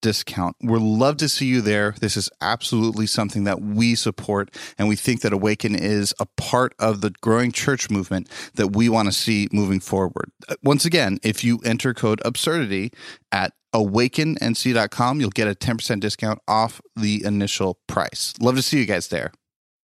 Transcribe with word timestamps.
discount. 0.00 0.56
We'd 0.62 0.80
love 0.80 1.16
to 1.18 1.28
see 1.28 1.46
you 1.46 1.60
there. 1.60 1.94
This 2.00 2.16
is 2.16 2.30
absolutely 2.40 3.06
something 3.06 3.44
that 3.44 3.60
we 3.60 3.94
support, 3.94 4.54
and 4.78 4.88
we 4.88 4.96
think 4.96 5.20
that 5.22 5.32
Awaken 5.32 5.74
is 5.74 6.14
a 6.18 6.26
part 6.36 6.74
of 6.78 7.00
the 7.00 7.10
growing 7.20 7.52
church 7.52 7.90
movement 7.90 8.28
that 8.54 8.74
we 8.74 8.88
want 8.88 9.06
to 9.08 9.12
see 9.12 9.48
moving 9.52 9.80
forward. 9.80 10.30
Uh, 10.48 10.54
once 10.62 10.84
again, 10.84 11.18
if 11.22 11.44
you 11.44 11.58
enter 11.64 11.94
code 11.94 12.20
absurdity 12.24 12.92
at 13.32 13.52
awakennc.com, 13.74 15.20
you'll 15.20 15.30
get 15.30 15.48
a 15.48 15.54
10% 15.54 16.00
discount 16.00 16.40
off 16.48 16.80
the 16.96 17.24
initial 17.24 17.78
price. 17.86 18.32
Love 18.40 18.56
to 18.56 18.62
see 18.62 18.78
you 18.78 18.86
guys 18.86 19.08
there. 19.08 19.32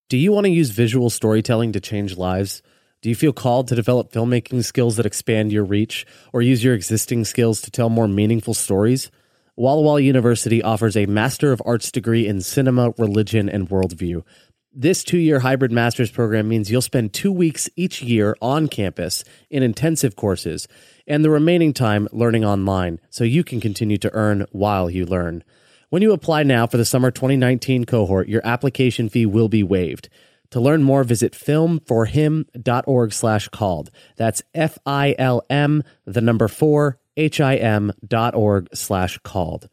Do 0.09 0.17
you 0.17 0.33
want 0.33 0.45
to 0.45 0.51
use 0.51 0.71
visual 0.71 1.11
storytelling 1.11 1.73
to 1.73 1.81
change 1.81 2.17
lives? 2.17 2.63
Do 3.03 3.09
you 3.11 3.15
feel 3.15 3.33
called 3.33 3.69
to 3.69 3.75
develop 3.75 4.13
filmmaking 4.13 4.65
skills 4.65 4.97
that 4.97 5.05
expand 5.05 5.53
your 5.53 5.65
reach 5.65 6.07
or 6.33 6.41
use 6.41 6.65
your 6.65 6.75
existing 6.75 7.25
skills 7.25 7.61
to 7.63 7.71
tell 7.71 7.91
more 7.91 8.09
meaningful 8.09 8.55
stories? 8.55 9.11
Walla 9.57 9.83
Walla 9.83 10.01
University 10.01 10.65
offers 10.65 10.97
a 10.97 11.07
Master 11.07 11.53
of 11.53 11.63
Arts 11.65 11.93
degree 11.93 12.27
in 12.27 12.41
cinema, 12.41 12.93
religion, 12.99 13.49
and 13.49 13.69
worldview. 13.69 14.25
This 14.73 15.05
two 15.05 15.19
year 15.19 15.39
hybrid 15.39 15.71
master's 15.71 16.11
program 16.11 16.49
means 16.49 16.73
you'll 16.73 16.83
spend 16.83 17.13
two 17.13 17.31
weeks 17.31 17.71
each 17.77 18.03
year 18.03 18.35
on 18.43 18.67
campus 18.67 19.23
in 19.51 19.63
intensive 19.63 20.17
courses 20.17 20.67
and 21.07 21.25
the 21.25 21.31
remaining 21.31 21.73
time 21.73 22.09
learning 22.11 22.45
online 22.45 22.99
so 23.11 23.23
you 23.23 23.45
can 23.45 23.61
continue 23.61 23.97
to 23.99 24.13
earn 24.13 24.45
while 24.51 24.91
you 24.91 25.07
learn. 25.07 25.45
When 25.89 26.03
you 26.03 26.11
apply 26.11 26.43
now 26.43 26.67
for 26.67 26.77
the 26.77 26.85
summer 26.85 27.13
2019 27.13 27.85
cohort, 27.85 28.29
your 28.29 28.45
application 28.45 29.09
fee 29.09 29.27
will 29.27 29.49
be 29.49 29.63
waived. 29.63 30.09
To 30.51 30.61
learn 30.61 30.83
more, 30.83 31.05
visit 31.05 31.33
filmforhim.org 31.33 33.13
slash 33.13 33.49
called. 33.49 33.93
That's 34.17 34.43
F 34.53 34.79
I 34.85 35.15
L 35.17 35.43
M, 35.49 35.85
the 36.05 36.21
number 36.21 36.49
four, 36.49 36.99
him.org 37.17 38.69
slash 38.75 39.19
called. 39.19 39.69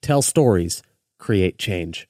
Tell 0.00 0.22
stories, 0.22 0.82
create 1.18 1.58
change. 1.58 2.08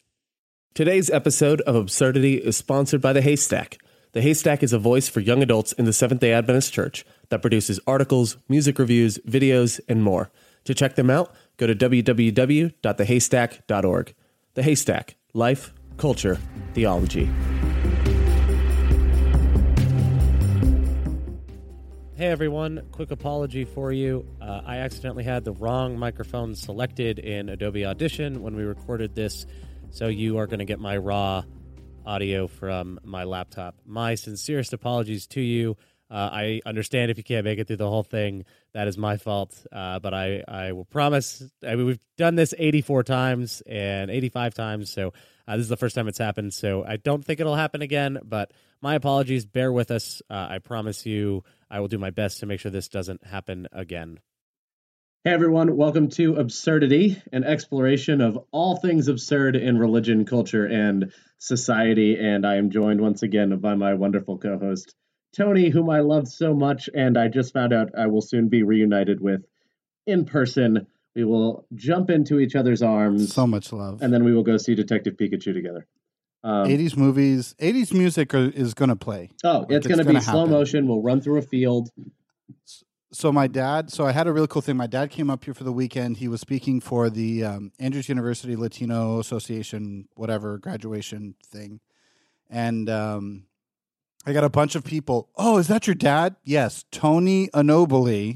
Today's 0.75 1.11
episode 1.11 1.61
of 1.63 1.75
Absurdity 1.75 2.37
is 2.37 2.57
sponsored 2.57 3.03
by 3.03 3.13
The 3.13 3.21
Haystack. 3.21 3.79
The 4.13 4.23
Haystack 4.23 4.63
is 4.63 4.73
a 4.73 4.79
voice 4.79 5.09
for 5.09 5.21
young 5.21 5.43
adults 5.43 5.73
in 5.73 5.85
the 5.85 5.93
Seventh 5.93 6.21
day 6.21 6.33
Adventist 6.33 6.73
Church 6.73 7.05
that 7.29 7.43
produces 7.43 7.81
articles, 7.87 8.39
music 8.49 8.79
reviews, 8.79 9.19
videos, 9.27 9.81
and 9.89 10.03
more. 10.03 10.31
To 10.65 10.75
check 10.75 10.95
them 10.95 11.11
out, 11.11 11.35
go 11.57 11.67
to 11.67 11.75
www.thehaystack.org. 11.75 14.15
The 14.55 14.63
Haystack 14.63 15.17
Life, 15.35 15.73
Culture, 15.97 16.39
Theology. 16.75 17.31
Hey 22.23 22.29
everyone, 22.29 22.87
quick 22.93 23.11
apology 23.11 23.65
for 23.65 23.91
you. 23.91 24.25
Uh, 24.41 24.61
I 24.65 24.77
accidentally 24.77 25.25
had 25.25 25.43
the 25.43 25.51
wrong 25.51 25.99
microphone 25.99 26.55
selected 26.55 27.19
in 27.19 27.49
Adobe 27.49 27.85
Audition 27.85 28.45
when 28.45 28.55
we 28.55 28.63
recorded 28.63 29.17
this, 29.17 29.45
so 29.91 30.07
you 30.07 30.39
are 30.39 30.47
going 30.47 30.61
to 30.61 30.65
get 30.65 30.79
my 30.79 30.97
raw 30.99 31.43
audio 32.07 32.47
from 32.47 33.01
my 33.03 33.25
laptop. 33.25 33.75
My 33.85 34.15
sincerest 34.15 34.73
apologies 34.73 35.27
to 35.31 35.41
you. 35.41 35.77
Uh, 36.13 36.29
I 36.31 36.61
understand 36.67 37.11
if 37.11 37.17
you 37.17 37.25
can't 37.25 37.45
make 37.45 37.59
it 37.59 37.67
through 37.67 37.77
the 37.77 37.89
whole 37.89 38.03
thing, 38.03 38.45
that 38.75 38.87
is 38.87 38.99
my 38.99 39.17
fault. 39.17 39.67
Uh, 39.73 39.99
but 39.99 40.13
I, 40.13 40.45
I 40.47 40.73
will 40.73 40.85
promise. 40.85 41.43
I 41.67 41.75
mean, 41.75 41.87
we've 41.87 42.01
done 42.19 42.35
this 42.35 42.53
84 42.59 43.03
times 43.05 43.63
and 43.67 44.11
85 44.11 44.53
times, 44.53 44.93
so 44.93 45.15
uh, 45.49 45.57
this 45.57 45.65
is 45.65 45.71
the 45.71 45.77
first 45.79 45.95
time 45.95 46.09
it's 46.09 46.19
happened. 46.19 46.53
So 46.53 46.85
I 46.85 46.99
don't 46.99 47.25
think 47.25 47.41
it'll 47.41 47.57
happen 47.57 47.81
again. 47.81 48.19
But 48.23 48.53
my 48.83 48.95
apologies. 48.95 49.47
Bear 49.47 49.73
with 49.73 49.91
us. 49.91 50.21
Uh, 50.29 50.49
I 50.51 50.59
promise 50.59 51.07
you. 51.07 51.45
I 51.71 51.81
will 51.81 51.89
do 51.89 51.99
my 51.99 52.11
best 52.11 52.41
to 52.41 52.47
make 52.47 52.61
sure 52.61 52.71
this 52.71 52.89
doesn't 52.89 53.25
happen 53.25 53.67
again. 53.73 54.21
Hey 55.25 55.31
everyone, 55.31 55.77
welcome 55.77 56.09
to 56.11 56.35
Absurdity, 56.35 57.23
an 57.33 57.45
exploration 57.45 58.21
of 58.21 58.45
all 58.51 58.77
things 58.77 59.07
absurd 59.07 59.55
in 59.55 59.79
religion, 59.79 60.25
culture, 60.25 60.67
and 60.67 61.13
society. 61.39 62.19
And 62.19 62.45
I 62.45 62.57
am 62.57 62.71
joined 62.71 63.01
once 63.01 63.23
again 63.23 63.57
by 63.59 63.77
my 63.77 63.95
wonderful 63.95 64.37
co 64.39 64.59
host, 64.59 64.97
Tony, 65.37 65.71
whom 65.71 65.89
I 65.89 66.01
love 66.01 66.29
so 66.29 66.55
much, 66.55 66.91
and 66.95 67.17
I 67.17 67.29
just 67.29 67.53
found 67.53 67.73
out 67.73 67.91
I 67.97 68.07
will 68.07 68.21
soon 68.21 68.49
be 68.49 68.63
reunited 68.63 69.21
with 69.21 69.43
in 70.07 70.25
person. 70.25 70.87
We 71.15 71.25
will 71.25 71.67
jump 71.75 72.11
into 72.11 72.39
each 72.39 72.55
other's 72.55 72.83
arms. 72.83 73.33
So 73.33 73.47
much 73.47 73.73
love. 73.73 74.03
And 74.03 74.13
then 74.13 74.25
we 74.25 74.35
will 74.35 74.43
go 74.43 74.57
see 74.57 74.75
Detective 74.75 75.17
Pikachu 75.17 75.53
together. 75.53 75.87
Um, 76.45 76.67
80s 76.67 76.97
movies, 76.97 77.55
80s 77.61 77.93
music 77.93 78.35
are, 78.35 78.49
is 78.49 78.75
going 78.75 78.89
to 78.89 78.97
play. 78.97 79.31
Oh, 79.45 79.61
like 79.61 79.71
it's, 79.71 79.87
going 79.87 80.05
to 80.05 80.05
be 80.05 80.21
slow 80.21 80.47
motion. 80.47 80.89
We'll 80.89 81.03
run 81.03 81.21
through 81.21 81.39
a 81.39 81.43
field. 81.43 81.91
So 83.13 83.31
my 83.31 83.47
dad, 83.47 83.93
so 83.93 84.07
I 84.07 84.13
had 84.13 84.27
a 84.27 84.33
really 84.33 84.49
cool 84.49 84.63
thing. 84.63 84.77
My 84.77 84.87
dad 84.87 85.11
came 85.11 85.31
up 85.31 85.45
here 85.45 85.55
for 85.55 85.65
the 85.65 85.73
weekend. 85.73 86.17
He 86.17 86.29
was 86.29 86.41
speaking 86.41 86.81
for 86.81 87.11
the 87.11 87.45
um, 87.45 87.73
Andrews 87.79 88.09
University 88.09 88.57
Latino 88.57 89.21
Association, 89.21 90.09
whatever 90.15 90.59
graduation 90.59 91.35
thing, 91.47 91.81
and 92.51 92.89
um, 92.89 93.45
I 94.25 94.33
got 94.33 94.45
a 94.45 94.49
bunch 94.49 94.75
of 94.75 94.85
people. 94.85 95.29
Oh, 95.37 95.59
is 95.59 95.69
that 95.69 95.87
your 95.87 95.95
dad? 95.95 96.37
Yes, 96.45 96.85
Tony 96.91 97.49
Anobile 97.53 98.35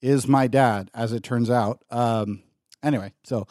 is 0.00 0.28
my 0.28 0.46
dad, 0.46 0.90
as 0.94 1.12
it 1.12 1.22
turns 1.22 1.50
out. 1.50 1.82
Um, 1.90 2.42
anyway, 2.82 3.12
so 3.24 3.46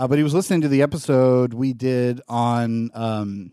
uh, 0.00 0.08
but 0.08 0.16
he 0.16 0.24
was 0.24 0.32
listening 0.32 0.62
to 0.62 0.68
the 0.68 0.80
episode 0.80 1.52
we 1.52 1.74
did 1.74 2.22
on. 2.26 2.90
Um, 2.94 3.52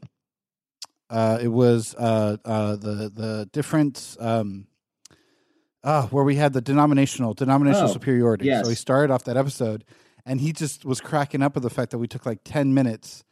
uh, 1.09 1.39
it 1.41 1.49
was 1.49 1.93
uh, 1.95 2.37
uh, 2.45 2.77
the 2.77 3.11
the 3.13 3.49
different 3.51 4.15
um, 4.19 4.67
uh, 5.83 6.03
where 6.07 6.23
we 6.23 6.35
had 6.35 6.53
the 6.53 6.61
denominational 6.61 7.33
denominational 7.33 7.89
oh, 7.89 7.93
superiority. 7.93 8.45
Yes. 8.45 8.63
So 8.63 8.69
he 8.69 8.75
started 8.75 9.13
off 9.13 9.25
that 9.25 9.35
episode, 9.35 9.83
and 10.25 10.39
he 10.39 10.53
just 10.53 10.85
was 10.85 11.01
cracking 11.01 11.43
up 11.43 11.57
at 11.57 11.63
the 11.63 11.69
fact 11.69 11.91
that 11.91 11.97
we 11.97 12.07
took 12.07 12.25
like 12.25 12.39
ten 12.45 12.73
minutes 12.73 13.25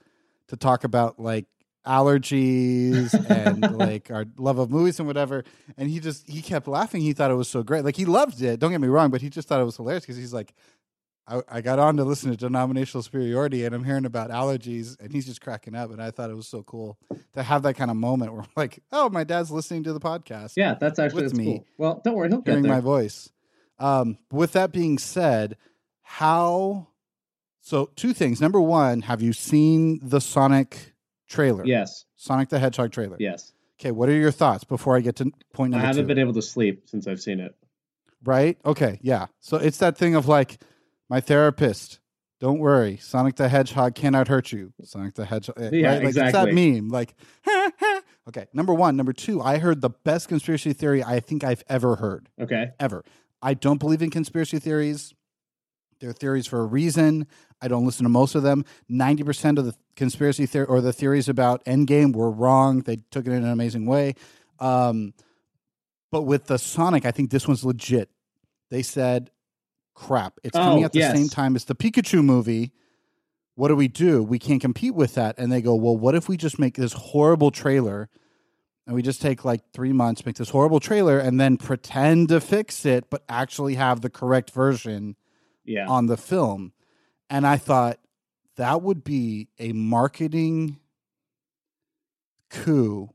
to 0.50 0.58
talk 0.58 0.84
about 0.84 1.18
like 1.18 1.46
allergies 1.86 3.14
and 3.30 3.62
like 3.78 4.12
our 4.12 4.26
love 4.38 4.58
of 4.58 4.70
movies 4.70 5.00
and 5.00 5.08
whatever. 5.08 5.44
And 5.78 5.90
he 5.90 6.00
just 6.00 6.28
he 6.30 6.42
kept 6.42 6.68
laughing. 6.68 7.02
He 7.02 7.14
thought 7.14 7.32
it 7.32 7.36
was 7.36 7.48
so 7.48 7.64
great. 7.64 7.84
Like 7.84 7.96
he 7.96 8.06
loved 8.06 8.42
it. 8.42 8.60
Don't 8.60 8.72
get 8.72 8.82
me 8.82 8.88
wrong, 8.88 9.12
but 9.12 9.22
he 9.22 9.30
just 9.30 9.48
thought 9.48 9.62
it 9.62 9.66
was 9.66 9.78
hilarious 9.78 10.04
because 10.04 10.18
he's 10.18 10.34
like, 10.34 10.54
I, 11.28 11.42
I 11.50 11.62
got 11.62 11.80
on 11.80 11.98
to 11.98 12.04
listen 12.04 12.30
to 12.32 12.38
denominational 12.38 13.02
superiority 13.02 13.66
and 13.66 13.74
I'm 13.74 13.84
hearing 13.84 14.06
about 14.06 14.30
allergies 14.30 15.00
and 15.00 15.12
he's 15.12 15.26
just 15.26 15.42
cracking 15.42 15.76
up 15.76 15.92
and 15.92 16.02
I 16.02 16.12
thought 16.12 16.30
it 16.30 16.36
was 16.36 16.48
so 16.48 16.64
cool 16.64 16.98
to 17.34 17.42
have 17.42 17.64
that 17.64 17.76
kind 17.76 17.90
of 17.90 17.98
moment 17.98 18.32
where 18.34 18.42
I'm 18.42 18.50
like, 18.56 18.80
oh, 18.92 19.10
my 19.10 19.24
dad's 19.24 19.52
listening 19.52 19.84
to 19.84 19.94
the 19.94 20.00
podcast. 20.00 20.54
Yeah, 20.56 20.76
that's 20.80 21.00
actually 21.00 21.24
with 21.24 21.34
me. 21.36 21.46
Cool. 21.46 21.66
Well, 21.78 22.02
don't 22.04 22.16
worry, 22.16 22.30
he'll 22.30 22.44
hearing 22.46 22.68
my 22.68 22.80
voice. 22.80 23.30
Um, 23.80 24.18
with 24.32 24.54
that 24.54 24.72
being 24.72 24.98
said, 24.98 25.58
how? 26.04 26.88
So 27.62 27.90
two 27.96 28.14
things. 28.14 28.40
Number 28.40 28.62
one, 28.62 29.02
have 29.02 29.22
you 29.22 29.34
seen 29.34 30.00
the 30.04 30.22
Sonic 30.22 30.95
trailer? 31.28 31.66
Yes. 31.66 32.06
Sonic 32.16 32.50
the 32.50 32.60
Hedgehog 32.60 32.92
trailer. 32.92 33.18
Yes. 33.20 33.54
Okay, 33.80 33.92
what 33.92 34.08
are 34.10 34.14
your 34.14 34.32
thoughts 34.32 34.64
before 34.64 34.96
I 34.96 35.02
get 35.02 35.18
to 35.18 35.32
point 35.54 35.72
number 35.72 35.84
I 35.84 35.88
haven't 35.88 36.04
two? 36.04 36.08
been 36.08 36.20
able 36.20 36.34
to 36.34 36.42
sleep 36.42 36.84
since 36.86 37.08
I've 37.08 37.22
seen 37.22 37.40
it. 37.40 37.56
Right? 38.24 38.58
Okay, 38.66 39.00
yeah. 39.02 39.28
So 39.40 39.58
it's 39.58 39.78
that 39.80 39.98
thing 39.98 40.16
of 40.16 40.28
like 40.28 40.60
my 41.10 41.20
therapist. 41.20 42.00
Don't 42.40 42.60
worry, 42.60 42.98
Sonic 42.98 43.36
the 43.36 43.48
Hedgehog 43.48 43.96
cannot 43.96 44.28
hurt 44.28 44.52
you. 44.52 44.74
Sonic 44.84 45.16
the 45.16 45.26
Hedgehog, 45.26 45.56
eh, 45.60 45.70
yeah, 45.72 45.88
right? 45.88 45.96
Like 45.98 46.08
exactly. 46.10 46.28
it's 46.28 46.46
that 46.46 46.54
meme, 46.54 46.90
like 46.90 47.16
Okay, 48.28 48.48
number 48.54 48.74
one, 48.74 48.96
number 48.96 49.14
two. 49.14 49.42
I 49.42 49.60
heard 49.60 49.82
the 49.82 49.92
best 49.92 50.28
conspiracy 50.28 50.74
theory 50.74 51.04
I 51.04 51.20
think 51.20 51.44
I've 51.44 51.64
ever 51.70 51.98
heard. 51.98 52.30
Okay. 52.42 52.72
ever. 52.80 53.04
I 53.42 53.54
don't 53.54 53.80
believe 53.80 54.02
in 54.02 54.10
conspiracy 54.10 54.58
theories. 54.58 55.14
They're 56.00 56.12
theories 56.12 56.48
for 56.48 56.60
a 56.62 56.66
reason. 56.66 57.28
I 57.62 57.68
don't 57.68 57.86
listen 57.86 58.04
to 58.04 58.10
most 58.10 58.36
of 58.36 58.44
them. 58.44 58.66
Ninety 58.90 59.24
percent 59.24 59.58
of 59.58 59.66
the 59.66 59.76
conspiracy 59.96 60.46
theory 60.46 60.66
or 60.66 60.82
the 60.82 60.94
theories 60.94 61.30
about 61.30 61.64
Endgame 61.66 62.14
were 62.16 62.30
wrong. 62.30 62.82
They 62.82 62.98
took 63.12 63.26
it 63.26 63.32
in 63.32 63.44
an 63.44 63.50
amazing 63.50 63.86
way. 63.86 64.16
Um, 64.60 65.14
but 66.12 66.24
with 66.24 66.46
the 66.46 66.58
Sonic, 66.58 67.06
I 67.06 67.12
think 67.12 67.32
this 67.32 67.48
one's 67.48 67.64
legit. 67.66 68.10
They 68.70 68.82
said, 68.82 69.32
"Crap, 69.94 70.40
it's 70.44 70.58
coming 70.58 70.84
Oh, 70.84 70.86
at 70.86 70.92
the 70.94 71.00
yes. 71.00 71.16
same 71.16 71.30
time 71.30 71.56
as 71.56 71.66
the 71.66 71.76
Pikachu 71.76 72.24
movie." 72.24 72.72
What 73.56 73.70
do 73.70 73.76
we 73.78 73.88
do? 73.88 74.22
We 74.22 74.38
can't 74.38 74.60
compete 74.60 74.96
with 74.96 75.16
that. 75.16 75.36
And 75.38 75.50
they 75.50 75.62
go, 75.62 75.76
"Well, 75.76 75.96
what 75.98 76.14
if 76.14 76.28
we 76.28 76.36
just 76.36 76.60
make 76.60 76.76
this 76.76 76.94
horrible 76.94 77.52
trailer?" 77.52 78.10
and 78.88 78.94
we 78.96 79.02
just 79.02 79.20
take 79.20 79.44
like 79.44 79.62
three 79.74 79.92
months, 79.92 80.28
make 80.28 80.36
this 80.36 80.52
horrible 80.52 80.80
trailer, 80.80 81.18
and 81.18 81.40
then 81.40 81.58
pretend 81.58 82.30
to 82.30 82.40
fix 82.40 82.86
it, 82.86 83.10
but 83.10 83.24
actually 83.28 83.74
have 83.74 84.02
the 84.02 84.12
correct 84.12 84.52
version 84.52 85.16
Yeah. 85.64 85.88
on 85.88 86.06
the 86.06 86.18
film. 86.18 86.72
And 87.30 87.46
I 87.48 87.58
thought 87.58 88.00
that 88.58 88.82
would 88.82 89.04
be 89.04 89.50
a 89.60 89.74
marketing 89.74 90.80
coup 92.50 93.10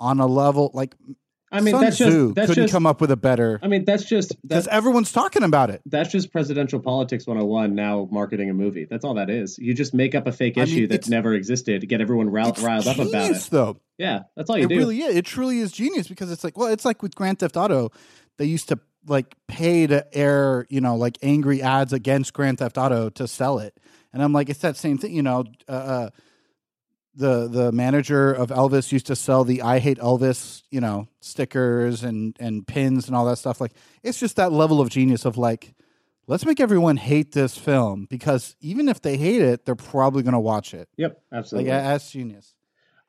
on 0.00 0.20
a 0.20 0.26
level 0.26 0.70
like 0.74 0.94
I 1.52 1.60
mean, 1.60 1.72
Sun 1.72 1.84
that's 1.84 1.96
Tzu 1.96 2.04
just 2.04 2.34
that's 2.34 2.48
couldn't 2.48 2.64
just. 2.64 2.72
come 2.72 2.84
up 2.86 3.00
with 3.00 3.12
a 3.12 3.16
better 3.16 3.60
I 3.62 3.68
mean, 3.68 3.84
that's 3.84 4.04
just 4.04 4.30
because 4.42 4.64
that's 4.64 4.66
everyone's 4.76 5.12
talking 5.12 5.44
about 5.44 5.70
it. 5.70 5.80
that's 5.86 6.10
just 6.10 6.32
presidential 6.32 6.80
politics 6.80 7.26
101 7.26 7.74
now 7.76 8.08
marketing 8.10 8.50
a 8.50 8.54
movie 8.54 8.86
that's 8.90 9.04
all 9.04 9.14
that 9.14 9.30
is 9.30 9.56
you 9.58 9.72
just 9.72 9.94
make 9.94 10.14
up 10.16 10.26
a 10.26 10.32
fake 10.32 10.58
I 10.58 10.64
mean, 10.64 10.68
issue 10.74 10.86
that 10.88 10.94
it's- 10.96 11.08
never 11.08 11.32
existed 11.32 11.80
to 11.82 11.86
get 11.86 12.00
everyone 12.00 12.28
riled, 12.28 12.58
riled 12.58 12.88
up 12.88 12.98
about 12.98 13.30
it 13.30 13.48
though. 13.50 13.78
yeah 13.98 14.22
that's 14.36 14.50
all 14.50 14.58
you 14.58 14.64
it 14.64 14.68
do 14.68 14.76
really 14.78 15.00
is. 15.00 15.14
It 15.14 15.24
truly 15.24 15.60
is 15.60 15.70
genius 15.70 16.08
because 16.08 16.30
it's 16.32 16.42
like, 16.42 16.58
well, 16.58 16.68
it's 16.68 16.84
like 16.84 17.02
with 17.02 17.14
Grand 17.14 17.38
Theft 17.38 17.56
Auto, 17.56 17.90
they 18.36 18.46
used 18.46 18.68
to 18.70 18.80
like 19.06 19.34
pay 19.46 19.86
to 19.86 20.06
air, 20.16 20.66
you 20.68 20.80
know, 20.80 20.96
like 20.96 21.18
angry 21.22 21.62
ads 21.62 21.92
against 21.92 22.32
Grand 22.32 22.58
Theft 22.58 22.78
Auto 22.78 23.10
to 23.10 23.28
sell 23.28 23.58
it, 23.58 23.78
and 24.12 24.22
I'm 24.22 24.32
like, 24.32 24.48
it's 24.48 24.60
that 24.60 24.76
same 24.76 24.98
thing, 24.98 25.14
you 25.14 25.22
know. 25.22 25.44
Uh, 25.68 25.72
uh, 25.72 26.10
the 27.16 27.48
the 27.48 27.72
manager 27.72 28.32
of 28.32 28.48
Elvis 28.48 28.90
used 28.90 29.06
to 29.06 29.16
sell 29.16 29.44
the 29.44 29.62
I 29.62 29.78
hate 29.78 29.98
Elvis, 29.98 30.62
you 30.70 30.80
know, 30.80 31.08
stickers 31.20 32.02
and 32.02 32.36
and 32.40 32.66
pins 32.66 33.06
and 33.06 33.16
all 33.16 33.24
that 33.26 33.38
stuff. 33.38 33.60
Like, 33.60 33.72
it's 34.02 34.18
just 34.18 34.36
that 34.36 34.52
level 34.52 34.80
of 34.80 34.90
genius 34.90 35.24
of 35.24 35.36
like. 35.36 35.74
Let's 36.26 36.46
make 36.46 36.58
everyone 36.58 36.96
hate 36.96 37.32
this 37.32 37.58
film 37.58 38.06
because 38.08 38.56
even 38.62 38.88
if 38.88 39.02
they 39.02 39.18
hate 39.18 39.42
it, 39.42 39.66
they're 39.66 39.74
probably 39.74 40.22
going 40.22 40.32
to 40.32 40.40
watch 40.40 40.72
it. 40.72 40.88
yep 40.96 41.20
absolutely 41.30 41.68
yeah, 41.68 41.82
that's 41.82 42.10
genius. 42.10 42.53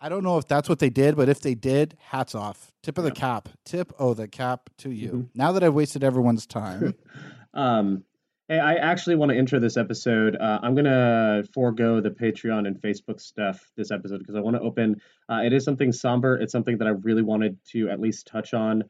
I 0.02 0.10
don't 0.10 0.24
know 0.24 0.38
if 0.38 0.48
that's 0.48 0.70
what 0.70 0.80
they 0.80 0.90
did, 0.90 1.16
but 1.16 1.30
if 1.30 1.42
they 1.42 1.56
did, 1.56 1.98
hats 2.00 2.36
off. 2.36 2.72
Tip 2.84 2.98
of 2.98 3.04
the 3.04 3.12
cap. 3.12 3.50
Tip 3.66 3.94
oh 3.98 4.14
the 4.14 4.28
cap 4.28 4.70
to 4.80 4.92
you. 4.92 5.10
Mhm. 5.10 5.30
Now 5.34 5.52
that 5.54 5.64
I've 5.64 5.74
wasted 5.74 6.04
everyone's 6.04 6.46
time. 6.46 6.94
um 7.54 8.04
hey 8.50 8.60
i 8.60 8.76
actually 8.76 9.16
want 9.16 9.32
to 9.32 9.38
intro 9.38 9.60
this 9.60 9.78
episode 9.78 10.36
uh, 10.36 10.60
i'm 10.62 10.76
gonna 10.76 11.42
forego 11.54 12.02
the 12.02 12.10
patreon 12.10 12.68
and 12.68 12.80
facebook 12.82 13.20
stuff 13.20 13.72
this 13.78 13.92
episode 13.92 14.20
because 14.20 14.36
i 14.36 14.40
want 14.42 14.56
to 14.56 14.62
open 14.62 15.02
uh, 15.30 15.42
it 15.44 15.54
is 15.54 15.64
something 15.64 15.92
somber 15.92 16.36
it's 16.36 16.52
something 16.52 16.78
that 16.78 16.86
i 16.88 16.92
really 16.92 17.22
wanted 17.24 17.58
to 17.66 17.90
at 17.90 18.00
least 18.00 18.28
touch 18.28 18.54
on 18.54 18.84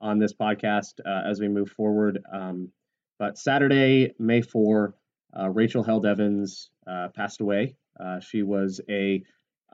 on 0.00 0.18
this 0.18 0.32
podcast 0.32 0.94
uh, 1.04 1.28
as 1.28 1.40
we 1.40 1.48
move 1.48 1.68
forward 1.70 2.20
um, 2.32 2.70
but 3.18 3.36
saturday 3.36 4.12
may 4.18 4.40
4 4.40 4.94
uh, 5.38 5.50
rachel 5.50 5.82
held 5.82 6.06
evans 6.06 6.70
uh, 6.86 7.08
passed 7.14 7.40
away 7.40 7.74
uh, 8.00 8.20
she 8.20 8.42
was 8.42 8.80
a 8.88 9.22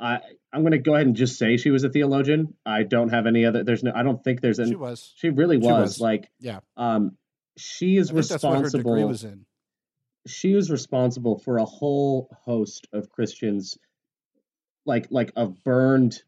I, 0.00 0.20
i'm 0.52 0.60
going 0.62 0.72
to 0.72 0.78
go 0.78 0.94
ahead 0.94 1.06
and 1.06 1.16
just 1.16 1.38
say 1.38 1.56
she 1.56 1.70
was 1.70 1.84
a 1.84 1.88
theologian 1.88 2.54
i 2.64 2.82
don't 2.82 3.08
have 3.10 3.26
any 3.26 3.44
other 3.44 3.64
there's 3.64 3.82
no 3.82 3.92
i 3.94 4.02
don't 4.02 4.22
think 4.22 4.40
there's 4.40 4.60
any 4.60 4.70
she 4.70 4.76
was. 4.76 5.12
she 5.16 5.30
really 5.30 5.60
She 5.60 5.66
was, 5.66 5.80
was. 5.80 6.00
like 6.00 6.28
Yeah. 6.40 6.60
um 6.76 7.16
she 7.56 7.96
is 7.96 8.10
I 8.10 8.14
think 8.14 8.26
that's 8.28 8.42
what 8.44 8.60
her 8.60 8.70
degree 8.70 9.02
responsible 9.02 9.08
was 9.08 9.24
in. 9.24 9.46
she 10.26 10.54
was 10.54 10.70
responsible 10.70 11.38
for 11.38 11.58
a 11.58 11.64
whole 11.64 12.28
host 12.44 12.86
of 12.92 13.10
christians 13.10 13.76
like 14.86 15.08
like 15.10 15.32
of 15.36 15.62
burned 15.64 16.22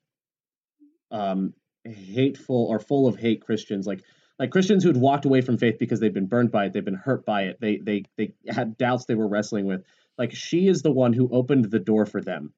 um 1.11 1.55
hateful 1.85 2.67
or 2.69 2.79
full 2.79 3.07
of 3.07 3.17
hate 3.17 3.41
christians 3.43 3.87
like 3.87 4.03
like 4.39 4.51
christians 4.51 4.85
who'd 4.85 4.97
walked 4.97 5.25
away 5.25 5.41
from 5.41 5.57
faith 5.59 5.77
because 5.79 5.99
they've 6.01 6.13
been 6.15 6.27
burned 6.27 6.51
by 6.51 6.67
it 6.67 6.73
they've 6.73 6.85
been 6.85 6.95
hurt 6.95 7.25
by 7.25 7.43
it 7.45 7.59
they 7.61 7.79
they 7.79 8.05
they 8.17 8.33
had 8.49 8.77
doubts 8.77 9.07
they 9.07 9.15
were 9.15 9.29
wrestling 9.29 9.67
with 9.67 9.83
like 10.19 10.35
she 10.35 10.67
is 10.69 10.83
the 10.83 10.93
one 10.93 11.13
who 11.13 11.29
opened 11.33 11.71
the 11.71 11.79
door 11.79 12.05
for 12.07 12.21
them 12.21 12.53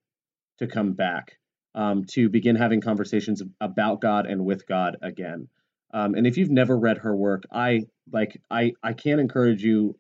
to 0.58 0.66
come 0.66 0.92
back 0.92 1.38
um, 1.74 2.04
to 2.04 2.28
begin 2.28 2.56
having 2.56 2.80
conversations 2.80 3.42
about 3.60 4.00
god 4.00 4.26
and 4.26 4.44
with 4.44 4.66
god 4.66 4.96
again. 5.02 5.48
Um, 5.94 6.14
and 6.14 6.26
if 6.26 6.36
you've 6.38 6.50
never 6.50 6.78
read 6.78 6.98
her 6.98 7.14
work 7.14 7.44
i 7.52 7.82
like 8.10 8.40
i 8.50 8.72
i 8.82 8.92
can't 8.92 9.20
encourage 9.20 9.62
you 9.62 9.96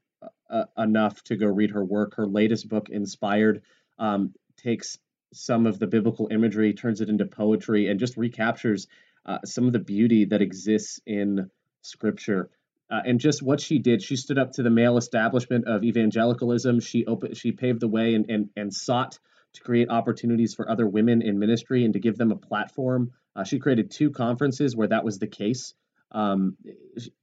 uh, 0.52 0.64
enough 0.76 1.22
to 1.24 1.36
go 1.36 1.46
read 1.46 1.70
her 1.70 1.84
work. 1.84 2.14
Her 2.16 2.26
latest 2.26 2.68
book 2.68 2.88
inspired 2.90 3.62
um, 3.98 4.34
takes 4.56 4.98
some 5.32 5.66
of 5.66 5.78
the 5.78 5.86
biblical 5.86 6.28
imagery 6.30 6.74
turns 6.74 7.00
it 7.00 7.08
into 7.08 7.24
poetry 7.24 7.88
and 7.88 7.98
just 7.98 8.18
recaptures 8.18 8.86
uh, 9.24 9.38
some 9.44 9.66
of 9.66 9.72
the 9.72 9.78
beauty 9.78 10.26
that 10.26 10.42
exists 10.42 11.00
in 11.06 11.50
scripture. 11.80 12.50
Uh, 12.90 13.00
and 13.06 13.18
just 13.18 13.42
what 13.42 13.58
she 13.58 13.78
did 13.78 14.02
she 14.02 14.16
stood 14.16 14.38
up 14.38 14.52
to 14.52 14.62
the 14.62 14.68
male 14.68 14.98
establishment 14.98 15.66
of 15.66 15.82
evangelicalism. 15.82 16.80
She 16.80 17.06
opened 17.06 17.36
she 17.38 17.52
paved 17.52 17.80
the 17.80 17.88
way 17.88 18.14
and, 18.14 18.28
and 18.28 18.50
and 18.54 18.74
sought 18.74 19.18
to 19.54 19.60
create 19.62 19.88
opportunities 19.90 20.54
for 20.54 20.68
other 20.68 20.86
women 20.86 21.22
in 21.22 21.38
ministry 21.38 21.84
and 21.84 21.92
to 21.94 22.00
give 22.00 22.16
them 22.16 22.32
a 22.32 22.36
platform. 22.36 23.10
Uh, 23.36 23.44
she 23.44 23.58
created 23.58 23.90
two 23.90 24.10
conferences 24.10 24.74
where 24.76 24.88
that 24.88 25.04
was 25.04 25.18
the 25.18 25.26
case. 25.26 25.74
Um, 26.10 26.56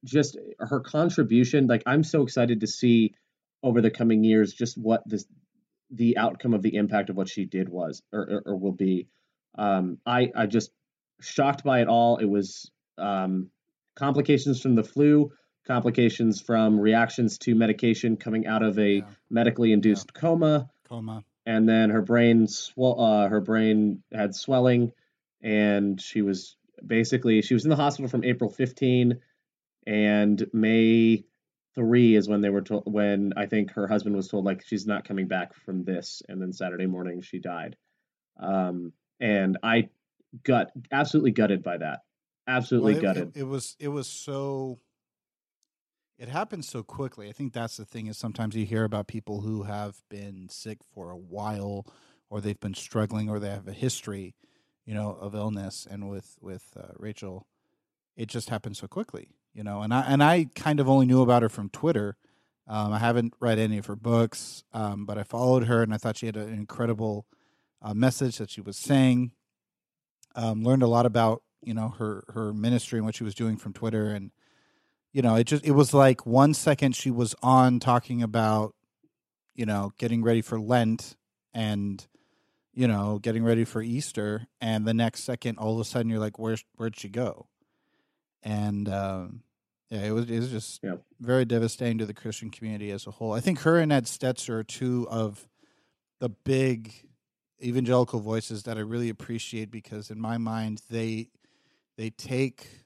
just 0.04 0.36
her 0.58 0.80
contribution 0.80 1.68
like 1.68 1.84
i'm 1.86 2.04
so 2.04 2.24
excited 2.24 2.62
to 2.62 2.66
see 2.68 3.14
over 3.62 3.82
the 3.82 3.92
coming 3.92 4.24
years 4.24 4.52
just 4.52 4.80
what 4.80 5.04
this 5.06 5.26
the 5.92 6.18
outcome 6.18 6.56
of 6.56 6.64
the 6.64 6.76
impact 6.76 7.12
of 7.12 7.16
what 7.16 7.30
she 7.30 7.46
did 7.46 7.70
was 7.70 8.02
or, 8.12 8.22
or, 8.22 8.44
or 8.48 8.56
will 8.56 8.72
be. 8.72 9.08
Um, 9.58 9.98
i 10.06 10.32
i 10.36 10.46
just 10.46 10.72
shocked 11.22 11.64
by 11.64 11.82
it 11.82 11.88
all. 11.88 12.18
It 12.18 12.26
was 12.26 12.72
um, 12.98 13.50
complications 13.96 14.62
from 14.62 14.76
the 14.76 14.84
flu 14.84 15.32
complications 15.68 16.42
from 16.42 16.80
reactions 16.80 17.38
to 17.40 17.54
medication 17.54 18.18
coming 18.18 18.48
out 18.48 18.64
of 18.64 18.80
a 18.80 18.90
Yeah. 18.98 19.02
medically 19.30 19.72
induced 19.72 20.14
coma. 20.14 20.70
Coma. 20.88 21.24
And 21.50 21.68
then 21.68 21.90
her 21.90 22.04
brain 22.04 22.48
swell 22.48 23.02
uh, 23.02 23.28
her 23.28 23.42
brain 23.42 24.04
had 24.14 24.36
swelling 24.36 24.92
and 25.42 26.00
she 26.00 26.22
was 26.22 26.56
basically 26.86 27.42
she 27.42 27.56
was 27.56 27.66
in 27.66 27.72
the 27.72 27.76
hospital 27.76 28.08
from 28.08 28.24
april 28.24 28.52
15 28.52 29.20
and 29.88 30.48
may 30.54 31.26
3 31.74 32.16
is 32.16 32.30
when 32.30 32.42
they 32.42 32.50
were 32.50 32.62
told 32.62 32.84
when 32.86 33.34
i 33.36 33.48
think 33.48 33.72
her 33.72 33.88
husband 33.88 34.16
was 34.16 34.28
told 34.28 34.46
like 34.46 34.64
she's 34.64 34.86
not 34.86 35.08
coming 35.08 35.28
back 35.28 35.54
from 35.54 35.84
this. 35.84 36.22
And 36.30 36.42
then 36.42 36.54
saturday 36.54 36.86
morning 36.86 37.22
she 37.22 37.40
died. 37.40 37.76
Um, 38.40 38.94
and 39.20 39.58
i 39.64 39.90
got 40.44 40.72
absolutely 40.92 41.32
gutted 41.32 41.64
by 41.64 41.78
that. 41.78 42.02
Absolutely 42.48 42.94
Well, 42.94 43.00
it, 43.00 43.04
gutted. 43.04 43.28
it, 43.36 43.40
it 43.40 43.44
was 43.44 43.76
it 43.80 43.88
was 43.88 44.08
so 44.08 44.80
it 46.20 46.30
happens 46.30 46.68
so 46.68 46.84
quickly. 46.84 47.30
I 47.30 47.32
think 47.32 47.54
that's 47.54 47.78
the 47.78 47.86
thing 47.86 48.08
is 48.08 48.18
sometimes 48.18 48.56
you 48.56 48.66
hear 48.66 48.84
about 48.84 49.08
people 49.08 49.42
who 49.42 49.64
have 49.64 50.04
been 50.10 50.50
sick 50.50 50.80
for 50.94 51.10
a 51.10 51.18
while 51.18 51.88
or 52.30 52.42
they've 52.42 52.60
been 52.60 52.76
struggling 52.76 53.30
or 53.30 53.40
they 53.40 53.50
have 53.50 53.68
a 53.68 53.74
history, 53.74 54.36
you 54.86 54.94
know, 54.94 55.18
of 55.20 55.34
illness 55.34 55.88
and 55.90 56.10
with 56.10 56.38
with 56.42 56.76
uh, 56.78 56.94
Rachel 56.98 57.48
it 58.20 58.28
just 58.28 58.50
happened 58.50 58.76
so 58.76 58.86
quickly, 58.86 59.30
you 59.54 59.64
know. 59.64 59.82
And 59.82 59.94
I 59.94 60.02
and 60.02 60.22
I 60.22 60.50
kind 60.54 60.82
of 60.82 60.90
only 60.90 61.06
knew 61.06 61.22
about 61.22 61.42
her 61.42 61.50
from 61.50 61.70
Twitter. 61.70 62.18
Um, 62.68 62.92
I 62.92 63.00
haven't 63.00 63.34
read 63.40 63.58
any 63.58 63.78
of 63.78 63.86
her 63.86 63.96
books, 63.96 64.64
um, 64.74 65.06
but 65.06 65.18
I 65.18 65.24
followed 65.24 65.66
her 65.66 65.82
and 65.82 65.94
I 65.94 65.98
thought 65.98 66.18
she 66.18 66.26
had 66.26 66.36
an 66.36 66.54
incredible 66.54 67.26
uh, 67.82 67.94
message 67.94 68.38
that 68.38 68.52
she 68.52 68.62
was 68.62 68.78
saying. 68.78 69.32
Um, 70.36 70.64
learned 70.64 70.84
a 70.84 70.88
lot 70.88 71.06
about 71.06 71.42
you 71.64 71.74
know 71.74 71.90
her 71.98 72.26
her 72.34 72.54
ministry 72.54 73.00
and 73.00 73.06
what 73.06 73.16
she 73.16 73.24
was 73.24 73.34
doing 73.34 73.56
from 73.56 73.72
Twitter, 73.72 74.08
and 74.08 74.32
you 75.12 75.22
know 75.22 75.36
it 75.36 75.46
just 75.46 75.66
it 75.66 75.72
was 75.72 75.94
like 75.94 76.26
one 76.26 76.54
second 76.54 76.96
she 76.96 77.12
was 77.12 77.36
on 77.42 77.80
talking 77.80 78.22
about 78.24 78.76
you 79.56 79.66
know 79.66 79.92
getting 79.98 80.24
ready 80.24 80.42
for 80.42 80.60
Lent 80.60 81.16
and 81.54 82.06
you 82.74 82.88
know 82.88 83.20
getting 83.20 83.44
ready 83.44 83.66
for 83.66 83.82
Easter, 83.82 84.48
and 84.62 84.86
the 84.86 84.94
next 84.94 85.24
second 85.24 85.58
all 85.58 85.74
of 85.74 85.80
a 85.80 85.86
sudden 85.86 86.10
you're 86.10 86.20
like 86.20 86.38
where 86.40 86.58
where'd 86.76 86.98
she 86.98 87.10
go? 87.10 87.48
And 88.44 88.88
um, 88.88 89.42
yeah, 89.90 90.02
it 90.06 90.12
was 90.12 90.30
it 90.30 90.40
was 90.40 90.50
just 90.52 90.80
Yeah. 90.84 90.96
very 91.20 91.46
devastating 91.46 91.98
to 91.98 92.06
the 92.06 92.14
Christian 92.14 92.50
community 92.52 92.92
as 92.92 93.06
a 93.08 93.12
whole. 93.12 93.34
I 93.34 93.40
think 93.42 93.60
her 93.62 93.78
and 93.78 93.92
Ed 93.92 94.06
Stetzer 94.06 94.50
are 94.60 94.64
two 94.64 95.08
of 95.10 95.48
the 96.20 96.30
big 96.30 96.94
evangelical 97.62 98.20
voices 98.22 98.64
that 98.64 98.78
I 98.78 98.82
really 98.82 99.10
appreciate 99.10 99.72
because 99.72 100.10
in 100.10 100.20
my 100.22 100.38
mind 100.38 100.82
they 100.90 101.30
they 101.98 102.10
take 102.12 102.86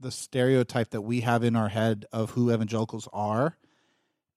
the 0.00 0.10
stereotype 0.10 0.90
that 0.90 1.02
we 1.02 1.20
have 1.22 1.42
in 1.42 1.56
our 1.56 1.68
head 1.68 2.06
of 2.12 2.30
who 2.30 2.52
evangelicals 2.52 3.08
are 3.12 3.56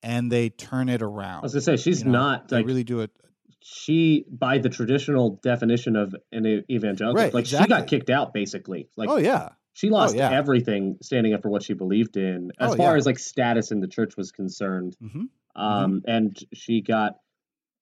and 0.01 0.31
they 0.31 0.49
turn 0.49 0.87
it 0.89 1.01
i 1.01 1.05
around. 1.05 1.41
was 1.43 1.53
gonna 1.53 1.61
say 1.61 1.75
she's 1.77 1.99
you 2.01 2.05
know? 2.05 2.19
not 2.19 2.47
they 2.47 2.57
like 2.57 2.65
really 2.65 2.83
do 2.85 3.01
it. 3.01 3.11
she, 3.61 4.25
by 4.29 4.57
the 4.57 4.69
traditional 4.69 5.39
definition 5.43 5.95
of 5.97 6.15
an 6.31 6.63
evangelical, 6.69 7.21
Right, 7.21 7.33
like 7.33 7.45
she 7.45 7.65
got 7.67 7.87
kicked 7.87 8.09
out 8.09 8.33
basically. 8.33 8.87
Like 8.95 9.09
oh 9.09 9.17
yeah, 9.17 9.49
she 9.73 9.89
lost 9.89 10.15
yeah. 10.15 10.31
everything 10.31 10.97
standing 11.01 11.33
up 11.33 11.41
for 11.41 11.49
what 11.49 11.63
she 11.63 11.73
believed 11.73 12.15
in, 12.17 12.51
as 12.59 12.73
Oh, 12.73 12.75
far 12.75 12.91
yeah. 12.93 12.97
as 12.97 13.05
like 13.05 13.19
status 13.19 13.71
in 13.71 13.81
the 13.81 13.87
church 13.87 14.15
was 14.15 14.31
concerned. 14.31 14.95
hmm 15.01 15.25
Um, 15.55 16.01
and 16.07 16.37
she 16.53 16.81
got 16.81 17.17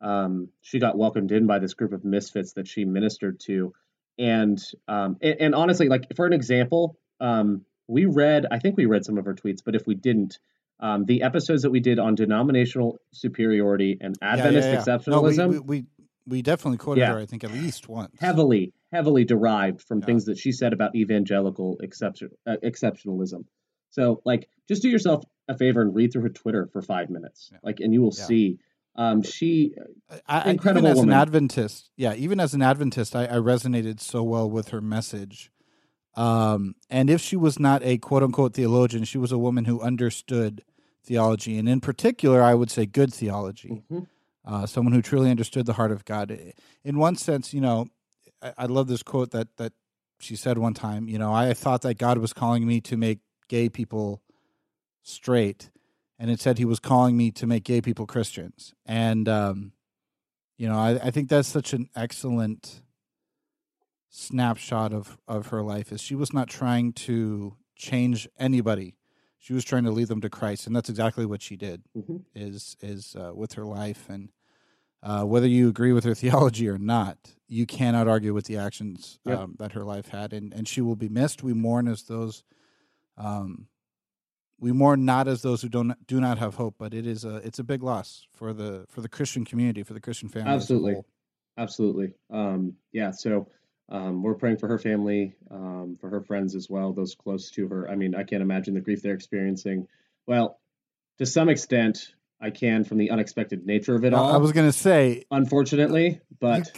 um, 0.01 0.49
she 0.61 0.79
got 0.79 0.97
welcomed 0.97 1.31
in 1.31 1.45
by 1.47 1.59
this 1.59 1.73
group 1.75 1.93
of 1.93 2.03
misfits 2.03 2.53
that 2.53 2.67
she 2.67 2.85
ministered 2.85 3.39
to, 3.41 3.73
and 4.17 4.59
um, 4.87 5.17
and, 5.21 5.35
and 5.39 5.55
honestly, 5.55 5.87
like 5.89 6.15
for 6.15 6.25
an 6.25 6.33
example, 6.33 6.97
um, 7.19 7.65
we 7.87 8.05
read 8.05 8.45
I 8.51 8.59
think 8.59 8.77
we 8.77 8.85
read 8.85 9.05
some 9.05 9.17
of 9.17 9.25
her 9.25 9.33
tweets, 9.33 9.59
but 9.63 9.75
if 9.75 9.85
we 9.87 9.95
didn't. 9.95 10.39
Um, 10.79 11.05
the 11.05 11.23
episodes 11.23 11.63
that 11.63 11.71
we 11.71 11.79
did 11.79 11.97
on 11.97 12.13
denominational 12.13 12.99
superiority 13.11 13.97
and 13.99 14.15
Adventist 14.21 14.67
exceptionalism, 14.87 15.37
No, 15.37 15.47
we, 15.47 15.59
we, 15.59 15.59
we 15.59 15.85
we 16.27 16.41
definitely 16.43 16.77
quoted 16.77 17.01
Yeah. 17.01 17.13
her. 17.13 17.19
I 17.19 17.25
think 17.25 17.43
at 17.43 17.51
least 17.51 17.89
once. 17.89 18.13
heavily, 18.19 18.73
heavily 18.91 19.25
derived 19.25 19.81
from 19.81 20.01
Yeah. 20.01 20.05
things 20.05 20.25
that 20.25 20.37
she 20.37 20.51
said 20.51 20.73
about 20.73 20.93
evangelical 20.95 21.77
exception, 21.81 22.29
uh, 22.45 22.57
exceptionalism. 22.63 23.45
So, 23.89 24.21
like, 24.23 24.49
just 24.67 24.81
do 24.83 24.89
yourself 24.89 25.23
a 25.47 25.57
favor 25.57 25.81
and 25.81 25.95
read 25.95 26.11
through 26.13 26.23
her 26.23 26.29
Twitter 26.29 26.67
for 26.71 26.81
five 26.83 27.09
minutes, 27.09 27.49
Yeah. 27.51 27.57
like, 27.63 27.79
and 27.79 27.91
you 27.91 28.01
will 28.03 28.13
Yeah. 28.15 28.25
see. 28.25 28.59
Um, 28.97 29.23
she, 29.23 29.73
I, 30.27 30.41
I, 30.41 30.49
Incredible 30.51 30.81
even 30.87 30.91
as 30.91 30.97
woman. 30.97 31.13
an 31.13 31.19
Adventist, 31.21 31.89
yeah, 31.95 32.13
even 32.13 32.39
as 32.39 32.53
an 32.53 32.61
Adventist, 32.61 33.15
I, 33.15 33.25
I 33.25 33.37
resonated 33.37 33.99
so 33.99 34.21
well 34.21 34.47
with 34.49 34.67
her 34.69 34.81
message. 34.81 35.49
Um, 36.17 36.75
and 36.89 37.09
if 37.09 37.21
she 37.21 37.35
was 37.35 37.59
not 37.59 37.83
a 37.83 37.99
quote 37.99 38.23
unquote 38.23 38.55
theologian, 38.55 39.03
she 39.03 39.19
was 39.19 39.31
a 39.31 39.37
woman 39.37 39.65
who 39.65 39.79
understood 39.79 40.63
theology, 41.05 41.57
and 41.57 41.69
in 41.69 41.79
particular, 41.79 42.41
I 42.41 42.55
would 42.55 42.71
say 42.71 42.85
good 42.85 43.13
theology. 43.13 43.83
Mhm. 43.89 44.07
Uh, 44.43 44.65
someone 44.65 44.93
who 44.93 45.01
truly 45.01 45.29
understood 45.29 45.65
the 45.65 45.73
heart 45.73 45.91
of 45.91 46.05
God. 46.05 46.31
In 46.83 46.97
one 46.97 47.15
sense, 47.17 47.53
you 47.53 47.61
know, 47.61 47.87
I, 48.41 48.53
I 48.59 48.65
love 48.65 48.87
this 48.87 49.03
quote 49.03 49.31
that 49.31 49.55
that 49.57 49.73
she 50.19 50.35
said 50.35 50.57
one 50.57 50.73
time. 50.73 51.07
You 51.07 51.19
know, 51.19 51.31
I 51.33 51.53
thought 51.53 51.81
that 51.83 51.97
God 51.97 52.17
was 52.17 52.33
calling 52.33 52.65
me 52.65 52.81
to 52.81 52.97
make 52.97 53.19
gay 53.47 53.69
people 53.69 54.21
straight, 55.03 55.69
and 56.17 56.31
it 56.31 56.39
said 56.39 56.57
He 56.57 56.65
was 56.65 56.79
calling 56.79 57.15
me 57.15 57.29
to 57.31 57.45
make 57.45 57.63
gay 57.63 57.79
people 57.81 58.07
Christians. 58.07 58.73
And 58.85 59.29
um, 59.29 59.73
you 60.57 60.67
know, 60.67 60.77
I, 60.77 61.07
I 61.07 61.11
think 61.11 61.29
that's 61.29 61.47
such 61.47 61.73
an 61.73 61.89
excellent 61.95 62.81
snapshot 64.09 64.93
of 64.93 65.17
of 65.27 65.47
her 65.47 65.61
life. 65.61 65.91
Is 65.91 66.01
she 66.01 66.15
was 66.15 66.33
not 66.33 66.47
trying 66.49 66.93
to 66.93 67.55
change 67.75 68.27
anybody; 68.39 68.95
she 69.37 69.53
was 69.53 69.63
trying 69.63 69.83
to 69.83 69.91
lead 69.91 70.07
them 70.07 70.21
to 70.21 70.29
Christ, 70.29 70.67
and 70.67 70.75
that's 70.75 70.89
exactly 70.89 71.25
what 71.25 71.41
she 71.41 71.55
did. 71.55 71.83
Mhm. 71.95 72.23
Is 72.35 72.75
is 72.81 73.15
uh, 73.15 73.31
with 73.35 73.53
her 73.53 73.65
life, 73.65 74.09
and 74.09 74.29
uh, 75.03 75.23
whether 75.23 75.47
you 75.47 75.69
agree 75.69 75.93
with 75.93 76.03
her 76.03 76.15
theology 76.23 76.67
or 76.67 76.77
not, 76.77 77.17
you 77.47 77.65
cannot 77.65 78.07
argue 78.07 78.33
with 78.33 78.45
the 78.45 78.57
actions 78.57 79.19
Yep. 79.25 79.39
um, 79.39 79.55
that 79.59 79.73
her 79.73 79.83
life 79.83 80.07
had, 80.09 80.33
and 80.33 80.53
and 80.53 80.67
she 80.67 80.81
will 80.81 80.95
be 80.95 81.09
missed. 81.09 81.43
We 81.43 81.53
mourn 81.53 81.87
as 81.87 82.03
those. 82.03 82.43
Um, 83.17 83.67
we 84.59 84.71
mourn 84.71 85.05
not 85.05 85.27
as 85.27 85.43
those 85.43 85.61
who 85.61 85.69
don't 85.69 85.93
do 86.07 86.19
not 86.19 86.39
have 86.39 86.55
hope, 86.55 86.75
but 86.79 86.93
it 86.93 87.05
is 87.05 87.23
a 87.25 87.35
it's 87.37 87.59
a 87.59 87.63
big 87.63 87.83
loss 87.83 88.25
for 88.33 88.53
the 88.53 88.85
for 88.89 89.01
the 89.01 89.09
Christian 89.09 89.45
community, 89.45 89.83
for 89.83 89.93
the 89.93 89.99
Christian 90.01 90.29
family. 90.29 90.51
Absolutely. 90.51 90.95
absolutely, 91.57 92.13
um, 92.31 92.73
yeah. 92.91 93.11
So, 93.11 93.47
um, 93.89 94.21
we're 94.21 94.35
praying 94.35 94.57
for 94.57 94.67
her 94.67 94.77
family, 94.77 95.33
um, 95.49 95.97
for 95.99 96.09
her 96.09 96.21
friends 96.21 96.55
as 96.55 96.69
well, 96.69 96.91
those 96.93 97.15
close 97.15 97.51
to 97.51 97.67
her. 97.67 97.89
I 97.89 97.95
mean, 97.95 98.15
I 98.15 98.23
can't 98.23 98.41
imagine 98.41 98.73
the 98.73 98.81
grief 98.81 99.01
they're 99.01 99.13
experiencing. 99.13 99.87
Well, 100.25 100.59
to 101.19 101.25
some 101.25 101.49
extent, 101.49 102.13
I 102.39 102.51
can 102.51 102.83
from 102.83 102.97
the 102.97 103.09
unexpected 103.09 103.65
nature 103.65 103.95
of 103.95 104.05
it 104.05 104.13
all. 104.13 104.31
I 104.31 104.37
was 104.37 104.51
gonna 104.51 104.71
say, 104.71 105.23
unfortunately, 105.31 106.21
but 106.39 106.69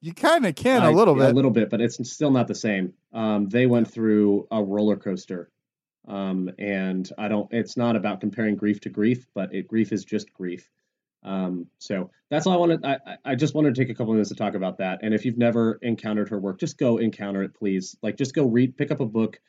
you 0.00 0.12
kind 0.12 0.44
of 0.46 0.54
can 0.54 0.82
I- 0.82 0.90
a 0.90 0.92
little 0.92 1.14
bit. 1.14 1.30
a 1.30 1.32
little 1.32 1.50
bit, 1.50 1.70
but 1.70 1.80
it's 1.80 1.96
still 2.10 2.30
not 2.30 2.48
the 2.48 2.54
same. 2.54 2.92
Um, 3.12 3.48
they 3.48 3.66
went 3.66 3.90
through 3.90 4.46
a 4.50 4.62
roller 4.62 4.96
coaster, 4.96 5.50
um, 6.06 6.50
and 6.58 7.10
I 7.16 7.28
don't. 7.28 7.50
It's 7.52 7.76
not 7.76 7.96
about 7.96 8.20
comparing 8.20 8.56
grief 8.56 8.80
to 8.82 8.90
grief, 8.90 9.26
but 9.32 9.54
it, 9.54 9.66
grief 9.68 9.92
is 9.92 10.04
just 10.04 10.34
grief. 10.34 10.68
Um, 11.22 11.66
so 11.78 12.10
that's 12.30 12.46
all 12.46 12.52
I 12.52 12.56
wanted. 12.56 12.84
I, 12.84 12.98
I- 13.24 13.34
just 13.34 13.54
wanted 13.54 13.74
to 13.74 13.80
take 13.80 13.90
a 13.90 13.94
couple 13.94 14.12
minutes 14.12 14.30
to 14.30 14.36
talk 14.36 14.54
about 14.54 14.78
that. 14.78 15.00
And 15.02 15.12
if 15.14 15.24
you've 15.24 15.38
never 15.38 15.78
encountered 15.82 16.28
her 16.30 16.38
work, 16.38 16.58
just 16.60 16.78
go 16.78 16.98
encounter 16.98 17.42
it, 17.42 17.54
please. 17.54 17.96
Like, 18.02 18.16
just 18.16 18.34
go 18.34 18.44
read, 18.46 18.76
pick 18.76 18.90
up 18.90 19.00
a 19.00 19.06
book, 19.06 19.40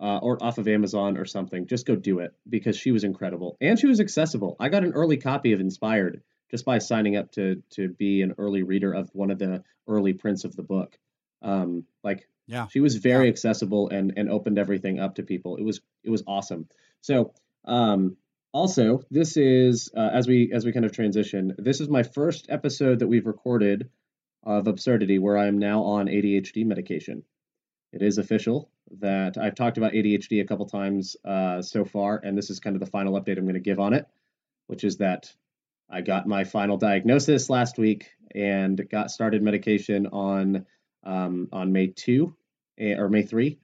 uh, 0.00 0.18
or 0.18 0.42
off 0.42 0.58
of 0.58 0.68
Amazon 0.68 1.16
or 1.16 1.24
something. 1.24 1.66
Just 1.66 1.86
go 1.86 1.94
do 1.96 2.18
it 2.18 2.34
because 2.48 2.76
she 2.76 2.90
was 2.90 3.04
incredible 3.04 3.56
and 3.60 3.78
she 3.78 3.86
was 3.86 4.00
accessible. 4.00 4.56
I 4.58 4.68
got 4.68 4.84
an 4.84 4.92
early 4.92 5.16
copy 5.16 5.52
of 5.52 5.60
Inspired 5.60 6.22
just 6.50 6.64
by 6.64 6.78
signing 6.78 7.16
up 7.16 7.30
to 7.32 7.62
to 7.70 7.88
be 7.88 8.20
an 8.22 8.34
early 8.36 8.62
reader 8.64 8.92
of 8.92 9.08
one 9.14 9.30
of 9.30 9.38
the 9.38 9.62
early 9.88 10.12
prints 10.12 10.44
of 10.44 10.54
the 10.56 10.62
book. 10.64 10.98
Um, 11.42 11.84
like 12.02 12.28
Yeah. 12.46 12.66
she 12.68 12.80
was 12.80 12.96
very 12.96 13.26
Yeah. 13.26 13.30
accessible 13.32 13.88
and 13.88 14.12
and 14.16 14.28
opened 14.30 14.58
everything 14.58 14.98
up 14.98 15.14
to 15.14 15.22
people. 15.22 15.56
It 15.56 15.62
was 15.62 15.80
it 16.02 16.10
was 16.10 16.24
awesome. 16.26 16.68
So 17.00 17.32
um, 17.64 18.16
also 18.54 19.02
this 19.10 19.36
is 19.36 19.90
uh, 19.94 20.10
as 20.12 20.26
we 20.26 20.50
as 20.54 20.64
we 20.64 20.72
kind 20.72 20.86
of 20.86 20.92
transition. 20.92 21.54
This 21.58 21.80
is 21.80 21.88
my 21.88 22.04
first 22.04 22.46
episode 22.48 23.00
that 23.00 23.08
we've 23.08 23.26
recorded 23.26 23.90
of 24.44 24.68
absurdity 24.68 25.18
where 25.18 25.36
I 25.36 25.48
am 25.48 25.58
now 25.58 25.82
on 25.82 26.06
ADHD 26.06 26.64
medication. 26.64 27.24
It 27.92 28.02
is 28.02 28.18
official 28.18 28.70
that 29.00 29.36
I've 29.36 29.54
talked 29.54 29.76
about 29.76 29.92
ADHD 29.92 30.40
a 30.40 30.44
couple 30.44 30.66
times 30.66 31.16
uh, 31.24 31.62
so 31.62 31.84
far, 31.84 32.20
and 32.22 32.38
this 32.38 32.50
is 32.50 32.60
kind 32.60 32.76
of 32.76 32.80
the 32.80 32.90
final 32.90 33.20
update 33.20 33.38
I'm 33.38 33.44
going 33.44 33.54
to 33.54 33.60
give 33.60 33.80
on 33.80 33.92
it, 33.92 34.06
which 34.66 34.84
is 34.84 34.98
that 34.98 35.32
I 35.90 36.00
got 36.00 36.26
my 36.26 36.44
final 36.44 36.76
diagnosis 36.76 37.50
last 37.50 37.78
week 37.78 38.10
and 38.34 38.88
got 38.88 39.10
started 39.10 39.42
medication 39.42 40.06
on 40.06 40.66
um, 41.02 41.48
on 41.52 41.72
May 41.72 41.88
two 41.88 42.36
eh, 42.78 42.94
or 42.94 43.08
May 43.08 43.22
three, 43.22 43.58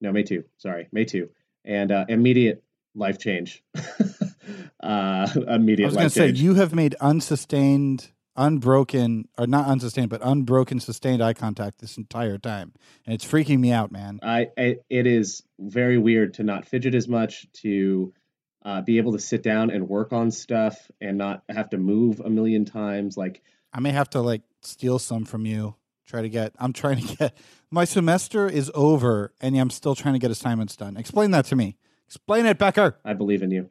no 0.00 0.12
May 0.12 0.24
two, 0.24 0.44
sorry 0.58 0.88
May 0.92 1.06
two, 1.06 1.30
and 1.64 1.90
uh, 1.90 2.04
immediate 2.08 2.62
life 2.94 3.18
change. 3.18 3.62
uh, 4.80 5.28
immediate 5.48 5.86
I 5.86 5.88
was 5.88 5.96
gonna 5.96 6.10
say 6.10 6.28
you 6.28 6.54
have 6.54 6.74
made 6.74 6.94
unsustained, 7.00 8.10
unbroken, 8.36 9.28
or 9.38 9.46
not 9.46 9.66
unsustained, 9.66 10.10
but 10.10 10.20
unbroken, 10.24 10.80
sustained 10.80 11.22
eye 11.22 11.34
contact 11.34 11.80
this 11.80 11.96
entire 11.96 12.38
time, 12.38 12.72
and 13.06 13.14
it's 13.14 13.24
freaking 13.24 13.60
me 13.60 13.72
out, 13.72 13.92
man. 13.92 14.20
I, 14.22 14.48
I 14.56 14.76
it 14.88 15.06
is 15.06 15.42
very 15.58 15.98
weird 15.98 16.34
to 16.34 16.42
not 16.42 16.66
fidget 16.66 16.94
as 16.94 17.08
much, 17.08 17.50
to 17.62 18.12
uh, 18.64 18.82
be 18.82 18.98
able 18.98 19.12
to 19.12 19.18
sit 19.18 19.42
down 19.42 19.70
and 19.70 19.88
work 19.88 20.12
on 20.12 20.30
stuff 20.30 20.90
and 21.00 21.16
not 21.16 21.42
have 21.48 21.70
to 21.70 21.78
move 21.78 22.20
a 22.20 22.30
million 22.30 22.64
times. 22.64 23.16
Like 23.16 23.42
I 23.72 23.80
may 23.80 23.90
have 23.90 24.10
to 24.10 24.20
like 24.20 24.42
steal 24.62 24.98
some 24.98 25.24
from 25.24 25.46
you. 25.46 25.76
Try 26.06 26.22
to 26.22 26.28
get. 26.28 26.52
I'm 26.58 26.72
trying 26.72 27.06
to 27.06 27.16
get. 27.16 27.38
My 27.70 27.84
semester 27.84 28.48
is 28.48 28.70
over, 28.74 29.32
and 29.40 29.56
I'm 29.56 29.70
still 29.70 29.94
trying 29.94 30.14
to 30.14 30.18
get 30.18 30.32
assignments 30.32 30.74
done. 30.74 30.96
Explain 30.96 31.30
that 31.30 31.44
to 31.46 31.56
me. 31.56 31.76
Explain 32.10 32.44
it, 32.46 32.58
Becker. 32.58 32.98
I 33.04 33.12
believe 33.14 33.42
in 33.44 33.52
you. 33.52 33.70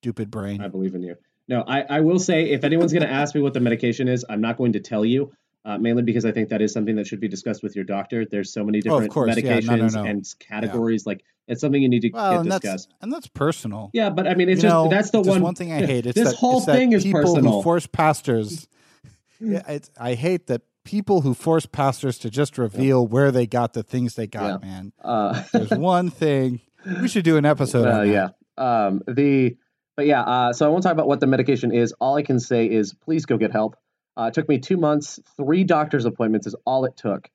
Stupid 0.00 0.30
brain. 0.30 0.60
I 0.60 0.68
believe 0.68 0.94
in 0.94 1.02
you. 1.02 1.16
No, 1.48 1.64
I, 1.66 1.80
I 1.82 2.00
will 2.00 2.20
say 2.20 2.50
if 2.50 2.62
anyone's 2.62 2.92
going 2.92 3.02
to 3.02 3.10
ask 3.10 3.34
me 3.34 3.40
what 3.40 3.52
the 3.52 3.58
medication 3.58 4.06
is, 4.06 4.24
I'm 4.28 4.40
not 4.40 4.56
going 4.56 4.74
to 4.74 4.80
tell 4.80 5.04
you. 5.04 5.32
Uh, 5.64 5.76
mainly 5.76 6.04
because 6.04 6.24
I 6.24 6.30
think 6.30 6.50
that 6.50 6.62
is 6.62 6.72
something 6.72 6.94
that 6.94 7.08
should 7.08 7.18
be 7.18 7.26
discussed 7.26 7.64
with 7.64 7.74
your 7.74 7.84
doctor. 7.84 8.24
There's 8.24 8.52
so 8.52 8.62
many 8.62 8.78
Oh, 8.86 9.00
different. 9.00 9.42
Yeah, 9.42 9.56
medications 9.58 9.66
no, 9.66 9.76
no, 9.76 10.02
no. 10.04 10.04
and 10.04 10.34
categories. 10.38 11.04
Like 11.06 11.24
it's 11.48 11.60
something 11.60 11.82
you 11.82 11.88
need 11.88 12.02
to 12.02 12.10
well, 12.10 12.34
get 12.34 12.40
and 12.42 12.52
that's 12.52 12.86
and 13.00 13.12
that's 13.12 13.26
personal. 13.26 13.90
Yeah, 13.92 14.10
but 14.10 14.28
I 14.28 14.34
mean, 14.34 14.48
it's 14.48 14.62
You 14.62 14.68
just 14.68 14.72
know, 14.72 14.88
that's 14.88 15.10
the 15.10 15.22
one. 15.22 15.42
one 15.42 15.56
thing 15.56 15.72
I 15.72 15.84
hate. 15.84 16.06
It's 16.06 16.14
this 16.14 16.30
that, 16.30 16.36
whole 16.36 16.58
it's 16.58 16.66
thing 16.66 16.92
is 16.92 17.02
people 17.02 17.20
personal. 17.22 17.52
who 17.54 17.62
force 17.64 17.88
pastors. 17.88 18.68
yeah, 19.40 19.78
I 19.98 20.14
hate 20.14 20.46
that 20.46 20.62
people 20.84 21.22
who 21.22 21.34
force 21.34 21.66
pastors 21.66 22.18
to 22.18 22.30
just 22.30 22.58
reveal 22.58 23.04
where 23.04 23.32
they 23.32 23.48
got 23.48 23.72
the 23.72 23.82
things 23.82 24.14
they 24.14 24.28
got. 24.28 24.62
Man, 24.62 24.92
uh, 25.02 25.42
there's 25.52 25.70
one 25.70 26.10
thing 26.10 26.60
we 27.00 27.08
should 27.08 27.24
do 27.24 27.36
an 27.36 27.44
episode. 27.44 27.86
Uh, 27.86 28.02
yeah. 28.02 28.28
Um, 28.56 29.02
the 29.06 29.56
but 29.96 30.06
yeah. 30.06 30.22
Uh, 30.22 30.52
so 30.52 30.66
I 30.66 30.68
won't 30.68 30.82
talk 30.82 30.92
about 30.92 31.08
what 31.08 31.20
the 31.20 31.26
medication 31.26 31.72
is. 31.72 31.92
All 32.00 32.16
I 32.16 32.22
can 32.22 32.38
say 32.38 32.66
is 32.66 32.94
please 32.94 33.26
go 33.26 33.36
get 33.36 33.52
help. 33.52 33.76
Uh, 34.16 34.24
it 34.24 34.34
took 34.34 34.48
me 34.48 34.58
two 34.58 34.76
months. 34.76 35.20
Three 35.36 35.64
doctor's 35.64 36.04
appointments 36.04 36.46
is 36.46 36.54
all 36.64 36.84
it 36.84 36.96
took, 36.96 37.28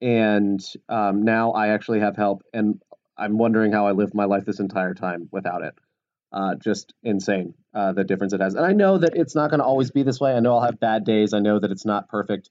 and 0.00 0.60
um, 0.88 1.22
now 1.22 1.52
I 1.52 1.68
actually 1.68 2.00
have 2.00 2.16
help. 2.16 2.42
And 2.52 2.80
I'm 3.16 3.38
wondering 3.38 3.72
how 3.72 3.86
I 3.86 3.92
lived 3.92 4.14
my 4.14 4.24
life 4.24 4.44
this 4.44 4.60
entire 4.60 4.94
time 4.94 5.28
without 5.30 5.62
it. 5.62 5.74
Uh, 6.32 6.54
just 6.54 6.94
insane 7.02 7.54
uh, 7.74 7.92
the 7.92 8.04
difference 8.04 8.32
it 8.32 8.40
has. 8.40 8.54
And 8.54 8.64
I 8.64 8.72
know 8.72 8.98
that 8.98 9.16
it's 9.16 9.34
not 9.34 9.50
going 9.50 9.58
to 9.58 9.64
always 9.64 9.90
be 9.90 10.04
this 10.04 10.20
way. 10.20 10.32
I 10.32 10.38
know 10.40 10.54
I'll 10.54 10.64
have 10.64 10.78
bad 10.78 11.04
days. 11.04 11.34
I 11.34 11.40
know 11.40 11.58
that 11.58 11.72
it's 11.72 11.84
not 11.84 12.08
perfect. 12.08 12.50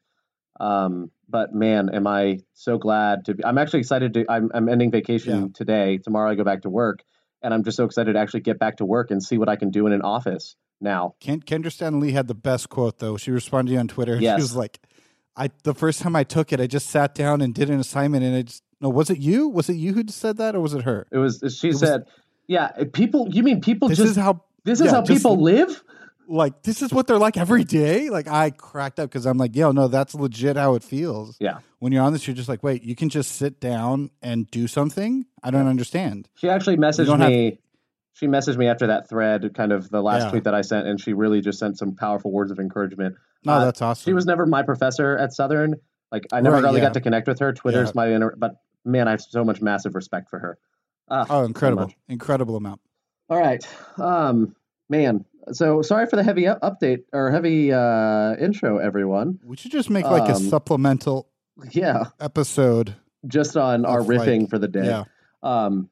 Um, 0.60 1.12
but 1.30 1.54
man, 1.54 1.90
am 1.94 2.08
I 2.08 2.40
so 2.54 2.78
glad 2.78 3.26
to 3.26 3.36
be. 3.36 3.46
I'm 3.46 3.58
actually 3.58 3.80
excited 3.80 4.14
to. 4.16 4.26
I'm, 4.30 4.52
I'm 4.54 4.68
ending 4.68 4.92
vacation 4.92 5.42
Yeah. 5.42 5.48
today. 5.54 5.98
Tomorrow 6.00 6.32
I 6.32 6.36
go 6.36 6.44
back 6.44 6.64
to 6.64 6.70
work, 6.70 7.04
and 7.42 7.54
I'm 7.54 7.64
just 7.64 7.78
so 7.78 7.86
excited 7.86 8.14
to 8.14 8.20
actually 8.20 8.42
get 8.42 8.60
back 8.60 8.78
to 8.78 8.86
work 8.86 9.12
and 9.12 9.24
see 9.24 9.38
what 9.38 9.48
I 9.50 9.56
can 9.56 9.70
do 9.70 9.86
in 9.88 9.94
an 9.94 10.02
office 10.02 10.56
now. 10.82 11.16
Ken, 11.20 11.40
Kendra 11.42 11.72
Stanley 11.72 12.12
had 12.12 12.28
the 12.28 12.36
best 12.36 12.70
quote 12.70 12.98
though. 13.00 13.16
She 13.18 13.32
responded 13.32 13.70
to 13.70 13.74
you 13.76 13.80
on 13.80 13.88
Twitter. 13.88 14.18
Yes. 14.20 14.38
She 14.40 14.42
was 14.42 14.56
like, 14.56 14.80
"I 15.38 15.50
the 15.64 15.76
first 15.76 16.02
time 16.02 16.16
I 16.16 16.24
took 16.24 16.52
it, 16.52 16.60
I 16.60 16.68
just 16.68 16.88
sat 16.90 17.14
down 17.14 17.42
and 17.42 17.54
did 17.54 17.70
an 17.70 17.80
assignment, 17.80 18.24
and 18.24 18.36
it 18.36 18.44
just 18.48 18.64
no, 18.82 18.90
was 18.90 19.10
it 19.10 19.20
you? 19.20 19.48
Was 19.50 19.70
it 19.70 19.76
you 19.76 19.94
who 19.94 20.04
said 20.08 20.38
that, 20.38 20.56
or 20.56 20.62
was 20.62 20.74
it 20.74 20.84
her? 20.84 21.08
It 21.12 21.18
was. 21.20 21.44
She 21.60 21.68
was- 21.68 21.80
said, 21.80 22.06
"Yeah, 22.48 22.72
people. 22.92 23.28
You 23.30 23.44
mean 23.44 23.62
people 23.62 23.88
This 23.90 24.00
just 24.00 24.12
is 24.12 24.16
how 24.18 24.44
this 24.64 24.80
is 24.80 24.88
yeah, 24.88 24.92
how 24.94 25.02
just- 25.04 25.20
people 25.24 25.40
live? 25.42 25.84
Like 26.30 26.62
this 26.64 26.82
is 26.82 26.94
what 26.94 27.08
they're 27.08 27.18
like 27.18 27.36
every 27.38 27.64
day. 27.64 28.10
Like 28.10 28.28
I 28.28 28.52
cracked 28.52 29.00
up 29.00 29.10
because 29.10 29.26
I'm 29.26 29.38
like, 29.38 29.56
yo, 29.56 29.72
no, 29.72 29.88
that's 29.88 30.14
legit 30.16 30.56
how 30.58 30.76
it 30.76 30.84
feels. 30.84 31.36
Yeah. 31.40 31.60
When 31.80 31.92
you're 31.92 32.04
on 32.04 32.14
this, 32.14 32.28
you're 32.28 32.36
just 32.36 32.48
like, 32.50 32.62
wait, 32.64 32.84
you 32.84 32.96
can 32.96 33.10
just 33.10 33.34
sit 33.34 33.60
down 33.60 34.12
and 34.22 34.50
do 34.52 34.68
something. 34.68 35.26
I 35.44 35.50
don't 35.52 35.68
understand. 35.68 36.30
She 36.36 36.48
actually 36.50 36.78
messaged 36.78 37.08
don't 37.08 37.20
have- 37.22 37.30
me. 37.30 37.60
She 38.14 38.28
messaged 38.28 38.58
me 38.58 38.68
after 38.68 38.88
that 38.88 39.08
thread, 39.08 39.54
kind 39.56 39.72
of 39.72 39.90
the 39.90 40.02
last 40.02 40.26
Yeah. 40.26 40.30
tweet 40.32 40.44
that 40.44 40.54
I 40.54 40.60
sent, 40.60 40.88
and 40.88 41.00
she 41.00 41.14
really 41.14 41.40
just 41.40 41.58
sent 41.58 41.78
some 41.78 41.96
powerful 41.96 42.32
words 42.32 42.52
of 42.52 42.60
encouragement. 42.60 43.16
No, 43.46 43.54
Uh, 43.54 43.66
that's 43.66 43.82
awesome. 43.82 44.10
She 44.10 44.14
was 44.14 44.26
never 44.26 44.46
my 44.46 44.62
professor 44.62 45.18
at 45.18 45.32
Southern. 45.32 45.76
Like 46.12 46.28
I 46.34 46.42
never 46.42 46.56
Right, 46.58 46.64
really 46.64 46.80
yeah. 46.80 46.88
got 46.88 46.96
to 46.96 47.02
connect 47.02 47.28
with 47.30 47.40
her. 47.40 47.54
Twitter's 47.54 47.90
Yeah. 47.90 47.94
my 47.96 48.08
inter- 48.08 48.36
but 48.38 48.56
man, 48.84 49.08
I 49.08 49.12
have 49.12 49.22
so 49.22 49.46
much 49.46 49.62
massive 49.62 49.96
respect 49.96 50.30
for 50.30 50.40
her. 50.40 50.58
Ah, 51.10 51.26
oh, 51.30 51.46
incredible, 51.46 51.84
much. 51.86 51.96
incredible 52.10 52.56
amount. 52.58 52.82
All 53.30 53.40
right, 53.40 53.66
um, 53.98 54.56
man. 54.90 55.24
So 55.52 55.82
sorry 55.82 56.06
for 56.08 56.16
the 56.16 56.24
heavy 56.24 56.44
update 56.44 57.04
or 57.14 57.32
heavy 57.32 57.72
uh, 57.74 58.36
intro, 58.36 58.78
everyone. 58.78 59.40
We 59.44 59.58
should 59.58 59.72
just 59.72 59.90
make 59.90 60.06
like 60.06 60.30
a 60.30 60.36
Um, 60.36 60.44
supplemental 60.50 61.28
Yeah, 61.72 62.06
episode. 62.20 62.96
just 63.28 63.58
on 63.58 63.86
our 63.86 64.02
Of, 64.02 64.08
like- 64.08 64.20
riffing 64.28 64.50
for 64.50 64.60
the 64.60 64.68
day. 64.68 64.86
Yeah. 64.86 65.04
Um, 65.42 65.90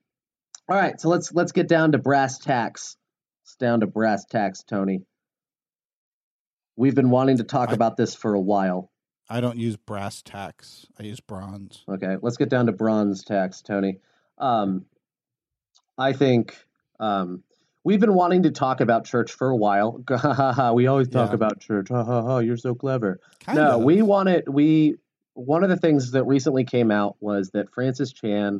all 0.70 0.76
right, 0.78 1.00
so 1.00 1.10
let's 1.10 1.34
let's 1.34 1.52
get 1.54 1.68
down 1.68 1.94
to 1.94 1.98
brass 1.98 2.38
tacks. 2.40 2.98
It's 3.44 3.56
down 3.56 3.80
to 3.80 3.88
brass 3.88 4.26
tacks, 4.26 4.64
Tony. 4.64 5.06
We've 6.76 6.96
been 6.96 7.10
wanting 7.10 7.38
to 7.38 7.44
talk 7.44 7.70
I- 7.70 7.74
about 7.74 7.98
this 7.98 8.14
for 8.14 8.34
a 8.34 8.40
while. 8.42 8.92
I 9.30 9.42
don't 9.42 9.58
use 9.58 9.76
brass 9.76 10.22
tacks. 10.22 10.86
I 10.98 11.04
use 11.04 11.20
bronze. 11.20 11.84
Okay, 11.90 12.16
let's 12.22 12.38
get 12.38 12.50
down 12.50 12.68
to 12.68 12.72
bronze 12.72 13.24
tacks, 13.26 13.62
Tony. 13.62 14.00
Um, 14.38 14.86
I 15.98 16.14
think 16.14 16.56
um, 17.00 17.44
we've 17.88 18.02
been 18.02 18.14
wanting 18.14 18.44
to 18.44 18.52
talk 18.52 18.82
about 18.82 19.06
church 19.06 19.32
for 19.32 19.48
a 19.50 19.56
while. 19.56 20.04
we 20.74 20.88
always 20.88 21.08
talk 21.08 21.30
Yeah. 21.30 21.36
about 21.36 21.62
church. 21.62 21.88
Ha 21.88 22.04
ha 22.04 22.22
ha! 22.22 22.38
You're 22.40 22.58
so 22.58 22.76
clever. 22.76 23.22
Kind 23.40 23.56
no, 23.56 23.78
of. 23.78 23.84
we 23.84 24.02
wanted 24.02 24.50
we 24.50 24.98
one 25.36 25.64
of 25.64 25.70
the 25.70 25.78
things 25.78 26.12
that 26.12 26.26
recently 26.26 26.66
came 26.66 26.92
out 26.92 27.16
was 27.22 27.52
that 27.52 27.70
Francis 27.74 28.12
Chan, 28.12 28.60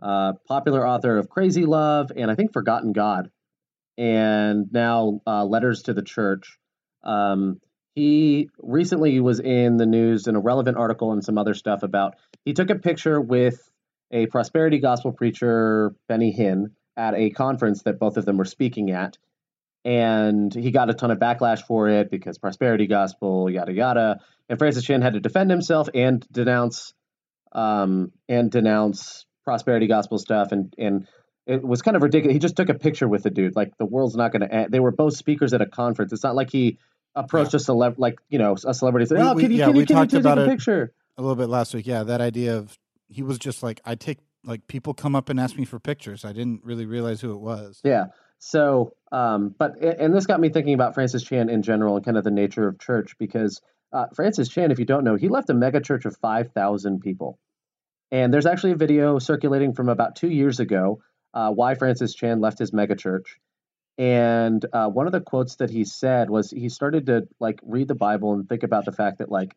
uh, 0.00 0.32
popular 0.48 0.88
author 0.88 1.18
of 1.18 1.28
Crazy 1.28 1.66
Love 1.66 2.12
and 2.16 2.30
I 2.30 2.34
think 2.34 2.54
Forgotten 2.54 2.92
God, 2.94 3.30
and 3.98 4.72
now 4.72 5.20
uh, 5.26 5.44
Letters 5.44 5.82
to 5.82 5.92
the 5.92 6.02
Church. 6.02 6.58
Um, 7.04 7.60
he 7.94 8.48
recently 8.58 9.20
was 9.20 9.38
in 9.38 9.76
the 9.76 9.84
news 9.84 10.26
in 10.28 10.34
a 10.34 10.40
relevant 10.40 10.78
article 10.78 11.12
and 11.12 11.22
some 11.22 11.36
other 11.36 11.52
stuff 11.52 11.82
about 11.82 12.14
he 12.46 12.54
took 12.54 12.70
a 12.70 12.76
picture 12.76 13.20
with 13.20 13.68
a 14.10 14.28
prosperity 14.28 14.78
gospel 14.78 15.12
preacher 15.12 15.94
Benny 16.08 16.34
Hinn 16.34 16.70
at 16.96 17.14
a 17.14 17.30
conference 17.30 17.82
that 17.82 17.98
both 17.98 18.16
of 18.16 18.24
them 18.24 18.36
were 18.36 18.44
speaking 18.44 18.90
at. 18.90 19.18
And 19.84 20.54
he 20.54 20.70
got 20.70 20.90
a 20.90 20.94
ton 20.94 21.10
of 21.10 21.18
backlash 21.18 21.62
for 21.66 21.88
it 21.88 22.10
because 22.10 22.38
prosperity 22.38 22.86
gospel 22.86 23.50
yada 23.50 23.72
yada. 23.72 24.20
And 24.48 24.58
francis 24.58 24.84
chan 24.84 25.02
had 25.02 25.14
to 25.14 25.20
defend 25.20 25.50
himself 25.50 25.88
and 25.92 26.24
denounce 26.30 26.94
um 27.52 28.12
and 28.28 28.50
denounce 28.50 29.26
prosperity 29.44 29.88
gospel 29.88 30.18
stuff. 30.18 30.52
And 30.52 30.72
and 30.78 31.08
it 31.46 31.62
was 31.64 31.82
kind 31.82 31.96
of 31.96 32.02
ridiculous. 32.04 32.34
He 32.34 32.38
just 32.38 32.54
took 32.56 32.68
a 32.68 32.74
picture 32.74 33.08
with 33.08 33.24
the 33.24 33.30
dude. 33.30 33.56
Like 33.56 33.76
the 33.78 33.84
world's 33.84 34.14
not 34.14 34.30
going 34.32 34.48
to 34.48 34.66
they 34.70 34.78
were 34.78 34.92
both 34.92 35.16
speakers 35.16 35.52
at 35.52 35.60
a 35.60 35.66
conference. 35.66 36.12
It's 36.12 36.22
not 36.22 36.36
like 36.36 36.50
he 36.50 36.78
approached 37.16 37.52
a 37.54 37.58
celeb 37.58 37.96
like 37.98 38.20
you 38.30 38.38
know 38.38 38.54
a 38.64 38.72
celebrity 38.72 39.06
said 39.06 39.18
We- 39.18 39.24
oh 39.24 39.34
we- 39.34 39.42
can 39.42 39.50
you 39.50 39.58
yeah, 39.58 39.66
can 39.66 39.76
you 39.76 39.86
can 39.86 39.96
you 39.98 40.06
take 40.06 40.24
a 40.24 40.46
picture? 40.46 40.92
a 41.18 41.22
little 41.22 41.36
bit 41.36 41.48
last 41.48 41.74
week. 41.74 41.86
Yeah, 41.86 42.04
that 42.04 42.20
idea 42.20 42.56
of 42.56 42.78
he 43.08 43.22
was 43.22 43.38
just 43.38 43.62
like 43.62 43.80
I 43.84 43.96
take 43.96 44.18
like 44.44 44.66
people 44.66 44.94
come 44.94 45.14
up 45.14 45.28
and 45.28 45.38
ask 45.38 45.56
me 45.56 45.64
for 45.64 45.78
pictures. 45.78 46.24
I 46.24 46.32
didn't 46.32 46.64
really 46.64 46.86
realize 46.86 47.20
who 47.20 47.32
it 47.32 47.40
was. 47.40 47.80
Yeah. 47.84 48.06
So, 48.38 48.94
um, 49.12 49.54
but 49.56 49.80
and 49.80 50.12
this 50.12 50.26
got 50.26 50.40
me 50.40 50.48
thinking 50.48 50.74
about 50.74 50.94
Francis 50.94 51.22
Chan 51.22 51.48
in 51.48 51.62
general 51.62 51.96
and 51.96 52.04
kind 52.04 52.16
of 52.16 52.24
the 52.24 52.30
nature 52.30 52.66
of 52.66 52.78
church 52.78 53.16
because 53.18 53.60
uh, 53.92 54.06
Francis 54.14 54.48
Chan, 54.48 54.70
if 54.72 54.78
you 54.78 54.84
don't 54.84 55.04
know, 55.04 55.14
he 55.14 55.28
left 55.28 55.50
a 55.50 55.54
mega 55.54 55.80
church 55.80 56.06
of 56.06 56.16
five 56.16 56.50
thousand 56.52 57.00
people, 57.00 57.38
and 58.10 58.34
there's 58.34 58.46
actually 58.46 58.72
a 58.72 58.76
video 58.76 59.18
circulating 59.20 59.74
from 59.74 59.88
about 59.88 60.16
two 60.16 60.30
years 60.30 60.58
ago 60.58 61.02
uh, 61.34 61.50
why 61.50 61.74
Francis 61.74 62.14
Chan 62.14 62.40
left 62.40 62.58
his 62.58 62.72
mega 62.72 62.96
church. 62.96 63.38
And 63.98 64.64
uh, 64.72 64.88
one 64.88 65.06
of 65.06 65.12
the 65.12 65.20
quotes 65.20 65.56
that 65.56 65.70
he 65.70 65.84
said 65.84 66.30
was 66.30 66.50
he 66.50 66.68
started 66.68 67.06
to 67.06 67.28
like 67.38 67.60
read 67.62 67.88
the 67.88 67.94
Bible 67.94 68.32
and 68.32 68.48
think 68.48 68.62
about 68.62 68.86
the 68.86 68.92
fact 68.92 69.18
that 69.18 69.30
like 69.30 69.54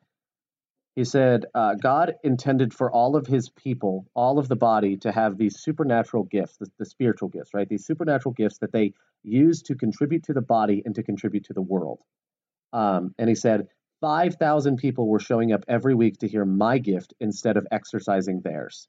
he 0.95 1.03
said 1.03 1.45
uh, 1.53 1.75
God 1.75 2.15
intended 2.23 2.73
for 2.73 2.89
all 2.89 3.17
of 3.17 3.27
his 3.27 3.49
people, 3.49 4.07
all 4.15 4.39
of 4.39 4.47
the 4.47 4.55
body, 4.55 4.95
to 4.97 5.11
have 5.11 5.37
these 5.37 5.59
supernatural 5.59 6.23
gifts, 6.23 6.57
the, 6.57 6.67
the 6.79 6.85
spiritual 6.85 7.27
gifts, 7.27 7.53
right? 7.53 7.67
These 7.67 7.85
supernatural 7.85 8.33
gifts 8.33 8.59
that 8.59 8.71
they 8.71 8.93
use 9.23 9.61
to 9.63 9.75
contribute 9.75 10.23
to 10.23 10.33
the 10.33 10.41
body 10.41 10.81
and 10.85 10.95
to 10.95 11.03
contribute 11.03 11.45
to 11.45 11.53
the 11.53 11.61
world. 11.61 11.99
Um, 12.71 13.13
and 13.17 13.27
he 13.27 13.35
said, 13.35 13.67
5,000 14.01 14.77
people 14.77 15.07
were 15.07 15.19
showing 15.19 15.51
up 15.51 15.65
every 15.67 15.95
week 15.95 16.19
to 16.19 16.27
hear 16.27 16.45
my 16.45 16.77
gift 16.77 17.13
instead 17.19 17.57
of 17.57 17.67
exercising 17.71 18.41
theirs. 18.41 18.87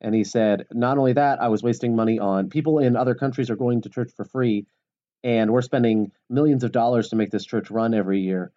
And 0.00 0.14
he 0.14 0.24
said, 0.24 0.66
not 0.72 0.98
only 0.98 1.14
that, 1.14 1.40
I 1.40 1.48
was 1.48 1.62
wasting 1.62 1.96
money 1.96 2.18
on 2.18 2.50
people 2.50 2.78
in 2.78 2.96
other 2.96 3.14
countries 3.14 3.50
are 3.50 3.56
going 3.56 3.82
to 3.82 3.88
church 3.88 4.12
for 4.16 4.24
free, 4.24 4.66
and 5.24 5.50
we're 5.50 5.62
spending 5.62 6.12
millions 6.28 6.64
of 6.64 6.72
dollars 6.72 7.08
to 7.08 7.16
make 7.16 7.30
this 7.30 7.44
church 7.46 7.70
run 7.70 7.94
every 7.94 8.20
year. 8.20 8.52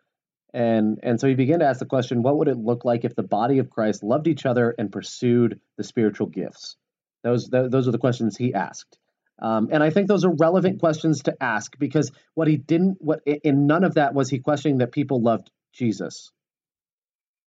And 0.53 0.99
and 1.03 1.19
so 1.19 1.27
he 1.27 1.35
began 1.35 1.59
to 1.59 1.65
ask 1.65 1.79
the 1.79 1.85
question, 1.85 2.23
what 2.23 2.37
would 2.37 2.47
it 2.47 2.57
look 2.57 2.83
like 2.85 3.05
if 3.05 3.15
the 3.15 3.23
body 3.23 3.59
of 3.59 3.69
Christ 3.69 4.03
loved 4.03 4.27
each 4.27 4.45
other 4.45 4.73
and 4.77 4.91
pursued 4.91 5.59
the 5.77 5.83
spiritual 5.83 6.27
gifts? 6.27 6.75
Those 7.23 7.49
th- 7.49 7.69
those 7.69 7.87
are 7.87 7.91
the 7.91 7.99
questions 7.99 8.35
he 8.35 8.53
asked. 8.53 8.97
Um, 9.41 9.69
and 9.71 9.81
I 9.81 9.89
think 9.89 10.07
those 10.07 10.25
are 10.25 10.33
relevant 10.33 10.79
questions 10.79 11.23
to 11.23 11.35
ask 11.41 11.77
because 11.77 12.11
what 12.33 12.47
he 12.47 12.57
didn't, 12.57 12.97
what 12.99 13.21
in 13.25 13.67
none 13.67 13.83
of 13.83 13.95
that 13.95 14.13
was 14.13 14.29
he 14.29 14.39
questioning 14.39 14.79
that 14.79 14.91
people 14.91 15.21
loved 15.21 15.49
Jesus. 15.71 16.31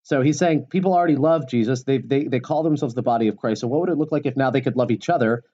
So 0.04 0.20
he's 0.20 0.38
saying 0.38 0.66
people 0.70 0.94
already 0.94 1.16
love 1.16 1.48
Jesus. 1.48 1.84
They, 1.84 1.98
they 1.98 2.24
they 2.24 2.40
call 2.40 2.62
themselves 2.62 2.94
the 2.94 3.02
body 3.02 3.28
of 3.28 3.36
Christ. 3.36 3.60
So 3.60 3.68
what 3.68 3.80
would 3.80 3.90
it 3.90 3.98
look 3.98 4.12
like 4.12 4.26
if 4.26 4.36
now 4.36 4.50
they 4.50 4.60
could 4.60 4.76
love 4.76 4.90
each 4.90 5.08
other 5.08 5.44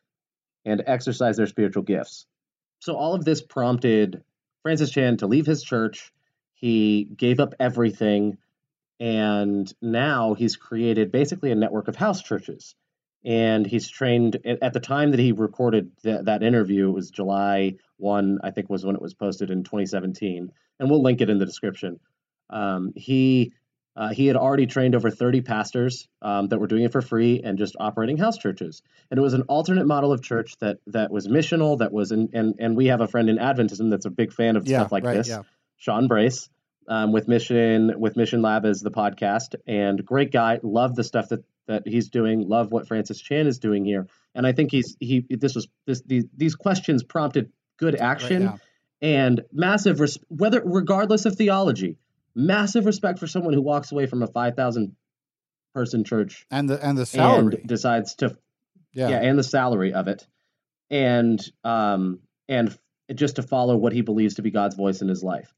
and 0.64 0.82
exercise 0.86 1.36
their 1.36 1.46
spiritual 1.46 1.82
gifts? 1.82 2.26
So 2.80 2.94
all 2.94 3.14
of 3.14 3.24
this 3.24 3.42
prompted 3.42 4.22
Francis 4.62 4.90
Chan 4.90 5.18
to 5.18 5.26
leave 5.26 5.46
his 5.46 5.62
church. 5.62 6.12
He 6.60 7.04
gave 7.04 7.38
up 7.38 7.54
everything, 7.60 8.38
and 8.98 9.72
now 9.80 10.34
he's 10.34 10.56
created 10.56 11.12
basically 11.12 11.52
a 11.52 11.54
network 11.54 11.86
of 11.86 11.94
house 11.94 12.20
churches. 12.20 12.74
And 13.24 13.66
he's 13.66 13.88
trained 13.88 14.38
at 14.44 14.72
the 14.72 14.80
time 14.80 15.10
that 15.10 15.20
he 15.20 15.32
recorded 15.32 15.90
th- 16.02 16.24
that 16.24 16.42
interview. 16.42 16.88
It 16.88 16.92
was 16.92 17.10
July 17.10 17.74
one, 17.96 18.38
I 18.42 18.50
think, 18.50 18.70
was 18.70 18.84
when 18.84 18.94
it 18.94 19.02
was 19.02 19.14
posted 19.14 19.50
in 19.50 19.64
2017, 19.64 20.50
and 20.78 20.90
we'll 20.90 21.02
link 21.02 21.20
it 21.20 21.30
in 21.30 21.38
the 21.38 21.46
description. 21.46 22.00
Um, 22.50 22.92
he 22.96 23.52
uh, 23.96 24.10
he 24.10 24.26
had 24.28 24.36
already 24.36 24.66
trained 24.66 24.94
over 24.94 25.10
30 25.10 25.40
pastors 25.40 26.08
um, 26.22 26.46
that 26.48 26.58
were 26.60 26.68
doing 26.68 26.84
it 26.84 26.92
for 26.92 27.02
free 27.02 27.40
and 27.42 27.58
just 27.58 27.74
operating 27.80 28.16
house 28.16 28.38
churches. 28.38 28.80
And 29.10 29.18
it 29.18 29.20
was 29.20 29.34
an 29.34 29.42
alternate 29.42 29.86
model 29.86 30.12
of 30.12 30.22
church 30.22 30.56
that 30.60 30.78
that 30.86 31.10
was 31.10 31.26
missional. 31.26 31.78
That 31.78 31.92
was 31.92 32.12
in, 32.12 32.30
and 32.32 32.54
and 32.58 32.76
we 32.76 32.86
have 32.86 33.00
a 33.00 33.08
friend 33.08 33.28
in 33.28 33.38
Adventism 33.38 33.90
that's 33.90 34.06
a 34.06 34.10
big 34.10 34.32
fan 34.32 34.56
of 34.56 34.66
Yeah, 34.66 34.78
stuff 34.78 34.92
like 34.92 35.04
right, 35.04 35.16
this. 35.16 35.28
yeah. 35.28 35.42
Sean 35.78 36.08
Brace 36.08 36.48
um, 36.88 37.12
with 37.12 37.28
Mission 37.28 37.98
with 37.98 38.16
Mission 38.16 38.42
Lab 38.42 38.64
as 38.64 38.80
the 38.80 38.90
podcast, 38.90 39.54
and 39.66 40.04
great 40.04 40.32
guy. 40.32 40.58
Love 40.62 40.94
the 40.94 41.04
stuff 41.04 41.28
that 41.28 41.44
that 41.66 41.86
he's 41.86 42.08
doing. 42.08 42.48
Love 42.48 42.72
what 42.72 42.88
Francis 42.88 43.20
Chan 43.20 43.46
is 43.46 43.58
doing 43.58 43.84
here, 43.84 44.06
and 44.34 44.46
I 44.46 44.52
think 44.52 44.72
he's 44.72 44.96
he. 44.98 45.24
This 45.28 45.54
was 45.54 45.68
this 45.86 46.02
these 46.02 46.24
these 46.36 46.54
questions 46.54 47.02
prompted 47.02 47.52
good 47.76 47.94
action 47.94 48.42
yeah. 48.42 48.56
and 49.00 49.42
massive 49.52 50.00
res- 50.00 50.18
whether 50.28 50.62
regardless 50.64 51.26
of 51.26 51.36
theology, 51.36 51.98
massive 52.34 52.86
respect 52.86 53.18
for 53.18 53.26
someone 53.26 53.52
who 53.52 53.62
walks 53.62 53.92
away 53.92 54.06
from 54.06 54.22
a 54.22 54.26
five 54.26 54.56
thousand 54.56 54.96
person 55.74 56.04
church 56.04 56.46
And 56.50 56.68
the 56.68 56.84
and 56.84 56.96
the 56.96 57.06
salary. 57.06 57.58
and 57.60 57.68
decides 57.68 58.16
to 58.16 58.36
yeah. 58.92 59.10
yeah, 59.10 59.20
and 59.20 59.38
the 59.38 59.44
salary 59.44 59.92
of 59.92 60.08
it, 60.08 60.26
and 60.90 61.38
um, 61.64 62.20
and 62.48 62.76
just 63.14 63.36
to 63.36 63.42
follow 63.42 63.76
what 63.76 63.92
he 63.92 64.00
believes 64.00 64.34
to 64.34 64.42
be 64.42 64.50
God's 64.50 64.74
voice 64.74 65.02
in 65.02 65.08
his 65.08 65.22
life. 65.22 65.54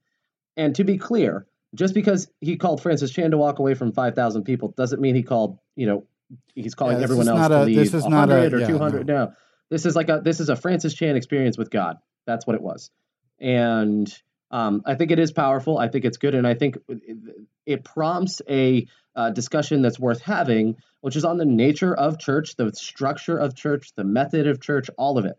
And 0.61 0.75
to 0.77 0.85
be 0.85 0.99
clear, 0.99 1.47
just 1.75 1.95
because 1.95 2.29
he 2.41 2.57
called 2.57 2.83
Francis 2.83 3.11
Chan 3.11 3.31
to 3.31 3.39
walk 3.39 3.59
away 3.59 3.75
from 3.75 3.93
five 3.93 4.15
thousand 4.15 4.45
people 4.45 4.75
doesn't 4.77 5.01
mean 5.01 5.15
he 5.15 5.23
called 5.23 5.59
you 5.75 5.87
know 5.87 6.07
he's 6.55 6.75
calling 6.75 6.97
this 6.97 7.05
everyone 7.05 7.29
else 7.29 7.49
to 7.49 7.63
a- 7.63 7.65
leave 7.65 7.77
this 7.77 7.95
is 7.95 8.07
not 8.07 8.29
a- 8.29 8.35
100 8.35 8.55
or 8.55 8.59
yeah, 8.61 8.67
two 8.67 8.79
hundred. 8.79 9.07
No. 9.07 9.33
this 9.71 9.87
is 9.87 9.97
like 9.97 10.11
a 10.11 10.21
this 10.23 10.39
is 10.41 10.51
a 10.51 10.57
Francis 10.57 10.93
Chan 10.95 11.17
experience 11.17 11.57
with 11.57 11.71
God. 11.71 11.97
That's 12.27 12.47
what 12.47 12.57
it 12.57 12.63
was, 12.63 12.91
and 13.39 14.13
um, 14.51 14.83
I 14.85 14.97
think 14.97 15.13
it 15.13 15.19
is 15.19 15.33
powerful. 15.33 15.79
I 15.79 15.89
think 15.89 16.05
it's 16.05 16.19
good, 16.19 16.35
and 16.35 16.47
I 16.47 16.55
think 16.55 16.77
it, 16.89 17.17
it 17.65 17.85
prompts 17.85 18.43
a 18.49 18.87
uh, 19.17 19.31
discussion 19.31 19.81
that's 19.81 19.99
worth 19.99 20.21
having, 20.21 20.77
which 21.01 21.17
is 21.17 21.25
on 21.25 21.39
the 21.39 21.47
nature 21.47 21.95
of 21.95 22.19
church, 22.19 22.57
the 22.57 22.71
structure 22.75 23.39
of 23.39 23.55
church, 23.55 23.93
the 23.97 24.05
method 24.05 24.47
of 24.47 24.61
church, 24.61 24.91
all 24.99 25.19
of 25.19 25.25
it. 25.25 25.39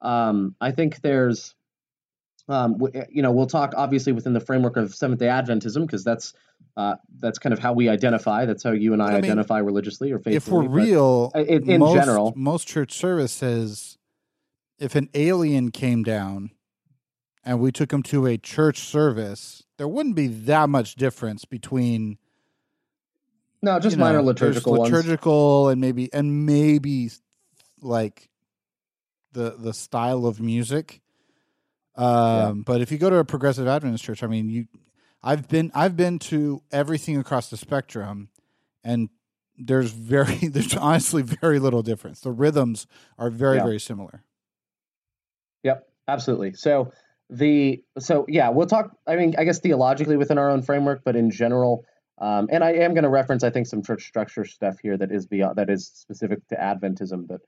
Um, 0.00 0.54
I 0.60 0.72
think 0.72 1.00
there's, 1.00 1.54
um, 2.48 2.80
you 3.10 3.22
know, 3.22 3.32
we'll 3.32 3.46
talk 3.46 3.74
obviously 3.76 4.12
within 4.12 4.32
the 4.32 4.40
framework 4.40 4.76
of 4.76 4.94
Seventh 4.94 5.20
Day 5.20 5.26
Adventism 5.26 5.82
because 5.86 6.04
that's 6.04 6.32
uh, 6.76 6.96
that's 7.18 7.38
kind 7.38 7.52
of 7.52 7.58
how 7.58 7.72
we 7.72 7.88
identify. 7.88 8.44
That's 8.44 8.62
how 8.62 8.72
you 8.72 8.92
and 8.92 9.02
I, 9.02 9.06
I 9.06 9.10
mean, 9.14 9.24
identify 9.24 9.58
religiously 9.58 10.12
or 10.12 10.18
faithfully. 10.18 10.66
if 10.66 10.70
we're 10.70 10.76
real, 10.76 11.32
in- 11.34 11.70
in 11.70 11.80
most, 11.80 11.94
general- 11.94 12.34
most 12.36 12.68
church 12.68 12.92
services, 12.92 13.98
if 14.78 14.94
an 14.94 15.08
alien 15.14 15.70
came 15.70 16.02
down 16.02 16.50
and 17.44 17.60
we 17.60 17.72
took 17.72 17.92
him 17.92 18.02
to 18.04 18.26
a 18.26 18.36
church 18.36 18.80
service, 18.80 19.64
there 19.78 19.88
wouldn't 19.88 20.16
be 20.16 20.26
that 20.26 20.68
much 20.68 20.96
difference 20.96 21.44
between 21.44 22.18
no, 23.62 23.80
just 23.80 23.96
you 23.96 23.98
know, 23.98 24.04
minor 24.04 24.22
liturgical 24.22 24.74
ones. 24.74 24.92
liturgical 24.92 25.68
and 25.68 25.80
maybe 25.80 26.12
and 26.12 26.44
maybe 26.46 27.10
like 27.80 28.28
the 29.32 29.56
the 29.58 29.72
style 29.72 30.26
of 30.26 30.40
music. 30.40 31.00
Um, 31.96 32.62
but 32.62 32.80
if 32.80 32.92
you 32.92 32.98
go 32.98 33.10
to 33.10 33.16
a 33.16 33.24
progressive 33.24 33.66
Adventist 33.66 34.04
church, 34.04 34.22
I 34.22 34.26
mean, 34.26 34.48
you, 34.48 34.66
I've 35.22 35.48
been 35.48 35.70
I've 35.74 35.96
been 35.96 36.18
to 36.20 36.62
everything 36.70 37.16
across 37.16 37.48
the 37.50 37.56
spectrum, 37.56 38.28
and 38.84 39.08
there's 39.58 39.90
very 39.90 40.36
there's 40.48 40.74
honestly 40.74 41.22
very 41.22 41.58
little 41.58 41.82
difference. 41.82 42.20
The 42.20 42.32
rhythms 42.32 42.86
are 43.18 43.30
very 43.30 43.56
Yeah. 43.56 43.64
very 43.64 43.80
similar. 43.80 44.22
Yep, 45.62 45.88
absolutely. 46.08 46.52
So 46.52 46.92
the 47.30 47.82
so 47.98 48.26
yeah, 48.28 48.50
we'll 48.50 48.66
talk. 48.66 48.96
I 49.06 49.16
mean, 49.16 49.34
I 49.38 49.44
guess 49.44 49.58
theologically 49.58 50.16
within 50.16 50.38
our 50.38 50.50
own 50.50 50.62
framework, 50.62 51.02
but 51.04 51.16
in 51.16 51.30
general, 51.30 51.84
um, 52.18 52.48
and 52.52 52.62
I 52.62 52.72
am 52.74 52.94
going 52.94 53.04
to 53.04 53.10
reference, 53.10 53.42
I 53.42 53.50
think, 53.50 53.66
some 53.66 53.82
church 53.82 54.06
structure 54.06 54.44
stuff 54.44 54.78
here 54.80 54.96
that 54.96 55.10
is 55.10 55.26
beyond 55.26 55.56
that 55.56 55.70
is 55.70 55.86
specific 55.94 56.46
to 56.48 56.56
Adventism. 56.56 57.26
But 57.26 57.40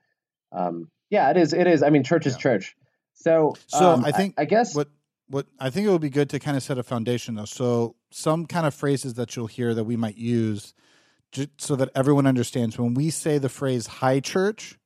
um, 0.51 0.89
yeah, 1.09 1.29
it 1.29 1.37
is. 1.37 1.53
It 1.53 1.67
is. 1.67 1.81
I 1.81 1.89
mean, 1.89 2.03
church 2.03 2.25
is 2.27 2.35
church. 2.35 2.75
So 3.19 3.55
So 3.67 3.91
um, 3.91 4.05
I 4.05 4.11
think 4.11 4.35
I, 4.37 4.45
guess 4.45 4.73
What 4.73 4.87
what 5.27 5.45
I 5.59 5.69
think 5.69 5.87
it 5.87 5.91
would 5.91 6.01
be 6.01 6.09
good 6.09 6.29
to 6.31 6.39
kind 6.39 6.55
of 6.57 6.63
set 6.63 6.77
a 6.77 6.83
foundation 6.83 7.35
though. 7.35 7.45
So 7.45 7.95
some 8.11 8.45
kind 8.45 8.65
of 8.65 8.73
phrases 8.73 9.15
that 9.15 9.35
you'll 9.35 9.47
hear 9.47 9.73
that 9.73 9.83
we 9.83 9.97
might 9.97 10.17
use, 10.17 10.73
so 11.57 11.75
that 11.75 11.89
everyone 11.93 12.25
understands 12.25 12.79
when 12.79 12.93
we 12.93 13.09
say 13.09 13.37
the 13.37 13.49
phrase 13.49 13.87
"high 13.87 14.21
church," 14.21 14.79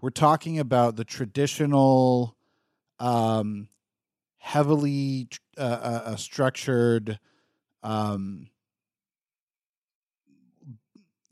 we're 0.00 0.10
talking 0.10 0.58
about 0.58 0.96
the 0.96 1.04
traditional, 1.04 2.36
um, 2.98 3.68
heavily 4.38 5.28
uh, 5.56 5.60
uh, 5.60 6.02
uh, 6.06 6.16
structured, 6.16 7.18
um, 7.82 8.48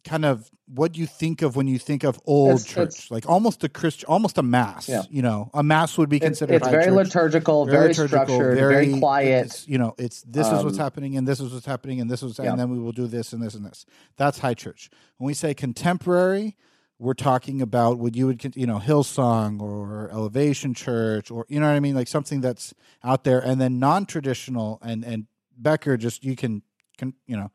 kind 0.06 0.24
of 0.24 0.50
what 0.66 0.96
you 0.96 1.06
think 1.06 1.42
of 1.42 1.54
when 1.56 1.68
you 1.68 1.78
think 1.78 2.02
of 2.04 2.18
old 2.26 2.60
It's- 2.60 2.64
church, 2.64 2.88
it's- 2.88 3.10
like 3.10 3.28
almost 3.28 3.62
a 3.64 3.68
Christian, 3.68 4.06
almost 4.08 4.38
a 4.38 4.42
mass. 4.42 4.88
Yeah. 4.88 5.02
You 5.10 5.22
know, 5.22 5.50
a 5.52 5.62
mass 5.62 5.98
would 5.98 6.08
be 6.08 6.18
considered. 6.20 6.54
it's 6.54 6.66
high 6.66 6.72
very 6.72 6.90
liturgical, 6.90 7.66
very, 7.66 7.88
liturgical, 7.88 8.24
structured, 8.26 8.58
very, 8.58 8.98
quiet. 8.98 9.46
It's, 9.46 9.68
you 9.68 9.78
know, 9.78 9.94
it's 9.98 10.22
this 10.22 10.46
is 10.46 10.64
what's 10.64 10.78
Um, 10.78 10.82
happening, 10.84 11.16
and 11.16 11.26
this 11.28 11.40
is 11.40 11.52
what's 11.52 11.66
happening, 11.66 12.00
and 12.00 12.10
this 12.10 12.22
is, 12.22 12.38
Yeah. 12.38 12.50
and 12.50 12.58
then 12.60 12.70
we 12.70 12.78
will 12.78 12.92
do 12.92 13.06
this 13.06 13.32
and 13.32 13.42
this 13.42 13.54
and 13.54 13.64
this. 13.66 13.84
That's 14.16 14.38
high 14.38 14.54
church. 14.54 14.90
When 15.18 15.26
we 15.26 15.34
say 15.34 15.54
contemporary, 15.54 16.56
we're 16.98 17.14
talking 17.14 17.60
about 17.60 17.98
what 17.98 18.16
you 18.16 18.26
would, 18.26 18.56
you 18.56 18.66
know, 18.66 18.78
Hillsong 18.78 19.60
or 19.60 20.08
Elevation 20.10 20.72
Church, 20.74 21.30
or 21.30 21.44
you 21.48 21.60
know 21.60 21.66
what 21.66 21.74
I 21.76 21.80
mean, 21.80 21.94
like 21.94 22.08
something 22.08 22.40
that's 22.40 22.72
out 23.04 23.24
there, 23.24 23.38
and 23.38 23.60
then 23.60 23.78
non-traditional. 23.78 24.78
And 24.82 25.04
and 25.04 25.26
Becker, 25.58 25.96
just 25.96 26.24
you 26.24 26.34
can, 26.36 26.62
can 26.98 27.14
you 27.26 27.36
know, 27.36 27.50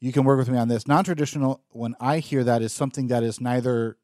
you 0.00 0.12
can 0.12 0.24
work 0.24 0.38
with 0.38 0.48
me 0.48 0.58
on 0.58 0.68
this. 0.68 0.86
Non-traditional. 0.86 1.62
When 1.70 1.94
I 2.00 2.18
hear 2.18 2.44
that, 2.44 2.62
is 2.62 2.72
something 2.72 3.08
that 3.08 3.22
is 3.22 3.40
neither. 3.40 3.96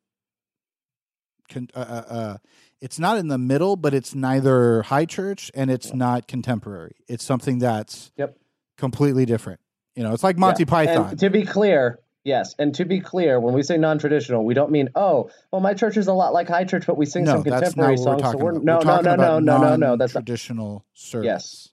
Con, 1.48 1.68
uh, 1.74 1.78
uh, 1.78 2.12
uh, 2.14 2.36
it's 2.80 2.98
not 2.98 3.18
in 3.18 3.28
the 3.28 3.38
middle, 3.38 3.76
but 3.76 3.92
it's 3.92 4.14
neither 4.14 4.82
high 4.82 5.04
church 5.04 5.50
and 5.54 5.70
it's 5.70 5.92
not 5.92 6.26
contemporary. 6.28 6.96
It's 7.08 7.24
something 7.24 7.58
that's 7.58 8.10
Yep. 8.16 8.38
completely 8.78 9.26
different. 9.26 9.60
You 9.96 10.04
know, 10.04 10.14
it's 10.14 10.22
like 10.22 10.38
Monty 10.38 10.62
Yeah. 10.62 10.70
Python. 10.70 11.10
And 11.10 11.18
to 11.18 11.28
be 11.28 11.44
clear, 11.44 11.98
yes, 12.24 12.54
and 12.58 12.74
to 12.76 12.84
be 12.84 13.00
clear, 13.00 13.38
when 13.40 13.52
we 13.52 13.62
say 13.62 13.76
non-traditional, 13.76 14.44
we 14.44 14.54
don't 14.54 14.70
mean 14.70 14.88
oh, 14.94 15.28
well, 15.52 15.60
my 15.60 15.74
church 15.74 15.96
is 15.96 16.06
a 16.06 16.14
lot 16.14 16.32
like 16.32 16.48
high 16.48 16.64
church, 16.64 16.86
but 16.86 16.96
we 16.96 17.04
sing 17.04 17.24
no, 17.24 17.32
some 17.32 17.42
that's 17.42 17.52
not 17.52 17.60
contemporary 17.60 17.90
we're 17.96 17.96
songs. 18.04 18.22
talking 18.22 18.40
so 18.40 18.44
we're, 18.44 18.50
about. 18.52 18.64
no, 18.64 18.78
we're 18.78 18.84
no, 18.84 18.96
no, 18.96 19.02
no, 19.02 19.14
about 19.14 19.42
no, 19.42 19.58
no, 19.58 19.76
no. 19.76 19.96
That's 19.96 20.12
traditional 20.12 20.86
service. 20.94 21.26
Yes. 21.26 21.68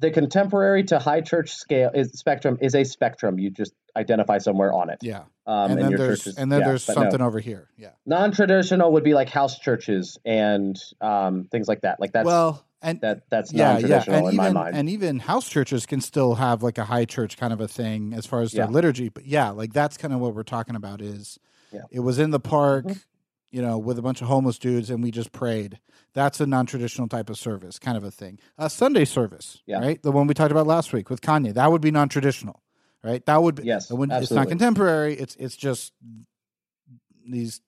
The 0.00 0.10
contemporary 0.10 0.82
to 0.84 0.98
high 0.98 1.20
church 1.20 1.52
scale 1.52 1.90
is 1.94 2.10
spectrum 2.18 2.58
is 2.60 2.74
a 2.74 2.84
spectrum. 2.84 3.38
You 3.38 3.50
just 3.50 3.72
identify 3.96 4.38
somewhere 4.38 4.72
on 4.72 4.90
it. 4.90 4.98
Yeah. 5.02 5.24
Um, 5.46 5.72
and 5.72 5.80
then 5.82 5.96
there's 5.96 6.26
is, 6.26 6.36
and 6.38 6.50
then 6.50 6.60
yeah, 6.60 6.68
there's 6.68 6.86
but 6.86 6.96
no. 6.96 7.02
something 7.02 7.20
over 7.20 7.38
here. 7.40 7.68
Yeah. 7.76 7.90
non-traditional 8.06 8.92
would 8.92 9.04
be 9.04 9.14
like 9.14 9.28
house 9.28 9.58
churches 9.58 10.18
and 10.24 10.76
um, 11.00 11.44
things 11.50 11.68
like 11.68 11.80
that. 11.82 12.00
Like 12.00 12.12
that's 12.12 12.24
well, 12.26 12.64
and 12.82 13.00
that 13.02 13.22
that's 13.30 13.52
yeah, 13.52 13.78
yeah, 13.78 13.88
non-traditional 13.88 14.16
and 14.16 14.26
in 14.28 14.32
even 14.34 14.54
my 14.54 14.62
mind. 14.64 14.76
and 14.76 14.88
even 14.88 15.18
house 15.18 15.48
churches 15.48 15.86
can 15.86 16.00
still 16.00 16.36
have 16.36 16.62
like 16.62 16.78
a 16.78 16.84
high 16.84 17.04
church 17.04 17.36
kind 17.36 17.52
of 17.52 17.60
a 17.60 17.68
thing 17.68 18.14
as 18.14 18.26
far 18.26 18.42
as 18.42 18.52
their 18.52 18.64
Yeah. 18.66 18.70
liturgy. 18.70 19.08
But 19.08 19.26
yeah, 19.26 19.50
like 19.50 19.72
that's 19.72 19.96
kind 19.96 20.14
of 20.14 20.20
what 20.20 20.34
we're 20.34 20.44
talking 20.44 20.76
about. 20.76 21.00
Is 21.02 21.38
Yeah. 21.72 21.82
it 21.90 22.00
was 22.00 22.18
in 22.18 22.30
the 22.30 22.40
park, 22.40 22.86
Mhm. 22.86 23.04
You 23.50 23.60
know, 23.62 23.78
with 23.78 23.98
a 23.98 24.02
bunch 24.02 24.20
of 24.22 24.28
homeless 24.28 24.58
dudes, 24.58 24.90
and 24.90 25.02
we 25.02 25.10
just 25.10 25.32
prayed. 25.32 25.80
That's 26.14 26.40
a 26.40 26.46
non-traditional 26.46 27.08
type 27.08 27.30
of 27.30 27.38
service, 27.38 27.78
kind 27.78 27.96
of 27.96 28.04
a 28.04 28.10
thing. 28.10 28.38
A 28.58 28.68
Sunday 28.70 29.04
service, 29.04 29.62
Yeah. 29.66 29.78
right? 29.80 30.02
The 30.02 30.12
one 30.12 30.26
we 30.26 30.34
talked 30.34 30.50
about 30.52 30.66
last 30.66 30.92
week 30.92 31.10
with 31.10 31.20
Kanye. 31.20 31.54
That 31.54 31.70
would 31.70 31.80
be 31.80 31.90
non-traditional, 31.90 32.62
right? 33.04 33.24
That 33.26 33.42
would 33.42 33.56
be. 33.56 33.64
yes, 33.64 33.90
it 33.90 33.94
wouldn't- 33.94 34.22
it's 34.22 34.32
not 34.32 34.48
contemporary. 34.48 35.14
It's 35.14 35.36
it's 35.36 35.56
just 35.56 35.92
these. 37.28 37.60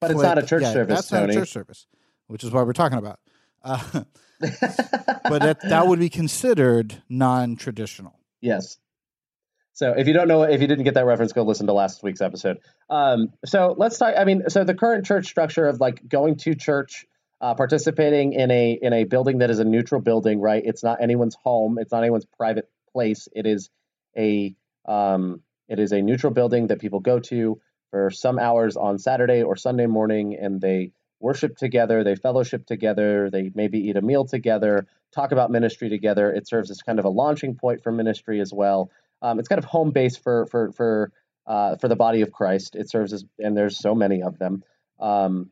But 0.00 0.10
it's 0.10 0.20
not 0.22 0.38
a 0.38 0.42
church 0.42 0.62
yeah, 0.62 0.72
service, 0.72 0.94
That's 0.96 1.12
not 1.12 1.30
a 1.30 1.32
church 1.32 1.50
service, 1.50 1.86
which 2.26 2.44
is 2.44 2.50
what 2.50 2.66
we're 2.66 2.72
talking 2.74 2.98
about. 2.98 3.18
Uh, 3.62 3.78
but 4.40 5.40
that 5.42 5.58
that 5.62 5.86
would 5.86 5.98
be 5.98 6.10
considered 6.10 7.02
non-traditional. 7.08 8.18
Yes. 8.40 8.78
So 9.74 9.92
if 9.96 10.06
you 10.06 10.14
don't 10.14 10.28
know, 10.28 10.44
if 10.44 10.60
you 10.60 10.68
didn't 10.68 10.84
get 10.84 10.94
that 10.94 11.04
reference, 11.04 11.32
go 11.32 11.42
listen 11.42 11.66
to 11.66 11.72
last 11.72 12.02
week's 12.02 12.20
episode. 12.20 12.60
Um, 12.88 13.32
so 13.44 13.74
let's 13.76 13.98
talk. 13.98 14.14
I 14.16 14.24
mean, 14.24 14.48
so 14.48 14.62
the 14.62 14.74
current 14.74 15.04
church 15.04 15.26
structure 15.26 15.66
of 15.66 15.80
like 15.80 16.08
going 16.08 16.36
to 16.38 16.54
church, 16.54 17.06
uh, 17.40 17.54
participating 17.54 18.34
in 18.34 18.52
a 18.52 18.78
in 18.80 18.92
a 18.92 19.04
building 19.04 19.38
that 19.38 19.50
is 19.50 19.58
a 19.58 19.64
neutral 19.64 20.00
building, 20.00 20.40
right? 20.40 20.62
It's 20.64 20.84
not 20.84 21.02
anyone's 21.02 21.34
home. 21.34 21.78
It's 21.80 21.90
not 21.90 22.02
anyone's 22.02 22.24
private 22.24 22.70
place. 22.92 23.28
It 23.34 23.46
is 23.46 23.68
a 24.16 24.54
um, 24.86 25.40
it 25.68 25.80
is 25.80 25.92
a 25.92 26.00
neutral 26.00 26.32
building 26.32 26.68
that 26.68 26.78
people 26.78 27.00
go 27.00 27.18
to 27.18 27.60
for 27.90 28.10
some 28.10 28.38
hours 28.38 28.76
on 28.76 28.98
Saturday 28.98 29.42
or 29.42 29.56
Sunday 29.56 29.86
morning, 29.86 30.36
and 30.40 30.60
they 30.60 30.92
worship 31.20 31.56
together, 31.56 32.04
they 32.04 32.14
fellowship 32.14 32.66
together, 32.66 33.30
they 33.30 33.50
maybe 33.54 33.78
eat 33.88 33.96
a 33.96 34.02
meal 34.02 34.26
together, 34.26 34.86
talk 35.12 35.32
about 35.32 35.50
ministry 35.50 35.88
together. 35.88 36.30
It 36.30 36.46
serves 36.46 36.70
as 36.70 36.82
kind 36.82 36.98
of 36.98 37.06
a 37.06 37.08
launching 37.08 37.54
point 37.54 37.82
for 37.82 37.90
ministry 37.90 38.40
as 38.40 38.52
well. 38.52 38.90
Um, 39.24 39.38
it's 39.38 39.48
kind 39.48 39.58
of 39.58 39.64
home 39.64 39.90
base 39.90 40.18
for 40.18 40.46
for 40.46 40.70
for 40.72 41.12
uh, 41.46 41.76
for 41.76 41.88
the 41.88 41.96
body 41.96 42.20
of 42.20 42.30
Christ. 42.30 42.76
It 42.76 42.90
serves 42.90 43.12
as, 43.12 43.24
and 43.38 43.56
there's 43.56 43.78
so 43.78 43.94
many 43.94 44.22
of 44.22 44.38
them. 44.38 44.62
Um, 45.00 45.50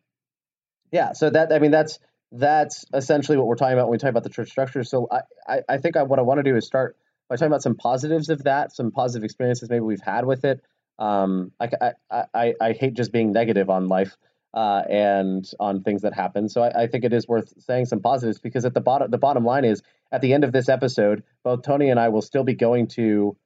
yeah, 0.90 1.12
so 1.14 1.30
that 1.30 1.52
I 1.52 1.58
mean 1.58 1.70
that's 1.70 1.98
that's 2.32 2.84
essentially 2.92 3.38
what 3.38 3.46
we're 3.46 3.56
talking 3.56 3.74
about 3.74 3.88
when 3.88 3.92
we 3.92 3.98
talk 3.98 4.10
about 4.10 4.24
the 4.24 4.30
church 4.30 4.50
structure. 4.50 4.84
So 4.84 5.08
I 5.10 5.20
I, 5.48 5.60
I 5.68 5.78
think 5.78 5.96
I, 5.96 6.02
what 6.02 6.18
I 6.18 6.22
want 6.22 6.38
to 6.38 6.44
do 6.44 6.54
is 6.56 6.66
start 6.66 6.96
by 7.30 7.36
talking 7.36 7.46
about 7.46 7.62
some 7.62 7.76
positives 7.76 8.28
of 8.28 8.44
that, 8.44 8.74
some 8.74 8.90
positive 8.90 9.24
experiences 9.24 9.70
maybe 9.70 9.80
we've 9.80 10.02
had 10.02 10.26
with 10.26 10.44
it. 10.44 10.60
Um, 10.98 11.52
I, 11.58 11.70
I, 12.10 12.24
I, 12.34 12.54
I 12.60 12.72
hate 12.72 12.92
just 12.92 13.10
being 13.10 13.32
negative 13.32 13.70
on 13.70 13.88
life 13.88 14.14
uh, 14.54 14.82
and 14.88 15.50
on 15.58 15.82
things 15.82 16.02
that 16.02 16.12
happen. 16.12 16.48
So 16.50 16.62
I, 16.62 16.82
I 16.82 16.86
think 16.88 17.04
it 17.04 17.12
is 17.12 17.26
worth 17.26 17.52
saying 17.62 17.86
some 17.86 18.00
positives 18.00 18.38
because 18.38 18.66
at 18.66 18.74
the 18.74 18.82
bottom, 18.82 19.10
the 19.10 19.18
bottom 19.18 19.44
line 19.44 19.64
is 19.64 19.82
at 20.12 20.20
the 20.20 20.34
end 20.34 20.44
of 20.44 20.52
this 20.52 20.68
episode, 20.68 21.22
both 21.42 21.62
Tony 21.62 21.88
and 21.88 21.98
I 21.98 22.10
will 22.10 22.22
still 22.22 22.44
be 22.44 22.54
going 22.54 22.88
to 22.88 23.36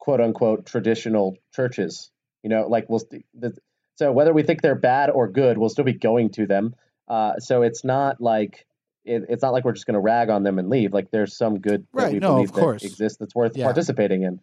quote 0.00 0.20
unquote 0.20 0.66
traditional 0.66 1.36
churches. 1.54 2.10
You 2.42 2.50
know, 2.50 2.66
like 2.66 2.88
we'll 2.88 3.02
the, 3.34 3.56
so 3.94 4.10
whether 4.10 4.32
we 4.32 4.42
think 4.42 4.62
they're 4.62 4.74
bad 4.74 5.10
or 5.10 5.28
good, 5.28 5.58
we'll 5.58 5.68
still 5.68 5.84
be 5.84 5.92
going 5.92 6.30
to 6.30 6.46
them. 6.46 6.74
Uh, 7.06 7.38
so 7.38 7.62
it's 7.62 7.84
not 7.84 8.20
like 8.20 8.66
it, 9.04 9.24
it's 9.28 9.42
not 9.42 9.52
like 9.52 9.64
we're 9.64 9.72
just 9.72 9.86
going 9.86 9.94
to 9.94 10.00
rag 10.00 10.30
on 10.30 10.42
them 10.42 10.58
and 10.58 10.68
leave. 10.68 10.92
Like 10.92 11.10
there's 11.10 11.36
some 11.36 11.60
good 11.60 11.86
that 11.94 12.02
Right, 12.02 12.12
we 12.14 12.18
no, 12.18 12.34
believe 12.34 12.48
of 12.48 12.54
course. 12.54 12.82
that 12.82 12.86
exists 12.86 13.18
that's 13.18 13.34
worth 13.34 13.56
Yeah. 13.56 13.64
participating 13.64 14.22
in. 14.22 14.40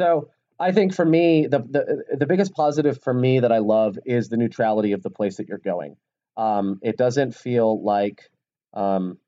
So 0.00 0.30
I 0.60 0.72
think 0.72 0.94
for 0.94 1.04
me, 1.04 1.46
the, 1.46 1.60
the 1.60 2.16
the 2.18 2.26
biggest 2.26 2.52
positive 2.52 3.00
for 3.02 3.14
me 3.14 3.40
that 3.40 3.52
I 3.52 3.58
love 3.58 3.98
is 4.04 4.28
the 4.28 4.36
neutrality 4.36 4.92
of 4.92 5.02
the 5.02 5.10
place 5.10 5.36
that 5.36 5.48
you're 5.48 5.58
going. 5.58 5.96
Um, 6.36 6.78
it 6.82 6.96
doesn't 6.96 7.34
feel 7.34 7.82
like 7.82 8.22
um, 8.74 9.18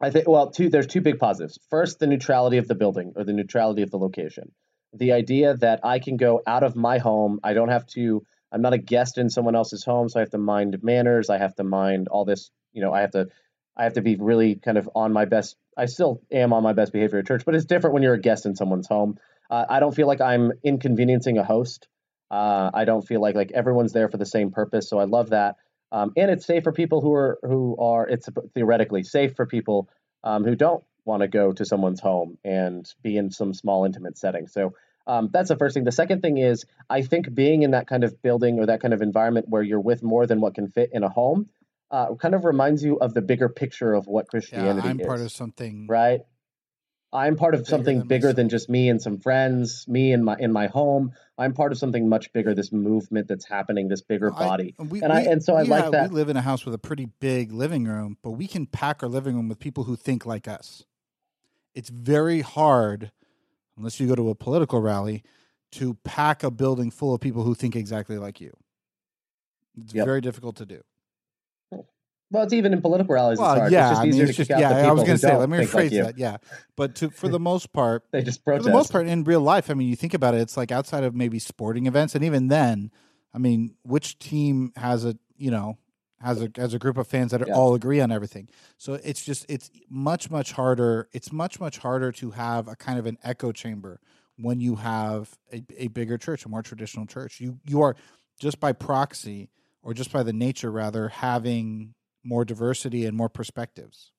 I 0.00 0.10
think 0.10 0.28
well, 0.28 0.50
two 0.50 0.68
there's 0.68 0.86
two 0.86 1.00
big 1.00 1.18
positives. 1.18 1.58
First, 1.70 1.98
the 1.98 2.06
neutrality 2.06 2.58
of 2.58 2.68
the 2.68 2.74
building 2.74 3.12
or 3.16 3.24
the 3.24 3.32
neutrality 3.32 3.82
of 3.82 3.90
the 3.90 3.98
location. 3.98 4.52
The 4.98 5.12
idea 5.12 5.56
that 5.56 5.80
I 5.84 5.98
can 5.98 6.16
go 6.16 6.42
out 6.46 6.62
of 6.62 6.76
my 6.76 6.98
home, 6.98 7.40
I 7.42 7.54
don't 7.54 7.68
have 7.68 7.86
to 7.88 8.24
I'm 8.52 8.62
not 8.62 8.72
a 8.72 8.78
guest 8.78 9.18
in 9.18 9.28
someone 9.28 9.56
else's 9.56 9.84
home, 9.84 10.08
so 10.08 10.18
I 10.18 10.22
have 10.22 10.30
to 10.30 10.38
mind 10.38 10.82
manners, 10.82 11.30
I 11.30 11.38
have 11.38 11.54
to 11.56 11.64
mind 11.64 12.08
all 12.08 12.24
this, 12.24 12.50
you 12.72 12.80
know, 12.80 12.92
I 12.92 13.00
have 13.00 13.10
to 13.12 13.28
I 13.76 13.84
have 13.84 13.94
to 13.94 14.02
be 14.02 14.16
really 14.16 14.54
kind 14.54 14.78
of 14.78 14.88
on 14.94 15.12
my 15.12 15.24
best 15.24 15.56
I 15.76 15.86
still 15.86 16.22
am 16.30 16.52
on 16.52 16.62
my 16.62 16.72
best 16.72 16.92
behavior 16.92 17.18
at 17.18 17.26
church, 17.26 17.44
but 17.44 17.54
it's 17.54 17.66
different 17.66 17.94
when 17.94 18.02
you're 18.02 18.14
a 18.14 18.20
guest 18.20 18.46
in 18.46 18.56
someone's 18.56 18.88
home. 18.88 19.18
Uh, 19.50 19.64
I 19.68 19.80
don't 19.80 19.94
feel 19.94 20.06
like 20.06 20.20
I'm 20.20 20.52
inconveniencing 20.64 21.38
a 21.38 21.44
host. 21.44 21.86
Uh, 22.30 22.70
I 22.72 22.84
don't 22.84 23.06
feel 23.06 23.20
like 23.20 23.34
like 23.34 23.52
everyone's 23.52 23.92
there 23.92 24.08
for 24.08 24.16
the 24.16 24.26
same 24.26 24.50
purpose, 24.50 24.88
so 24.88 24.98
I 24.98 25.04
love 25.04 25.30
that. 25.30 25.56
Um, 25.92 26.12
and 26.16 26.30
it's 26.30 26.46
safe 26.46 26.64
for 26.64 26.72
people 26.72 27.00
who 27.00 27.12
are 27.14 27.38
who 27.42 27.76
are 27.78 28.08
it's 28.08 28.28
theoretically 28.54 29.02
safe 29.02 29.36
for 29.36 29.46
people 29.46 29.88
um, 30.24 30.44
who 30.44 30.56
don't 30.56 30.82
want 31.04 31.22
to 31.22 31.28
go 31.28 31.52
to 31.52 31.64
someone's 31.64 32.00
home 32.00 32.36
and 32.44 32.92
be 33.02 33.16
in 33.16 33.30
some 33.30 33.54
small 33.54 33.84
intimate 33.84 34.18
setting. 34.18 34.48
So 34.48 34.74
um, 35.06 35.30
that's 35.32 35.48
the 35.48 35.56
first 35.56 35.74
thing. 35.74 35.84
The 35.84 35.92
second 35.92 36.20
thing 36.22 36.38
is 36.38 36.64
I 36.90 37.02
think 37.02 37.32
being 37.34 37.62
in 37.62 37.72
that 37.72 37.86
kind 37.86 38.04
of 38.04 38.20
building 38.22 38.58
or 38.58 38.66
that 38.66 38.80
kind 38.80 38.92
of 38.94 39.02
environment 39.02 39.46
where 39.48 39.62
you're 39.62 39.80
with 39.80 40.02
more 40.02 40.26
than 40.26 40.40
what 40.40 40.54
can 40.54 40.68
fit 40.68 40.90
in 40.92 41.02
a 41.04 41.08
home 41.08 41.48
uh, 41.90 42.14
kind 42.16 42.34
of 42.34 42.44
reminds 42.44 42.82
you 42.82 42.96
of 42.98 43.14
the 43.14 43.22
bigger 43.22 43.48
picture 43.48 43.94
of 43.94 44.06
what 44.08 44.28
Christianity 44.28 44.78
is. 44.80 44.84
Yeah, 44.84 44.90
I'm 44.90 45.00
is. 45.00 45.06
part 45.06 45.20
of 45.20 45.30
something. 45.30 45.86
right? 45.88 46.20
I'm 47.12 47.36
part 47.36 47.54
of 47.54 47.60
Bigger 47.60 47.70
something 47.70 47.98
than 48.00 48.08
bigger 48.08 48.32
than 48.32 48.48
just 48.48 48.68
me 48.68 48.88
and 48.90 49.00
some 49.00 49.18
friends, 49.20 49.86
me 49.88 50.12
and 50.12 50.24
my 50.24 50.36
in 50.38 50.52
my 50.52 50.66
home. 50.66 51.12
I'm 51.38 51.54
part 51.54 51.70
of 51.70 51.78
something 51.78 52.08
much 52.08 52.32
bigger. 52.32 52.52
This 52.52 52.72
movement 52.72 53.28
that's 53.28 53.46
happening, 53.46 53.86
this 53.88 54.02
bigger 54.02 54.34
I- 54.34 54.38
body. 54.38 54.74
we, 54.78 55.00
And 55.02 55.12
I- 55.12 55.22
we- 55.22 55.28
and 55.28 55.42
so 55.42 55.54
I 55.54 55.62
like 55.62 55.84
have- 55.84 55.92
that- 55.92 56.10
We 56.10 56.16
live 56.16 56.28
in 56.28 56.36
a 56.36 56.42
house 56.42 56.64
with 56.66 56.74
a 56.74 56.78
pretty 56.78 57.06
big 57.20 57.52
living 57.52 57.84
room, 57.84 58.18
but 58.22 58.32
we 58.32 58.46
can 58.48 58.66
pack 58.66 59.02
our 59.04 59.08
living 59.08 59.36
room 59.36 59.48
with 59.48 59.60
people 59.60 59.84
who 59.84 59.94
think 59.96 60.26
like 60.26 60.48
us. 60.48 60.84
It's 61.74 61.88
very 61.90 62.40
hard, 62.40 63.12
unless 63.76 63.98
you 64.00 64.06
go 64.08 64.14
to 64.14 64.30
a 64.30 64.34
political 64.34 64.80
rally, 64.80 65.22
to 65.72 65.94
pack 66.04 66.42
a 66.42 66.50
building 66.50 66.90
full 66.90 67.14
of 67.14 67.20
people 67.20 67.42
who 67.42 67.54
think 67.54 67.76
exactly 67.76 68.18
like 68.18 68.40
you. 68.40 68.52
It's 69.82 69.92
Yep. 69.94 70.06
very 70.06 70.20
difficult 70.20 70.56
to 70.56 70.66
do. 70.66 70.82
Well, 72.30 72.42
it's 72.42 72.52
even 72.52 72.72
in 72.72 72.80
political 72.82 73.14
rallies. 73.14 73.38
Well, 73.38 73.52
it's 73.52 73.60
hard. 73.60 73.72
yeah, 73.72 73.90
it's 73.90 73.90
just 73.90 74.00
I 74.00 74.04
mean, 74.04 74.12
easier 74.14 74.24
it's 74.24 74.32
to 74.32 74.44
just 74.44 74.50
yeah. 74.50 74.68
the 74.70 74.74
people 74.74 74.90
I 74.90 74.92
was 74.92 75.02
going 75.04 75.14
to 75.14 75.18
say, 75.18 75.36
let 75.36 75.48
me 75.48 75.58
think 75.58 75.74
like 75.74 75.90
that. 75.92 76.18
Yeah, 76.18 76.38
but 76.76 76.96
to 76.96 77.10
for 77.10 77.28
the 77.28 77.38
most 77.50 77.72
part, 77.72 78.04
They 78.10 78.22
just 78.22 78.44
protest. 78.44 78.64
for 78.64 78.70
the 78.70 78.76
most 78.76 78.90
part 78.90 79.06
in 79.06 79.22
real 79.22 79.40
life 79.42 79.70
i 79.70 79.74
mean 79.74 79.88
you 79.88 79.94
think 79.94 80.12
about 80.12 80.34
it 80.34 80.40
it's 80.40 80.56
like 80.56 80.72
outside 80.72 81.04
of 81.04 81.14
maybe 81.14 81.38
sporting 81.38 81.86
events 81.86 82.14
and 82.16 82.24
even 82.24 82.48
then 82.48 82.90
i 83.32 83.38
mean 83.38 83.76
which 83.84 84.18
team 84.18 84.72
has 84.76 85.04
a 85.04 85.16
you 85.36 85.52
know 85.52 85.78
has 86.26 86.42
a 86.42 86.50
has 86.56 86.74
a 86.74 86.78
group 86.78 86.98
of 86.98 87.06
fans 87.06 87.30
that 87.30 87.40
are 87.40 87.46
Yeah. 87.46 87.54
all 87.54 87.74
agree 87.74 88.00
on 88.00 88.10
everything 88.10 88.48
so 88.78 88.94
it's 88.94 89.24
just 89.24 89.46
it's 89.48 89.70
much 89.88 90.30
much 90.30 90.52
harder 90.52 91.08
it's 91.12 91.32
much 91.32 91.60
much 91.60 91.78
harder 91.78 92.12
to 92.12 92.30
have 92.32 92.68
a 92.68 92.76
kind 92.76 92.98
of 92.98 93.06
an 93.06 93.16
echo 93.22 93.52
chamber 93.52 94.00
when 94.36 94.60
you 94.60 94.76
have 94.76 95.38
a, 95.52 95.64
a 95.76 95.88
bigger 95.88 96.18
church 96.18 96.44
a 96.44 96.48
more 96.48 96.62
traditional 96.62 97.06
church 97.06 97.40
you 97.40 97.58
you 97.64 97.80
are 97.80 97.94
just 98.38 98.60
by 98.60 98.72
proxy 98.72 99.48
or 99.82 99.94
just 99.94 100.12
by 100.12 100.22
the 100.22 100.32
nature 100.32 100.70
rather 100.70 101.08
having 101.08 101.94
more 102.24 102.44
diversity 102.44 103.06
and 103.06 103.16
more 103.16 103.28
perspectives 103.28 104.12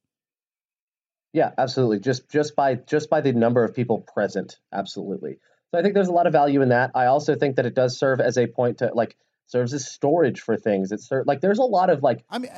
Yeah, 1.34 1.52
absolutely. 1.58 2.00
Just 2.00 2.30
just 2.30 2.56
by 2.56 2.76
just 2.76 3.10
by 3.10 3.22
the 3.22 3.34
number 3.34 3.64
of 3.64 3.76
people 3.76 4.00
present, 4.02 4.58
absolutely. 4.74 5.40
So 5.72 5.78
I 5.78 5.82
think 5.82 5.94
there's 5.94 6.08
a 6.08 6.14
lot 6.14 6.26
of 6.26 6.34
value 6.34 6.62
in 6.62 6.70
that. 6.70 6.92
I 6.96 7.08
also 7.08 7.36
think 7.36 7.58
that 7.58 7.66
it 7.66 7.76
does 7.76 7.98
serve 7.98 8.22
as 8.22 8.38
a 8.38 8.48
point 8.48 8.78
to 8.80 8.92
like 8.94 9.18
serves 9.48 9.74
as 9.74 9.90
storage 9.90 10.42
for 10.42 10.56
things. 10.58 10.92
It's 10.92 11.08
ser- 11.08 11.24
like 11.26 11.42
there's 11.42 11.60
a 11.60 11.64
lot 11.64 11.90
of 11.90 12.04
like 12.04 12.24
i 12.30 12.38
mean 12.38 12.52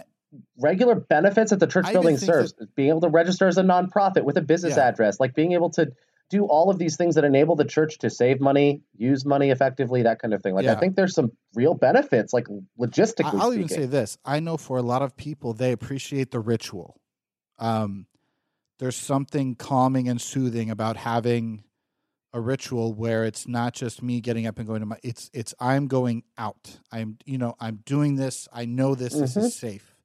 regular 0.60 0.96
benefits 0.96 1.50
that 1.52 1.60
the 1.60 1.68
church 1.68 1.86
I 1.88 1.94
building 1.94 2.18
serves. 2.18 2.54
Being 2.76 2.90
able 2.90 3.02
to 3.02 3.10
register 3.10 3.48
as 3.48 3.58
a 3.58 3.64
nonprofit 3.64 4.24
with 4.24 4.38
a 4.38 4.42
business 4.42 4.76
Yeah. 4.78 4.88
address, 4.88 5.20
like 5.20 5.34
being 5.34 5.54
able 5.54 5.72
to 5.72 5.92
do 6.30 6.46
all 6.46 6.70
of 6.70 6.78
these 6.78 6.96
things 6.96 7.16
that 7.16 7.24
enable 7.24 7.56
the 7.56 7.66
church 7.66 7.98
to 8.00 8.10
save 8.12 8.40
money, 8.40 8.84
use 8.96 9.26
money 9.26 9.50
effectively, 9.50 10.04
that 10.04 10.20
kind 10.22 10.32
of 10.36 10.44
thing. 10.44 10.54
Like 10.54 10.68
I 10.68 10.76
think 10.80 10.96
there's 10.96 11.16
some 11.16 11.32
real 11.56 11.74
benefits, 11.74 12.34
like 12.34 12.46
logistically 12.80 13.34
I'll 13.40 13.52
speaking. 13.52 13.64
even 13.66 13.68
say 13.70 13.86
this: 13.88 14.18
I 14.24 14.40
know 14.40 14.56
for 14.58 14.78
a 14.78 14.84
lot 14.84 15.02
of 15.02 15.18
people, 15.18 15.54
they 15.54 15.72
appreciate 15.72 16.30
the 16.30 16.40
ritual. 16.40 17.02
Um, 17.58 18.06
there's 18.78 18.96
something 18.96 19.56
calming 19.56 20.08
and 20.08 20.22
soothing 20.22 20.70
about 20.70 20.98
having 20.98 21.64
a 22.34 22.40
ritual 22.40 22.94
where 22.94 23.26
it's 23.26 23.48
not 23.48 23.74
just 23.74 24.04
me 24.04 24.22
getting 24.22 24.46
up 24.46 24.58
and 24.60 24.68
going 24.68 24.82
to 24.82 24.86
my. 24.86 24.98
It's 25.04 25.30
it's 25.34 25.54
I'm 25.60 25.88
going 25.88 26.24
out. 26.38 26.78
I'm 26.92 27.18
you 27.26 27.38
know 27.38 27.56
I'm 27.60 27.78
doing 27.86 28.16
this. 28.16 28.48
I 28.54 28.66
know 28.66 28.96
this. 28.96 29.14
This 29.14 29.36
Mhm. 29.36 29.44
is 29.44 29.56
safe. 29.56 29.96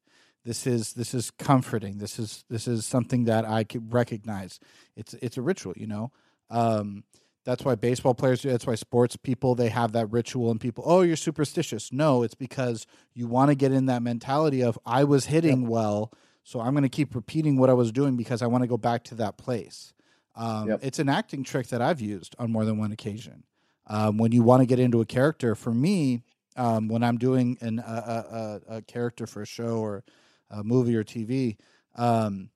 This 0.45 0.67
is 0.67 0.93
this 0.95 1.15
is 1.15 1.31
comforting. 1.31 1.99
This 1.99 2.19
is 2.19 2.45
this 2.49 2.67
is 2.69 2.85
something 2.87 3.25
that 3.25 3.45
I 3.45 3.65
could 3.65 3.93
recognize. 3.93 4.59
It's 4.97 5.15
it's 5.15 5.37
a 5.37 5.43
ritual. 5.43 5.75
You 5.77 5.87
know. 5.87 6.13
Um, 6.51 7.05
that's 7.45 7.63
why 7.63 7.75
baseball 7.75 8.15
players 8.15 8.41
do. 8.41 8.49
That's 8.51 8.67
why 8.67 8.75
sports 8.75 9.17
people 9.17 9.55
they 9.55 9.69
have 9.69 9.93
that 9.93 10.07
ritual. 10.07 10.51
And 10.51 10.59
people, 10.59 10.83
oh, 10.87 11.03
you're 11.03 11.15
superstitious. 11.17 11.93
No, 11.93 12.23
it's 12.23 12.35
because 12.35 12.87
you 13.13 13.27
want 13.27 13.51
to 13.51 13.55
get 13.55 13.71
in 13.71 13.85
that 13.87 14.03
mentality 14.03 14.63
of 14.63 14.79
I 14.87 15.05
was 15.05 15.27
hitting 15.27 15.69
well, 15.69 16.11
so 16.43 16.61
I'm 16.61 16.73
going 16.73 16.85
to 16.85 16.89
keep 16.89 17.15
repeating 17.15 17.59
what 17.59 17.69
I 17.69 17.75
was 17.75 17.93
doing 17.93 18.17
because 18.17 18.41
I 18.41 18.47
want 18.47 18.63
to 18.63 18.69
go 18.69 18.79
back 18.79 19.05
to 19.05 19.15
that 19.17 19.37
place. 19.37 19.93
Um, 20.37 20.69
Yep. 20.69 20.81
It's 20.83 20.99
an 20.99 21.09
acting 21.09 21.45
trick 21.45 21.69
that 21.69 21.81
I've 21.81 22.01
used 22.01 22.35
on 22.39 22.51
more 22.51 22.65
than 22.65 22.79
one 22.79 22.93
occasion. 22.93 23.45
Um, 23.87 24.17
when 24.17 24.33
you 24.33 24.43
want 24.43 24.63
to 24.63 24.67
get 24.67 24.79
into 24.79 25.01
a 25.01 25.07
character, 25.07 25.55
for 25.55 25.73
me, 25.73 26.23
um, 26.57 26.89
when 26.89 27.03
I'm 27.03 27.19
doing 27.19 27.59
an, 27.61 27.79
a, 27.81 27.83
a, 27.83 28.75
a, 28.75 28.77
a 28.77 28.83
character 28.83 29.27
for 29.27 29.43
a 29.43 29.47
show 29.47 29.79
or 29.79 30.05
a 30.51 30.65
movie 30.65 30.97
or 30.97 31.05
TV, 31.05 31.57
um, 31.97 32.51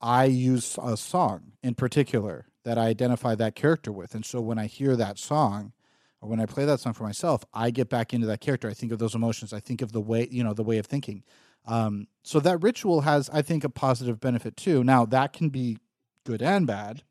I 0.00 0.24
use 0.24 0.78
a 0.82 0.96
song 0.96 1.52
in 1.62 1.74
particular 1.74 2.46
that 2.64 2.78
I 2.78 2.86
identify 2.86 3.34
that 3.36 3.54
character 3.54 3.92
with. 3.92 4.14
And 4.14 4.24
so 4.24 4.40
when 4.40 4.58
I 4.58 4.66
hear 4.66 4.96
that 4.96 5.18
song 5.18 5.72
or 6.20 6.28
when 6.28 6.40
I 6.40 6.46
play 6.46 6.64
that 6.64 6.80
song 6.80 6.94
for 6.94 7.04
myself, 7.04 7.44
I 7.52 7.70
get 7.70 7.88
back 7.88 8.12
into 8.12 8.26
that 8.26 8.40
character. 8.40 8.68
I 8.68 8.74
think 8.74 8.92
of 8.92 8.98
those 8.98 9.14
emotions. 9.14 9.52
I 9.52 9.60
think 9.60 9.82
of 9.82 9.92
the 9.92 10.00
way, 10.00 10.28
you 10.30 10.42
know, 10.42 10.54
the 10.54 10.62
way 10.62 10.78
of 10.78 10.86
thinking. 10.86 11.22
Um, 11.66 12.08
so 12.22 12.40
that 12.40 12.62
ritual 12.62 13.02
has, 13.02 13.28
I 13.30 13.42
think, 13.42 13.64
a 13.64 13.68
positive 13.68 14.20
benefit 14.20 14.56
too. 14.56 14.82
Now, 14.82 15.04
that 15.06 15.32
can 15.32 15.50
be 15.50 15.78
good 16.24 16.42
and 16.42 16.66
bad, 16.66 17.02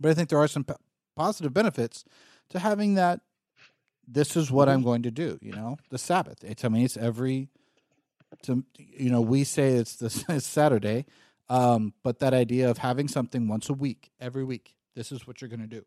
but 0.00 0.10
I 0.10 0.14
think 0.14 0.28
there 0.28 0.38
are 0.38 0.48
some 0.48 0.64
p- 0.64 0.74
positive 1.16 1.52
benefits 1.52 2.04
to 2.50 2.58
having 2.58 2.94
that. 2.94 3.20
This 4.06 4.36
is 4.36 4.50
what 4.50 4.68
I'm 4.70 4.82
going 4.82 5.02
to 5.02 5.10
do, 5.10 5.38
you 5.42 5.52
know, 5.52 5.76
the 5.90 5.98
Sabbath. 5.98 6.42
It's, 6.42 6.64
I 6.64 6.68
mean, 6.68 6.84
it's 6.84 6.96
every, 6.96 7.50
to, 8.44 8.64
you 8.78 9.10
know, 9.10 9.20
we 9.20 9.44
say 9.44 9.72
it's 9.72 9.96
this 9.96 10.24
it's 10.28 10.46
Saturday, 10.46 11.04
um, 11.50 11.92
but 12.02 12.18
that 12.20 12.32
idea 12.32 12.70
of 12.70 12.78
having 12.78 13.08
something 13.08 13.48
once 13.48 13.68
a 13.68 13.74
week, 13.74 14.10
every 14.20 14.44
week, 14.44 14.74
this 14.94 15.12
is 15.12 15.26
what 15.26 15.40
you're 15.40 15.50
going 15.50 15.60
to 15.60 15.66
do. 15.66 15.84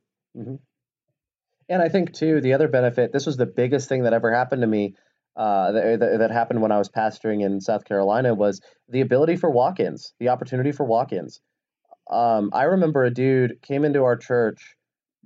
And 1.70 1.82
I 1.82 1.90
think 1.90 2.14
too, 2.14 2.42
the 2.42 2.54
other 2.54 2.68
benefit. 2.68 3.14
This 3.14 3.26
was 3.26 3.38
the 3.38 3.46
biggest 3.46 3.88
thing 3.88 4.04
that 4.04 4.14
ever 4.14 4.34
happened 4.34 4.62
to 4.62 4.68
me. 4.68 4.96
Uh, 5.34 5.72
that, 5.72 6.00
that, 6.02 6.20
that 6.20 6.32
happened 6.32 6.62
when 6.62 6.74
I 6.74 6.78
was 6.78 6.90
pastoring 6.90 7.42
in 7.42 7.62
South 7.62 7.86
Carolina 7.86 8.34
was 8.34 8.60
the 8.90 9.00
ability 9.00 9.38
for 9.38 9.50
walk-ins, 9.50 10.14
the 10.20 10.28
opportunity 10.28 10.74
for 10.74 10.86
walk-ins. 10.86 11.40
Um, 12.12 12.52
I 12.54 12.64
remember 12.64 13.04
a 13.04 13.12
dude 13.12 13.62
came 13.62 13.86
into 13.86 14.04
our 14.04 14.18
church 14.18 14.76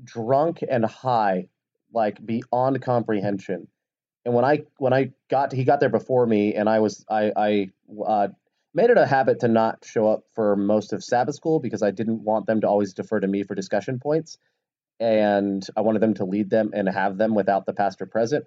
drunk 0.04 0.64
and 0.68 0.86
high, 0.86 1.48
like 1.94 2.24
beyond 2.24 2.82
comprehension. 2.82 3.68
And 4.24 4.34
when 4.34 4.46
I 4.46 4.64
when 4.78 4.94
I 4.94 5.12
got 5.30 5.52
he 5.52 5.64
got 5.64 5.80
there 5.80 5.90
before 5.90 6.26
me, 6.26 6.56
and 6.56 6.70
I 6.70 6.80
was 6.80 7.06
I 7.10 7.32
I 7.36 7.70
uh, 8.06 8.28
made 8.74 8.90
it 8.90 8.98
a 8.98 9.06
habit 9.06 9.40
to 9.42 9.48
not 9.48 9.84
show 9.86 10.08
up 10.08 10.24
for 10.34 10.56
most 10.56 10.94
of 10.94 11.04
Sabbath 11.04 11.36
school 11.36 11.60
because 11.60 11.82
I 11.82 11.92
didn't 11.92 12.24
want 12.24 12.46
them 12.46 12.62
to 12.62 12.68
always 12.68 12.94
defer 12.94 13.20
to 13.20 13.28
me 13.28 13.44
for 13.44 13.56
discussion 13.56 14.00
points, 14.00 14.38
and 15.00 15.66
I 15.76 15.82
wanted 15.82 16.02
them 16.02 16.16
to 16.16 16.26
lead 16.26 16.50
them 16.50 16.72
and 16.74 16.88
have 16.88 17.18
them 17.18 17.36
without 17.36 17.66
the 17.66 17.74
pastor 17.74 18.06
present. 18.06 18.46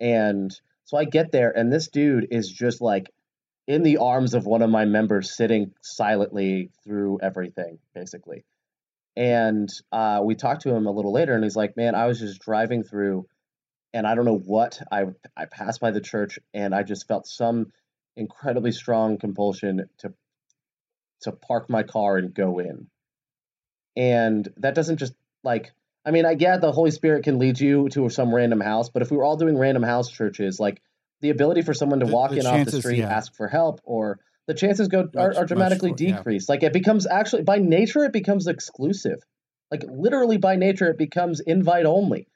And 0.00 0.52
so 0.84 0.96
I 0.96 1.04
get 1.04 1.30
there, 1.32 1.50
and 1.56 1.72
this 1.72 1.88
dude 1.88 2.28
is 2.30 2.50
just 2.50 2.80
like 2.80 3.12
in 3.66 3.82
the 3.82 3.98
arms 3.98 4.34
of 4.34 4.46
one 4.46 4.62
of 4.62 4.70
my 4.70 4.84
members, 4.84 5.36
sitting 5.36 5.72
silently 5.82 6.70
through 6.84 7.20
everything, 7.22 7.78
basically. 7.94 8.44
And 9.16 9.68
uh, 9.92 10.20
we 10.24 10.34
talked 10.34 10.62
to 10.62 10.74
him 10.74 10.86
a 10.86 10.90
little 10.90 11.12
later, 11.12 11.34
and 11.34 11.44
he's 11.44 11.56
like, 11.56 11.76
"Man, 11.76 11.94
I 11.94 12.06
was 12.06 12.18
just 12.18 12.40
driving 12.40 12.82
through, 12.82 13.26
and 13.92 14.06
I 14.06 14.14
don't 14.14 14.24
know 14.24 14.38
what 14.38 14.80
I 14.90 15.06
I 15.36 15.44
passed 15.44 15.80
by 15.80 15.90
the 15.90 16.00
church, 16.00 16.38
and 16.54 16.74
I 16.74 16.82
just 16.82 17.06
felt 17.06 17.26
some 17.26 17.72
incredibly 18.16 18.72
strong 18.72 19.18
compulsion 19.18 19.88
to 19.98 20.14
to 21.22 21.32
park 21.32 21.70
my 21.70 21.82
car 21.82 22.16
and 22.16 22.34
go 22.34 22.58
in. 22.58 22.88
And 23.96 24.48
that 24.56 24.74
doesn't 24.74 24.96
just 24.96 25.14
like 25.44 25.72
I 26.04 26.10
mean, 26.10 26.26
I 26.26 26.34
get 26.34 26.60
the 26.60 26.72
Holy 26.72 26.90
Spirit 26.90 27.24
can 27.24 27.38
lead 27.38 27.60
you 27.60 27.88
to 27.90 28.08
some 28.08 28.34
random 28.34 28.60
house, 28.60 28.88
but 28.88 29.02
if 29.02 29.10
we 29.10 29.16
were 29.16 29.24
all 29.24 29.36
doing 29.36 29.56
random 29.56 29.84
house 29.84 30.10
churches, 30.10 30.58
like 30.58 30.82
the 31.22 31.30
ability 31.30 31.62
for 31.62 31.72
someone 31.72 32.00
to 32.00 32.06
The- 32.06 32.12
walk 32.12 32.30
the 32.32 32.40
in 32.40 32.46
off 32.46 32.66
the 32.66 32.80
street, 32.80 32.98
yeah. 32.98 33.08
ask 33.08 33.34
for 33.34 33.48
help, 33.48 33.80
or 33.84 34.18
the 34.46 34.54
chances 34.54 34.88
go 34.88 35.08
are, 35.16 35.34
are 35.36 35.46
dramatically 35.46 35.94
for- 35.96 36.02
yeah. 36.02 36.16
decreased. 36.16 36.48
Like 36.48 36.62
it 36.62 36.72
becomes 36.74 37.06
actually 37.06 37.44
by 37.44 37.58
nature, 37.58 38.04
it 38.04 38.12
becomes 38.12 38.46
exclusive. 38.46 39.20
Like 39.70 39.84
literally 39.88 40.36
by 40.36 40.56
nature, 40.56 40.88
it 40.90 40.98
becomes 40.98 41.40
invite 41.40 41.86
only. 41.86 42.28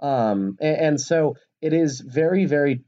Um, 0.00 0.56
and, 0.60 0.76
and 0.76 1.00
so 1.00 1.36
it 1.62 1.72
is 1.72 2.00
very, 2.00 2.44
very. 2.46 2.80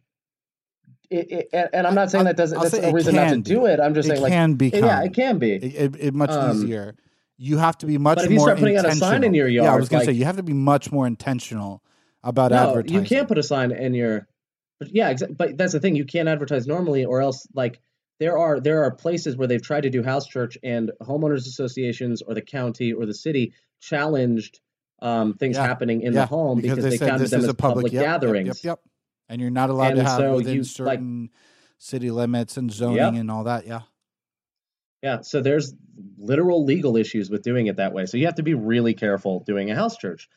It, 1.11 1.49
it, 1.53 1.71
and, 1.73 1.87
I'm 1.87 1.95
not 1.95 2.11
saying 2.11 2.27
I- 2.27 2.31
that 2.33 2.37
doesn't. 2.37 2.59
I'll 2.59 2.65
That's 2.65 2.77
say 2.77 2.91
a 2.91 2.93
reason 2.93 3.15
not 3.15 3.29
to 3.31 3.39
do 3.39 3.67
it. 3.67 3.81
I'm 3.81 3.95
just 3.95 4.09
it 4.09 4.13
saying, 4.13 4.23
like, 4.23 4.33
can 4.33 4.55
become. 4.55 4.85
yeah, 4.85 5.03
it 5.05 5.15
can 5.15 5.39
be. 5.39 5.53
it, 5.53 5.97
it, 5.99 6.15
much 6.15 6.31
Um, 6.31 6.57
easier. 6.57 6.97
You 7.39 7.57
have 7.59 7.79
to 7.79 7.87
be 7.87 7.97
much 7.99 8.17
but 8.17 8.25
if 8.25 8.31
you 8.33 8.41
start 8.41 8.59
putting 8.59 8.77
out 8.77 8.85
a 8.85 8.93
sign 8.93 9.23
in 9.25 9.33
your 9.33 9.47
yeah, 9.49 9.73
I 9.73 9.77
was 9.77 9.89
going 9.89 10.01
to 10.01 10.07
say 10.07 10.13
you 10.13 10.25
have 10.25 10.37
to 10.39 10.43
be 10.43 10.53
much 10.55 10.91
more 10.91 11.07
intentional 11.07 11.83
about 12.25 12.51
no, 12.51 12.71
advertising. 12.71 13.01
you 13.01 13.07
can't 13.09 13.29
put 13.29 13.39
a 13.39 13.43
sign 13.45 13.71
in 13.71 13.95
your. 13.95 14.27
But 14.81 14.95
yeah, 14.95 15.13
exa- 15.13 15.37
but 15.37 15.57
that's 15.57 15.73
the 15.73 15.81
thing. 15.81 15.97
You 15.97 16.05
can't 16.05 16.29
advertise 16.29 16.67
normally, 16.67 17.05
or 17.05 17.21
else 17.21 17.47
like 17.55 17.81
there 18.21 18.39
are 18.39 18.61
there 18.61 18.85
are 18.85 18.91
places 18.93 19.37
where 19.37 19.49
they've 19.49 19.63
tried 19.63 19.83
to 19.83 19.91
do 19.91 20.03
house 20.03 20.27
church, 20.27 20.57
and 20.63 20.93
homeowners 21.03 21.47
associations 21.47 22.23
or 22.23 22.35
the 22.35 22.43
county 22.43 22.93
or 22.93 23.07
the 23.07 23.15
city 23.15 23.53
challenged 23.81 24.61
um, 25.01 25.35
things 25.35 25.57
Yeah, 25.57 25.67
happening 25.67 26.03
in 26.03 26.13
yeah, 26.13 26.21
the 26.21 26.27
home 26.27 26.61
because, 26.61 26.83
they, 26.83 26.97
said 26.97 27.09
counted 27.09 27.25
this 27.25 27.31
them 27.31 27.41
is 27.41 27.45
as 27.47 27.51
a 27.51 27.55
public, 27.55 27.93
yep, 27.93 28.03
yep, 28.03 28.05
gatherings. 28.21 28.65
Yep, 28.65 28.65
yep, 28.65 28.79
And 29.29 29.41
you're 29.41 29.51
not 29.51 29.71
allowed 29.71 29.95
to 29.95 30.03
have 30.03 30.17
so 30.19 30.37
within 30.37 30.55
you, 30.55 30.61
like- 30.63 30.67
certain 30.69 31.31
city 31.79 32.11
limits 32.11 32.57
and 32.57 32.73
zoning 32.73 32.97
Yep. 32.97 33.15
and 33.15 33.31
all 33.31 33.45
that. 33.45 33.65
Yeah. 33.67 33.83
Yeah, 35.03 35.21
so 35.21 35.41
there's 35.41 35.75
literal 36.19 36.65
legal 36.65 36.97
issues 36.97 37.31
with 37.31 37.43
doing 37.43 37.69
it 37.69 37.77
that 37.77 37.93
way. 37.93 38.07
So 38.07 38.17
you 38.17 38.27
have 38.27 38.35
to 38.37 38.43
be 38.43 38.55
really 38.55 38.95
careful 38.95 39.45
doing 39.47 39.71
a 39.71 39.77
house 39.77 39.97
church. 39.97 40.29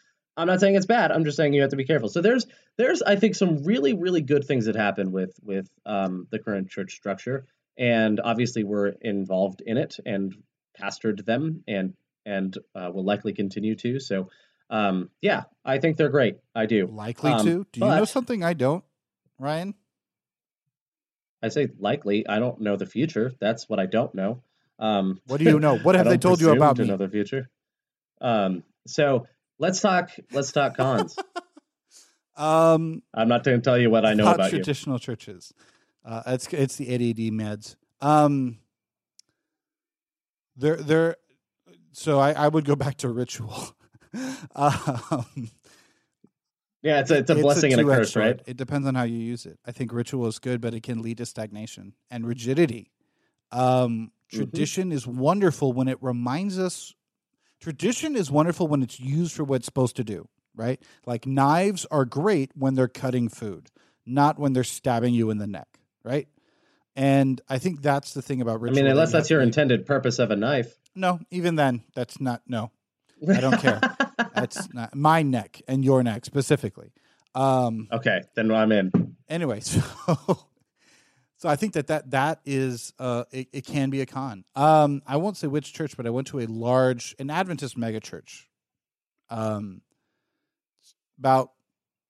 I'm 0.42 0.48
not 0.48 0.60
saying 0.60 0.76
it's 0.76 0.86
bad. 0.86 1.12
I'm 1.12 1.24
just 1.24 1.38
saying 1.38 1.54
you 1.54 1.62
have 1.62 1.70
to 1.72 1.76
be 1.78 1.86
careful. 1.86 2.10
So 2.10 2.22
there's 2.22 2.46
there's 2.78 3.02
I 3.02 3.16
think 3.16 3.36
some 3.36 3.64
really 3.64 3.94
really 3.94 4.22
good 4.22 4.44
things 4.46 4.66
that 4.66 4.76
happen 4.76 5.12
with 5.12 5.40
with 5.44 5.70
um, 5.86 6.28
the 6.32 6.40
current 6.40 6.70
church 6.70 6.94
structure, 6.94 7.46
and 7.78 8.20
obviously 8.20 8.64
we're 8.64 8.90
involved 9.02 9.62
in 9.66 9.78
it 9.78 9.98
and 10.06 10.36
pastored 10.80 11.26
them 11.26 11.64
and 11.68 11.94
and 12.26 12.58
uh, 12.76 12.90
will 12.94 13.04
likely 13.04 13.34
continue 13.34 13.76
to. 13.76 14.00
So 14.00 14.30
um, 14.70 15.10
yeah, 15.22 15.44
I 15.66 15.80
think 15.80 15.98
they're 15.98 16.10
great. 16.10 16.38
I 16.56 16.66
do. 16.66 16.88
Likely 16.88 17.32
Um, 17.32 17.46
to. 17.46 17.52
Do 17.72 17.80
you 17.80 17.80
but- 17.82 17.98
know 17.98 18.06
something 18.06 18.44
I 18.44 18.54
don't, 18.54 18.84
Ryan? 19.40 19.76
I 21.44 21.50
say 21.50 21.70
likely. 21.80 22.28
I 22.28 22.40
don't 22.40 22.62
know 22.62 22.76
the 22.76 22.86
future. 22.86 23.34
That's 23.40 23.68
what 23.68 23.80
I 23.80 23.86
don't 23.88 24.14
know. 24.14 24.44
Um, 24.80 25.20
What 25.28 25.38
do 25.40 25.44
you 25.46 25.60
know? 25.60 25.78
What 25.78 25.96
have 26.00 26.06
they 26.08 26.18
told 26.18 26.40
you 26.42 26.52
about 26.52 26.76
to 26.76 26.84
me? 26.84 26.88
know 26.88 26.98
the 26.98 27.10
future? 27.10 27.50
Um, 28.20 28.64
so 28.88 29.26
let's 29.62 29.80
talk. 29.80 30.10
Let's 30.34 30.52
talk 30.52 30.76
cons. 30.76 31.18
Um, 32.38 33.04
I'm 33.14 33.28
not 33.28 33.44
going 33.44 33.58
to 33.58 33.62
tell 33.62 33.78
you 33.78 33.90
what 33.90 34.06
I 34.06 34.14
know 34.14 34.32
about 34.32 34.52
you. 34.54 34.60
traditional 34.60 34.98
churches. 35.00 35.54
Uh, 36.04 36.24
it's 36.28 36.48
it's 36.54 36.78
the 36.78 36.94
ADD 36.94 37.32
meds. 37.34 37.76
Um, 38.00 38.58
they're 40.56 40.78
they're 40.78 41.18
so 41.92 42.20
I, 42.20 42.32
I 42.32 42.48
would 42.48 42.64
go 42.64 42.76
back 42.78 42.96
to 43.00 43.10
ritual. 43.10 43.54
um, 44.56 45.50
Yeah, 46.82 47.02
it's 47.02 47.12
a, 47.12 47.18
it's 47.18 47.30
a 47.30 47.36
blessing 47.36 47.74
and 47.74 47.82
a 47.82 47.86
curse, 47.86 48.16
right? 48.16 48.40
It 48.48 48.56
depends 48.58 48.88
on 48.88 48.96
how 48.96 49.04
you 49.04 49.20
use 49.20 49.46
it. 49.46 49.60
I 49.66 49.72
think 49.74 49.92
ritual 49.94 50.26
is 50.28 50.40
good, 50.40 50.62
but 50.62 50.74
it 50.74 50.82
can 50.84 51.02
lead 51.02 51.18
to 51.18 51.26
stagnation 51.26 51.94
and 52.10 52.26
rigidity. 52.26 52.92
Um, 53.52 54.12
Mm-hmm. 54.34 54.44
tradition 54.44 54.92
is 54.94 55.06
wonderful 55.06 55.74
when 55.74 55.90
it 55.90 55.98
reminds 56.00 56.58
us. 56.58 56.94
Tradition 57.62 58.16
is 58.16 58.32
wonderful 58.32 58.68
when 58.68 58.82
it's 58.82 59.00
used 59.00 59.34
for 59.34 59.44
what 59.44 59.58
it's 59.58 59.66
supposed 59.66 59.96
to 59.98 60.04
do, 60.04 60.28
right? 60.56 60.82
Like 61.06 61.28
knives 61.28 61.86
are 61.92 62.06
great 62.06 62.52
when 62.56 62.74
they're 62.74 62.88
cutting 62.88 63.30
food, 63.30 63.70
not 64.04 64.40
when 64.40 64.54
they're 64.54 64.64
stabbing 64.64 65.14
you 65.14 65.30
in 65.30 65.38
the 65.38 65.46
neck, 65.46 65.68
right? 66.04 66.28
And 66.96 67.40
I 67.48 67.60
think 67.60 67.84
that's 67.84 68.16
the 68.16 68.22
thing 68.24 68.42
about 68.42 68.62
I 68.62 68.72
mean, 68.72 68.88
unless 68.88 69.12
that's 69.12 69.30
your 69.30 69.42
intended 69.42 69.86
purpose 69.86 70.18
of 70.18 70.32
a 70.32 70.36
knife. 70.36 70.76
No, 70.96 71.20
even 71.30 71.56
then, 71.56 71.84
that's 71.96 72.20
not. 72.20 72.42
No, 72.48 72.72
I 73.30 73.40
don't 73.40 73.60
care. 73.60 73.80
that's 74.34 74.74
not 74.74 74.96
my 74.96 75.22
neck 75.22 75.62
and 75.68 75.86
your 75.86 76.02
neck 76.02 76.26
specifically. 76.26 76.92
Um, 77.36 77.88
okay, 77.92 78.24
then 78.36 78.52
I'm 78.52 78.72
in. 78.72 79.16
anyway, 79.30 79.60
so 79.62 79.82
so 81.42 81.50
I 81.50 81.56
think 81.56 81.74
that 81.74 81.88
that 81.88 82.12
that 82.12 82.40
is 82.46 82.94
uh 83.00 83.24
it, 83.32 83.48
it 83.52 83.66
can 83.66 83.90
be 83.90 84.02
a 84.02 84.06
con. 84.06 84.46
Um 84.56 85.02
I 85.08 85.18
won't 85.18 85.38
say 85.38 85.48
which 85.48 85.74
church, 85.74 85.98
but 85.98 86.06
I 86.06 86.12
went 86.12 86.28
to 86.28 86.40
a 86.40 86.46
large 86.46 87.16
an 87.18 87.32
Adventist 87.32 87.76
mega 87.76 88.00
church. 88.00 88.48
Um 89.28 89.82
about 91.18 91.52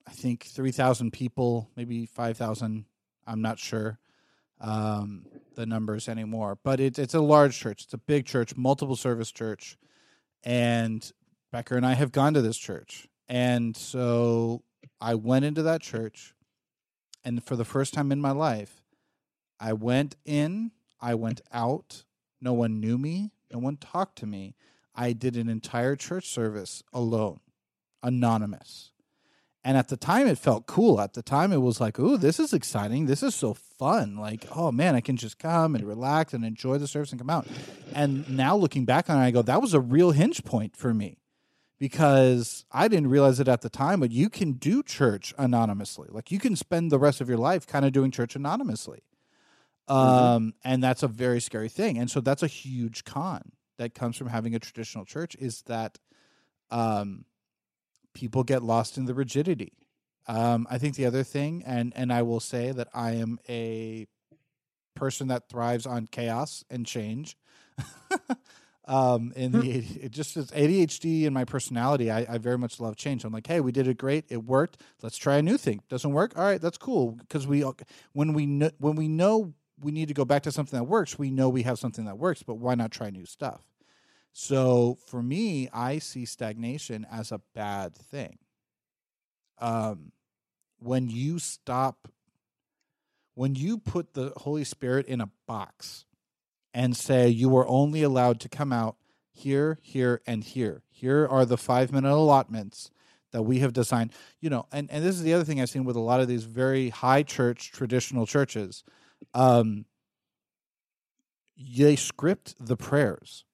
I 0.06 0.12
think 0.12 0.44
3,000 0.44 1.12
people, 1.12 1.70
maybe 1.78 2.06
5,000, 2.06 2.84
I'm 3.26 3.42
not 3.42 3.58
sure 3.58 4.00
um 4.60 5.26
the 5.56 5.66
numbers 5.66 6.10
anymore, 6.10 6.58
but 6.62 6.82
it's 6.82 7.00
it's 7.00 7.14
a 7.14 7.22
large 7.22 7.58
church. 7.58 7.86
It's 7.86 7.94
a 7.94 8.00
big 8.00 8.26
church, 8.26 8.58
multiple 8.58 8.98
service 8.98 9.32
church. 9.32 9.78
And 10.44 11.10
Becker 11.54 11.78
and 11.78 11.86
I 11.86 11.94
have 11.94 12.12
gone 12.12 12.34
to 12.34 12.42
this 12.42 12.58
church. 12.58 13.08
And 13.30 13.78
so 13.78 14.64
I 15.00 15.16
went 15.16 15.46
into 15.46 15.64
that 15.64 15.82
church 15.82 16.34
and 17.24 17.42
for 17.42 17.56
the 17.56 17.64
first 17.64 17.94
time 17.94 18.12
in 18.12 18.20
my 18.20 18.32
life, 18.32 18.81
I 19.62 19.74
went 19.74 20.16
in, 20.26 20.72
I 21.00 21.14
went 21.14 21.42
out. 21.54 22.04
No 22.42 22.52
one 22.54 22.80
knew 22.80 22.98
me, 22.98 23.32
no 23.54 23.60
one 23.60 23.78
talked 23.78 24.18
to 24.20 24.26
me. 24.26 24.56
I 24.96 25.14
did 25.14 25.38
an 25.38 25.48
entire 25.48 25.96
church 25.96 26.28
service 26.28 26.82
alone, 26.92 27.40
anonymous. 28.02 28.92
And 29.64 29.78
at 29.78 29.90
the 29.90 29.98
time, 29.98 30.26
it 30.26 30.40
felt 30.40 30.66
cool. 30.66 31.00
At 31.00 31.14
the 31.14 31.22
time, 31.22 31.54
it 31.54 31.62
was 31.62 31.80
like, 31.80 32.00
ooh, 32.00 32.18
this 32.18 32.40
is 32.40 32.52
exciting. 32.52 33.06
This 33.06 33.22
is 33.22 33.36
so 33.36 33.54
fun. 33.54 34.18
Like, 34.18 34.48
oh 34.56 34.72
man, 34.72 34.96
I 34.96 35.02
can 35.02 35.18
just 35.18 35.38
come 35.38 35.76
and 35.76 35.88
relax 35.88 36.34
and 36.34 36.44
enjoy 36.44 36.80
the 36.80 36.88
service 36.88 37.12
and 37.12 37.20
come 37.20 37.30
out. 37.30 37.46
And 37.94 38.28
now 38.28 38.58
looking 38.58 38.86
back 38.86 39.08
on 39.08 39.18
it, 39.18 39.26
I 39.26 39.30
go, 39.30 39.44
that 39.44 39.62
was 39.62 39.76
a 39.76 39.80
real 39.80 40.12
hinge 40.12 40.44
point 40.44 40.76
for 40.76 40.96
me 40.96 41.20
because 41.78 42.66
I 42.72 42.88
didn't 42.88 43.12
realize 43.12 43.40
it 43.40 43.48
at 43.48 43.62
the 43.62 43.70
time, 43.70 44.00
but 44.00 44.12
you 44.12 44.30
can 44.30 44.54
do 44.54 44.82
church 44.82 45.36
anonymously. 45.38 46.08
Like 46.12 46.32
you 46.32 46.40
can 46.40 46.56
spend 46.56 46.92
the 46.92 47.00
rest 47.00 47.22
of 47.22 47.30
your 47.30 47.38
life 47.38 47.68
kind 47.68 47.86
of 47.86 47.92
doing 47.92 48.10
church 48.10 48.36
anonymously. 48.36 49.04
Um, 49.92 50.54
and 50.64 50.84
that's 50.84 51.04
a 51.04 51.08
very 51.08 51.42
scary 51.42 51.70
thing. 51.70 51.98
And 51.98 52.10
so 52.10 52.22
that's 52.22 52.44
a 52.44 52.48
huge 52.48 53.04
con 53.04 53.52
that 53.78 53.94
comes 53.94 54.16
from 54.18 54.28
having 54.28 54.56
a 54.56 54.60
traditional 54.60 55.06
church 55.06 55.36
is 55.36 55.64
that 55.64 56.00
um, 56.70 57.26
people 58.14 58.44
get 58.44 58.64
lost 58.64 58.98
in 58.98 59.06
the 59.06 59.14
rigidity. 59.14 59.74
Um, 60.28 60.68
I 60.70 60.78
think 60.78 60.96
the 60.96 61.06
other 61.06 61.24
thing, 61.24 61.64
and 61.66 61.92
and 61.96 62.14
I 62.14 62.22
will 62.22 62.40
say 62.40 62.72
that 62.72 62.88
I 62.94 63.14
am 63.14 63.40
a 63.50 64.08
person 64.96 65.30
that 65.30 65.50
thrives 65.50 65.86
on 65.86 66.08
chaos 66.08 66.64
and 66.70 66.86
change. 66.86 67.36
um, 68.86 69.34
in 69.36 69.52
the 69.52 69.78
AD 69.78 69.86
it 70.04 70.12
just 70.12 70.38
as 70.38 70.52
ADHD 70.52 71.26
and 71.26 71.34
my 71.34 71.44
personality, 71.44 72.12
I, 72.12 72.26
I 72.30 72.38
very 72.38 72.58
much 72.58 72.80
love 72.80 72.96
change. 72.96 73.24
I'm 73.24 73.34
like, 73.34 73.48
hey, 73.48 73.62
we 73.62 73.72
did 73.72 73.88
it 73.88 73.98
great, 73.98 74.26
it 74.30 74.44
worked. 74.44 74.80
Let's 75.02 75.18
try 75.18 75.38
a 75.38 75.42
new 75.42 75.58
thing. 75.58 75.82
Doesn't 75.90 76.12
work, 76.14 76.38
all 76.38 76.44
right, 76.44 76.62
that's 76.62 76.78
cool. 76.78 77.14
Because 77.14 77.48
we 77.48 77.66
when 78.14 78.34
we 78.34 78.46
know 78.46 78.70
when 78.78 78.96
we 78.96 79.08
know 79.08 79.54
we 79.82 79.92
need 79.92 80.08
to 80.08 80.14
go 80.14 80.26
back 80.26 80.44
to 80.44 80.52
something 80.52 80.78
that 80.78 80.86
works, 80.86 81.18
we 81.18 81.32
know 81.32 81.50
we 81.50 81.64
have 81.64 81.80
something 81.80 82.06
that 82.06 82.18
works. 82.18 82.44
But 82.44 82.56
why 82.56 82.76
not 82.76 82.92
try 82.92 83.10
new 83.10 83.26
stuff? 83.26 83.62
So 84.34 84.98
for 85.08 85.22
me, 85.22 85.70
I 85.74 86.00
see 86.00 86.26
stagnation 86.26 87.06
as 87.12 87.32
a 87.32 87.42
bad 87.54 87.96
thing. 87.96 88.38
Um, 89.60 90.12
when 90.80 91.10
you 91.10 91.38
stop, 91.38 92.08
when 93.36 93.56
you 93.56 93.78
put 93.78 94.14
the 94.14 94.34
Holy 94.38 94.64
Spirit 94.64 95.06
in 95.08 95.22
a 95.22 95.30
box 95.48 96.06
and 96.74 96.96
say 96.96 97.28
you 97.28 97.56
are 97.58 97.68
only 97.68 98.04
allowed 98.04 98.40
to 98.42 98.50
come 98.50 98.72
out 98.72 98.96
here, 99.34 99.80
here, 99.82 100.22
and 100.26 100.44
here. 100.44 100.84
Here 100.90 101.28
are 101.28 101.46
the 101.46 101.58
five 101.58 101.92
minute 101.92 102.12
allotments 102.12 102.92
that 103.32 103.44
we 103.44 103.60
have 103.60 103.74
designed. 103.74 104.14
You 104.40 104.50
know, 104.50 104.66
and, 104.72 104.90
and 104.92 105.04
this 105.04 105.16
is 105.16 105.24
the 105.24 105.34
other 105.34 105.44
thing 105.44 105.62
I've 105.62 105.70
seen 105.70 105.86
with 105.86 105.96
a 105.96 106.02
lot 106.02 106.22
of 106.22 106.28
these 106.28 106.44
very 106.44 106.90
high 106.90 107.24
church 107.24 107.72
traditional 107.72 108.26
churches. 108.26 108.84
Um, 109.34 109.86
they 111.58 111.96
script 111.96 112.56
the 112.60 112.78
prayers. 112.78 113.46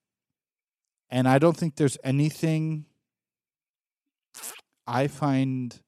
And 1.10 1.28
I 1.28 1.38
don't 1.38 1.56
think 1.56 1.76
there's 1.76 1.98
anything 2.04 2.84
I 4.86 5.06
find 5.06 5.78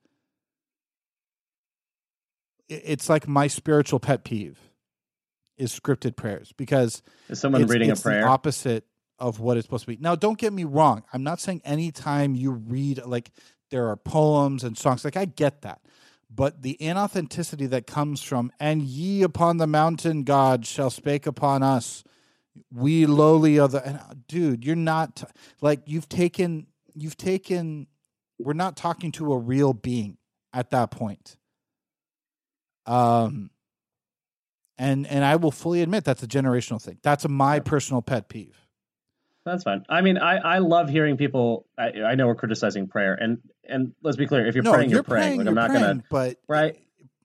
it's 2.68 3.08
like 3.08 3.26
my 3.26 3.48
spiritual 3.48 3.98
pet 3.98 4.22
peeve 4.24 4.58
is 5.58 5.78
scripted 5.78 6.16
prayers 6.16 6.52
because 6.56 7.02
Is 7.28 7.40
someone 7.40 7.62
it's, 7.62 7.70
reading 7.70 7.90
it's 7.90 8.00
a 8.00 8.02
prayer? 8.02 8.22
the 8.22 8.28
opposite 8.28 8.84
of 9.18 9.40
what 9.40 9.56
it's 9.56 9.66
supposed 9.66 9.82
to 9.84 9.88
be. 9.88 9.98
Now, 10.00 10.14
don't 10.14 10.38
get 10.38 10.52
me 10.52 10.64
wrong. 10.64 11.02
I'm 11.12 11.22
not 11.22 11.40
saying 11.40 11.60
anytime 11.64 12.34
you 12.34 12.52
read 12.52 13.04
like 13.04 13.30
there 13.70 13.88
are 13.88 13.96
poems 13.96 14.64
and 14.64 14.78
songs, 14.78 15.04
like 15.04 15.16
I 15.16 15.24
get 15.24 15.62
that. 15.62 15.80
But 16.32 16.62
the 16.62 16.76
inauthenticity 16.80 17.68
that 17.70 17.86
comes 17.86 18.22
from, 18.22 18.52
and 18.60 18.82
ye 18.82 19.22
upon 19.22 19.56
the 19.56 19.66
mountain, 19.66 20.22
God 20.22 20.64
shall 20.64 20.90
spake 20.90 21.26
upon 21.26 21.62
us, 21.62 22.04
we 22.72 23.06
lowly 23.06 23.58
of 23.58 23.72
the, 23.72 23.84
and, 23.84 23.98
uh, 23.98 24.14
dude, 24.28 24.64
you're 24.64 24.76
not 24.76 25.24
like 25.60 25.80
you've 25.86 26.08
taken, 26.08 26.68
you've 26.94 27.16
taken, 27.16 27.88
we're 28.38 28.52
not 28.52 28.76
talking 28.76 29.10
to 29.12 29.32
a 29.32 29.38
real 29.38 29.72
being 29.72 30.18
at 30.52 30.70
that 30.70 30.90
point. 30.90 31.36
Um, 32.86 33.50
and 34.78 35.06
and 35.06 35.24
I 35.24 35.36
will 35.36 35.50
fully 35.50 35.82
admit 35.82 36.04
that's 36.04 36.22
a 36.22 36.26
generational 36.26 36.80
thing. 36.80 36.98
That's 37.02 37.28
my 37.28 37.60
personal 37.60 38.02
pet 38.02 38.28
peeve. 38.28 38.59
That's 39.44 39.64
fine. 39.64 39.85
I 39.88 40.03
mean, 40.03 40.18
I, 40.18 40.37
I 40.37 40.59
love 40.59 40.88
hearing 40.88 41.16
people. 41.16 41.66
I, 41.79 41.92
I 42.05 42.14
know 42.14 42.26
we're 42.26 42.35
criticizing 42.35 42.88
prayer, 42.88 43.14
and 43.14 43.38
and 43.64 43.94
let's 44.03 44.16
be 44.16 44.26
clear: 44.26 44.46
if 44.46 44.55
you're 44.55 44.64
no, 44.64 44.72
praying, 44.72 44.90
you're, 44.90 44.98
you're 44.98 45.03
praying. 45.03 45.22
praying. 45.22 45.38
Like, 45.38 45.44
you're 45.44 45.50
I'm 45.50 45.55
not 45.55 45.70
praying, 45.70 45.83
gonna. 45.83 46.05
but 46.11 46.37
Right. 46.48 46.76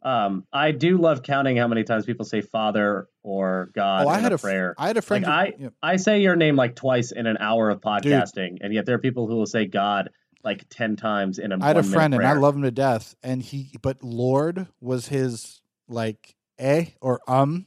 Um, 0.01 0.45
I 0.53 0.71
do 0.71 0.97
love 0.99 1.23
counting 1.23 1.57
how 1.57 1.67
many 1.67 1.83
times 1.83 2.05
people 2.05 2.25
say 2.25 2.41
Father 2.41 3.07
or 3.23 3.71
God 3.73 4.05
Oh, 4.05 4.09
I 4.09 4.19
had 4.19 4.31
a 4.31 4.35
a 4.35 4.37
prayer. 4.37 4.75
I 4.77 4.87
had 4.87 4.97
a 4.97 5.01
friend. 5.01 5.25
Like, 5.25 5.57
who- 5.57 5.63
yeah. 5.63 5.69
I 5.81 5.95
say 5.95 6.21
your 6.21 6.35
name 6.35 6.55
like 6.55 6.75
twice 6.75 7.11
in 7.11 7.25
an 7.25 7.37
hour 7.39 7.69
of 7.71 7.81
podcasting, 7.81 8.59
and 8.61 8.71
yet 8.71 8.85
there 8.85 8.95
are 8.95 8.99
people 8.99 9.27
who 9.27 9.35
will 9.35 9.47
say 9.47 9.65
God 9.65 10.11
like 10.43 10.63
ten 10.69 10.95
times 10.95 11.39
in 11.39 11.51
a. 11.51 11.57
I 11.59 11.67
had 11.67 11.77
a 11.77 11.83
friend, 11.83 12.13
and 12.13 12.25
I 12.25 12.33
love 12.33 12.55
him 12.55 12.61
to 12.61 12.71
death. 12.71 13.15
And 13.23 13.41
he, 13.41 13.71
but 13.81 14.03
Lord 14.03 14.67
was 14.79 15.07
his 15.07 15.61
like 15.89 16.35
eh 16.59 16.85
or 17.01 17.19
um. 17.27 17.65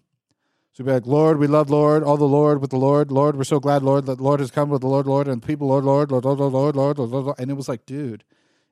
So 0.78 0.84
be 0.84 0.92
like, 0.92 1.06
Lord, 1.06 1.38
we 1.38 1.48
love 1.48 1.70
Lord, 1.70 2.04
all 2.04 2.16
the 2.16 2.24
Lord 2.24 2.60
with 2.60 2.70
the 2.70 2.76
Lord, 2.76 3.10
Lord, 3.10 3.34
we're 3.34 3.42
so 3.42 3.58
glad, 3.58 3.82
Lord, 3.82 4.06
that 4.06 4.20
Lord 4.20 4.38
has 4.38 4.52
come 4.52 4.68
with 4.68 4.80
the 4.80 4.86
Lord, 4.86 5.08
Lord, 5.08 5.26
and 5.26 5.42
people, 5.42 5.66
Lord, 5.66 5.82
Lord, 5.82 6.12
Lord, 6.12 6.24
Lord, 6.24 6.38
Lord, 6.38 6.52
Lord, 6.52 6.76
Lord, 6.76 6.98
Lord, 6.98 7.10
Lord. 7.10 7.36
And 7.36 7.50
it 7.50 7.54
was 7.54 7.68
like, 7.68 7.84
dude, 7.84 8.22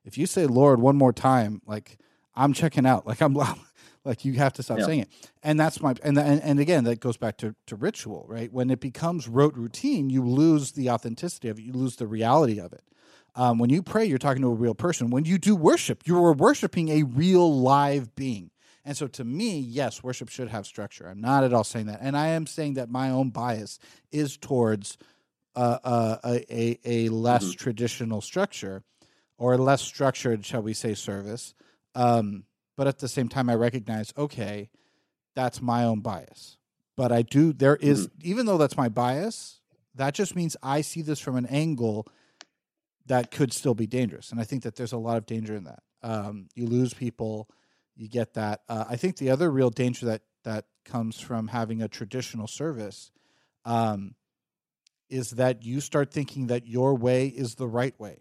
if 0.05 0.17
you 0.17 0.25
say 0.25 0.45
Lord 0.45 0.79
one 0.79 0.95
more 0.95 1.11
time, 1.11 1.61
like 1.65 1.97
I'm 2.33 2.53
checking 2.53 2.85
out. 2.85 3.05
Like 3.05 3.21
I'm 3.25 3.35
like 4.05 4.23
you 4.23 4.31
have 4.35 4.53
to 4.53 4.63
stop 4.63 4.79
Yeah. 4.79 4.85
saying 4.85 4.99
it. 5.01 5.09
And 5.43 5.59
that's 5.59 5.81
my 5.81 5.95
and, 6.01 6.17
and 6.17 6.41
and 6.41 6.61
again 6.61 6.85
that 6.85 7.01
goes 7.01 7.17
back 7.17 7.35
to 7.39 7.55
to 7.65 7.75
ritual, 7.75 8.25
right? 8.29 8.53
When 8.53 8.69
it 8.69 8.79
becomes 8.79 9.27
rote 9.27 9.57
routine, 9.57 10.09
you 10.09 10.25
lose 10.25 10.71
the 10.71 10.89
authenticity 10.89 11.49
of 11.49 11.59
it, 11.59 11.63
you 11.63 11.73
lose 11.73 11.97
the 11.97 12.07
reality 12.07 12.57
of 12.57 12.71
it. 12.71 12.85
Um, 13.35 13.59
when 13.59 13.69
you 13.69 13.83
pray, 13.83 14.05
you're 14.05 14.17
talking 14.17 14.43
to 14.43 14.47
a 14.47 14.53
real 14.53 14.75
person. 14.75 15.09
When 15.09 15.25
you 15.25 15.37
do 15.37 15.57
worship, 15.57 16.03
you 16.07 16.23
are 16.23 16.31
worshiping 16.31 16.87
a 16.87 17.03
real 17.03 17.53
live 17.59 18.15
being. 18.15 18.49
And 18.87 18.95
so, 18.95 19.05
to 19.07 19.25
me, 19.25 19.59
yes, 19.59 20.01
worship 20.01 20.29
should 20.29 20.47
have 20.47 20.65
structure. 20.65 21.09
I'm 21.09 21.19
not 21.19 21.43
at 21.43 21.53
all 21.53 21.65
saying 21.65 21.87
that, 21.87 21.99
and 22.01 22.15
I 22.15 22.27
am 22.27 22.47
saying 22.47 22.75
that 22.75 22.89
my 22.89 23.09
own 23.09 23.31
bias 23.31 23.79
is 24.13 24.37
towards 24.37 24.97
uh, 25.57 25.79
uh, 25.83 26.17
a, 26.23 26.45
a 26.49 26.79
a 26.85 27.09
less 27.09 27.43
Mhm. 27.53 27.57
traditional 27.57 28.21
structure 28.21 28.83
or 29.37 29.53
a 29.55 29.57
less 29.57 29.81
structured, 29.81 30.45
shall 30.45 30.61
we 30.61 30.73
say, 30.73 30.93
service. 30.93 31.53
Um, 31.95 32.45
but 32.77 32.87
at 32.87 32.99
the 32.99 33.09
same 33.09 33.27
time, 33.27 33.49
I 33.49 33.55
recognize, 33.55 34.13
okay, 34.17 34.69
that's 35.35 35.61
my 35.61 35.83
own 35.83 35.99
bias. 35.99 36.57
But 36.95 37.11
I 37.11 37.23
do. 37.23 37.51
There 37.53 37.75
is, 37.75 38.07
even 38.23 38.45
though 38.45 38.57
that's 38.57 38.77
my 38.77 38.87
bias, 38.87 39.59
that 39.95 40.13
just 40.13 40.33
means 40.33 40.55
I 40.63 40.79
see 40.81 41.01
this 41.01 41.19
from 41.19 41.35
an 41.35 41.45
angle 41.47 42.07
that 43.07 43.31
could 43.31 43.51
still 43.51 43.73
be 43.75 43.87
dangerous. 43.87 44.31
And 44.31 44.39
I 44.39 44.45
think 44.45 44.63
that 44.63 44.75
there's 44.77 44.93
a 44.93 44.97
lot 44.97 45.17
of 45.17 45.25
danger 45.25 45.55
in 45.55 45.65
that. 45.65 45.83
Um, 46.03 46.47
you 46.55 46.65
lose 46.67 46.93
people, 46.93 47.49
you 47.97 48.07
get 48.07 48.33
that. 48.35 48.61
Uh, 48.69 48.85
I 48.87 48.95
think 48.95 49.17
the 49.17 49.29
other 49.29 49.51
real 49.51 49.69
danger 49.69 50.05
that 50.07 50.23
that 50.43 50.67
comes 50.85 51.19
from 51.19 51.49
having 51.49 51.81
a 51.81 51.87
traditional 51.89 52.47
service 52.47 53.11
um, 53.65 54.15
is 55.09 55.31
that 55.31 55.63
you 55.63 55.81
start 55.81 56.11
thinking 56.11 56.47
that 56.47 56.67
your 56.67 56.95
way 56.95 57.27
is 57.27 57.55
the 57.55 57.67
right 57.67 57.99
way. 57.99 58.19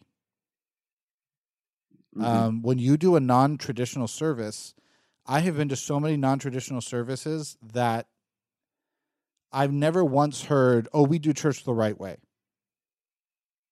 Mhm. 2.14 2.26
Um, 2.26 2.62
when 2.62 2.78
you 2.78 2.96
do 2.96 3.16
a 3.16 3.20
non-traditional 3.20 4.08
service, 4.08 4.74
I 5.26 5.40
have 5.40 5.56
been 5.56 5.68
to 5.68 5.76
so 5.76 6.00
many 6.00 6.16
non-traditional 6.16 6.80
services 6.80 7.58
that 7.62 8.08
I've 9.52 9.72
never 9.72 10.04
once 10.04 10.44
heard, 10.44 10.88
"Oh, 10.92 11.02
we 11.02 11.18
do 11.18 11.32
church 11.32 11.64
the 11.64 11.74
right 11.74 11.98
way." 11.98 12.18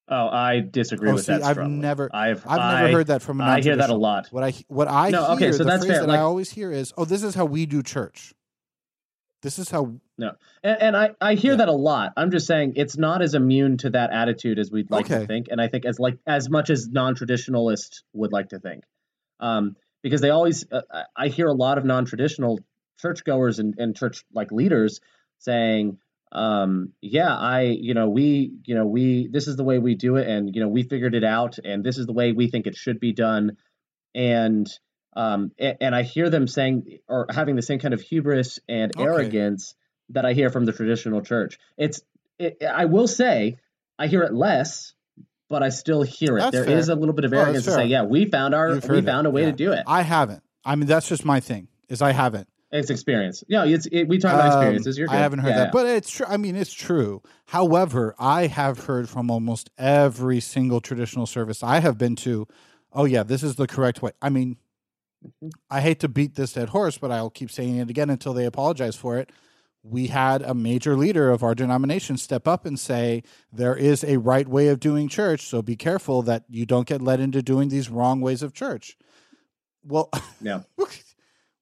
Oh, 0.09 0.29
I 0.29 0.61
disagree 0.61 1.11
Oh, 1.11 1.15
with 1.15 1.25
see, 1.25 1.33
that. 1.33 1.43
I've 1.43 1.69
never, 1.69 2.11
I've 2.15 2.47
I've 2.47 2.59
I, 2.61 2.83
never 2.83 2.93
heard 2.99 3.07
that 3.09 3.23
from 3.23 3.41
a 3.41 3.45
I 3.45 3.61
hear 3.61 3.77
that 3.77 3.91
a 3.91 3.95
lot. 3.95 4.29
What 4.31 4.45
I 4.45 4.53
what 4.69 4.89
I 4.89 5.11
No, 5.11 5.25
hear, 5.25 5.35
okay, 5.37 5.53
so 5.53 5.59
the 5.59 5.65
that's 5.65 5.85
phrase 5.85 5.97
fair, 5.99 6.01
that 6.03 6.09
like- 6.09 6.19
I 6.19 6.23
always 6.23 6.51
hear 6.51 6.71
is, 6.73 6.93
"Oh, 6.97 7.05
this 7.05 7.23
is 7.23 7.35
how 7.35 7.45
we 7.47 7.67
do 7.67 7.83
church." 7.83 8.35
This 9.43 9.59
is 9.59 9.69
how. 9.71 9.95
And, 10.17 10.31
and 10.63 10.97
I, 10.97 11.11
I 11.21 11.35
hear 11.35 11.53
Yeah. 11.53 11.57
that 11.59 11.69
a 11.69 11.73
lot. 11.73 12.13
I'm 12.17 12.31
just 12.31 12.47
saying 12.47 12.75
it's 12.77 12.97
not 12.97 13.21
as 13.21 13.35
immune 13.35 13.77
to 13.79 13.91
that 13.91 14.11
attitude 14.11 14.59
as 14.59 14.71
we'd 14.71 14.91
like 14.91 15.05
Okay. 15.11 15.21
to 15.21 15.27
think, 15.27 15.49
and 15.51 15.61
I 15.61 15.69
think 15.69 15.85
as 15.85 15.99
like 15.99 16.19
as 16.27 16.49
much 16.49 16.71
as 16.71 16.89
non-traditionalists 16.89 18.05
would 18.15 18.33
like 18.33 18.49
to 18.51 18.59
think, 18.59 18.85
um, 19.41 19.77
because 20.03 20.21
they 20.23 20.31
always 20.31 20.65
uh, 20.73 20.81
I- 20.91 21.05
I 21.17 21.29
hear 21.29 21.47
a 21.49 21.53
lot 21.53 21.77
of 21.79 21.85
non-traditional 21.85 22.61
churchgoers 23.01 23.59
and, 23.59 23.75
and 23.79 23.95
church 23.97 24.25
like 24.33 24.51
leaders 24.53 25.01
saying, 25.41 25.99
um, 26.35 26.93
yeah, 27.01 27.35
I 27.35 27.63
you 27.63 27.95
know 27.95 28.09
we 28.09 28.53
you 28.65 28.75
know 28.75 28.87
we 28.87 29.29
this 29.29 29.47
is 29.49 29.57
the 29.57 29.65
way 29.65 29.79
we 29.79 29.95
do 29.95 30.17
it, 30.17 30.29
and 30.29 30.55
you 30.55 30.61
know 30.61 30.69
we 30.69 30.83
figured 30.83 31.15
it 31.15 31.25
out, 31.25 31.59
and 31.65 31.85
this 31.85 31.97
is 31.99 32.07
the 32.07 32.13
way 32.13 32.33
we 32.33 32.49
think 32.51 32.67
it 32.67 32.75
should 32.77 32.99
be 33.01 33.13
done, 33.13 33.57
and 34.15 34.67
um, 35.17 35.53
a- 35.61 35.83
and 35.83 35.95
I 35.95 36.03
hear 36.03 36.31
them 36.31 36.49
saying 36.49 36.99
or 37.09 37.27
having 37.31 37.57
the 37.57 37.63
same 37.63 37.79
kind 37.79 37.95
of 37.95 38.01
hubris 38.01 38.59
and 38.69 38.93
Okay. 38.97 39.05
arrogance 39.05 39.75
that 40.11 40.25
I 40.25 40.33
hear 40.33 40.51
from 40.51 40.65
the 40.65 40.73
traditional 40.73 41.23
church. 41.23 41.59
It's 41.79 42.01
it, 42.39 42.63
I 42.65 42.87
will 42.87 43.07
say 43.07 43.59
I 43.99 44.09
hear 44.09 44.23
it 44.23 44.35
less, 44.35 44.93
but 45.49 45.63
I 45.63 45.69
still 45.69 46.03
hear 46.03 46.37
it. 46.39 46.51
There 46.51 46.65
That's 46.65 46.79
is 46.83 46.89
a 46.89 46.95
little 46.97 47.15
bit 47.15 47.25
of 47.25 47.33
Oh, 47.33 47.39
arrogance 47.39 47.65
to 47.67 47.71
say, 47.73 47.87
yeah, 47.87 48.03
we 48.03 48.27
found 48.27 48.55
our 48.55 48.75
we 48.75 48.81
heard 48.81 49.05
it, 49.05 49.07
found 49.07 49.27
a 49.27 49.31
way 49.31 49.43
yeah. 49.43 49.51
to 49.51 49.57
do 49.57 49.73
it. 49.73 49.85
I 49.87 50.03
haven't. 50.03 50.43
I 50.65 50.75
mean, 50.75 50.89
that's 50.89 51.09
just 51.09 51.25
my 51.25 51.39
thing. 51.41 51.69
Is 51.89 52.03
I 52.03 52.13
haven't. 52.13 52.49
It's 52.75 52.91
experience. 52.91 53.45
Yeah, 53.49 53.65
it's 53.65 53.87
it, 53.87 54.05
we 54.09 54.19
talk 54.19 54.35
about 54.35 54.51
Um, 54.53 54.59
experiences. 54.59 54.99
You're 54.99 55.07
good. 55.07 55.15
I 55.15 55.19
haven't 55.21 55.39
heard 55.39 55.51
Yeah, 55.51 55.57
that, 55.59 55.65
yeah. 55.67 55.71
but 55.73 55.87
it's 55.87 56.11
true. 56.11 56.27
I 56.29 56.37
mean, 56.37 56.57
it's 56.57 56.73
true. 56.73 57.23
However, 57.47 58.15
I 58.19 58.49
have 58.49 58.81
heard 58.87 59.09
from 59.09 59.31
almost 59.31 59.71
every 59.79 60.41
single 60.41 60.81
traditional 60.81 61.27
service 61.27 61.63
I 61.63 61.81
have 61.81 61.97
been 61.99 62.17
to. 62.17 62.47
Oh 62.93 63.05
yeah, 63.05 63.23
this 63.23 63.43
is 63.43 63.55
the 63.57 63.67
correct 63.67 64.03
way. 64.03 64.11
I 64.21 64.29
mean. 64.29 64.59
I 65.71 65.81
hate 65.81 66.01
to 66.01 66.09
beat 66.09 66.35
this 66.35 66.53
dead 66.53 66.69
horse, 66.69 66.99
but 66.99 67.11
I'll 67.11 67.31
keep 67.31 67.51
saying 67.51 67.79
it 67.79 67.89
again 67.89 68.11
until 68.11 68.35
they 68.35 68.45
apologize 68.45 68.95
for 68.95 69.17
it. 69.17 69.33
We 69.83 70.09
had 70.09 70.43
a 70.43 70.53
major 70.53 70.97
leader 70.97 71.31
of 71.31 71.43
our 71.43 71.55
denomination 71.55 72.19
step 72.19 72.47
up 72.47 72.67
and 72.67 72.79
say 72.79 73.23
there 73.51 73.75
is 73.75 74.05
a 74.05 74.19
right 74.19 74.47
way 74.47 74.69
of 74.69 74.81
doing 74.81 75.09
church, 75.09 75.47
so 75.47 75.63
be 75.63 75.77
careful 75.77 76.21
that 76.25 76.45
you 76.51 76.67
don't 76.67 76.87
get 76.87 77.01
led 77.01 77.21
into 77.21 77.41
doing 77.41 77.71
these 77.71 77.89
wrong 77.89 78.21
ways 78.21 78.43
of 78.43 78.53
church. 78.53 78.99
Well, 79.83 80.11
Yeah. 80.43 80.61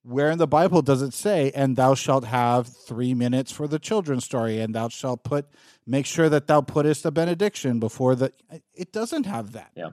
where 0.03 0.29
in 0.29 0.37
the 0.37 0.47
Bible 0.47 0.81
does 0.81 1.01
it 1.01 1.13
say, 1.13 1.51
and 1.55 1.75
thou 1.75 1.95
shalt 1.95 2.25
have 2.25 2.67
three 2.67 3.13
minutes 3.13 3.51
for 3.51 3.67
the 3.67 3.79
children's 3.79 4.25
story, 4.25 4.59
and 4.59 4.75
thou 4.75 4.89
shalt 4.89 5.23
put, 5.23 5.47
make 5.87 6.05
sure 6.05 6.29
that 6.29 6.47
thou 6.47 6.61
puttest 6.61 7.05
a 7.05 7.11
benediction 7.11 7.79
before 7.79 8.15
the. 8.15 8.31
It 8.73 8.91
doesn't 8.91 9.25
have 9.25 9.53
that. 9.53 9.71
Yeah. 9.75 9.91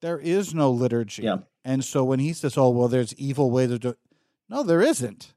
There 0.00 0.18
is 0.18 0.54
no 0.54 0.70
liturgy. 0.70 1.22
Yeah. 1.22 1.38
And 1.64 1.82
so 1.82 2.04
when 2.04 2.18
he 2.18 2.34
says, 2.34 2.58
oh, 2.58 2.68
well, 2.68 2.88
there's 2.88 3.14
evil 3.14 3.50
ways 3.50 3.70
of 3.70 3.80
doing 3.80 3.94
no, 4.48 4.62
there 4.62 4.82
isn't. 4.82 5.32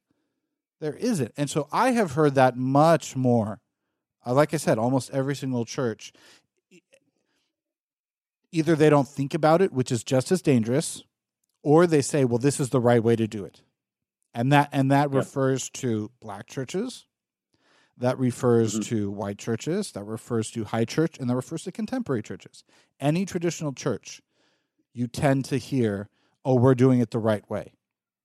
There 0.80 0.96
isn't. 0.96 1.32
And 1.38 1.50
so 1.50 1.68
I 1.72 1.92
have 1.92 2.12
heard 2.12 2.36
that 2.36 2.58
much 2.58 3.16
more. 3.16 3.62
Uh, 4.26 4.34
like 4.34 4.54
I 4.54 4.58
said, 4.58 4.78
almost 4.78 5.10
every 5.12 5.36
single 5.36 5.66
church. 5.66 6.12
Either 8.52 8.76
they 8.76 8.90
don't 8.90 9.08
think 9.08 9.34
about 9.34 9.62
it, 9.62 9.72
which 9.72 9.92
is 9.92 10.04
just 10.04 10.32
as 10.32 10.42
dangerous, 10.42 11.04
or 11.64 11.88
they 11.88 12.02
say, 12.02 12.26
well, 12.26 12.38
this 12.38 12.60
is 12.60 12.70
the 12.70 12.80
right 12.80 13.04
way 13.04 13.16
to 13.16 13.28
do 13.28 13.46
it. 13.46 13.62
And 14.38 14.52
that 14.52 14.70
and 14.72 14.92
that 14.92 15.12
Yep. 15.12 15.16
refers 15.16 15.68
to 15.72 16.12
black 16.22 16.46
churches. 16.46 17.08
That 17.98 18.20
refers 18.20 18.76
Mhm. 18.76 18.84
to 18.86 19.10
white 19.10 19.40
churches, 19.40 19.92
that 19.94 20.04
refers 20.04 20.52
to 20.52 20.66
high 20.66 20.86
church, 20.86 21.18
and 21.20 21.28
that 21.28 21.36
refers 21.36 21.64
to 21.64 21.72
contemporary 21.72 22.22
churches. 22.22 22.64
Any 23.00 23.26
traditional 23.26 23.74
church, 23.74 24.22
you 24.94 25.08
tend 25.08 25.46
to 25.46 25.58
hear, 25.58 26.08
oh, 26.46 26.54
we're 26.54 26.76
doing 26.76 27.00
it 27.00 27.10
the 27.10 27.18
right 27.18 27.50
way 27.50 27.74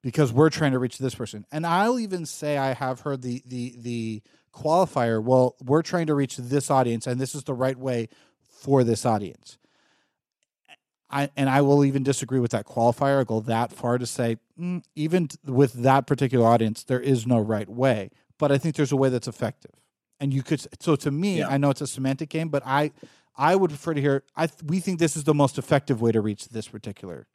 because 0.02 0.34
we're 0.34 0.50
trying 0.50 0.72
to 0.72 0.78
reach 0.78 0.98
this 0.98 1.14
person. 1.14 1.46
And 1.50 1.66
I'll 1.66 1.98
even 1.98 2.26
say 2.26 2.58
I 2.58 2.74
have 2.74 3.00
heard 3.00 3.22
the 3.22 3.42
the 3.46 3.74
the 3.78 4.22
qualifier, 4.54 5.22
well, 5.24 5.56
we're 5.64 5.80
trying 5.80 6.08
to 6.08 6.14
reach 6.14 6.36
this 6.36 6.70
audience 6.70 7.06
and 7.06 7.18
this 7.18 7.34
is 7.34 7.44
the 7.44 7.54
right 7.54 7.78
way 7.78 8.10
for 8.42 8.84
this 8.84 9.06
audience. 9.06 9.56
I, 11.12 11.30
and 11.36 11.48
I 11.50 11.60
will 11.60 11.84
even 11.84 12.02
disagree 12.02 12.40
with 12.40 12.52
that 12.52 12.66
qualifier. 12.66 13.20
I 13.20 13.24
go 13.24 13.40
that 13.40 13.70
far 13.72 13.98
to 13.98 14.06
say, 14.06 14.38
mm, 14.58 14.82
even 14.96 15.28
with 15.44 15.74
that 15.74 16.06
particular 16.06 16.46
audience, 16.46 16.82
there 16.84 17.00
is 17.00 17.26
no 17.26 17.38
right 17.38 17.68
way. 17.68 18.10
But 18.38 18.50
I 18.50 18.58
think 18.58 18.76
there's 18.76 18.92
a 18.92 18.96
way 18.96 19.10
that's 19.10 19.28
effective. 19.28 19.72
And 20.18 20.32
you 20.32 20.42
could, 20.42 20.64
so 20.80 20.96
to 20.96 21.10
me, 21.10 21.38
Yeah. 21.38 21.48
I 21.48 21.58
know 21.58 21.70
it's 21.70 21.80
a 21.82 21.86
semantic 21.86 22.28
game, 22.30 22.48
but 22.48 22.62
I, 22.64 22.92
I 23.36 23.56
would 23.56 23.70
prefer 23.70 23.94
to 23.94 24.00
hear. 24.00 24.22
I 24.36 24.46
th- 24.46 24.62
we 24.64 24.80
think 24.80 24.98
this 24.98 25.16
is 25.16 25.24
the 25.24 25.34
most 25.34 25.58
effective 25.58 26.00
way 26.00 26.12
to 26.12 26.20
reach 26.20 26.48
this 26.48 26.68
particular, 26.68 27.26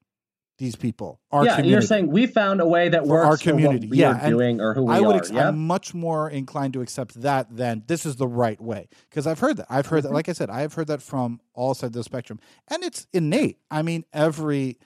these 0.58 0.76
people. 0.76 1.20
Our 1.32 1.46
yeah, 1.46 1.52
community. 1.58 1.72
you're 1.72 1.82
saying 1.82 2.08
we 2.08 2.26
found 2.28 2.62
a 2.62 2.68
way 2.68 2.90
that 2.90 3.04
For 3.04 3.10
works 3.10 3.26
our 3.28 3.38
for 3.38 3.44
community. 3.52 3.88
what 3.88 3.92
we 3.92 3.98
Yeah, 4.00 4.12
are 4.14 4.20
and 4.22 4.30
doing 4.32 4.60
or 4.62 4.74
who 4.74 4.86
we 4.86 4.94
I 4.96 5.00
would. 5.02 5.16
are. 5.16 5.20
Ex- 5.20 5.30
yeah, 5.32 5.48
I'm 5.50 5.68
much 5.68 5.94
more 5.94 6.30
inclined 6.30 6.74
to 6.74 6.82
accept 6.82 7.22
that 7.22 7.56
than 7.56 7.84
this 7.88 8.06
is 8.06 8.16
the 8.16 8.28
right 8.28 8.60
way 8.60 8.90
because 9.10 9.28
I've 9.28 9.40
heard 9.40 9.58
that. 9.58 9.68
I've 9.70 9.86
heard 9.86 10.04
that. 10.04 10.10
Mhm. 10.10 10.14
Like 10.16 10.30
I 10.30 10.34
said, 10.34 10.50
I've 10.50 10.74
heard 10.74 10.88
that 10.88 11.02
from 11.02 11.40
all 11.54 11.74
sides 11.76 11.90
of 11.92 11.94
the 11.94 12.04
spectrum, 12.04 12.40
and 12.70 12.84
it's 12.84 13.06
innate. 13.14 13.58
I 13.70 13.82
mean, 13.84 14.04
every 14.14 14.78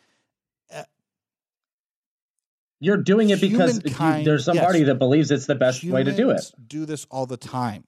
you're 2.83 2.97
doing 2.97 3.29
it 3.29 3.39
because 3.39 3.75
you- 3.83 4.23
there's 4.23 4.45
somebody 4.45 4.79
yes. 4.79 4.87
that 4.87 4.95
believes 4.95 5.29
it's 5.31 5.45
the 5.45 5.53
best 5.55 5.83
way 5.83 6.03
to 6.03 6.11
do 6.11 6.31
it. 6.31 6.41
Do 6.67 6.85
this 6.85 7.05
all 7.11 7.25
the 7.27 7.37
time, 7.37 7.83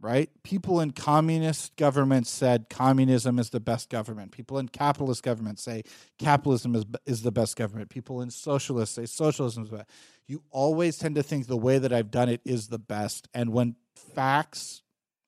right? 0.00 0.30
People 0.42 0.80
in 0.80 0.92
communist 0.92 1.76
governments 1.76 2.30
said 2.30 2.68
communism 2.68 3.38
is 3.38 3.50
the 3.50 3.60
best 3.60 3.90
government. 3.90 4.32
People 4.32 4.58
in 4.58 4.68
capitalist 4.68 5.22
governments 5.22 5.62
say 5.62 5.82
capitalism 6.18 6.74
is 6.74 6.84
is 7.06 7.22
the 7.22 7.32
best 7.32 7.56
government. 7.56 7.90
People 7.90 8.20
in 8.20 8.30
socialists 8.30 8.94
say 8.94 9.06
socialism 9.06 9.64
is 9.64 9.70
the 9.70 9.76
best. 9.78 9.90
You 10.26 10.42
always 10.50 10.98
tend 10.98 11.14
to 11.16 11.22
think 11.22 11.46
the 11.46 11.56
way 11.56 11.78
that 11.78 11.92
I've 11.92 12.10
done 12.10 12.28
it 12.28 12.40
is 12.44 12.68
the 12.68 12.78
best, 12.78 13.28
and 13.34 13.52
when 13.52 13.76
facts 13.94 14.82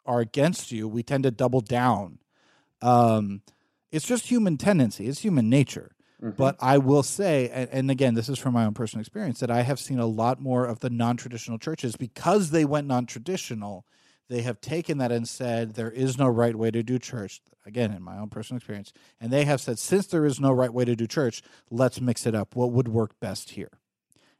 are 0.07 0.21
against 0.21 0.73
you, 0.73 0.89
we 0.89 1.03
tend 1.03 1.25
to 1.25 1.31
double 1.31 1.61
down. 1.61 2.19
Um, 2.83 3.43
it's 3.91 4.07
just 4.07 4.29
human 4.29 4.57
tendency. 4.57 5.07
It's 5.07 5.21
human 5.21 5.51
nature. 5.51 5.93
Mhm. 6.23 6.37
But 6.37 6.57
I 6.61 6.79
will 6.79 7.03
say, 7.03 7.49
and, 7.51 7.69
and 7.71 7.91
again, 7.91 8.15
this 8.15 8.29
is 8.29 8.39
from 8.39 8.55
my 8.55 8.65
own 8.65 8.75
personal 8.75 9.01
experience, 9.01 9.41
that 9.41 9.51
I 9.51 9.63
have 9.63 9.81
seen 9.81 9.99
a 9.99 10.07
lot 10.07 10.41
more 10.41 10.67
of 10.67 10.81
the 10.81 10.91
non 10.91 11.17
traditional 11.17 11.59
churches 11.59 11.97
because 11.97 12.51
they 12.51 12.65
went 12.65 12.87
non 12.87 13.07
traditional. 13.07 13.87
They 14.31 14.43
have 14.43 14.61
taken 14.61 14.99
that 14.99 15.11
and 15.11 15.29
said 15.29 15.75
there 15.75 15.91
is 15.91 16.17
no 16.17 16.29
right 16.29 16.55
way 16.55 16.71
to 16.71 16.85
do 16.85 17.01
church. 17.01 17.43
Again, 17.67 17.93
in 17.93 18.01
my 18.01 18.17
own 18.17 18.29
personal 18.29 18.59
experience. 18.59 18.93
And 19.21 19.33
they 19.33 19.45
have 19.45 19.61
said, 19.61 19.77
since 19.81 20.07
there 20.07 20.25
is 20.25 20.39
no 20.39 20.53
right 20.53 20.73
way 20.73 20.85
to 20.85 20.95
do 20.95 21.09
church, 21.09 21.43
let's 21.69 22.01
mix 22.01 22.27
it 22.27 22.35
up. 22.35 22.55
What 22.55 22.71
would 22.71 22.87
work 22.87 23.19
best 23.19 23.51
here? 23.51 23.81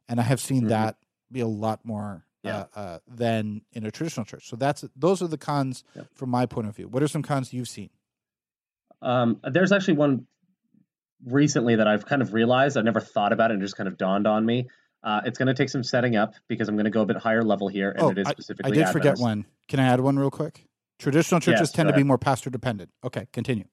And 0.09 0.21
I 0.21 0.23
have 0.23 0.41
seen 0.41 0.65
Mhm. 0.65 0.69
that 0.69 0.99
be 1.33 1.41
a 1.41 1.49
lot 1.49 1.85
more 1.85 2.25
Yeah. 2.45 2.67
uh, 2.75 2.79
uh, 2.79 2.99
than 3.09 3.63
in 3.73 3.85
a 3.85 3.91
traditional 3.91 4.25
church. 4.25 4.49
So 4.49 4.55
that's 4.55 4.85
those 4.95 5.23
are 5.23 5.27
the 5.27 5.37
cons 5.37 5.83
Yeah. 5.97 6.05
from 6.15 6.31
my 6.31 6.47
point 6.47 6.69
of 6.69 6.77
view. 6.77 6.87
What 6.87 7.03
are 7.03 7.09
some 7.09 7.23
cons 7.23 7.53
you've 7.53 7.69
seen? 7.69 7.91
Um, 9.03 9.41
there's 9.43 9.73
actually 9.73 9.95
one 9.95 10.29
recently 11.27 11.75
that 11.77 11.89
I've 11.89 12.07
kind 12.07 12.23
of 12.23 12.33
realized. 12.33 12.77
I've 12.77 12.85
never 12.85 13.01
thought 13.01 13.33
about 13.33 13.51
it 13.51 13.55
and 13.55 13.63
it 13.63 13.67
just 13.67 13.77
kind 13.77 13.89
of 13.89 13.99
dawned 13.99 14.29
on 14.29 14.47
me. 14.47 14.69
Uh, 15.03 15.23
it's 15.25 15.39
going 15.39 15.47
to 15.49 15.55
take 15.55 15.71
some 15.71 15.83
setting 15.83 16.17
up 16.17 16.35
because 16.49 16.69
I'm 16.69 16.75
going 16.77 16.85
to 16.85 16.91
go 16.91 17.01
a 17.03 17.07
bit 17.07 17.17
higher 17.17 17.43
level 17.43 17.69
here, 17.69 17.91
and 17.91 18.03
Oh, 18.03 18.11
it 18.11 18.19
is 18.19 18.27
I 18.27 18.33
specifically. 18.33 18.73
did 18.73 18.89
forget 18.89 19.13
Adventist. 19.13 19.23
one. 19.23 19.47
Can 19.69 19.81
I 19.81 19.87
add 19.87 20.01
one 20.01 20.19
real 20.19 20.31
quick? 20.31 20.67
Traditional 20.99 21.41
churches 21.41 21.61
Yes, 21.61 21.73
tend 21.73 21.89
to 21.89 21.95
be 21.95 22.03
more 22.03 22.19
pastor 22.19 22.51
dependent. 22.51 22.91
Okay, 23.03 23.27
continue. 23.33 23.65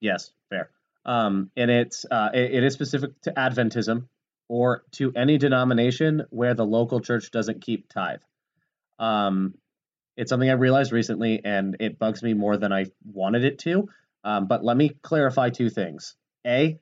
Yes, 0.00 0.32
fair. 0.48 0.70
Um, 1.04 1.50
and 1.56 1.70
it's 1.70 2.04
uh, 2.10 2.30
it, 2.34 2.54
it 2.54 2.64
is 2.64 2.74
specific 2.74 3.20
to 3.22 3.32
Adventism 3.32 4.08
or 4.48 4.82
to 4.92 5.12
any 5.14 5.38
denomination 5.38 6.26
where 6.30 6.54
the 6.54 6.66
local 6.66 7.00
church 7.00 7.30
doesn't 7.30 7.60
keep 7.62 7.88
tithe. 7.88 8.20
Um, 8.98 9.54
it's 10.16 10.28
something 10.28 10.50
I 10.50 10.54
realized 10.54 10.90
recently, 10.92 11.40
and 11.44 11.76
it 11.78 11.98
bugs 11.98 12.22
me 12.22 12.34
more 12.34 12.56
than 12.56 12.72
I 12.72 12.86
wanted 13.04 13.44
it 13.44 13.60
to. 13.60 13.88
Um, 14.24 14.48
but 14.48 14.64
let 14.64 14.76
me 14.76 14.90
clarify 15.02 15.50
two 15.50 15.70
things. 15.70 16.16
A, 16.46 16.78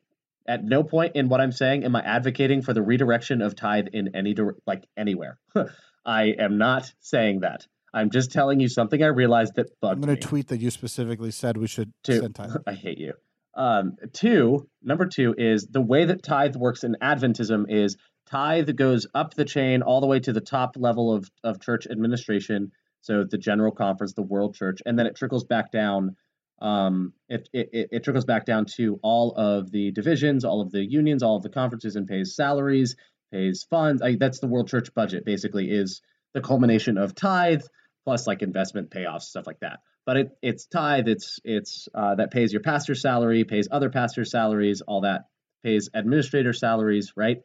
at 0.49 0.65
no 0.65 0.83
point 0.83 1.15
in 1.15 1.29
what 1.29 1.41
I'm 1.41 1.53
saying 1.53 1.85
am 1.85 1.95
I 1.95 2.01
advocating 2.01 2.63
for 2.63 2.73
the 2.73 2.83
redirection 2.83 3.43
of 3.43 3.55
tithe 3.55 3.89
in 3.93 4.17
any 4.17 4.35
like 4.67 4.85
anywhere. 4.97 5.39
I 6.07 6.35
am 6.39 6.57
not 6.59 6.91
saying 7.01 7.41
that. 7.41 7.67
I'm 7.93 8.11
just 8.11 8.33
telling 8.33 8.61
you 8.61 8.69
something 8.69 9.03
I 9.03 9.09
realized 9.09 9.55
that 9.57 9.69
bugged 9.81 9.99
I'm 9.99 10.01
going 10.01 10.17
to 10.17 10.27
tweet 10.27 10.49
that 10.49 10.61
you 10.61 10.71
specifically 10.71 11.31
said 11.31 11.57
we 11.57 11.67
should 11.67 11.93
two, 12.03 12.21
send 12.21 12.35
tithe. 12.35 12.51
I 12.67 12.73
hate 12.73 12.99
you. 12.99 13.13
Um, 13.55 13.97
two, 14.13 14.69
number 14.83 15.07
two 15.07 15.35
is 15.37 15.67
the 15.67 15.81
way 15.81 16.05
that 16.07 16.23
tithe 16.23 16.57
works 16.57 16.85
in 16.85 16.97
Adventism 17.03 17.65
is 17.69 17.97
tithe 18.27 18.75
goes 18.77 19.07
up 19.15 19.35
the 19.35 19.45
chain 19.45 19.83
all 19.83 20.01
the 20.01 20.07
way 20.07 20.21
to 20.21 20.33
the 20.33 20.41
top 20.41 20.77
level 20.77 21.13
of, 21.13 21.29
of 21.45 21.61
church 21.61 21.87
administration. 21.91 22.73
So 23.01 23.25
the 23.25 23.39
general 23.39 23.73
conference, 23.73 24.15
the 24.15 24.23
world 24.23 24.55
church, 24.55 24.81
and 24.87 24.99
then 24.99 25.07
it 25.07 25.17
trickles 25.17 25.45
back 25.45 25.73
down. 25.73 26.17
Um, 26.61 27.13
it, 27.29 27.49
it, 27.53 27.89
it 27.93 28.05
trickles 28.05 28.25
back 28.25 28.45
down 28.45 28.67
to 28.77 28.99
all 29.03 29.33
of 29.37 29.71
the 29.71 29.93
divisions, 29.93 30.45
all 30.45 30.61
of 30.61 30.71
the 30.71 30.85
unions, 30.85 31.23
all 31.23 31.37
of 31.37 31.43
the 31.43 31.51
conferences, 31.51 31.97
and 31.97 32.07
pays 32.07 32.35
salaries, 32.35 32.97
pays 33.33 33.67
funds. 33.69 34.03
I, 34.03 34.17
that's 34.17 34.41
the 34.41 34.49
world 34.49 34.69
church 34.69 34.93
budget. 34.95 35.25
Basically, 35.25 35.71
is 35.71 36.03
the 36.35 36.41
culmination 36.41 36.99
of 36.99 37.15
tithe 37.15 37.63
plus 38.05 38.27
like 38.27 38.43
investment 38.43 38.91
payoffs, 38.91 39.23
stuff 39.23 39.47
like 39.47 39.61
that. 39.61 39.81
But 40.07 40.17
it, 40.17 40.29
it's 40.43 40.67
tithe. 40.67 41.09
It's 41.09 41.39
it's 41.45 41.89
uh, 41.95 42.15
that 42.15 42.31
pays 42.31 42.53
your 42.53 42.63
pastor's 42.63 43.03
salary, 43.03 43.45
pays 43.45 43.69
other 43.71 43.91
pastors' 43.91 44.31
salaries, 44.31 44.81
all 44.81 45.03
that 45.03 45.27
pays 45.63 45.91
administrator 45.93 46.53
salaries, 46.53 47.13
right? 47.17 47.39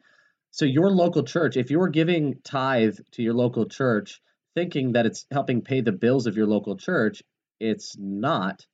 So 0.50 0.64
your 0.64 0.90
local 0.90 1.24
church, 1.24 1.56
if 1.56 1.70
you're 1.70 1.88
giving 1.88 2.36
tithe 2.44 2.96
to 3.12 3.22
your 3.22 3.34
local 3.34 3.66
church, 3.66 4.20
thinking 4.54 4.92
that 4.92 5.04
it's 5.04 5.26
helping 5.30 5.62
pay 5.62 5.80
the 5.80 5.92
bills 5.92 6.26
of 6.26 6.36
your 6.36 6.46
local 6.46 6.76
church, 6.76 7.22
it's 7.60 7.96
not, 7.98 8.64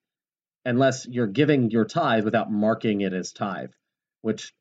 unless 0.64 1.06
you're 1.06 1.26
giving 1.26 1.70
your 1.70 1.84
tithe 1.84 2.24
without 2.24 2.50
marking 2.50 3.00
it 3.00 3.12
as 3.12 3.32
tithe, 3.32 3.70
which 4.22 4.52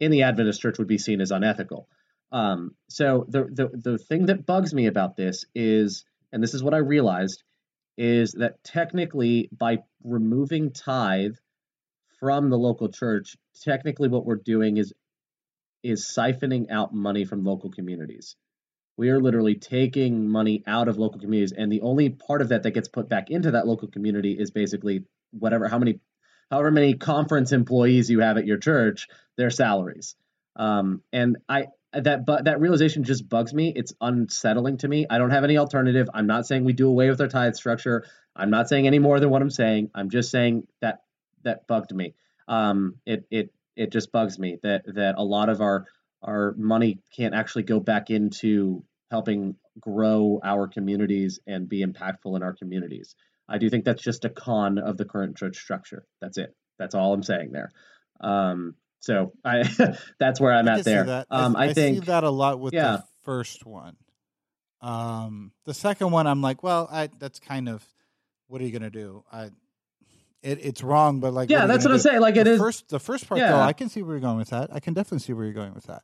in 0.00 0.10
the 0.10 0.22
Adventist 0.22 0.60
church 0.60 0.78
would 0.78 0.88
be 0.88 0.98
seen 0.98 1.20
as 1.20 1.30
unethical. 1.30 1.88
Um, 2.30 2.74
so 2.88 3.24
the, 3.28 3.44
the 3.44 3.90
the 3.90 3.98
thing 3.98 4.26
that 4.26 4.44
bugs 4.44 4.74
me 4.74 4.86
about 4.86 5.16
this 5.16 5.46
is, 5.54 6.04
and 6.30 6.42
this 6.42 6.54
is 6.54 6.62
what 6.62 6.74
I 6.74 6.78
realized, 6.78 7.42
is 7.96 8.32
that 8.32 8.62
technically 8.62 9.48
by 9.50 9.78
removing 10.04 10.72
tithe 10.72 11.36
from 12.20 12.50
the 12.50 12.58
local 12.58 12.88
church, 12.88 13.36
technically 13.62 14.08
what 14.08 14.26
we're 14.26 14.36
doing 14.36 14.76
is 14.76 14.92
is 15.82 16.04
siphoning 16.04 16.70
out 16.70 16.92
money 16.92 17.24
from 17.24 17.44
local 17.44 17.70
communities. 17.70 18.36
We 18.96 19.10
are 19.10 19.20
literally 19.20 19.54
taking 19.54 20.28
money 20.28 20.64
out 20.66 20.88
of 20.88 20.98
local 20.98 21.20
communities, 21.20 21.52
and 21.52 21.72
the 21.72 21.82
only 21.82 22.10
part 22.10 22.42
of 22.42 22.50
that 22.50 22.64
that 22.64 22.72
gets 22.72 22.88
put 22.88 23.08
back 23.08 23.30
into 23.30 23.52
that 23.52 23.66
local 23.66 23.88
community 23.88 24.32
is 24.32 24.50
basically 24.50 25.04
whatever 25.30 25.68
how 25.68 25.78
many 25.78 26.00
however 26.50 26.70
many 26.70 26.94
conference 26.94 27.52
employees 27.52 28.10
you 28.10 28.20
have 28.20 28.36
at 28.38 28.46
your 28.46 28.58
church, 28.58 29.08
their 29.36 29.50
salaries. 29.50 30.14
Um, 30.56 31.02
and 31.12 31.38
I 31.48 31.66
that 31.92 32.26
but 32.26 32.44
that 32.44 32.60
realization 32.60 33.04
just 33.04 33.28
bugs 33.28 33.54
me. 33.54 33.72
It's 33.74 33.94
unsettling 34.00 34.78
to 34.78 34.88
me. 34.88 35.06
I 35.08 35.18
don't 35.18 35.30
have 35.30 35.44
any 35.44 35.56
alternative. 35.56 36.08
I'm 36.12 36.26
not 36.26 36.46
saying 36.46 36.64
we 36.64 36.72
do 36.72 36.88
away 36.88 37.08
with 37.08 37.20
our 37.20 37.28
tithe 37.28 37.54
structure. 37.54 38.04
I'm 38.36 38.50
not 38.50 38.68
saying 38.68 38.86
any 38.86 38.98
more 38.98 39.20
than 39.20 39.30
what 39.30 39.42
I'm 39.42 39.50
saying. 39.50 39.90
I'm 39.94 40.10
just 40.10 40.30
saying 40.30 40.66
that 40.80 41.00
that 41.44 41.66
bugged 41.66 41.94
me. 41.94 42.14
Um, 42.46 42.96
it 43.06 43.26
it 43.30 43.52
it 43.76 43.92
just 43.92 44.12
bugs 44.12 44.38
me 44.38 44.58
that 44.62 44.82
that 44.94 45.14
a 45.16 45.24
lot 45.24 45.48
of 45.48 45.60
our 45.60 45.86
our 46.22 46.54
money 46.58 47.00
can't 47.16 47.34
actually 47.34 47.62
go 47.62 47.80
back 47.80 48.10
into 48.10 48.84
helping 49.10 49.56
grow 49.80 50.40
our 50.42 50.68
communities 50.68 51.40
and 51.46 51.68
be 51.68 51.84
impactful 51.84 52.36
in 52.36 52.42
our 52.42 52.52
communities. 52.52 53.14
I 53.48 53.58
do 53.58 53.70
think 53.70 53.84
that's 53.84 54.02
just 54.02 54.24
a 54.24 54.28
con 54.28 54.78
of 54.78 54.96
the 54.96 55.04
current 55.04 55.36
church 55.36 55.56
structure. 55.56 56.04
That's 56.20 56.38
it. 56.38 56.54
That's 56.78 56.94
all 56.94 57.12
I'm 57.12 57.22
saying 57.22 57.52
there. 57.52 57.72
Um, 58.20 58.74
so 59.00 59.32
I 59.44 59.68
that's 60.18 60.40
where 60.40 60.52
I'm 60.52 60.68
I 60.68 60.78
at 60.78 60.84
there. 60.84 61.24
Um, 61.30 61.56
I, 61.56 61.68
I, 61.68 61.72
think 61.72 61.98
see 61.98 62.04
that 62.06 62.24
a 62.24 62.30
lot 62.30 62.60
with 62.60 62.74
yeah. 62.74 62.98
the 62.98 63.04
first 63.24 63.64
one. 63.64 63.96
Um, 64.80 65.52
the 65.64 65.74
second 65.74 66.10
one, 66.10 66.26
I'm 66.26 66.42
like, 66.42 66.62
well, 66.62 66.88
I 66.90 67.08
that's 67.18 67.38
kind 67.38 67.68
of 67.68 67.84
what 68.46 68.60
are 68.60 68.64
you 68.64 68.72
gonna 68.72 68.90
do? 68.90 69.24
I 69.32 69.50
it, 70.42 70.58
it's 70.62 70.82
wrong, 70.82 71.20
but 71.20 71.32
like 71.32 71.50
yeah, 71.50 71.60
what 71.60 71.66
that's 71.68 71.84
what 71.84 71.94
I'm 71.94 71.98
saying. 71.98 72.20
Like 72.20 72.34
the 72.34 72.42
it 72.42 72.46
is 72.46 72.60
first 72.60 72.88
the 72.88 73.00
first 73.00 73.28
part 73.28 73.40
yeah. 73.40 73.52
though. 73.52 73.60
I 73.60 73.72
can 73.72 73.88
see 73.88 74.02
where 74.02 74.14
you're 74.14 74.20
going 74.20 74.38
with 74.38 74.50
that. 74.50 74.70
I 74.72 74.80
can 74.80 74.94
definitely 74.94 75.20
see 75.20 75.32
where 75.32 75.44
you're 75.44 75.54
going 75.54 75.74
with 75.74 75.84
that. 75.84 76.02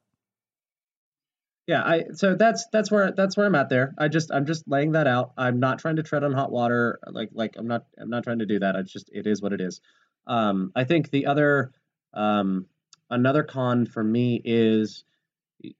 Yeah, 1.67 1.83
I 1.83 2.05
so 2.13 2.35
that's 2.35 2.67
that's 2.73 2.91
where 2.91 3.13
that's 3.13 3.37
where 3.37 3.47
I'm 3.47 3.55
at 3.55 3.71
there. 3.71 3.95
I 3.97 4.09
just 4.09 4.31
I'm 4.31 4.45
just 4.45 4.69
laying 4.69 4.93
that 4.93 5.07
out. 5.07 5.33
I'm 5.39 5.61
not 5.61 5.79
trying 5.79 5.97
to 5.97 6.03
tread 6.03 6.23
on 6.23 6.33
hot 6.33 6.53
water. 6.53 6.99
Like 7.07 7.31
like 7.33 7.57
I'm 7.57 7.67
not 7.67 7.87
I'm 7.99 8.11
not 8.11 8.25
trying 8.25 8.41
to 8.41 8.47
do 8.47 8.59
that. 8.59 8.77
i 8.77 8.83
just 8.83 9.09
it 9.13 9.27
is 9.27 9.41
what 9.41 9.55
it 9.55 9.63
is. 9.63 9.81
Um, 10.27 10.73
I 10.77 10.85
think 10.85 11.11
the 11.11 11.27
other 11.27 11.73
um, 12.13 12.67
another 13.09 13.43
con 13.43 13.87
for 13.87 14.05
me 14.05 14.41
is 14.45 15.05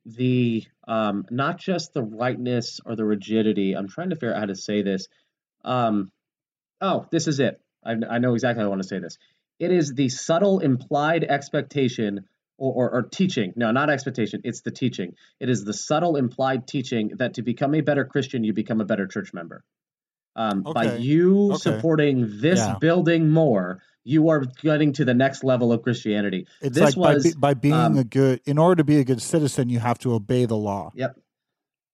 the 0.07 0.65
um, 0.89 1.27
not 1.31 1.59
just 1.59 1.93
the 1.93 2.03
rightness 2.03 2.81
or 2.85 2.97
the 2.97 3.05
rigidity. 3.05 3.75
I'm 3.75 3.89
trying 3.89 4.11
to 4.11 4.17
figure 4.17 4.33
out 4.33 4.41
how 4.41 4.47
to 4.47 4.57
say 4.57 4.81
this. 4.81 5.09
Um, 5.65 6.11
oh, 6.81 7.07
this 7.11 7.29
is 7.29 7.41
it. 7.41 7.61
I, 7.85 7.95
I 8.09 8.19
know 8.19 8.33
exactly 8.33 8.63
how 8.63 8.67
I 8.67 8.71
want 8.71 8.83
to 8.83 8.89
say 8.89 9.01
this. 9.01 9.19
It 9.59 9.71
is 9.71 9.93
the 9.93 10.09
subtle 10.09 10.61
implied 10.61 11.25
expectation 11.25 12.25
or, 12.57 12.73
or, 12.73 12.91
or, 12.95 13.03
teaching. 13.03 13.53
No, 13.57 13.71
not 13.73 13.91
expectation. 13.91 14.43
It's 14.45 14.61
the 14.61 14.71
teaching. 14.71 15.15
It 15.41 15.49
is 15.49 15.65
the 15.65 15.73
subtle 15.73 16.17
implied 16.17 16.67
teaching 16.67 17.13
that 17.19 17.35
to 17.35 17.43
become 17.43 17.75
a 17.75 17.81
better 17.81 18.05
Christian, 18.05 18.45
you 18.45 18.53
become 18.53 18.81
a 18.81 18.85
better 18.85 19.07
church 19.07 19.33
member. 19.33 19.65
Um, 20.37 20.65
okay. 20.67 20.73
By 20.89 20.97
you 20.97 21.53
okay. 21.53 21.59
supporting 21.59 22.41
this 22.41 22.59
yeah. 22.59 22.77
building 22.81 23.31
more, 23.31 23.81
you 24.03 24.29
are 24.31 24.45
getting 24.63 24.93
to 24.95 25.05
the 25.05 25.15
next 25.15 25.45
level 25.45 25.73
of 25.73 25.83
Christianity. 25.83 26.47
It's 26.61 26.77
this 26.77 26.97
like 26.97 27.15
was, 27.15 27.25
by, 27.25 27.31
be, 27.31 27.39
by 27.39 27.55
being 27.55 27.75
um, 27.75 27.99
a 27.99 28.05
good, 28.05 28.41
in 28.45 28.59
order 28.59 28.77
to 28.77 28.85
be 28.85 28.99
a 28.99 29.05
good 29.05 29.23
citizen, 29.23 29.69
you 29.69 29.79
have 29.79 29.99
to 30.01 30.15
obey 30.15 30.47
the 30.47 30.57
law. 30.57 30.93
Yep. 30.95 31.19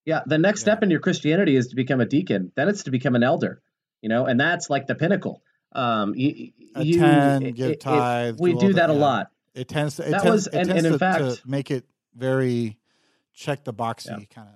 Yeah. 0.07 0.21
The 0.27 0.39
next 0.39 0.61
Yeah. 0.61 0.73
step 0.73 0.83
in 0.83 0.91
your 0.91 1.01
Christianity 1.01 1.57
is 1.57 1.69
to 1.69 1.77
become 1.77 2.01
a 2.01 2.07
deacon. 2.07 2.53
Then 2.57 2.69
it's 2.69 2.85
to 2.85 2.91
become 2.91 3.15
an 3.15 3.23
elder. 3.23 3.63
You 4.03 4.09
know, 4.09 4.25
and 4.25 4.41
that's 4.41 4.71
like 4.71 4.87
the 4.87 4.95
pinnacle. 4.95 5.43
Um, 5.73 6.15
you, 6.15 6.53
you 6.79 7.05
Attend, 7.05 7.47
it- 7.47 7.55
give 7.55 7.71
it- 7.71 7.87
it- 7.87 8.37
we 8.41 8.55
do 8.55 8.73
that 8.73 8.89
a 8.91 8.95
yeah. 8.95 8.99
lot. 8.99 9.31
It 9.55 9.69
tends 9.69 9.97
to. 9.97 10.07
It 10.07 10.11
That 10.13 10.23
tends, 10.23 10.33
was- 10.33 10.47
and- 10.49 10.69
tends 10.69 10.85
and 10.85 10.87
in 10.87 10.93
to, 10.93 10.99
fact- 10.99 11.19
to 11.43 11.49
make 11.49 11.71
it 11.71 11.85
very 12.15 12.79
check 13.35 13.65
the 13.65 13.73
boxy 13.75 14.29
kind 14.31 14.49
of. 14.49 14.55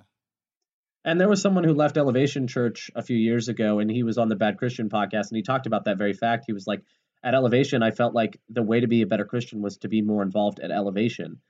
And 1.07 1.21
there 1.21 1.29
was 1.29 1.43
someone 1.43 1.65
who 1.65 1.75
left 1.75 1.97
Elevation 1.99 2.47
Church 2.47 2.91
a 2.95 3.03
few 3.03 3.17
years 3.17 3.49
ago, 3.49 3.79
and 3.79 3.91
he 3.91 4.03
was 4.03 4.17
on 4.17 4.29
the 4.31 4.37
Bad 4.37 4.57
Christian 4.57 4.89
podcast, 4.89 5.29
and 5.31 5.37
he 5.37 5.43
talked 5.43 5.67
about 5.67 5.85
that 5.85 5.99
very 5.99 6.15
fact. 6.15 6.45
He 6.47 6.55
was 6.55 6.67
like, 6.67 6.81
at 7.23 7.35
Elevation, 7.35 7.83
I 7.83 7.91
felt 7.91 8.15
like 8.15 8.41
the 8.49 8.63
way 8.63 8.81
to 8.81 8.87
be 8.87 9.03
a 9.03 9.07
better 9.07 9.27
Christian 9.27 9.61
was 9.61 9.77
to 9.79 9.89
be 9.89 10.01
more 10.01 10.23
involved 10.23 10.61
at 10.61 10.71
Elevation. 10.71 11.41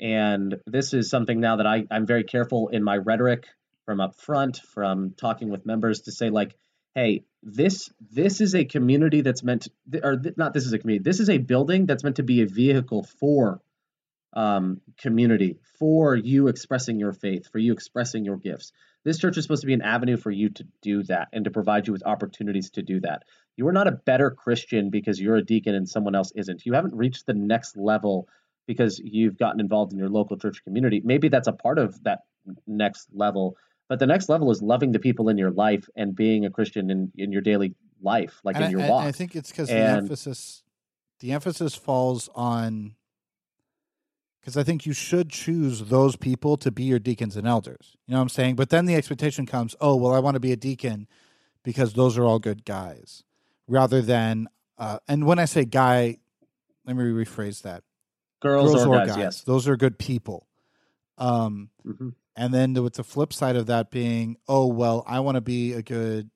And 0.00 0.56
this 0.66 0.94
is 0.94 1.10
something 1.10 1.38
now 1.38 1.56
that 1.56 1.66
I, 1.66 1.84
I'm 1.90 2.06
very 2.06 2.24
careful 2.24 2.68
in 2.68 2.82
my 2.82 2.96
rhetoric 2.96 3.46
from 3.84 4.00
up 4.00 4.16
front, 4.16 4.56
from 4.72 5.10
talking 5.16 5.50
with 5.50 5.66
members 5.66 6.00
to 6.02 6.12
say, 6.12 6.30
like, 6.30 6.56
hey, 6.94 7.24
this 7.42 7.90
this 8.00 8.40
is 8.40 8.54
a 8.54 8.64
community 8.64 9.20
that's 9.20 9.42
meant 9.42 9.68
to, 9.92 10.06
or 10.06 10.16
th- 10.16 10.36
not 10.36 10.54
this 10.54 10.66
is 10.66 10.72
a 10.72 10.78
community, 10.78 11.02
this 11.02 11.20
is 11.20 11.28
a 11.28 11.38
building 11.38 11.86
that's 11.86 12.04
meant 12.04 12.16
to 12.16 12.22
be 12.22 12.42
a 12.42 12.46
vehicle 12.46 13.06
for 13.20 13.60
um, 14.34 14.80
community, 14.98 15.58
for 15.78 16.16
you 16.16 16.48
expressing 16.48 16.98
your 16.98 17.12
faith, 17.12 17.48
for 17.50 17.58
you 17.58 17.72
expressing 17.72 18.24
your 18.24 18.36
gifts. 18.36 18.72
This 19.04 19.18
church 19.18 19.36
is 19.36 19.44
supposed 19.44 19.60
to 19.60 19.66
be 19.66 19.74
an 19.74 19.82
avenue 19.82 20.16
for 20.16 20.30
you 20.30 20.48
to 20.50 20.64
do 20.82 21.02
that 21.04 21.28
and 21.32 21.44
to 21.44 21.50
provide 21.50 21.86
you 21.86 21.92
with 21.92 22.06
opportunities 22.06 22.70
to 22.70 22.82
do 22.82 23.00
that. 23.00 23.22
You 23.56 23.68
are 23.68 23.72
not 23.72 23.86
a 23.86 23.92
better 23.92 24.30
Christian 24.30 24.90
because 24.90 25.20
you're 25.20 25.36
a 25.36 25.44
deacon 25.44 25.74
and 25.74 25.88
someone 25.88 26.14
else 26.14 26.32
isn't. 26.34 26.66
You 26.66 26.72
haven't 26.72 26.96
reached 26.96 27.26
the 27.26 27.34
next 27.34 27.76
level 27.76 28.28
because 28.66 28.98
you've 28.98 29.38
gotten 29.38 29.60
involved 29.60 29.92
in 29.92 29.98
your 29.98 30.08
local 30.08 30.38
church 30.38 30.64
community. 30.64 31.00
Maybe 31.04 31.28
that's 31.28 31.48
a 31.48 31.52
part 31.52 31.78
of 31.78 32.02
that 32.04 32.20
next 32.66 33.08
level, 33.12 33.56
but 33.88 33.98
the 33.98 34.06
next 34.06 34.28
level 34.28 34.50
is 34.50 34.62
loving 34.62 34.92
the 34.92 34.98
people 34.98 35.28
in 35.28 35.38
your 35.38 35.50
life 35.50 35.88
and 35.96 36.14
being 36.14 36.44
a 36.44 36.50
Christian 36.50 36.90
in, 36.90 37.12
in 37.16 37.32
your 37.32 37.42
daily 37.42 37.74
life, 38.02 38.40
like 38.44 38.56
and 38.56 38.66
in 38.66 38.70
your 38.70 38.82
I, 38.82 38.88
walk. 38.88 39.04
I 39.04 39.12
think 39.12 39.36
it's 39.36 39.50
because 39.50 39.68
the 39.68 39.76
emphasis, 39.76 40.62
the 41.20 41.32
emphasis 41.32 41.74
falls 41.74 42.28
on. 42.34 42.94
Because 44.40 44.58
I 44.58 44.62
think 44.62 44.84
you 44.84 44.92
should 44.92 45.30
choose 45.30 45.80
those 45.84 46.16
people 46.16 46.58
to 46.58 46.70
be 46.70 46.84
your 46.84 46.98
deacons 46.98 47.34
and 47.34 47.48
elders. 47.48 47.96
You 48.06 48.12
know 48.12 48.18
what 48.18 48.24
I'm 48.24 48.28
saying? 48.28 48.56
But 48.56 48.68
then 48.68 48.84
the 48.84 48.94
expectation 48.94 49.46
comes, 49.46 49.74
oh 49.80 49.96
well, 49.96 50.12
I 50.12 50.18
want 50.18 50.34
to 50.34 50.40
be 50.40 50.52
a 50.52 50.56
deacon 50.56 51.08
because 51.62 51.94
those 51.94 52.18
are 52.18 52.24
all 52.24 52.38
good 52.38 52.64
guys, 52.64 53.22
rather 53.66 54.02
than. 54.02 54.48
Uh, 54.76 54.98
and 55.08 55.24
when 55.26 55.38
I 55.38 55.46
say 55.46 55.64
guy, 55.64 56.18
let 56.84 56.96
me 56.96 57.04
rephrase 57.04 57.62
that. 57.62 57.84
girls, 58.40 58.84
or, 58.84 59.06
guys, 59.06 59.16
yes. 59.16 59.40
those 59.42 59.66
are 59.66 59.76
good 59.76 59.98
people. 59.98 60.46
Um, 61.16 61.70
hmm 61.82 62.10
and 62.36 62.52
then 62.52 62.74
with 62.82 62.94
the 62.94 63.04
flip 63.04 63.32
side 63.32 63.56
of 63.56 63.66
that 63.66 63.90
being, 63.90 64.36
oh 64.48 64.66
well, 64.66 65.04
I 65.06 65.20
want 65.20 65.36
to 65.36 65.40
be 65.40 65.72
a 65.72 65.82
good, 65.82 66.30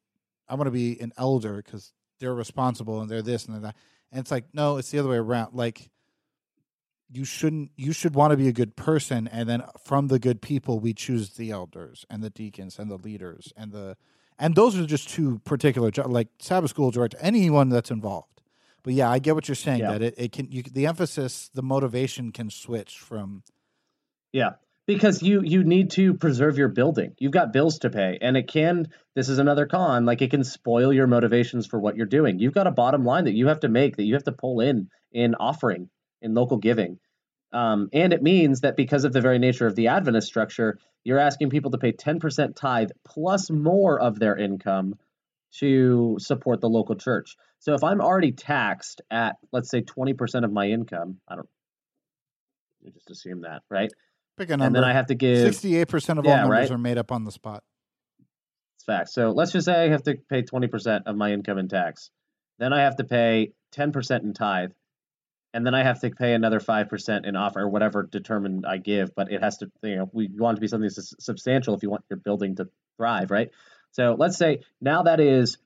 I 0.49 0.55
want 0.55 0.67
to 0.67 0.71
be 0.73 0.99
an 1.01 1.13
elder 1.17 1.57
because 1.63 1.93
they're 2.21 2.35
responsible 2.35 3.01
and 3.01 3.11
they're 3.11 3.23
this 3.23 3.45
and 3.47 3.55
they're 3.55 3.63
that. 3.63 3.77
And 4.13 4.21
it's 4.21 4.31
like, 4.31 4.47
no, 4.53 4.77
it's 4.79 4.91
the 4.91 4.99
other 4.99 5.09
way 5.09 5.17
around. 5.19 5.55
Like 5.55 5.91
you 7.11 7.25
shouldn't 7.25 7.71
you 7.77 7.93
should 7.93 8.15
want 8.15 8.33
to 8.33 8.37
be 8.37 8.49
a 8.49 8.53
good 8.53 8.77
person 8.77 9.27
and 9.29 9.49
then 9.49 9.63
from 9.83 10.09
the 10.09 10.19
good 10.19 10.43
people 10.43 10.79
we 10.79 10.93
choose 10.93 11.31
the 11.31 11.51
elders 11.51 12.05
and 12.11 12.23
the 12.23 12.29
deacons 12.31 12.79
and 12.79 12.91
the 12.91 12.99
leaders 12.99 13.51
and 13.57 13.73
the 13.73 13.97
and 14.39 14.55
those 14.55 14.79
are 14.79 14.85
just 14.85 15.09
two 15.09 15.39
particular 15.41 15.91
jobs 15.91 16.11
like 16.11 16.29
sabbath 16.39 16.69
school 16.69 16.91
director 16.91 17.17
anyone 17.23 17.71
that's 17.71 17.91
involved 17.91 18.43
but 18.83 18.93
yeah 18.93 19.09
i 19.11 19.19
get 19.19 19.35
what 19.35 19.49
you're 19.49 19.55
saying 19.55 19.81
Yeah. 19.81 19.93
that 19.93 20.03
it, 20.03 20.15
it 20.19 20.33
can 20.33 20.51
you 20.53 20.63
the 20.63 20.85
emphasis 20.87 21.51
the 21.55 21.63
motivation 21.63 22.31
can 22.31 22.51
switch 22.51 22.99
from 22.99 23.43
Yeah, 24.31 24.57
because 24.89 25.23
you 25.23 25.43
you 25.45 25.65
need 25.65 25.91
to 25.91 26.15
preserve 26.15 26.57
your 26.57 26.69
building. 26.69 27.15
You've 27.19 27.31
got 27.31 27.53
bills 27.53 27.81
to 27.81 27.91
pay, 27.91 28.19
and 28.23 28.37
it 28.39 28.49
can. 28.49 28.89
This 29.15 29.29
is 29.29 29.39
another 29.39 29.67
con. 29.67 30.07
Like 30.07 30.23
it 30.23 30.31
can 30.31 30.43
spoil 30.43 30.93
your 30.93 31.07
motivations 31.07 31.67
for 31.67 31.79
what 31.79 31.95
you're 31.95 32.07
doing. 32.07 32.39
You've 32.39 32.55
got 32.55 32.67
a 32.67 32.73
bottom 32.73 33.05
line 33.05 33.25
that 33.25 33.35
you 33.35 33.49
have 33.49 33.61
to 33.61 33.69
make 33.69 33.97
that 33.97 34.07
you 34.07 34.15
have 34.15 34.25
to 34.25 34.33
pull 34.33 34.61
in 34.61 34.89
in 35.13 35.35
offering 35.35 35.91
in 36.23 36.33
local 36.33 36.57
giving, 36.57 36.99
um, 37.53 37.91
and 37.93 38.15
it 38.15 38.23
means 38.23 38.63
that 38.63 38.77
because 38.77 39.05
of 39.05 39.13
the 39.13 39.21
very 39.21 39.39
nature 39.39 39.67
of 39.67 39.77
the 39.77 39.89
Adventist 39.89 40.27
structure, 40.27 40.79
you're 41.05 41.19
asking 41.19 41.51
people 41.51 41.71
to 41.73 41.79
pay 41.79 41.93
10% 41.93 42.57
tithe 42.57 42.91
plus 43.07 43.51
more 43.51 44.01
of 44.01 44.19
their 44.19 44.37
income 44.37 44.95
to 45.59 46.17
support 46.19 46.61
the 46.63 46.69
local 46.69 46.97
church. 46.97 47.37
So 47.59 47.75
if 47.75 47.85
I'm 47.85 48.01
already 48.01 48.33
taxed 48.33 49.03
at 49.11 49.37
let's 49.53 49.71
say 49.71 49.83
20% 49.83 50.45
of 50.45 50.53
my 50.53 50.69
income, 50.69 51.21
I 51.29 51.37
don't. 51.37 51.49
You 52.81 52.93
just 52.93 53.11
assume 53.11 53.43
that, 53.43 53.63
right? 53.69 53.93
Pick 54.39 54.51
a 54.51 54.55
and 54.55 54.75
then 54.75 54.85
I 54.85 54.93
have 54.93 55.07
to 55.07 55.15
give 55.15 55.53
68% 55.55 56.19
of 56.19 56.25
Yeah, 56.25 56.33
all 56.33 56.39
numbers 56.39 56.51
right? 56.51 56.71
are 56.71 56.79
made 56.79 56.99
up 56.99 57.13
on 57.13 57.25
the 57.25 57.33
spot 57.33 57.63
it's 58.77 58.85
fact. 58.85 59.11
So 59.11 59.31
let's 59.31 59.53
just 59.53 59.67
say 59.67 59.75
I 59.85 59.89
have 59.89 60.05
to 60.05 60.15
pay 60.31 60.43
twenty 60.43 60.69
percent 60.69 61.07
of 61.07 61.17
my 61.17 61.33
income 61.33 61.59
in 61.59 61.69
tax. 61.69 62.11
Then 62.59 62.73
I 62.73 62.83
have 62.83 62.97
to 62.97 63.05
pay 63.05 63.53
ten 63.73 63.93
percent 63.93 64.25
in 64.25 64.35
tithe, 64.35 64.71
and 65.53 65.67
then 65.67 65.75
I 65.75 65.83
have 65.83 66.01
to 66.03 66.11
pay 66.11 66.33
another 66.35 66.61
five 66.61 66.89
percent 66.89 67.27
in 67.27 67.35
offer 67.37 67.61
or 67.61 67.69
whatever 67.69 68.03
determined 68.05 68.65
I 68.67 68.77
give. 68.79 69.15
But 69.15 69.33
it 69.33 69.43
has 69.43 69.59
to, 69.59 69.71
you 69.83 69.97
know, 69.97 70.11
we 70.13 70.29
want 70.33 70.55
it 70.55 70.59
to 70.59 70.61
be 70.61 70.69
something 70.69 70.91
substantial 70.91 71.75
if 71.75 71.83
you 71.83 71.91
want 71.91 72.05
your 72.09 72.19
building 72.19 72.57
to 72.57 72.69
thrive, 72.97 73.31
right? 73.31 73.51
So 73.93 74.15
let's 74.19 74.37
say 74.37 74.61
now 74.81 75.03
that 75.05 75.19
is 75.19 75.59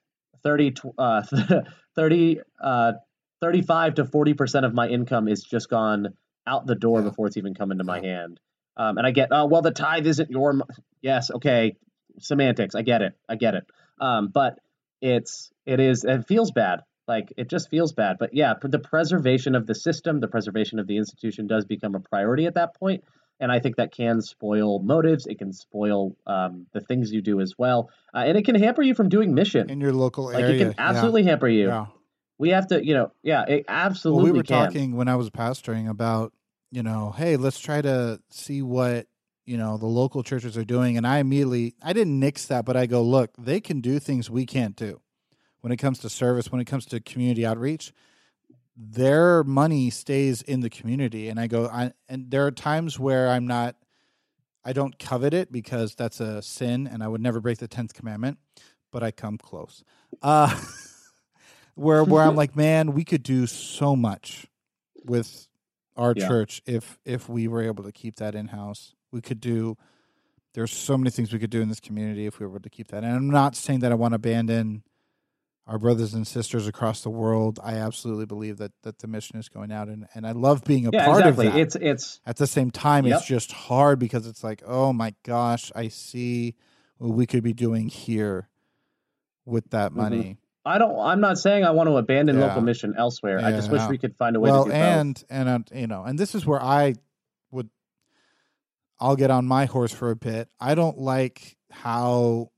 30, 0.42 0.74
uh, 0.96 1.22
30, 1.96 2.40
uh, 2.62 2.92
35 3.40 3.94
to 3.94 4.04
40% 4.04 4.64
of 4.64 4.72
my 4.74 4.88
income 4.88 5.28
is 5.28 5.42
just 5.42 5.68
gone 5.68 6.14
out 6.46 6.66
the 6.66 6.74
door 6.76 7.00
Yeah. 7.00 7.08
before 7.08 7.26
it's 7.26 7.36
even 7.36 7.54
come 7.54 7.72
into 7.72 7.84
my 7.84 8.00
hand. 8.00 8.38
Um, 8.76 8.98
and 8.98 9.06
I 9.06 9.10
get, 9.10 9.28
oh, 9.30 9.46
well, 9.46 9.62
the 9.62 9.70
tithe 9.70 10.06
isn't 10.06 10.30
your, 10.30 10.52
mo-" 10.54 10.66
yes, 11.00 11.30
okay, 11.30 11.76
semantics. 12.18 12.74
I 12.74 12.82
get 12.82 13.02
it. 13.02 13.12
I 13.28 13.36
get 13.36 13.54
it. 13.54 13.64
Um, 14.00 14.28
but 14.28 14.58
it's, 15.00 15.50
it 15.66 15.80
is, 15.80 16.04
it 16.04 16.26
feels 16.26 16.50
bad. 16.50 16.80
Like 17.08 17.32
it 17.36 17.48
just 17.50 17.68
feels 17.68 17.92
bad. 17.92 18.16
But 18.18 18.30
yeah, 18.32 18.54
the 18.62 18.78
preservation 18.78 19.54
of 19.54 19.66
the 19.66 19.74
system, 19.74 20.20
the 20.20 20.28
preservation 20.28 20.78
of 20.78 20.86
the 20.86 20.96
institution 20.96 21.46
does 21.46 21.64
become 21.64 21.94
a 21.94 22.00
priority 22.00 22.46
at 22.46 22.54
that 22.54 22.76
point. 22.76 23.02
And 23.40 23.50
I 23.50 23.58
think 23.58 23.76
that 23.76 23.92
can 23.92 24.20
spoil 24.22 24.78
motives. 24.78 25.26
It 25.26 25.38
can 25.38 25.52
spoil 25.52 26.16
um, 26.28 26.66
the 26.72 26.80
things 26.80 27.12
you 27.12 27.20
do 27.20 27.40
as 27.40 27.54
well. 27.58 27.90
Uh, 28.14 28.18
and 28.18 28.38
it 28.38 28.44
can 28.44 28.54
hamper 28.54 28.82
you 28.82 28.94
from 28.94 29.08
doing 29.08 29.34
mission. 29.34 29.68
in 29.68 29.80
your 29.80 29.92
local 29.92 30.26
Like 30.26 30.36
area 30.44 30.54
it 30.54 30.58
can 30.58 30.74
absolutely 30.78 31.24
hamper 31.24 31.48
you. 31.48 31.66
yeah. 31.66 31.86
We 32.38 32.50
have 32.50 32.68
to, 32.68 32.84
you 32.84 32.94
know, 32.94 33.12
yeah, 33.22 33.44
it 33.48 33.64
Well, 33.68 33.76
absolutely 33.76 34.30
we 34.30 34.38
were 34.38 34.44
can. 34.44 34.66
talking 34.66 34.96
when 34.96 35.08
I 35.08 35.16
was 35.16 35.28
pastoring 35.28 35.88
about, 35.88 36.32
you 36.72 36.82
know, 36.82 37.14
hey, 37.16 37.36
let's 37.36 37.60
try 37.60 37.82
to 37.82 38.18
see 38.30 38.62
what, 38.62 39.06
you 39.44 39.58
know, 39.58 39.76
the 39.76 39.86
local 39.86 40.22
churches 40.22 40.56
are 40.56 40.64
doing. 40.64 40.96
And 40.96 41.06
I 41.06 41.18
immediately, 41.18 41.74
I 41.82 41.92
didn't 41.92 42.18
nix 42.18 42.46
that, 42.46 42.64
but 42.64 42.78
I 42.78 42.86
go, 42.86 43.02
look, 43.02 43.30
they 43.38 43.60
can 43.60 43.82
do 43.82 43.98
things 43.98 44.30
we 44.30 44.46
can't 44.46 44.74
do 44.74 45.00
when 45.60 45.70
it 45.70 45.76
comes 45.76 45.98
to 45.98 46.08
service, 46.08 46.50
when 46.50 46.62
it 46.62 46.64
comes 46.64 46.86
to 46.86 46.98
community 46.98 47.44
outreach. 47.44 47.92
Their 48.74 49.44
money 49.44 49.90
stays 49.90 50.40
in 50.40 50.60
the 50.60 50.70
community. 50.70 51.28
And 51.28 51.38
I 51.38 51.46
go, 51.46 51.66
I, 51.66 51.92
and 52.08 52.30
there 52.30 52.46
are 52.46 52.50
times 52.50 52.98
where 52.98 53.28
I'm 53.28 53.46
not, 53.46 53.76
I 54.64 54.72
don't 54.72 54.98
covet 54.98 55.34
it 55.34 55.52
because 55.52 55.94
that's 55.94 56.20
a 56.20 56.40
sin 56.40 56.86
and 56.86 57.02
I 57.02 57.08
would 57.08 57.20
never 57.20 57.40
break 57.40 57.58
the 57.58 57.68
10th 57.68 57.92
commandment, 57.92 58.38
but 58.90 59.02
I 59.02 59.10
come 59.10 59.36
close. 59.36 59.84
Uh, 60.22 60.58
where 61.74 62.02
where 62.02 62.22
I'm 62.22 62.36
like, 62.42 62.56
man, 62.56 62.94
we 62.94 63.04
could 63.04 63.22
do 63.22 63.46
so 63.46 63.94
much 63.94 64.46
with 65.04 65.48
our 65.96 66.14
Yeah. 66.16 66.26
church 66.28 66.62
if 66.66 66.98
if 67.04 67.28
we 67.28 67.48
were 67.48 67.62
able 67.62 67.84
to 67.84 67.92
keep 67.92 68.16
that 68.16 68.34
in 68.34 68.48
house. 68.48 68.94
We 69.10 69.20
could 69.20 69.40
do. 69.40 69.76
There's 70.54 70.72
so 70.72 70.96
many 70.98 71.10
things 71.10 71.32
we 71.32 71.38
could 71.38 71.50
do 71.50 71.60
in 71.62 71.68
this 71.68 71.80
community 71.80 72.26
if 72.26 72.38
we 72.38 72.46
were 72.46 72.52
able 72.52 72.60
to 72.60 72.70
keep 72.70 72.88
that. 72.88 73.04
And 73.04 73.14
I'm 73.14 73.30
not 73.30 73.56
saying 73.56 73.80
that 73.80 73.92
I 73.92 73.94
want 73.94 74.12
to 74.12 74.16
abandon 74.16 74.82
our 75.66 75.78
brothers 75.78 76.12
and 76.12 76.26
sisters 76.26 76.66
across 76.66 77.02
the 77.02 77.10
world. 77.10 77.58
I 77.62 77.74
absolutely 77.74 78.26
believe 78.26 78.58
that 78.58 78.72
that 78.82 78.98
the 78.98 79.06
mission 79.06 79.38
is 79.38 79.48
going 79.48 79.70
out, 79.72 79.88
and 79.88 80.06
and 80.14 80.26
I 80.26 80.32
love 80.32 80.64
being 80.64 80.86
a 80.86 80.90
yeah, 80.92 81.04
part 81.06 81.20
exactly. 81.20 81.46
of 81.46 81.52
that. 81.54 81.60
It's 81.60 81.76
it's 81.76 82.20
At 82.26 82.36
the 82.36 82.46
same 82.46 82.70
time, 82.70 83.06
Yep. 83.06 83.18
it's 83.18 83.26
just 83.26 83.52
hard 83.52 83.98
because 83.98 84.26
it's 84.26 84.42
like, 84.42 84.62
oh 84.66 84.92
my 84.92 85.14
gosh, 85.22 85.70
I 85.74 85.88
see 85.88 86.54
what 86.98 87.14
we 87.14 87.26
could 87.26 87.42
be 87.42 87.52
doing 87.54 87.88
here 87.88 88.48
with 89.44 89.70
that 89.70 89.92
Mhm. 89.92 89.96
money. 89.96 90.38
I 90.64 90.78
don't 90.78 90.98
I'm 90.98 91.20
not 91.20 91.38
saying 91.38 91.64
I 91.64 91.70
want 91.72 91.88
to 91.88 91.96
abandon 91.96 92.38
Yeah. 92.38 92.46
local 92.46 92.62
mission 92.62 92.94
elsewhere. 92.96 93.40
I 93.40 93.50
just 93.50 93.70
wish 93.70 93.80
no. 93.82 93.88
we 93.88 93.98
could 93.98 94.16
find 94.16 94.36
a 94.36 94.40
way 94.40 94.50
well 94.50 94.64
to 94.64 94.70
do 94.70 94.76
both. 94.76 94.82
and 94.82 95.24
and 95.28 95.48
uh, 95.48 95.58
you 95.74 95.86
know 95.86 96.04
and 96.04 96.18
this 96.18 96.34
is 96.34 96.46
where 96.46 96.62
i 96.62 96.94
would 97.50 97.68
i'll 99.00 99.16
get 99.16 99.30
on 99.30 99.44
my 99.46 99.64
horse 99.66 99.92
for 99.92 100.10
a 100.10 100.16
bit 100.16 100.48
i 100.60 100.74
don't 100.74 100.98
like 100.98 101.56
how 101.70 102.50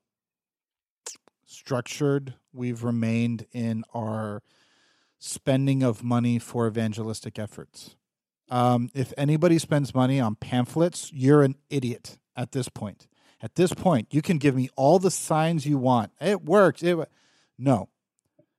structured 1.47 2.35
we've 2.53 2.83
remained 2.85 3.47
in 3.53 3.85
our 3.95 4.43
spending 5.19 5.83
of 5.83 6.03
money 6.03 6.39
for 6.39 6.67
evangelistic 6.67 7.39
efforts 7.39 7.97
um, 8.51 8.91
if 8.95 9.13
anybody 9.17 9.59
spends 9.59 9.95
money 9.95 10.21
on 10.21 10.35
pamphlets 10.35 11.11
you're 11.15 11.43
an 11.43 11.55
idiot 11.71 12.19
at 12.37 12.53
this 12.53 12.69
point 12.69 13.07
at 13.41 13.55
this 13.55 13.73
point 13.73 14.09
you 14.13 14.21
can 14.21 14.37
give 14.39 14.55
me 14.55 14.69
all 14.77 14.99
the 14.99 15.11
signs 15.11 15.65
you 15.65 15.79
want 15.79 16.13
it 16.21 16.45
works 16.45 16.83
it 16.83 16.99
no 17.57 17.89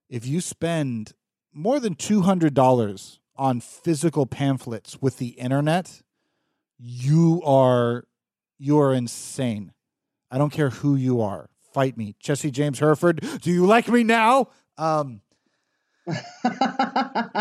if 0.09 0.25
you 0.25 0.41
spend 0.41 1.13
more 1.53 1.79
than 1.79 1.95
$200 1.95 3.19
on 3.37 3.59
physical 3.59 4.25
pamphlets 4.25 5.01
with 5.01 5.17
the 5.17 5.29
internet 5.29 6.01
you 6.77 7.41
are 7.45 8.05
you 8.57 8.79
are 8.79 8.93
insane. 8.93 9.73
I 10.31 10.37
don't 10.37 10.51
care 10.51 10.69
who 10.69 10.95
you 10.95 11.21
are. 11.21 11.49
Fight 11.73 11.97
me. 11.97 12.15
Jesse 12.19 12.51
james 12.51 12.79
Herford, 12.79 13.25
do 13.41 13.51
you 13.51 13.65
like 13.65 13.87
me 13.87 14.03
now? 14.03 14.49
Um 14.77 15.21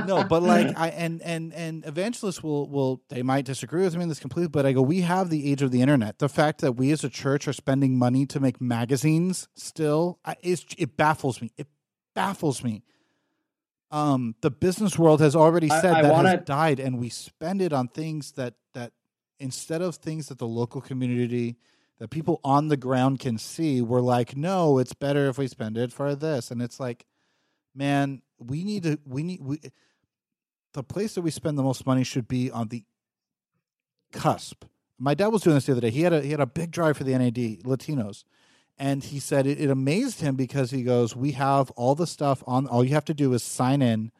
no 0.07 0.25
but 0.25 0.43
like 0.43 0.75
i 0.79 0.89
and 0.89 1.21
and 1.21 1.53
and 1.53 1.85
evangelists 1.85 2.43
will 2.43 2.67
will 2.67 3.03
they 3.11 3.23
might 3.23 3.45
disagree 3.45 3.83
with 3.83 3.95
me 3.95 4.05
in 4.05 4.09
this 4.09 4.19
completely 4.19 4.49
but 4.49 4.65
i 4.65 4.73
go 4.73 4.81
we 4.81 5.03
have 5.03 5.29
the 5.29 5.53
age 5.53 5.61
of 5.61 5.71
the 5.71 5.83
internet. 5.83 6.19
The 6.19 6.31
fact 6.31 6.63
that 6.63 6.73
we 6.73 6.91
as 6.91 7.05
a 7.05 7.11
church 7.11 7.47
are 7.47 7.53
spending 7.53 7.99
money 7.99 8.25
to 8.25 8.41
make 8.41 8.63
magazines 8.63 9.49
still 9.55 10.19
I, 10.25 10.37
is 10.43 10.65
it 10.79 10.97
baffles 10.97 11.43
me. 11.43 11.53
It 11.59 11.67
baffles 12.15 12.63
me. 12.65 12.83
Um 13.91 14.35
the 14.41 14.51
business 14.51 14.99
world 14.99 15.21
has 15.21 15.37
already 15.37 15.71
I- 15.71 15.81
said 15.81 15.93
I 15.95 16.03
that 16.03 16.13
wanna- 16.13 16.31
has 16.37 16.45
died 16.45 16.81
and 16.81 16.99
we 16.99 17.09
spend 17.09 17.61
it 17.63 17.73
on 17.73 17.89
things 17.89 18.33
that 18.33 18.55
that 18.73 18.93
instead 19.39 19.83
of 19.83 19.97
things 19.97 20.29
that 20.29 20.39
the 20.39 20.47
local 20.47 20.81
community 20.81 21.57
that 21.99 22.09
people 22.09 22.41
on 22.43 22.69
the 22.69 22.77
ground 22.77 23.19
can 23.21 23.39
see 23.39 23.81
we're 23.83 24.01
like 24.01 24.37
no 24.37 24.79
it's 24.79 24.95
better 24.95 25.29
if 25.29 25.39
we 25.39 25.47
spend 25.49 25.77
it 25.77 25.93
for 25.93 26.15
this. 26.15 26.51
And 26.51 26.61
it's 26.63 26.81
like 26.81 27.05
man 27.75 28.23
we 28.39 28.65
need 28.65 28.83
to 28.85 28.99
we 29.07 29.23
need 29.23 29.41
we 29.43 29.61
the 30.73 30.83
place 30.83 31.15
that 31.15 31.23
we 31.23 31.31
spend 31.31 31.57
the 31.57 31.63
most 31.63 31.87
money 31.87 32.03
should 32.05 32.27
be 32.27 32.51
on 32.51 32.69
the 32.69 32.85
cusp. 34.13 34.65
My 34.99 35.15
dad 35.15 35.29
was 35.29 35.43
doing 35.43 35.55
this 35.57 35.67
the 35.67 35.73
other 35.73 35.81
day. 35.81 35.91
He 35.91 36.03
had 36.03 36.13
a 36.13 36.21
he 36.23 36.31
had 36.31 36.41
a 36.41 36.47
big 36.47 36.71
drive 36.71 36.97
for 36.97 37.05
the 37.05 37.17
nad 37.17 37.35
latinos 37.35 38.25
and 38.79 39.05
he 39.05 39.19
said 39.19 39.47
it, 39.47 39.61
it 39.61 39.71
amazed 39.71 40.21
him 40.21 40.35
because 40.35 40.71
he 40.71 40.83
goes 40.83 41.15
we 41.15 41.33
have 41.33 41.71
all 41.73 41.95
the 41.95 42.07
stuff 42.07 42.43
on 42.47 42.67
all 42.67 42.85
you 42.85 42.95
have 42.95 43.05
to 43.05 43.15
do 43.15 43.33
is 43.33 43.43
sign 43.43 43.83
in 43.83 44.11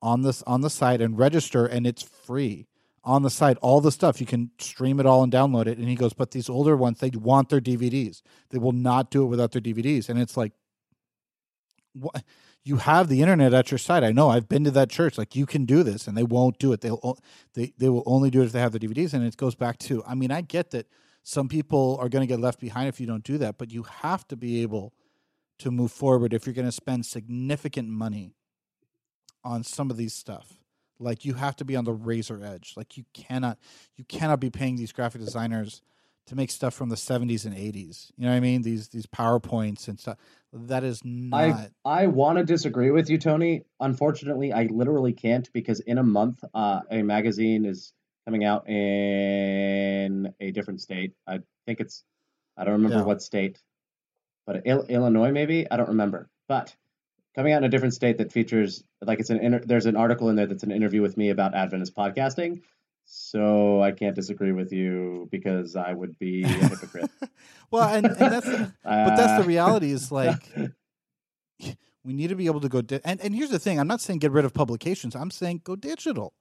on 0.00 0.22
this 0.22 0.42
on 0.42 0.60
the 0.60 0.70
site 0.70 1.00
and 1.00 1.18
register 1.18 1.64
and 1.66 1.86
it's 1.86 2.02
free 2.02 2.66
on 3.04 3.22
the 3.22 3.30
site 3.30 3.56
all 3.58 3.80
the 3.80 3.92
stuff. 3.92 4.20
You 4.20 4.26
can 4.26 4.50
stream 4.58 5.00
it 5.00 5.06
all 5.06 5.22
and 5.22 5.32
download 5.32 5.66
it. 5.66 5.78
And 5.78 5.88
he 5.88 5.94
goes 5.94 6.12
but 6.12 6.32
these 6.32 6.48
older 6.48 6.76
ones 6.76 6.98
they 6.98 7.10
want 7.10 7.48
their 7.48 7.60
dvds 7.60 8.22
they 8.50 8.58
will 8.58 8.72
not 8.72 9.10
do 9.10 9.22
it 9.22 9.26
without 9.26 9.52
their 9.52 9.62
dvds 9.62 10.08
and 10.08 10.20
it's 10.20 10.36
like 10.36 10.52
what 11.92 12.24
you 12.64 12.76
have 12.76 13.08
the 13.08 13.22
internet 13.22 13.52
at 13.52 13.72
your 13.72 13.78
site. 13.78 14.04
I 14.04 14.12
know. 14.12 14.28
I've 14.28 14.48
been 14.48 14.62
to 14.64 14.70
that 14.70 14.88
church. 14.88 15.18
Like 15.18 15.34
you 15.34 15.46
can 15.46 15.64
do 15.64 15.82
this 15.82 16.06
and 16.06 16.16
they 16.16 16.22
won't 16.22 16.60
do 16.60 16.72
it. 16.72 16.80
They'll 16.80 17.18
they, 17.54 17.72
they 17.76 17.88
will 17.88 18.04
only 18.06 18.30
do 18.30 18.40
it 18.40 18.46
if 18.46 18.52
they 18.52 18.60
have 18.60 18.72
the 18.72 18.78
dvds 18.78 19.14
and 19.14 19.24
it 19.24 19.36
goes 19.36 19.54
back 19.54 19.78
to 19.78 20.02
i 20.06 20.14
mean 20.14 20.30
i 20.30 20.40
get 20.40 20.70
that 20.72 20.86
some 21.22 21.48
people 21.48 21.96
are 22.00 22.08
going 22.08 22.22
to 22.22 22.26
get 22.26 22.40
left 22.40 22.60
behind 22.60 22.88
if 22.88 23.00
you 23.00 23.06
don't 23.06 23.24
do 23.24 23.38
that 23.38 23.58
but 23.58 23.70
you 23.70 23.82
have 23.82 24.26
to 24.28 24.36
be 24.36 24.62
able 24.62 24.92
to 25.58 25.70
move 25.70 25.92
forward 25.92 26.32
if 26.32 26.46
you're 26.46 26.54
going 26.54 26.66
to 26.66 26.72
spend 26.72 27.06
significant 27.06 27.88
money 27.88 28.34
on 29.44 29.62
some 29.62 29.90
of 29.90 29.96
these 29.96 30.14
stuff 30.14 30.58
like 30.98 31.24
you 31.24 31.34
have 31.34 31.56
to 31.56 31.64
be 31.64 31.76
on 31.76 31.84
the 31.84 31.92
razor 31.92 32.40
edge 32.44 32.74
like 32.76 32.96
you 32.96 33.04
cannot 33.12 33.58
you 33.96 34.04
cannot 34.04 34.40
be 34.40 34.50
paying 34.50 34.76
these 34.76 34.92
graphic 34.92 35.20
designers 35.20 35.82
to 36.26 36.36
make 36.36 36.50
stuff 36.50 36.74
from 36.74 36.88
the 36.88 36.96
70s 36.96 37.44
and 37.44 37.54
80s. 37.54 38.12
You 38.16 38.24
know 38.24 38.30
what 38.30 38.36
I 38.36 38.40
mean? 38.40 38.62
These 38.62 38.88
these 38.88 39.06
PowerPoints 39.06 39.88
and 39.88 39.98
stuff. 39.98 40.18
That 40.52 40.84
is 40.84 41.00
not. 41.04 41.70
I 41.84 42.02
I 42.02 42.06
want 42.06 42.38
to 42.38 42.44
disagree 42.44 42.90
with 42.90 43.10
you, 43.10 43.18
Tony. 43.18 43.64
Unfortunately, 43.80 44.52
I 44.52 44.64
literally 44.64 45.12
can't 45.12 45.50
because 45.52 45.80
in 45.80 45.98
a 45.98 46.02
month, 46.02 46.44
uh, 46.54 46.80
a 46.90 47.02
magazine 47.02 47.64
is 47.64 47.92
coming 48.26 48.44
out 48.44 48.68
in 48.68 50.32
a 50.40 50.50
different 50.52 50.80
state. 50.80 51.12
I 51.26 51.40
think 51.66 51.80
it's 51.80 52.04
I 52.56 52.64
don't 52.64 52.74
remember 52.74 52.98
Yeah. 52.98 53.04
what 53.04 53.22
state, 53.22 53.60
but 54.46 54.62
Il- 54.66 54.86
Illinois 54.88 55.32
maybe. 55.32 55.70
I 55.70 55.76
don't 55.76 55.88
remember. 55.88 56.28
But 56.48 56.74
coming 57.34 57.52
out 57.52 57.58
in 57.58 57.64
a 57.64 57.68
different 57.68 57.94
state 57.94 58.18
that 58.18 58.32
features 58.32 58.84
like 59.00 59.20
it's 59.20 59.30
an 59.30 59.38
inter- 59.40 59.64
there's 59.64 59.86
an 59.86 59.96
article 59.96 60.28
in 60.28 60.36
there 60.36 60.46
that's 60.46 60.62
an 60.64 60.70
interview 60.72 61.00
with 61.02 61.16
me 61.16 61.30
about 61.30 61.54
Adventist 61.54 61.94
podcasting. 61.94 62.62
So 63.04 63.82
I 63.82 63.90
can't 63.92 64.14
disagree 64.14 64.52
with 64.52 64.72
you 64.72 65.28
because 65.32 65.74
I 65.74 65.92
would 65.92 66.16
be 66.18 66.44
a 66.44 66.48
hypocrite. 66.48 67.10
well, 67.70 67.88
and, 67.92 68.06
and 68.06 68.16
that's 68.16 68.46
the, 68.46 68.72
but 68.84 69.16
that's 69.16 69.38
the 69.38 69.42
Uh, 69.44 69.46
reality. 69.46 69.90
Is 69.90 70.12
like 70.12 70.52
we 72.04 72.12
need 72.12 72.28
to 72.28 72.36
be 72.36 72.46
able 72.46 72.60
to 72.60 72.68
go. 72.68 72.80
Di- 72.82 73.00
and 73.04 73.20
and 73.20 73.34
here's 73.34 73.50
the 73.50 73.58
thing: 73.58 73.80
I'm 73.80 73.88
not 73.88 74.00
saying 74.00 74.20
get 74.20 74.30
rid 74.32 74.44
of 74.44 74.54
publications. 74.54 75.16
I'm 75.16 75.30
saying 75.30 75.62
go 75.64 75.74
digital. 75.76 76.32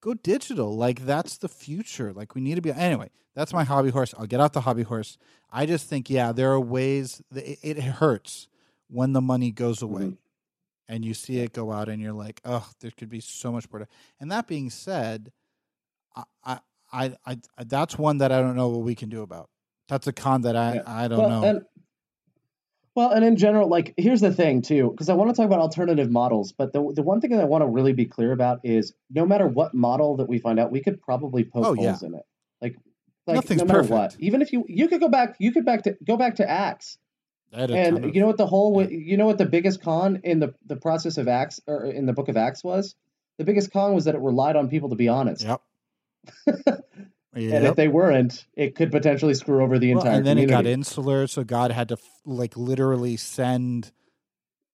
Go 0.00 0.14
digital. 0.14 0.76
Like 0.76 1.04
that's 1.04 1.38
the 1.38 1.48
future. 1.48 2.12
Like 2.12 2.34
we 2.34 2.40
need 2.40 2.54
to 2.54 2.62
be. 2.62 2.72
Anyway, 2.72 3.10
that's 3.34 3.52
my 3.52 3.64
hobby 3.64 3.90
horse. 3.90 4.14
I'll 4.18 4.26
get 4.26 4.40
off 4.40 4.52
the 4.52 4.62
hobby 4.62 4.82
horse. 4.82 5.18
I 5.50 5.66
just 5.66 5.88
think, 5.88 6.08
yeah, 6.08 6.32
there 6.32 6.50
are 6.52 6.60
ways. 6.60 7.22
That 7.30 7.46
it, 7.46 7.58
it 7.62 7.82
hurts 7.82 8.48
when 8.88 9.12
the 9.12 9.20
money 9.20 9.50
goes 9.50 9.82
away. 9.82 10.02
Mhm. 10.02 10.16
And 10.88 11.04
you 11.04 11.14
see 11.14 11.38
it 11.38 11.52
go 11.52 11.70
out, 11.70 11.88
and 11.88 12.02
you're 12.02 12.12
like, 12.12 12.40
"Oh, 12.44 12.68
there 12.80 12.90
could 12.90 13.08
be 13.08 13.20
so 13.20 13.52
much 13.52 13.70
more." 13.70 13.80
To-. 13.80 13.88
And 14.18 14.32
that 14.32 14.48
being 14.48 14.70
said, 14.70 15.30
I, 16.16 16.24
I, 16.44 16.58
I, 16.92 17.16
I, 17.24 17.64
that's 17.64 17.96
one 17.96 18.18
that 18.18 18.32
I 18.32 18.40
don't 18.40 18.56
know 18.56 18.68
what 18.68 18.80
we 18.80 18.96
can 18.96 19.08
do 19.08 19.22
about. 19.22 19.50
That's 19.88 20.08
a 20.08 20.12
con 20.12 20.42
that 20.42 20.56
I, 20.56 20.74
Yeah. 20.74 20.82
I 20.86 21.06
don't 21.08 21.18
well, 21.18 21.28
know. 21.28 21.44
And, 21.48 21.62
well, 22.96 23.10
and 23.10 23.24
in 23.24 23.36
general, 23.36 23.68
like 23.68 23.94
here's 23.96 24.20
the 24.20 24.32
thing 24.32 24.62
too, 24.62 24.90
because 24.90 25.08
I 25.08 25.14
want 25.14 25.30
to 25.30 25.36
talk 25.36 25.46
about 25.46 25.60
alternative 25.60 26.10
models, 26.10 26.52
but 26.52 26.72
the 26.72 26.92
the 26.94 27.02
one 27.02 27.20
thing 27.20 27.30
that 27.30 27.40
I 27.40 27.44
want 27.44 27.62
to 27.62 27.66
really 27.66 27.92
be 27.92 28.06
clear 28.06 28.32
about 28.32 28.60
is 28.64 28.92
no 29.10 29.24
matter 29.26 29.46
what 29.46 29.74
model 29.74 30.16
that 30.16 30.28
we 30.28 30.38
find 30.38 30.58
out, 30.58 30.70
we 30.72 30.80
could 30.80 31.00
probably 31.00 31.44
poke 31.44 31.66
Oh, 31.66 31.72
yeah. 31.74 31.90
holes 31.90 32.02
in 32.02 32.14
it. 32.14 32.24
Like, 32.60 32.76
like 33.26 33.36
Nothing's 33.36 33.60
no 33.60 33.66
matter 33.66 33.78
perfect. 33.80 33.92
what, 33.92 34.16
even 34.18 34.42
if 34.42 34.52
you 34.52 34.64
you 34.68 34.88
could 34.88 35.00
go 35.00 35.08
back, 35.08 35.36
you 35.38 35.52
could 35.52 35.64
back 35.64 35.82
to 35.84 35.96
go 36.04 36.16
back 36.16 36.36
to 36.36 36.48
Acts, 36.50 36.98
I 37.54 37.60
had 37.60 37.70
a 37.70 37.74
ton 37.74 37.94
and 37.96 38.04
of- 38.06 38.14
you 38.14 38.20
know 38.20 38.26
what 38.26 38.36
the 38.38 38.46
whole 38.46 38.82
you 38.90 39.16
know 39.16 39.26
what 39.26 39.38
the 39.38 39.46
biggest 39.46 39.82
con 39.82 40.20
in 40.24 40.40
the 40.40 40.54
the 40.66 40.76
process 40.76 41.16
of 41.18 41.28
Acts 41.28 41.60
or 41.66 41.84
in 41.86 42.06
the 42.06 42.12
book 42.12 42.28
of 42.28 42.36
Acts 42.36 42.64
was. 42.64 42.94
The 43.38 43.44
biggest 43.44 43.72
con 43.72 43.94
was 43.94 44.04
that 44.04 44.14
it 44.14 44.20
relied 44.20 44.56
on 44.56 44.68
people 44.68 44.90
to 44.90 44.96
be 44.96 45.08
honest, 45.08 45.44
Yep. 45.44 45.62
and 47.34 47.66
if 47.66 47.76
they 47.76 47.88
weren't, 47.88 48.46
it 48.54 48.74
could 48.74 48.90
potentially 48.90 49.34
screw 49.34 49.62
over 49.62 49.78
the 49.78 49.90
Well, 49.90 50.02
entire 50.02 50.16
and 50.18 50.26
then 50.26 50.38
it 50.38 50.46
got 50.46 50.66
insular, 50.66 51.26
so 51.26 51.44
God 51.44 51.70
had 51.70 51.88
to 51.88 51.96
like 52.24 52.56
literally 52.56 53.16
send 53.16 53.92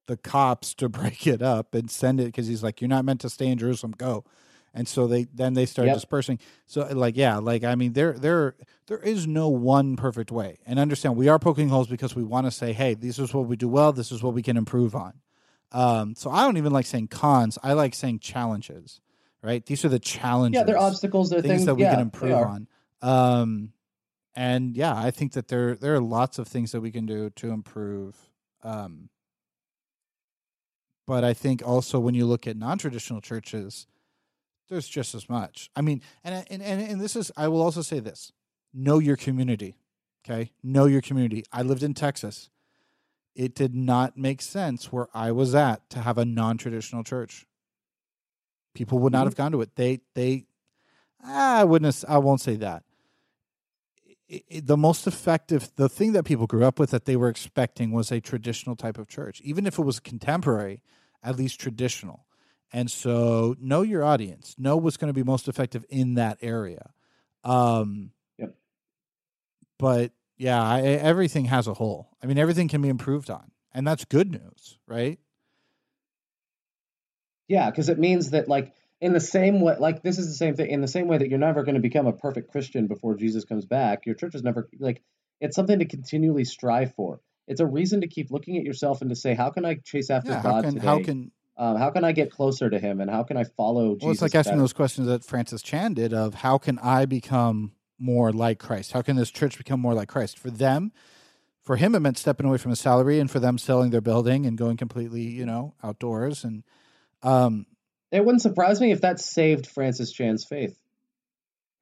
the 0.06 0.16
cops 0.16 0.74
to 0.74 0.88
break 0.88 1.26
it 1.26 1.42
up 1.42 1.74
and 1.74 1.90
send 1.90 2.20
it 2.20 2.26
because 2.26 2.46
he's 2.46 2.62
like, 2.62 2.80
"You're 2.80 2.88
not 2.88 3.04
meant 3.04 3.20
to 3.22 3.30
stay 3.30 3.46
in 3.48 3.58
Jerusalem. 3.58 3.94
Go." 3.96 4.24
And 4.74 4.86
so 4.86 5.06
they 5.06 5.24
then 5.24 5.54
they 5.54 5.64
started 5.64 5.88
Yep. 5.90 5.96
dispersing. 5.96 6.38
So 6.66 6.86
like 6.92 7.16
yeah, 7.16 7.38
like 7.38 7.64
I 7.64 7.74
mean 7.76 7.94
there 7.94 8.12
there 8.12 8.56
there 8.88 8.98
is 8.98 9.26
no 9.26 9.48
one 9.48 9.96
perfect 9.96 10.30
way. 10.30 10.58
And 10.66 10.78
understand 10.78 11.16
we 11.16 11.28
are 11.28 11.38
poking 11.38 11.70
holes 11.70 11.88
because 11.88 12.14
we 12.14 12.22
want 12.22 12.46
to 12.46 12.50
say, 12.50 12.74
hey, 12.74 12.92
this 12.94 13.18
is 13.18 13.32
what 13.32 13.46
we 13.46 13.56
do 13.56 13.68
well. 13.68 13.92
This 13.92 14.12
is 14.12 14.22
what 14.22 14.34
we 14.34 14.42
can 14.42 14.56
improve 14.58 14.94
on. 14.94 15.14
Um, 15.72 16.14
so 16.14 16.30
I 16.30 16.44
don't 16.44 16.58
even 16.58 16.72
like 16.72 16.86
saying 16.86 17.08
cons. 17.08 17.58
I 17.62 17.72
like 17.72 17.94
saying 17.94 18.18
challenges. 18.20 19.00
Right? 19.42 19.64
These 19.64 19.84
are 19.84 19.88
the 19.88 19.98
challenges 19.98 20.58
yeah, 20.58 20.64
they're 20.64 20.78
obstacles, 20.78 21.30
they're 21.30 21.40
things, 21.40 21.52
things, 21.52 21.66
that 21.66 21.74
we 21.76 21.82
yeah, 21.82 21.92
can 21.92 22.00
improve 22.00 22.32
on. 22.32 22.68
Um, 23.02 23.72
and 24.34 24.76
yeah, 24.76 24.96
I 24.96 25.10
think 25.10 25.32
that 25.32 25.48
there 25.48 25.74
there 25.76 25.94
are 25.94 26.00
lots 26.00 26.38
of 26.38 26.48
things 26.48 26.72
that 26.72 26.80
we 26.80 26.90
can 26.90 27.06
do 27.06 27.30
to 27.30 27.50
improve. 27.50 28.16
Um, 28.62 29.08
but 31.06 31.24
I 31.24 31.32
think 31.32 31.62
also 31.66 31.98
when 31.98 32.14
you 32.14 32.26
look 32.26 32.46
at 32.46 32.56
non 32.56 32.78
traditional 32.78 33.20
churches, 33.20 33.86
there's 34.68 34.88
just 34.88 35.14
as 35.14 35.28
much. 35.28 35.70
I 35.76 35.80
mean, 35.80 36.02
and 36.24 36.44
and 36.50 36.62
and 36.62 36.82
and 36.82 37.00
this 37.00 37.16
is 37.16 37.30
I 37.36 37.48
will 37.48 37.62
also 37.62 37.82
say 37.82 38.00
this: 38.00 38.32
know 38.74 38.98
your 38.98 39.16
community. 39.16 39.76
Okay, 40.28 40.50
know 40.62 40.86
your 40.86 41.00
community. 41.00 41.44
I 41.52 41.62
lived 41.62 41.82
in 41.82 41.94
Texas. 41.94 42.50
It 43.34 43.54
did 43.54 43.74
not 43.74 44.16
make 44.16 44.40
sense 44.42 44.90
where 44.90 45.08
I 45.14 45.30
was 45.30 45.54
at 45.54 45.88
to 45.90 46.00
have 46.00 46.18
a 46.18 46.24
non 46.24 46.58
traditional 46.58 47.04
church. 47.04 47.46
People 48.76 48.98
would 49.00 49.12
not 49.12 49.22
Mhm. 49.22 49.26
have 49.28 49.34
gone 49.36 49.52
to 49.52 49.60
it. 49.62 49.74
They 49.76 50.00
they 50.14 50.46
I 51.22 51.64
wouldn't. 51.64 52.04
I 52.06 52.18
won't 52.18 52.40
say 52.40 52.56
that. 52.56 52.84
I- 54.30 54.42
I- 54.52 54.60
the 54.60 54.76
most 54.76 55.06
effective, 55.06 55.72
the 55.76 55.88
thing 55.88 56.12
that 56.12 56.24
people 56.24 56.46
grew 56.46 56.64
up 56.64 56.78
with 56.78 56.90
that 56.90 57.04
they 57.04 57.16
were 57.16 57.28
expecting 57.28 57.90
was 57.90 58.12
a 58.12 58.20
traditional 58.20 58.76
type 58.76 58.98
of 58.98 59.08
church, 59.08 59.40
even 59.42 59.66
if 59.66 59.78
it 59.78 59.82
was 59.82 59.98
contemporary, 59.98 60.82
at 61.22 61.36
least 61.36 61.58
traditional. 61.58 62.26
And 62.72 62.90
so, 62.90 63.56
know 63.58 63.82
your 63.82 64.04
audience. 64.04 64.54
Know 64.58 64.76
what's 64.76 64.96
going 64.96 65.08
to 65.08 65.14
be 65.14 65.22
most 65.22 65.48
effective 65.48 65.84
in 65.88 66.14
that 66.14 66.38
area. 66.42 66.92
Um, 67.44 68.12
Yep. 68.38 68.56
But 69.78 70.12
yeah, 70.36 70.62
I, 70.62 70.82
everything 70.82 71.46
has 71.46 71.66
a 71.66 71.74
hole. 71.74 72.16
I 72.22 72.26
mean, 72.26 72.38
everything 72.38 72.68
can 72.68 72.82
be 72.82 72.88
improved 72.88 73.30
on, 73.30 73.50
and 73.72 73.86
that's 73.86 74.04
good 74.04 74.30
news, 74.30 74.78
right? 74.86 75.18
Yeah, 77.48 77.70
because 77.70 77.88
it 77.88 77.98
means 77.98 78.30
that 78.30 78.48
like 78.48 78.72
in 79.00 79.12
the 79.12 79.20
same 79.20 79.60
way, 79.60 79.76
like 79.78 80.02
this 80.02 80.18
is 80.18 80.26
the 80.26 80.34
same 80.34 80.54
thing. 80.56 80.70
In 80.70 80.80
the 80.80 80.88
same 80.88 81.06
way 81.06 81.18
that 81.18 81.28
you're 81.28 81.38
never 81.38 81.62
going 81.62 81.74
to 81.74 81.80
become 81.80 82.06
a 82.06 82.12
perfect 82.12 82.50
Christian 82.50 82.86
before 82.86 83.14
Jesus 83.14 83.44
comes 83.44 83.66
back, 83.66 84.06
your 84.06 84.14
church 84.14 84.34
is 84.34 84.42
never 84.42 84.68
like 84.78 85.02
it's 85.40 85.54
something 85.54 85.78
to 85.78 85.84
continually 85.84 86.44
strive 86.44 86.94
for. 86.94 87.20
It's 87.46 87.60
a 87.60 87.66
reason 87.66 88.00
to 88.00 88.08
keep 88.08 88.30
looking 88.30 88.56
at 88.56 88.64
yourself 88.64 89.02
and 89.02 89.10
to 89.10 89.16
say, 89.16 89.34
how 89.34 89.50
can 89.50 89.64
I 89.64 89.76
chase 89.84 90.10
after 90.10 90.32
Yeah. 90.32 90.42
God 90.42 90.52
How 90.52 90.62
can 90.62 90.74
today? 90.74 90.86
how 90.86 91.02
can 91.02 91.30
um, 91.58 91.76
how 91.76 91.90
can 91.90 92.04
I 92.04 92.12
get 92.12 92.30
closer 92.30 92.68
to 92.68 92.78
Him, 92.78 93.00
and 93.00 93.10
how 93.10 93.22
can 93.22 93.36
I 93.36 93.44
follow 93.44 93.94
Jesus? 93.94 94.02
Well, 94.02 94.12
it's 94.12 94.22
like 94.22 94.34
asking 94.34 94.52
better? 94.52 94.60
those 94.60 94.72
questions 94.74 95.06
that 95.06 95.24
Francis 95.24 95.62
Chan 95.62 95.94
did 95.94 96.12
of 96.12 96.34
how 96.34 96.58
can 96.58 96.78
I 96.80 97.06
become 97.06 97.72
more 97.98 98.30
like 98.30 98.58
Christ? 98.58 98.92
How 98.92 99.00
can 99.00 99.16
this 99.16 99.30
church 99.30 99.56
become 99.56 99.80
more 99.80 99.94
like 99.94 100.08
Christ? 100.08 100.38
For 100.38 100.50
them, 100.50 100.92
for 101.62 101.76
him, 101.76 101.94
it 101.94 102.00
meant 102.00 102.18
stepping 102.18 102.46
away 102.46 102.58
from 102.58 102.72
a 102.72 102.76
salary, 102.76 103.18
and 103.18 103.30
for 103.30 103.40
them, 103.40 103.56
selling 103.56 103.90
their 103.90 104.02
building 104.02 104.44
and 104.44 104.58
going 104.58 104.76
completely, 104.76 105.22
you 105.22 105.46
know, 105.46 105.74
outdoors. 105.82 106.44
And 106.44 106.62
um, 107.22 107.66
It 108.12 108.24
wouldn't 108.24 108.42
surprise 108.42 108.80
me 108.80 108.92
if 108.92 109.00
that 109.02 109.20
saved 109.20 109.66
Francis 109.66 110.12
Chan's 110.12 110.44
faith. 110.44 110.76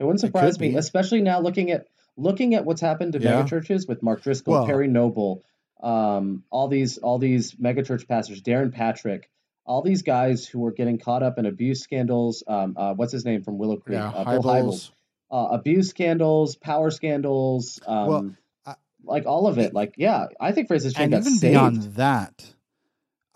It 0.01 0.05
wouldn't 0.05 0.22
It 0.22 0.26
surprise 0.26 0.59
me, 0.59 0.76
especially 0.76 1.20
now 1.22 1.41
looking 1.41 1.70
at 1.70 1.87
looking 2.16 2.55
at 2.55 2.64
what's 2.64 2.80
happened 2.80 3.12
to 3.14 3.20
Yeah. 3.20 3.43
megachurches 3.43 3.89
with 3.89 4.03
Mark 4.03 4.22
Driscoll, 4.22 4.55
Well- 4.55 4.66
Perry 4.66 4.89
Noble, 4.89 5.43
um, 5.82 6.45
all 6.51 6.68
these 6.68 6.99
all 6.99 7.18
these 7.18 7.55
megachurch 7.55 8.07
pastors, 8.09 8.41
Darrin 8.41 8.70
Patrick, 8.72 9.30
all 9.66 9.82
these 9.82 10.03
guys 10.03 10.47
who 10.47 10.61
were 10.61 10.72
getting 10.72 10.99
caught 10.99 11.22
up 11.22 11.39
in 11.39 11.47
abuse 11.47 11.80
scandals. 11.82 12.43
Um, 12.47 12.74
uh, 12.76 12.95
what's 12.95 13.12
his 13.12 13.24
name 13.24 13.43
from 13.43 13.59
Willow 13.59 13.76
Creek? 13.76 13.97
yeah, 13.99 14.09
uh, 14.11 14.24
Bill 14.24 14.43
Hybels. 14.43 14.91
Uh, 15.30 15.49
abuse 15.53 15.91
scandals, 15.91 16.55
power 16.57 16.91
scandals, 16.91 17.80
um, 17.87 18.07
Well, 18.07 18.30
I- 18.66 18.74
like 19.05 19.26
all 19.26 19.47
of 19.49 19.59
it. 19.59 19.74
Like, 19.74 19.95
yeah, 19.97 20.26
I 20.41 20.53
think 20.53 20.68
Francis 20.68 20.93
Chan 20.95 21.11
got 21.11 21.20
even 21.22 21.32
saved. 21.35 21.53
beyond 21.53 21.82
that, 21.95 22.53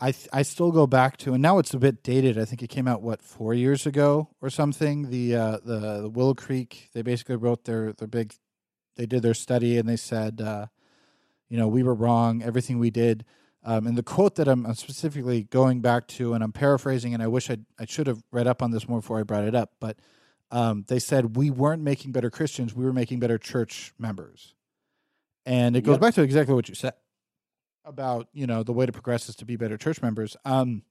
I 0.01 0.13
th- 0.13 0.29
I 0.33 0.43
still 0.43 0.71
go 0.71 0.87
back 0.87 1.17
to, 1.19 1.33
and 1.35 1.43
now 1.43 1.59
it's 1.59 1.75
a 1.75 1.79
bit 1.79 2.03
dated. 2.05 2.39
I 2.39 2.45
think 2.45 2.63
it 2.63 2.69
came 2.69 2.87
out 2.87 3.03
what 3.03 3.21
four 3.21 3.53
years 3.53 3.85
ago 3.85 4.29
or 4.41 4.49
something. 4.49 5.11
The 5.11 5.35
uh, 5.35 5.59
the, 5.65 6.03
the 6.03 6.09
Willow 6.09 6.35
Creek. 6.35 6.89
They 6.95 7.03
basically 7.03 7.37
wrote 7.37 7.65
their 7.65 7.93
their 7.93 8.07
big. 8.09 8.35
They 8.97 9.07
did 9.07 9.23
their 9.23 9.35
study 9.35 9.79
and 9.79 9.89
they 9.89 9.97
said, 9.97 10.41
uh, 10.41 10.67
you 11.49 11.57
know, 11.57 11.69
we 11.69 11.83
were 11.85 11.95
wrong. 11.95 12.43
Everything 12.43 12.79
we 12.81 12.91
did. 12.91 13.25
Um, 13.65 13.87
and 13.87 13.97
the 13.99 14.03
quote 14.03 14.35
that 14.37 14.49
I'm, 14.49 14.67
I'm 14.67 14.75
specifically 14.75 15.45
going 15.45 15.81
back 15.81 16.07
to, 16.09 16.33
and 16.35 16.43
I'm 16.43 16.53
paraphrasing, 16.53 17.13
and 17.15 17.23
I 17.23 17.27
wish 17.27 17.51
I 17.51 17.59
I 17.79 17.85
should 17.87 18.07
have 18.07 18.23
read 18.31 18.47
up 18.47 18.63
on 18.63 18.71
this 18.71 18.89
more 18.89 19.01
before 19.01 19.19
I 19.19 19.25
brought 19.25 19.45
it 19.45 19.55
up, 19.55 19.73
but 19.81 19.99
um, 20.51 20.85
they 20.89 20.99
said 21.01 21.37
we 21.37 21.51
weren't 21.51 21.83
making 21.83 22.13
better 22.13 22.31
Christians, 22.31 22.75
we 22.75 22.85
were 22.85 22.93
making 22.93 23.19
better 23.19 23.37
church 23.37 23.93
members, 23.99 24.55
and 25.45 25.77
it 25.77 25.83
goes 25.83 25.95
Yep. 25.95 26.01
back 26.01 26.15
to 26.15 26.23
exactly 26.23 26.55
what 26.55 26.69
you 26.69 26.75
said 26.77 26.95
about 27.89 28.29
you 28.33 28.47
know 28.47 28.63
the 28.63 28.73
way 28.73 28.87
to 28.87 28.93
progress 28.93 29.29
is 29.29 29.37
to 29.37 29.45
be 29.45 29.57
better 29.57 29.77
church 29.77 30.03
members. 30.03 30.37
Um, 30.45 30.83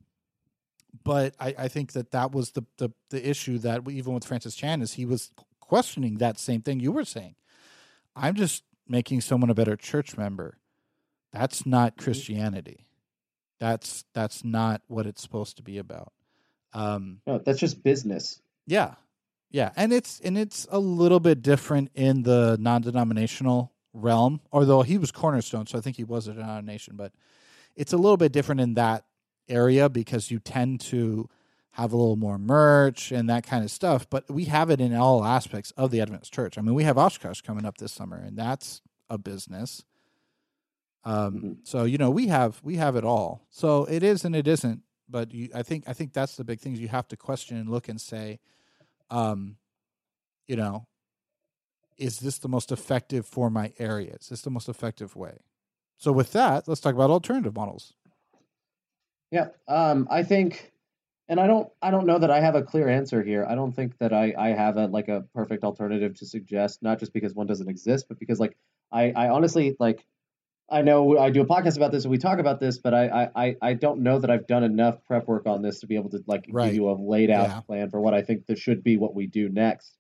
but 1.04 1.36
I, 1.40 1.54
I 1.58 1.68
think 1.68 1.94
that 1.94 2.12
that 2.12 2.32
was 2.32 2.52
the, 2.52 2.64
the 2.78 2.90
the 3.10 3.30
issue 3.30 3.60
that 3.60 3.86
we, 3.86 3.96
even 3.96 4.14
with 4.14 4.26
Francis 4.26 4.56
Chan 4.56 4.82
is 4.82 4.94
he 4.94 5.06
was 5.06 5.32
questioning 5.60 6.18
that 6.18 6.40
same 6.40 6.62
thing 6.62 6.80
you 6.80 6.92
were 6.92 7.06
saying. 7.06 7.36
I'm 8.16 8.36
just 8.36 8.64
making 8.88 9.22
someone 9.22 9.50
a 9.50 9.56
better 9.56 9.76
church 9.76 10.18
member. 10.18 10.58
That's 11.32 11.66
not 11.66 11.98
Christianity. 11.98 12.88
That's 13.60 14.06
that's 14.14 14.44
not 14.44 14.82
what 14.88 15.06
it's 15.06 15.22
supposed 15.22 15.58
to 15.58 15.64
be 15.64 15.78
about. 15.78 16.12
Um, 16.74 17.22
no, 17.28 17.40
that's 17.40 17.60
just 17.60 17.84
business. 17.84 18.42
yeah, 18.66 18.96
yeah, 19.52 19.72
and 19.76 19.94
it's 19.94 20.20
and 20.22 20.38
it's 20.38 20.68
a 20.72 20.80
little 20.80 21.20
bit 21.20 21.42
different 21.42 21.92
in 21.96 22.24
the 22.24 22.58
non-denominational 22.60 23.72
realm. 23.98 24.40
Although 24.52 24.84
he 24.84 24.98
was 24.98 25.12
cornerstone, 25.12 25.66
so 25.68 25.78
I 25.78 25.82
think 25.82 25.98
he 25.98 26.04
was 26.04 26.28
a 26.28 26.34
denomination, 26.34 26.96
but 26.96 27.12
it's 27.76 27.94
a 27.94 27.98
little 27.98 28.18
bit 28.18 28.32
different 28.32 28.62
in 28.62 28.74
that 28.76 29.06
area 29.50 29.90
because 29.90 30.30
you 30.32 30.40
tend 30.40 30.82
to 30.82 31.30
have 31.72 31.94
a 31.94 31.98
little 31.98 32.16
more 32.16 32.38
merch 32.40 33.12
and 33.12 33.30
that 33.30 33.46
kind 33.46 33.64
of 33.64 33.70
stuff. 33.72 34.10
But 34.10 34.30
we 34.32 34.46
have 34.46 34.70
it 34.70 34.82
in 34.82 34.94
all 34.96 35.24
aspects 35.24 35.72
of 35.78 35.92
the 35.92 36.02
Adventist 36.02 36.34
Church. 36.34 36.58
I 36.58 36.62
mean, 36.62 36.74
we 36.74 36.84
have 36.84 36.98
Oshkosh 36.98 37.42
coming 37.42 37.66
up 37.66 37.78
this 37.78 37.92
summer, 37.92 38.18
and 38.18 38.38
that's 38.38 38.82
a 39.10 39.18
business. 39.18 39.84
Um, 41.04 41.34
Mhm. 41.40 41.58
so 41.68 41.84
you 41.86 41.98
know 41.98 42.10
we 42.10 42.28
have 42.28 42.60
we 42.64 42.76
have 42.76 42.96
it 42.96 43.06
all. 43.06 43.46
So 43.50 43.86
it 43.86 44.04
is 44.04 44.26
and 44.26 44.36
it 44.36 44.48
isn't. 44.48 44.82
But 45.10 45.34
you, 45.34 45.50
I 45.56 45.64
think 45.64 45.86
I 45.88 45.94
think 45.94 46.12
that's 46.12 46.36
the 46.36 46.44
big 46.44 46.60
things 46.60 46.80
you 46.80 46.90
have 46.90 47.08
to 47.10 47.16
question 47.18 47.56
and 47.56 47.70
look 47.70 47.88
and 47.88 48.02
say, 48.02 48.40
um, 49.10 49.56
you 50.48 50.58
know, 50.58 50.86
is 51.98 52.20
this 52.20 52.38
the 52.38 52.48
most 52.48 52.72
effective 52.72 53.26
for 53.26 53.50
my 53.50 53.74
area? 53.80 54.16
Is 54.20 54.30
this 54.30 54.42
the 54.42 54.50
most 54.50 54.70
effective 54.70 55.16
way? 55.16 55.38
So 55.98 56.12
with 56.12 56.32
that, 56.34 56.68
let's 56.68 56.82
talk 56.82 56.94
about 56.94 57.10
alternative 57.10 57.56
models. 57.56 57.94
Yeah, 59.32 59.48
um, 59.68 60.08
I 60.10 60.24
think, 60.24 60.72
and 61.28 61.40
I 61.40 61.48
don't, 61.48 61.70
I 61.82 61.92
don't 61.92 62.06
know 62.06 62.20
that 62.20 62.32
I 62.32 62.40
have 62.40 62.56
a 62.56 62.62
clear 62.62 62.88
answer 62.88 63.22
here. 63.24 63.46
I 63.46 63.56
don't 63.56 63.74
think 63.76 63.98
that 63.98 64.14
I, 64.14 64.34
I 64.38 64.50
have 64.50 64.78
a 64.78 64.86
like 64.88 65.10
a 65.10 65.26
perfect 65.34 65.64
alternative 65.64 66.16
to 66.20 66.26
suggest. 66.26 66.82
Not 66.82 67.00
just 67.00 67.14
because 67.14 67.34
one 67.34 67.48
doesn't 67.48 67.68
exist, 67.68 68.06
but 68.08 68.20
because 68.20 68.40
like 68.40 68.56
I, 68.92 69.12
I 69.12 69.30
honestly 69.30 69.76
like, 69.80 70.06
I 70.70 70.82
know 70.82 71.18
I 71.18 71.30
do 71.30 71.42
a 71.42 71.46
podcast 71.46 71.78
about 71.78 71.92
this 71.92 72.04
and 72.04 72.12
we 72.12 72.18
talk 72.18 72.40
about 72.40 72.60
this, 72.60 72.78
but 72.78 72.94
I, 72.94 73.30
I, 73.36 73.56
I- 73.62 73.74
don't 73.74 74.02
know 74.02 74.20
that 74.20 74.30
I've 74.30 74.48
done 74.48 74.64
enough 74.64 75.04
prep 75.06 75.28
work 75.28 75.46
on 75.48 75.62
this 75.62 75.80
to 75.80 75.88
be 75.88 75.96
able 75.96 76.10
to 76.12 76.24
like 76.28 76.46
Right. 76.50 76.66
give 76.68 76.76
you 76.76 76.90
a 76.90 76.94
laid 76.94 77.30
out 77.32 77.48
Yeah. 77.48 77.60
plan 77.62 77.90
for 77.90 78.00
what 78.02 78.14
I 78.14 78.22
think 78.22 78.46
that 78.48 78.58
should 78.60 78.84
be 78.84 78.98
what 78.98 79.16
we 79.16 79.28
do 79.28 79.50
next. 79.50 79.98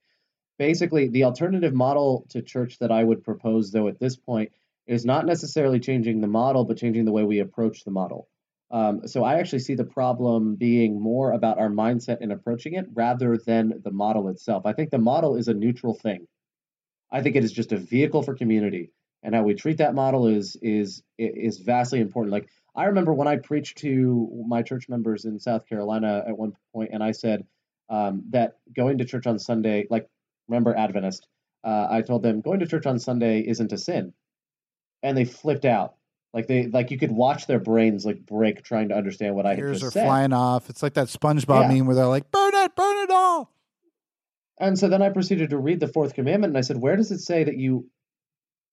Basically, 0.58 1.08
the 1.08 1.26
alternative 1.26 1.74
model 1.74 2.26
to 2.30 2.41
church 2.41 2.80
that 2.80 2.91
I 2.91 3.03
would 3.03 3.24
propose, 3.24 3.72
though, 3.72 3.88
at 3.88 3.99
this 3.99 4.16
point, 4.16 4.51
is 4.88 5.05
not 5.05 5.26
necessarily 5.26 5.80
changing 5.80 6.22
the 6.22 6.28
model, 6.28 6.66
but 6.66 6.78
changing 6.78 7.05
the 7.05 7.12
way 7.12 7.24
we 7.24 7.39
approach 7.39 7.84
the 7.84 7.91
model. 7.91 8.28
Um, 8.70 9.08
so 9.08 9.24
I 9.24 9.36
actually 9.36 9.60
see 9.60 9.76
the 9.76 9.86
problem 9.86 10.55
being 10.55 10.99
more 10.99 11.32
about 11.32 11.58
our 11.58 11.70
mindset 11.70 12.22
in 12.22 12.32
approaching 12.32 12.74
it 12.74 12.86
rather 12.93 13.38
than 13.38 13.82
the 13.84 13.91
model 13.91 14.28
itself. 14.30 14.66
I 14.66 14.74
think 14.74 14.89
the 14.89 14.97
model 14.97 15.38
is 15.38 15.47
a 15.47 15.53
neutral 15.53 15.93
thing. 15.93 16.28
I 17.12 17.22
think 17.22 17.36
it 17.36 17.43
is 17.43 17.53
just 17.53 17.72
a 17.72 17.78
vehicle 17.78 18.24
for 18.24 18.36
community, 18.36 18.91
and 19.24 19.34
how 19.34 19.43
we 19.43 19.53
treat 19.53 19.78
that 19.78 19.95
model 19.95 20.28
is 20.28 20.58
is 20.62 21.01
is 21.18 21.60
vastly 21.60 22.01
important. 22.01 22.34
Like 22.34 22.49
I 22.76 22.86
remember 22.86 23.14
when 23.14 23.30
I 23.30 23.38
preached 23.38 23.78
to 23.80 24.43
my 24.45 24.62
church 24.62 24.89
members 24.89 25.24
in 25.24 25.39
South 25.39 25.66
Carolina 25.68 26.26
at 26.28 26.38
one 26.38 26.53
point, 26.74 26.89
and 26.91 27.01
I 27.01 27.12
said 27.12 27.45
um, 27.89 28.24
that 28.32 28.58
going 28.76 28.97
to 28.97 29.05
church 29.05 29.28
on 29.28 29.39
Sunday, 29.39 29.88
like 29.89 30.10
remember 30.47 30.75
Adventist, 30.75 31.27
uh, 31.63 31.87
I 31.89 32.01
told 32.01 32.23
them 32.23 32.41
going 32.41 32.59
to 32.59 32.67
church 32.67 32.85
on 32.85 32.99
Sunday 32.99 33.41
isn't 33.41 33.71
a 33.71 33.77
sin, 33.77 34.13
and 35.03 35.17
they 35.17 35.25
flipped 35.25 35.65
out. 35.65 35.95
Like 36.33 36.47
they 36.47 36.67
like 36.67 36.91
you 36.91 36.97
could 36.97 37.11
watch 37.11 37.47
their 37.47 37.59
brains 37.59 38.05
like 38.05 38.25
break 38.25 38.63
trying 38.63 38.89
to 38.89 38.95
understand 38.95 39.35
what 39.35 39.45
I 39.45 39.51
had 39.51 39.59
Ears 39.59 39.79
just 39.79 39.87
are 39.87 39.91
said. 39.91 40.03
flying 40.05 40.33
off. 40.33 40.69
It's 40.69 40.83
like 40.83 40.93
that 40.95 41.07
SpongeBob 41.07 41.63
Yeah. 41.69 41.77
meme 41.77 41.87
where 41.87 41.95
they're 41.95 42.05
like, 42.05 42.29
"Burn 42.31 42.51
it, 42.53 42.75
burn 42.75 42.97
it 43.03 43.09
all." 43.09 43.51
And 44.59 44.77
so 44.77 44.87
then 44.89 45.01
I 45.01 45.09
proceeded 45.09 45.51
to 45.51 45.57
read 45.57 45.79
the 45.79 45.87
fourth 45.87 46.13
commandment, 46.13 46.51
and 46.51 46.57
I 46.57 46.61
said, 46.61 46.77
"Where 46.77 46.95
does 46.95 47.11
it 47.11 47.19
say 47.19 47.43
that 47.45 47.57
you 47.57 47.89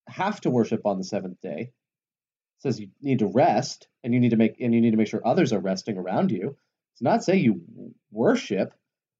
have 0.08 0.40
to 0.42 0.50
worship 0.50 0.84
on 0.84 0.98
the 0.98 1.04
seventh 1.04 1.40
day?" 1.40 1.60
It 2.58 2.62
says 2.62 2.80
you 2.80 2.88
need 3.00 3.20
to 3.20 3.26
rest, 3.26 3.88
and 4.02 4.12
you 4.12 4.20
need 4.20 4.30
to 4.30 4.36
make 4.36 4.60
and 4.60 4.74
you 4.74 4.80
need 4.80 4.90
to 4.90 4.96
make 4.96 5.08
sure 5.08 5.26
others 5.26 5.52
are 5.52 5.60
resting 5.60 5.96
around 5.96 6.32
you. 6.32 6.56
It's 6.94 7.02
not 7.02 7.24
say 7.24 7.36
you 7.36 7.62
worship. 8.10 8.74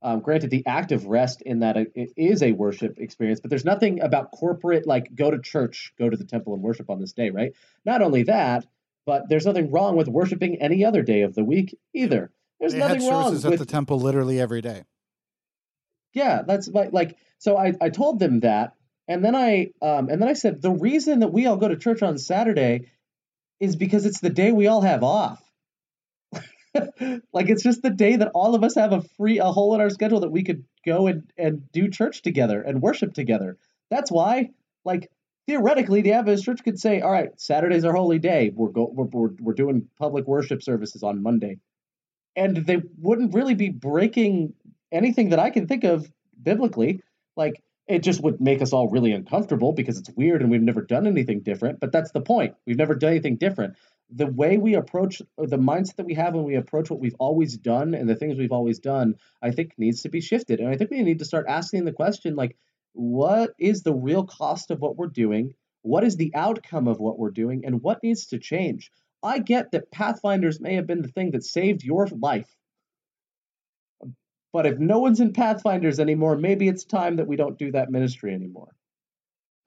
Um, 0.05 0.21
granted, 0.21 0.51
the 0.51 0.67
act 0.67 0.93
of 0.93 1.07
rest 1.07 1.41
in 1.41 1.61
that 1.61 1.79
it, 1.79 1.93
it 1.95 2.11
is 2.17 2.43
a 2.43 2.53
worship 2.53 2.99
experience, 2.99 3.41
but 3.41 3.49
there's 3.49 3.65
nothing 3.65 4.03
about 4.03 4.31
corporate 4.33 4.87
like 4.87 5.15
go 5.15 5.31
to 5.31 5.41
church, 5.41 5.95
go 5.99 6.11
to 6.11 6.17
the 6.17 6.25
temple, 6.25 6.53
and 6.53 6.63
worship 6.63 6.91
on 6.91 7.01
this 7.01 7.15
day, 7.15 7.31
right? 7.31 7.53
Not 7.87 8.03
only 8.03 8.25
that, 8.25 8.67
but 9.07 9.31
there's 9.31 9.47
nothing 9.47 9.71
wrong 9.71 9.97
with 9.97 10.07
worshiping 10.07 10.61
any 10.61 10.85
other 10.85 11.01
day 11.01 11.23
of 11.23 11.35
the 11.35 11.43
week 11.43 11.77
either. 11.95 12.31
There's 12.61 12.73
They 12.73 12.81
had 12.81 12.99
nothing 12.99 13.11
wrong 13.11 13.33
with 13.33 13.47
at 13.47 13.59
the 13.59 13.65
temple 13.65 13.99
literally 13.99 14.39
every 14.41 14.61
day. 14.61 14.85
yeah, 16.13 16.43
that's 16.47 16.69
like 16.69 16.93
like 16.93 17.17
so 17.39 17.57
I, 17.57 17.73
I 17.81 17.91
told 17.91 18.19
them 18.19 18.41
that 18.41 18.75
and 19.09 19.25
then 19.25 19.35
I 19.35 19.71
um 19.83 20.09
and 20.09 20.21
then 20.21 20.29
I 20.29 20.35
said 20.35 20.63
the 20.63 20.71
reason 20.71 21.21
that 21.21 21.33
we 21.33 21.47
all 21.47 21.57
go 21.57 21.69
to 21.69 21.77
church 21.77 22.03
on 22.03 22.19
Saturday 22.19 22.91
is 23.61 23.77
because 23.77 24.07
it's 24.07 24.21
the 24.21 24.31
day 24.31 24.53
we 24.53 24.67
all 24.67 24.81
have 24.81 25.03
off. 25.03 25.43
like 27.33 27.49
it's 27.49 27.63
just 27.63 27.83
the 27.83 27.91
day 27.91 28.17
that 28.17 28.31
all 28.35 28.55
of 28.55 28.65
us 28.65 28.75
have 28.75 28.93
a 28.93 29.03
free 29.17 29.39
a 29.39 29.45
hole 29.47 29.75
in 29.75 29.81
our 29.81 29.91
schedule 29.91 30.21
that 30.21 30.31
we 30.31 30.43
could 30.43 30.65
go 30.85 31.07
and 31.07 31.31
and 31.39 31.71
do 31.73 31.89
church 31.89 32.23
together 32.23 32.61
and 32.61 32.83
worship 32.83 33.15
together. 33.15 33.57
That's 33.91 34.11
why 34.11 34.51
like 34.85 35.11
theoretically 35.47 36.03
the 36.03 36.13
Adventist 36.13 36.45
church 36.45 36.65
could 36.65 36.79
say, 36.79 37.01
"All 37.01 37.13
right, 37.13 37.29
Saturday's 37.41 37.85
our 37.85 37.95
holy 37.95 38.19
day. 38.19 38.51
We're 38.55 38.71
go 38.71 38.91
we're, 38.93 39.05
we're, 39.05 39.31
we're 39.41 39.55
doing 39.55 39.89
public 39.99 40.27
worship 40.27 40.63
services 40.63 41.03
on 41.03 41.23
Monday." 41.23 41.59
And 42.37 42.57
they 42.57 42.83
wouldn't 42.99 43.35
really 43.35 43.55
be 43.55 43.69
breaking 43.71 44.55
anything 44.91 45.31
that 45.31 45.39
I 45.39 45.51
can 45.51 45.69
think 45.69 45.85
of 45.85 46.11
biblically. 46.43 47.01
Like 47.37 47.63
it 47.87 48.03
just 48.03 48.23
would 48.23 48.41
make 48.41 48.63
us 48.63 48.73
all 48.73 48.89
really 48.89 49.13
uncomfortable 49.13 49.73
because 49.73 49.99
it's 49.99 50.11
weird 50.17 50.41
and 50.41 50.51
we've 50.51 50.63
never 50.63 50.83
done 50.83 51.07
anything 51.07 51.41
different. 51.41 51.81
But 51.81 51.93
that's 51.93 52.13
the 52.13 52.21
point. 52.21 52.55
We've 52.67 52.79
never 52.79 52.95
done 52.95 53.11
anything 53.11 53.37
different. 53.37 53.75
The 54.11 54.27
way 54.27 54.59
we 54.59 54.75
approach 54.75 55.23
the 55.39 55.57
mindset 55.57 55.97
that 55.97 56.07
we 56.07 56.15
have 56.15 56.35
when 56.35 56.45
we 56.45 56.57
approach 56.57 56.91
what 56.91 57.01
we've 57.01 57.17
always 57.19 57.57
done 57.57 57.95
and 57.95 58.09
the 58.09 58.15
things 58.15 58.39
we've 58.39 58.53
always 58.53 58.79
done, 58.79 59.17
I 59.43 59.51
think 59.51 59.73
needs 59.79 60.03
to 60.03 60.09
be 60.09 60.21
shifted. 60.21 60.61
And 60.61 60.69
I 60.69 60.77
think 60.77 60.91
we 60.91 61.03
need 61.03 61.19
to 61.21 61.25
start 61.25 61.47
asking 61.49 61.85
the 61.85 61.93
question 61.93 62.37
like, 62.37 62.57
what 62.93 63.55
is 63.59 63.83
the 63.83 63.95
real 63.95 64.25
cost 64.25 64.71
of 64.71 64.81
what 64.81 64.97
we're 64.97 65.09
doing? 65.09 65.55
What 65.83 66.05
is 66.05 66.17
the 66.17 66.33
outcome 66.35 66.87
of 66.87 67.01
what 67.01 67.19
we're 67.19 67.31
doing? 67.31 67.65
And 67.65 67.83
what 67.83 68.03
needs 68.03 68.27
to 68.27 68.39
change? 68.39 68.91
I 69.23 69.39
get 69.39 69.73
that 69.73 69.91
Pathfinders 69.91 70.61
may 70.61 70.75
have 70.75 70.87
been 70.87 71.03
the 71.03 71.09
thing 71.09 71.33
that 71.33 71.45
saved 71.45 71.83
your 71.83 72.07
life. 72.07 72.55
But 74.53 74.67
if 74.67 74.79
no 74.79 75.01
one's 75.01 75.21
in 75.21 75.33
Pathfinders 75.33 75.99
anymore, 75.99 76.37
maybe 76.37 76.69
it's 76.69 76.85
time 76.85 77.17
that 77.17 77.27
we 77.27 77.37
don't 77.37 77.59
do 77.59 77.73
that 77.73 77.91
ministry 77.91 78.33
anymore. 78.33 78.73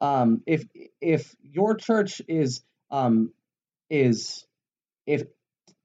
Um, 0.00 0.42
if 0.46 0.64
if 1.00 1.34
your 1.42 1.74
church 1.74 2.22
is 2.28 2.62
um, 2.90 3.32
is 3.90 4.46
if 5.06 5.24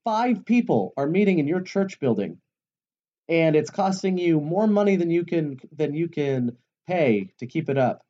five 0.04 0.44
people 0.44 0.92
are 0.96 1.06
meeting 1.06 1.38
in 1.38 1.48
your 1.48 1.60
church 1.60 1.98
building, 2.00 2.38
and 3.28 3.56
it's 3.56 3.70
costing 3.70 4.18
you 4.18 4.40
more 4.40 4.66
money 4.66 4.96
than 4.96 5.10
you 5.10 5.24
can 5.24 5.58
than 5.72 5.94
you 5.94 6.08
can 6.08 6.56
pay 6.86 7.30
to 7.38 7.46
keep 7.46 7.68
it 7.70 7.78
up, 7.78 8.04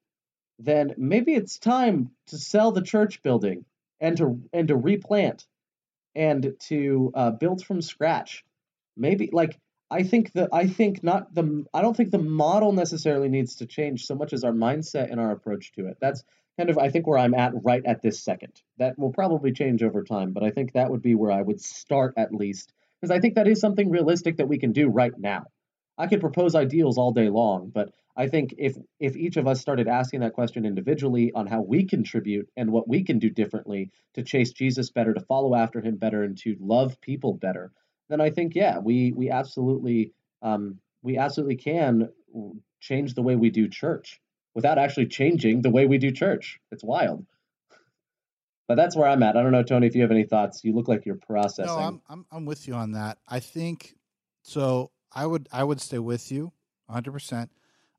then 0.59 0.95
maybe 0.97 1.35
it's 1.35 1.59
time 1.59 2.11
to 2.29 2.39
sell 2.39 2.73
the 2.73 2.83
church 2.83 3.23
building 3.23 3.65
and 4.01 4.17
to 4.17 4.41
and 4.53 4.69
to 4.69 4.77
replant 4.77 5.47
and 6.15 6.55
to 6.61 7.13
uh, 7.15 7.31
build 7.31 7.65
from 7.65 7.81
scratch. 7.81 8.45
Maybe 8.97 9.31
like 9.33 9.59
I 9.91 10.03
think 10.03 10.33
that 10.33 10.49
I 10.53 10.67
think 10.67 11.03
not 11.05 11.33
the 11.35 11.65
I 11.73 11.83
don't 11.83 11.97
think 11.97 12.11
the 12.11 12.19
model 12.19 12.73
necessarily 12.73 13.29
needs 13.29 13.57
to 13.57 13.67
change 13.67 14.07
so 14.07 14.15
much 14.15 14.33
as 14.33 14.45
our 14.45 14.53
mindset 14.53 15.11
and 15.11 15.21
our 15.21 15.31
approach 15.31 15.73
to 15.73 15.87
it. 15.87 15.99
That's 16.01 16.25
kind 16.57 16.71
of 16.71 16.79
I 16.79 16.91
think 16.91 17.07
where 17.07 17.19
I'm 17.19 17.35
at 17.35 17.53
right 17.63 17.85
at 17.85 18.03
this 18.03 18.23
second. 18.23 18.61
That 18.79 18.99
will 18.99 19.13
probably 19.13 19.53
change 19.53 19.83
over 19.83 20.03
time, 20.03 20.33
but 20.33 20.43
I 20.43 20.51
think 20.51 20.73
that 20.73 20.91
would 20.91 21.03
be 21.03 21.15
where 21.15 21.33
I 21.33 21.43
would 21.43 21.61
start 21.61 22.15
at 22.17 22.35
least 22.35 22.73
because 23.01 23.11
I 23.11 23.21
think 23.21 23.35
that 23.35 23.49
is 23.49 23.61
something 23.61 23.91
realistic 23.91 24.39
that 24.39 24.49
we 24.49 24.59
can 24.59 24.73
do 24.73 24.89
right 24.89 25.13
now. 25.19 25.45
I 25.99 26.07
could 26.07 26.21
propose 26.21 26.55
ideals 26.55 26.99
all 26.99 27.13
day 27.13 27.29
long, 27.29 27.71
but 27.73 27.91
I 28.17 28.29
think 28.29 28.55
if 28.59 28.77
if 29.01 29.17
each 29.17 29.37
of 29.37 29.47
us 29.47 29.61
started 29.61 29.89
asking 29.89 30.21
that 30.21 30.33
question 30.33 30.65
individually 30.65 31.33
on 31.35 31.47
how 31.47 31.61
we 31.63 31.85
contribute 31.85 32.49
and 32.57 32.71
what 32.71 32.89
we 32.89 33.05
can 33.05 33.19
do 33.19 33.31
differently 33.31 33.91
to 34.15 34.23
chase 34.23 34.53
Jesus 34.53 34.91
better, 34.91 35.15
to 35.15 35.21
follow 35.21 35.55
after 35.55 35.81
him 35.81 35.97
better, 35.97 36.23
and 36.23 36.37
to 36.39 36.57
love 36.61 37.01
people 37.01 37.35
better, 37.35 37.73
then 38.09 38.21
I 38.21 38.31
think 38.31 38.55
yeah, 38.55 38.79
we 38.79 39.13
we 39.13 39.31
absolutely 39.31 40.13
um, 40.43 40.79
we 41.03 41.19
absolutely 41.19 41.57
can 41.57 42.09
change 42.81 43.15
the 43.15 43.23
way 43.23 43.37
we 43.37 43.51
do 43.51 43.69
church 43.69 44.21
without 44.55 44.79
actually 44.79 45.07
changing 45.07 45.63
the 45.63 45.71
way 45.71 45.87
we 45.87 45.99
do 45.99 46.11
church. 46.11 46.61
It's 46.71 46.85
wild. 46.85 47.27
But 48.67 48.77
that's 48.77 48.97
where 48.97 49.09
I'm 49.09 49.23
at. 49.23 49.37
I 49.37 49.43
don't 49.43 49.53
know, 49.53 49.63
Tony, 49.63 49.87
if 49.87 49.95
you 49.95 50.03
have 50.03 50.11
any 50.11 50.25
thoughts. 50.25 50.65
You 50.65 50.75
look 50.75 50.89
like 50.89 51.05
you're 51.05 51.17
processing. 51.17 51.67
No, 51.67 51.79
I'm, 51.79 52.03
I'm 52.09 52.27
I'm 52.33 52.45
with 52.47 52.67
you 52.67 52.75
on 52.75 52.93
that. 52.93 53.19
I 53.29 53.41
think 53.41 53.95
so. 54.43 54.91
I 55.13 55.27
would 55.27 55.49
I 55.53 55.65
would 55.65 55.81
stay 55.81 55.99
with 55.99 56.33
you 56.33 56.53
100. 56.87 57.13
percent 57.13 57.51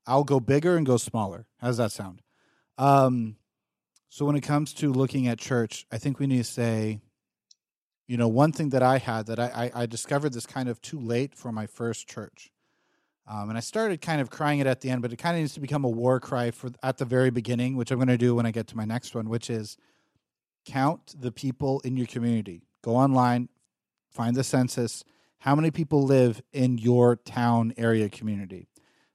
I'll 0.08 0.24
go 0.24 0.40
bigger 0.40 0.76
and 0.76 0.86
go 0.86 0.98
smaller. 0.98 1.48
How 1.60 1.68
does 1.68 1.78
that 1.78 1.92
sound? 1.92 2.22
Um, 2.78 3.38
so 4.10 4.26
when 4.26 4.36
it 4.36 4.42
comes 4.42 4.74
to 4.76 4.92
looking 4.92 5.28
at 5.28 5.40
church, 5.40 5.86
I 5.92 5.98
think 5.98 6.20
we 6.20 6.28
need 6.28 6.38
to 6.38 6.44
say, 6.44 7.00
you 8.08 8.18
know, 8.18 8.28
one 8.28 8.52
thing 8.52 8.70
that 8.70 8.84
I 8.84 8.98
had 8.98 9.28
that 9.28 9.40
I 9.40 9.72
I, 9.76 9.82
I 9.82 9.86
discovered 9.86 10.34
this 10.34 10.46
kind 10.48 10.68
of 10.68 10.82
too 10.82 11.00
late 11.00 11.36
for 11.36 11.52
my 11.52 11.68
first 11.68 12.08
church. 12.08 12.52
Um, 13.28 13.50
and 13.50 13.58
I 13.58 13.62
started 13.62 14.02
kind 14.02 14.22
of 14.22 14.30
crying 14.30 14.60
it 14.60 14.68
at 14.68 14.82
the 14.82 14.90
end, 14.92 15.02
but 15.02 15.12
it 15.12 15.18
kind 15.18 15.36
of 15.36 15.42
needs 15.42 15.54
to 15.56 15.60
become 15.60 15.84
a 15.84 15.90
war 15.90 16.20
cry 16.20 16.52
for 16.52 16.70
at 16.84 16.98
the 16.98 17.06
very 17.06 17.32
beginning, 17.32 17.76
which 17.76 17.90
I'm 17.92 17.98
going 17.98 18.08
to 18.08 18.18
do 18.18 18.36
when 18.36 18.46
I 18.46 18.52
get 18.52 18.68
to 18.68 18.78
my 18.78 18.86
next 18.86 19.16
one, 19.16 19.30
which 19.30 19.50
is 19.50 19.78
count 20.66 21.16
the 21.20 21.32
people 21.32 21.80
in 21.82 21.98
your 21.98 22.06
community. 22.08 22.62
Go 22.84 22.96
online, 22.96 23.50
find 24.12 24.36
the 24.36 24.44
census. 24.44 25.04
How 25.40 25.56
many 25.56 25.72
people 25.72 26.04
live 26.04 26.42
in 26.54 26.78
your 26.78 27.16
town 27.16 27.74
area 27.78 28.10
community? 28.10 28.68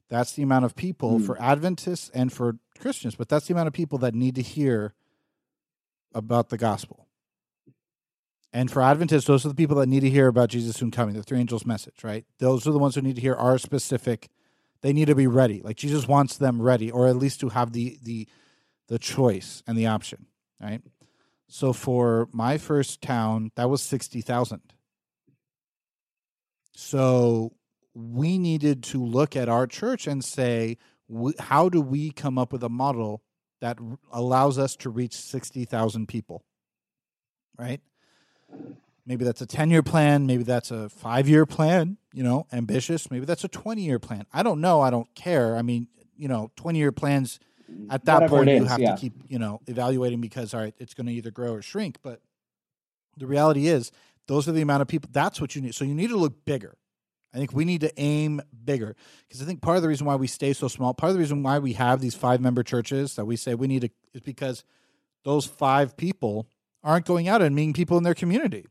That's 0.08 0.32
the 0.32 0.42
amount 0.42 0.64
of 0.64 0.74
people 0.74 1.18
Hmm. 1.18 1.24
for 1.26 1.40
Adventists 1.40 2.10
and 2.12 2.32
for 2.32 2.58
Christians, 2.80 3.14
but 3.14 3.28
that's 3.28 3.46
the 3.46 3.54
amount 3.54 3.68
of 3.68 3.72
people 3.72 3.98
that 3.98 4.14
need 4.14 4.34
to 4.34 4.42
hear 4.42 4.94
about 6.12 6.48
the 6.48 6.58
gospel. 6.58 7.06
And 8.52 8.70
for 8.70 8.82
Adventists, 8.82 9.26
those 9.26 9.46
are 9.46 9.48
the 9.48 9.54
people 9.54 9.76
that 9.76 9.88
need 9.88 10.00
to 10.00 10.10
hear 10.10 10.26
about 10.26 10.48
Jesus 10.48 10.76
soon 10.76 10.90
coming, 10.90 11.14
the 11.14 11.22
three 11.22 11.38
angels 11.38 11.64
message, 11.64 12.02
right? 12.02 12.24
Those 12.38 12.66
are 12.66 12.72
the 12.72 12.78
ones 12.78 12.96
who 12.96 13.00
need 13.00 13.14
to 13.14 13.22
hear 13.22 13.34
our 13.34 13.58
specific. 13.58 14.28
They 14.82 14.92
need 14.92 15.06
to 15.06 15.14
be 15.14 15.28
ready. 15.28 15.62
Like 15.62 15.76
Jesus 15.76 16.08
wants 16.08 16.36
them 16.36 16.60
ready, 16.60 16.90
or 16.90 17.06
at 17.06 17.16
least 17.16 17.40
to 17.40 17.50
have 17.50 17.72
the 17.72 17.98
the 18.02 18.28
the 18.88 18.98
choice 18.98 19.62
and 19.66 19.78
the 19.78 19.86
option, 19.86 20.26
right? 20.60 20.82
So 21.48 21.72
for 21.72 22.28
my 22.32 22.58
first 22.58 23.02
town, 23.02 23.52
that 23.54 23.70
was 23.70 23.82
sixty 23.82 24.20
thousand. 24.20 24.62
So 26.74 27.52
we 27.94 28.38
needed 28.38 28.82
to 28.84 29.04
look 29.04 29.36
at 29.36 29.48
our 29.48 29.66
church 29.66 30.06
and 30.06 30.24
say, 30.24 30.78
how 31.38 31.68
do 31.68 31.80
we 31.80 32.10
come 32.10 32.38
up 32.38 32.52
with 32.52 32.62
a 32.62 32.68
model 32.68 33.22
that 33.60 33.78
allows 34.12 34.58
us 34.58 34.76
to 34.76 34.90
reach 34.90 35.14
60,000 35.14 36.06
people? 36.06 36.44
Right? 37.58 37.80
Maybe 39.06 39.24
that's 39.24 39.40
a 39.40 39.46
10 39.46 39.70
year 39.70 39.82
plan. 39.82 40.26
Maybe 40.26 40.42
that's 40.42 40.70
a 40.70 40.88
five 40.88 41.28
year 41.28 41.46
plan, 41.46 41.96
you 42.12 42.22
know, 42.22 42.46
ambitious. 42.52 43.10
Maybe 43.10 43.24
that's 43.24 43.44
a 43.44 43.48
20 43.48 43.82
year 43.82 43.98
plan. 43.98 44.26
I 44.32 44.42
don't 44.42 44.60
know. 44.60 44.80
I 44.80 44.90
don't 44.90 45.12
care. 45.14 45.56
I 45.56 45.62
mean, 45.62 45.88
you 46.16 46.28
know, 46.28 46.50
20 46.56 46.78
year 46.78 46.92
plans 46.92 47.40
at 47.88 48.04
that 48.04 48.14
Whatever 48.14 48.36
point, 48.36 48.48
is, 48.50 48.60
you 48.60 48.66
have 48.66 48.80
yeah. 48.80 48.94
to 48.94 49.00
keep, 49.00 49.14
you 49.28 49.38
know, 49.38 49.60
evaluating 49.66 50.20
because, 50.20 50.54
all 50.54 50.60
right, 50.60 50.74
it's 50.78 50.94
going 50.94 51.06
to 51.06 51.12
either 51.12 51.30
grow 51.30 51.54
or 51.54 51.62
shrink. 51.62 51.98
But 52.02 52.20
the 53.16 53.26
reality 53.26 53.66
is, 53.66 53.90
those 54.26 54.48
are 54.48 54.52
the 54.52 54.62
amount 54.62 54.82
of 54.82 54.88
people. 54.88 55.10
That's 55.12 55.40
what 55.40 55.56
you 55.56 55.62
need. 55.62 55.74
So 55.74 55.84
you 55.84 55.94
need 55.94 56.10
to 56.10 56.16
look 56.16 56.44
bigger. 56.44 56.76
I 57.32 57.38
think 57.38 57.52
we 57.52 57.64
need 57.64 57.80
to 57.82 57.92
aim 58.00 58.40
bigger 58.64 58.96
because 59.28 59.40
I 59.40 59.44
think 59.44 59.62
part 59.62 59.76
of 59.76 59.82
the 59.82 59.88
reason 59.88 60.06
why 60.06 60.16
we 60.16 60.26
stay 60.26 60.52
so 60.52 60.68
small, 60.68 60.94
part 60.94 61.10
of 61.10 61.14
the 61.14 61.20
reason 61.20 61.42
why 61.42 61.58
we 61.60 61.74
have 61.74 62.00
these 62.00 62.14
five 62.14 62.40
member 62.40 62.62
churches 62.62 63.14
that 63.14 63.24
we 63.24 63.36
say 63.36 63.54
we 63.54 63.68
need 63.68 63.82
to 63.82 63.90
is 64.14 64.20
because 64.20 64.64
those 65.24 65.46
five 65.46 65.96
people 65.96 66.48
aren't 66.82 67.06
going 67.06 67.28
out 67.28 67.42
and 67.42 67.54
meeting 67.54 67.72
people 67.72 67.96
in 67.98 68.04
their 68.04 68.14
community. 68.14 68.66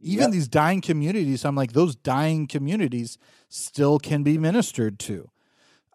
Even 0.00 0.24
yep. 0.24 0.32
these 0.32 0.48
dying 0.48 0.80
communities, 0.80 1.44
I'm 1.44 1.54
like, 1.54 1.72
those 1.72 1.94
dying 1.94 2.46
communities 2.46 3.18
still 3.48 3.98
can 3.98 4.22
be 4.22 4.38
ministered 4.38 4.98
to. 5.00 5.30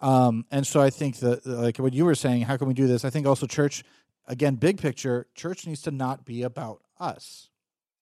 Um, 0.01 0.45
and 0.51 0.67
so 0.67 0.81
I 0.81 0.89
think 0.89 1.17
that, 1.17 1.45
like 1.45 1.77
what 1.77 1.93
you 1.93 2.05
were 2.05 2.15
saying, 2.15 2.43
how 2.43 2.57
can 2.57 2.67
we 2.67 2.73
do 2.73 2.85
this? 2.85 3.03
I 3.03 3.09
think 3.09 3.25
also 3.25 3.47
church, 3.47 3.83
again, 4.27 4.55
big 4.55 4.79
picture, 4.79 5.27
church 5.33 5.65
needs 5.65 5.81
to 5.83 5.91
not 5.91 6.25
be 6.25 6.43
about 6.43 6.81
us. 6.99 7.49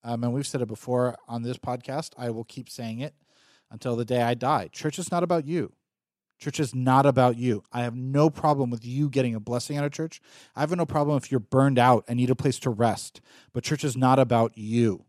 Um, 0.04 0.24
and 0.24 0.34
we've 0.34 0.48
said 0.48 0.62
it 0.62 0.68
before 0.68 1.16
on 1.28 1.44
this 1.44 1.58
podcast. 1.58 2.12
I 2.18 2.30
will 2.32 2.44
keep 2.44 2.70
saying 2.70 3.00
it 3.00 3.16
until 3.72 3.96
the 3.96 4.06
day 4.06 4.22
I 4.22 4.34
die. 4.34 4.68
Church 4.72 5.00
is 5.00 5.12
not 5.12 5.24
about 5.24 5.46
you. 5.46 5.72
Church 6.40 6.60
is 6.60 6.76
not 6.76 7.06
about 7.06 7.38
you. 7.38 7.64
I 7.72 7.82
have 7.84 7.96
no 7.96 8.30
problem 8.30 8.70
with 8.70 8.86
you 8.86 9.10
getting 9.10 9.34
a 9.36 9.40
blessing 9.40 9.78
out 9.78 9.86
of 9.86 9.92
church. 9.92 10.22
I 10.56 10.60
have 10.60 10.76
no 10.76 10.86
problem 10.86 11.18
if 11.18 11.32
you're 11.32 11.40
burned 11.40 11.80
out 11.80 12.04
and 12.08 12.18
need 12.18 12.30
a 12.30 12.36
place 12.36 12.60
to 12.60 12.70
rest. 12.70 13.22
But 13.54 13.64
church 13.64 13.84
is 13.84 13.96
not 13.96 14.20
about 14.20 14.58
you. 14.58 15.06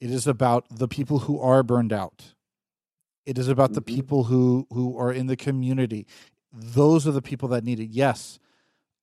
It 0.00 0.10
is 0.10 0.26
about 0.26 0.66
the 0.70 0.88
people 0.88 1.20
who 1.20 1.40
are 1.40 1.62
burned 1.62 1.92
out. 1.92 2.34
It 3.24 3.38
is 3.38 3.48
about 3.48 3.70
mm-hmm. 3.70 3.74
the 3.74 3.82
people 3.82 4.24
who 4.24 4.66
who 4.70 4.98
are 4.98 5.12
in 5.12 5.28
the 5.28 5.36
community. 5.36 6.06
Those 6.52 7.06
are 7.06 7.12
the 7.12 7.22
people 7.22 7.48
that 7.50 7.64
need 7.64 7.80
it. 7.80 7.90
Yes, 7.90 8.38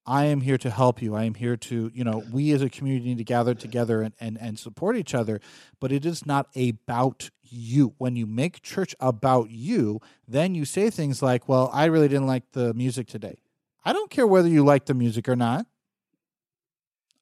I 0.05 0.25
am 0.25 0.41
here 0.41 0.57
to 0.57 0.69
help 0.69 1.01
you. 1.01 1.15
I 1.15 1.25
am 1.25 1.35
here 1.35 1.55
to, 1.55 1.91
you 1.93 2.03
know, 2.03 2.23
we 2.31 2.51
as 2.51 2.61
a 2.61 2.69
community 2.69 3.09
need 3.09 3.19
to 3.19 3.23
gather 3.23 3.53
together 3.53 4.01
and, 4.01 4.13
and, 4.19 4.37
and 4.39 4.57
support 4.57 4.97
each 4.97 5.13
other, 5.13 5.39
but 5.79 5.91
it 5.91 6.05
is 6.05 6.25
not 6.25 6.47
about 6.55 7.29
you. 7.51 7.93
When 7.97 8.15
you 8.15 8.25
make 8.25 8.61
church 8.61 8.95
about 8.99 9.49
you, 9.49 9.99
then 10.27 10.55
you 10.55 10.65
say 10.65 10.89
things 10.89 11.21
like, 11.21 11.47
well, 11.47 11.69
I 11.73 11.85
really 11.85 12.07
didn't 12.07 12.27
like 12.27 12.51
the 12.51 12.73
music 12.73 13.07
today. 13.07 13.41
I 13.83 13.93
don't 13.93 14.09
care 14.09 14.27
whether 14.27 14.47
you 14.47 14.63
like 14.63 14.85
the 14.85 14.93
music 14.93 15.27
or 15.27 15.35
not. 15.35 15.65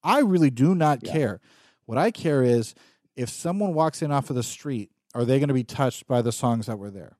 I 0.03 0.19
really 0.19 0.49
do 0.49 0.75
not 0.75 0.99
yeah. 1.03 1.11
care. 1.11 1.41
What 1.85 1.97
I 1.97 2.11
care 2.11 2.43
is 2.43 2.75
if 3.15 3.29
someone 3.29 3.73
walks 3.73 4.01
in 4.01 4.11
off 4.11 4.29
of 4.29 4.35
the 4.35 4.43
street, 4.43 4.91
are 5.13 5.25
they 5.25 5.39
going 5.39 5.47
to 5.47 5.53
be 5.53 5.63
touched 5.63 6.07
by 6.07 6.21
the 6.21 6.31
songs 6.31 6.67
that 6.67 6.77
were 6.77 6.91
there? 6.91 7.17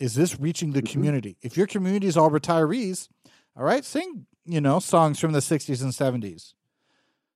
Is 0.00 0.14
this 0.14 0.40
reaching 0.40 0.72
the 0.72 0.82
mm-hmm. 0.82 0.92
community? 0.92 1.36
If 1.42 1.56
your 1.56 1.66
community 1.66 2.06
is 2.06 2.16
all 2.16 2.30
retirees, 2.30 3.08
all 3.56 3.64
right, 3.64 3.84
sing, 3.84 4.26
you 4.44 4.60
know, 4.60 4.80
songs 4.80 5.20
from 5.20 5.32
the 5.32 5.40
60s 5.40 5.82
and 5.82 5.92
70s. 5.92 6.54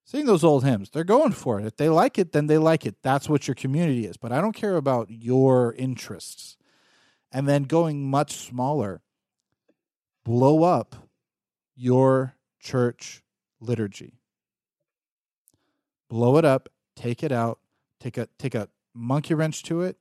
Sing 0.09 0.24
those 0.24 0.42
old 0.42 0.64
hymns. 0.64 0.88
They're 0.88 1.04
going 1.04 1.32
for 1.32 1.61
it. 1.61 1.66
If 1.66 1.76
they 1.76 1.90
like 1.90 2.18
it, 2.18 2.32
then 2.32 2.46
they 2.46 2.56
like 2.56 2.86
it. 2.86 2.96
That's 3.02 3.28
what 3.28 3.46
your 3.46 3.54
community 3.54 4.06
is. 4.06 4.16
But 4.16 4.32
I 4.32 4.40
don't 4.40 4.54
care 4.54 4.76
about 4.76 5.11
your 5.11 5.74
interests. 5.74 6.56
And 7.30 7.46
then 7.46 7.64
going 7.64 8.09
much 8.09 8.34
smaller, 8.34 9.02
blow 10.24 10.64
up 10.64 10.96
your 11.76 12.36
church 12.59 13.22
liturgy. 13.61 14.14
Blow 16.09 16.38
it 16.38 16.44
up, 16.46 16.70
take 16.96 17.22
it 17.22 17.30
out, 17.30 17.59
take 18.00 18.16
a 18.16 18.28
take 18.38 18.54
a 18.54 18.70
monkey 18.94 19.34
wrench 19.34 19.62
to 19.64 19.82
it, 19.82 19.98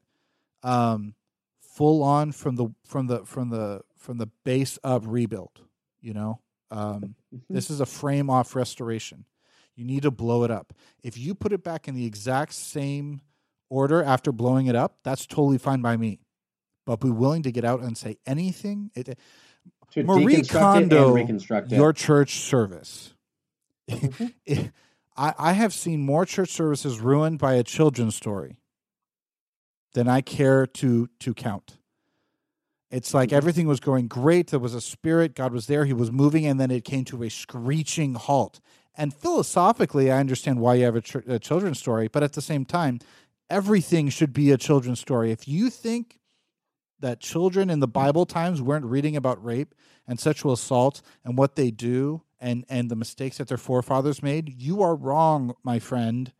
um, 0.64 1.16
full 1.60 2.01
on 2.01 2.32
from 2.32 2.55
the 2.55 2.70
from 2.86 3.08
the 3.08 3.26
from 3.26 3.49
the 3.49 3.82
from 3.97 4.20
the 4.20 4.28
base 4.45 4.80
up 4.86 5.03
rebuild 5.05 5.64
you 5.99 6.14
know 6.14 6.39
um, 6.72 7.16
this 7.49 7.70
is 7.70 7.82
a 7.82 7.86
frame 7.86 8.30
off 8.30 8.55
restoration 8.55 9.26
you 9.78 9.86
need 9.86 10.02
to 10.02 10.12
blow 10.12 10.44
it 10.44 10.52
up 10.52 10.74
if 11.04 11.18
you 11.18 11.36
put 11.36 11.54
it 11.54 11.64
back 11.64 11.88
in 11.88 11.96
the 11.96 12.06
exact 12.06 12.54
same 12.54 13.22
order 13.70 14.04
after 14.04 14.32
blowing 14.32 14.68
it 14.68 14.76
up 14.76 14.98
that's 15.04 15.26
totally 15.26 15.58
fine 15.58 15.82
by 15.82 15.96
me 15.96 16.20
but 16.86 17.00
be 17.00 17.10
willing 17.10 17.44
to 17.44 17.52
get 17.52 17.64
out 17.64 17.82
and 17.82 17.98
say 17.98 18.18
anything 18.26 18.90
it, 18.96 19.18
to 19.92 20.04
marie 20.04 20.42
kondo 20.44 21.16
your 21.68 21.94
church 21.94 22.40
service 22.40 23.14
mm-hmm. 23.90 24.68
I, 25.20 25.34
I 25.40 25.54
have 25.54 25.74
seen 25.74 26.02
more 26.02 26.26
church 26.26 26.50
services 26.50 27.00
ruined 27.00 27.40
by 27.40 27.54
a 27.54 27.64
children's 27.64 28.16
story 28.16 28.58
than 29.94 30.08
i 30.08 30.22
care 30.22 30.66
to 30.68 31.10
to 31.20 31.34
count 31.34 31.78
it's 32.90 33.14
like 33.14 33.30
mm-hmm. 33.30 33.38
everything 33.38 33.68
was 33.68 33.80
going 33.80 34.08
great. 34.08 34.48
There 34.48 34.60
was 34.60 34.74
a 34.74 34.82
spirit. 34.82 35.36
God 35.36 35.52
was 35.52 35.68
there. 35.68 35.86
He 35.86 35.94
was 35.94 36.12
moving. 36.12 36.46
And 36.46 36.60
then 36.60 36.72
it 36.72 36.86
came 36.86 37.04
to 37.06 37.24
a 37.24 37.30
screeching 37.30 38.16
halt. 38.16 38.60
And 38.98 39.14
philosophically, 39.14 40.12
I 40.12 40.20
understand 40.20 40.60
why 40.60 40.76
you 40.76 40.86
have 40.86 40.95
a, 40.95 41.02
ch- 41.02 41.16
a 41.28 41.39
children's 41.39 41.80
story. 41.80 42.08
But 42.08 42.24
at 42.24 42.34
the 42.34 42.41
same 42.41 42.66
time, 42.66 43.00
everything 43.50 44.10
should 44.10 44.34
be 44.34 44.52
a 44.52 44.58
children's 44.58 45.00
story. 45.00 45.32
If 45.32 45.48
you 45.48 45.70
think 45.70 46.20
that 47.00 47.20
children 47.20 47.70
in 47.70 47.80
the 47.80 47.88
Bible 47.88 48.26
times 48.26 48.62
weren't 48.62 48.86
reading 48.86 49.16
about 49.16 49.43
rape 49.43 49.76
and 50.08 50.20
sexual 50.20 50.52
assault 50.52 51.04
and 51.24 51.38
what 51.38 51.56
they 51.56 51.70
do 51.70 52.24
and, 52.39 52.66
and 52.70 52.89
the 52.89 52.95
mistakes 52.95 53.38
that 53.38 53.48
their 53.48 53.58
forefathers 53.58 54.24
made, 54.24 54.60
you 54.60 54.82
are 54.82 54.95
wrong, 54.95 55.54
my 55.64 55.78
friend. 55.78 56.34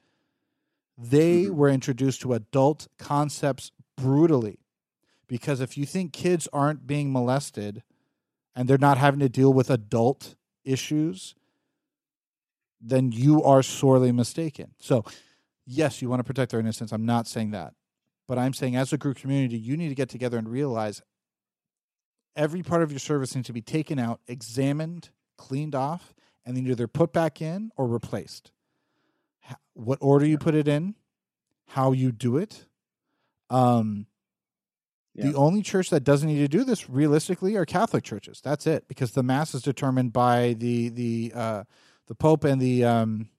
They 0.97 1.43
mm-hmm. 1.43 1.55
were 1.55 1.70
introduced 1.70 2.22
to 2.22 2.34
adult 2.34 2.88
concepts 2.97 3.72
brutally 3.95 4.58
because 5.28 5.60
if 5.62 5.78
you 5.78 5.86
think 5.86 6.12
kids 6.12 6.47
aren't 6.51 6.88
being 6.88 7.12
molested 7.12 7.84
and 8.55 8.68
they're 8.68 8.80
not 8.80 8.97
having 8.97 9.20
to 9.20 9.30
deal 9.30 9.53
with 9.53 9.70
adult 9.70 10.36
issues, 10.64 11.36
then 12.80 13.11
you 13.11 13.43
are 13.43 13.63
sorely 13.63 14.11
mistaken. 14.11 14.73
So, 14.80 15.03
yes, 15.65 16.01
you 16.01 16.09
want 16.09 16.19
to 16.19 16.23
protect 16.23 16.51
their 16.51 16.59
innocence. 16.59 16.91
I'm 16.91 17.05
not 17.05 17.28
saying 17.28 17.51
that. 17.51 17.73
But 18.28 18.38
I'm 18.38 18.53
saying, 18.53 18.75
as 18.75 18.91
a 18.91 18.97
group 18.97 19.17
community, 19.17 19.57
you 19.57 19.78
need 19.78 19.89
to 19.89 19.95
get 19.95 20.09
together 20.09 20.38
and 20.38 20.49
realize 20.49 21.01
every 22.36 22.61
part 22.61 22.84
of 22.84 22.91
your 22.91 22.99
service 22.99 23.34
needs 23.36 23.47
to 23.47 23.53
be 23.53 23.61
taken 23.61 23.99
out, 23.99 24.19
examined, 24.28 25.09
cleaned 25.38 25.73
off, 25.73 26.13
and 26.45 26.55
then 26.55 26.67
either 26.67 26.88
put 26.88 27.13
back 27.13 27.41
in 27.41 27.71
or 27.78 27.88
replaced. 27.88 28.51
What 29.73 29.99
order 30.01 30.25
you 30.25 30.38
put 30.38 30.55
it 30.55 30.67
in, 30.67 30.95
how 31.69 31.93
you 31.93 32.11
do 32.11 32.38
it, 32.38 32.65
um, 33.49 34.07
the 35.15 35.34
only 35.34 35.63
church 35.63 35.89
that 35.89 36.03
doesn't 36.03 36.30
need 36.30 36.39
to 36.39 36.47
do 36.47 36.63
this 36.63 36.89
realistically 36.89 37.55
are 37.55 37.65
Catholic 37.65 38.03
churches. 38.03 38.39
That's 38.43 38.67
it, 38.67 38.88
because 38.88 39.11
the 39.11 39.23
mass 39.23 39.55
is 39.55 39.63
determined 39.63 40.13
by 40.13 40.53
the 40.53 40.89
the 40.89 41.32
uh, 41.34 41.63
the 42.08 42.16
Pope 42.16 42.43
and 42.43 42.62
the 42.62 42.84
um, 42.86 43.30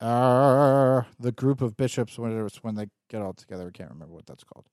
uh, 0.00 1.02
the 1.18 1.32
group 1.32 1.60
of 1.60 1.76
bishops. 1.76 2.18
Whatever 2.18 2.46
it's 2.46 2.62
when 2.62 2.74
they 2.74 2.88
get 3.08 3.22
all 3.22 3.32
together. 3.32 3.68
I 3.68 3.76
can't 3.76 3.90
remember 3.90 4.14
what 4.14 4.26
that's 4.26 4.44
called. 4.44 4.66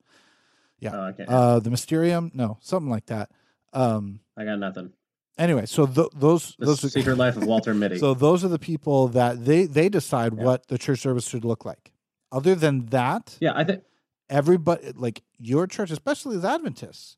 Yeah, 0.78 0.94
oh, 0.94 1.04
okay. 1.08 1.24
uh, 1.28 1.60
the 1.60 1.70
Mysterium. 1.70 2.30
No, 2.34 2.58
something 2.60 2.90
like 2.90 3.06
that. 3.06 3.30
Um, 3.72 4.20
I 4.36 4.44
got 4.44 4.58
nothing. 4.58 4.92
Anyway, 5.38 5.66
so 5.66 5.86
th- 5.86 6.08
those 6.14 6.54
the 6.58 6.66
those 6.66 6.92
Secret 6.92 7.16
Life 7.16 7.36
of 7.36 7.44
Walter 7.46 7.72
Mitty. 7.74 7.98
so 7.98 8.14
those 8.14 8.44
are 8.44 8.48
the 8.48 8.58
people 8.58 9.08
that 9.08 9.44
they 9.44 9.64
they 9.64 9.88
decide 9.88 10.36
yeah. 10.36 10.44
what 10.44 10.68
the 10.68 10.78
church 10.78 11.00
service 11.00 11.26
should 11.26 11.44
look 11.44 11.64
like. 11.64 11.92
Other 12.32 12.54
than 12.54 12.86
that, 12.86 13.36
yeah, 13.40 13.52
I 13.54 13.64
think 13.64 13.82
everybody 14.28 14.92
like 14.94 15.22
your 15.38 15.66
church, 15.66 15.90
especially 15.90 16.36
as 16.36 16.44
Adventists, 16.44 17.16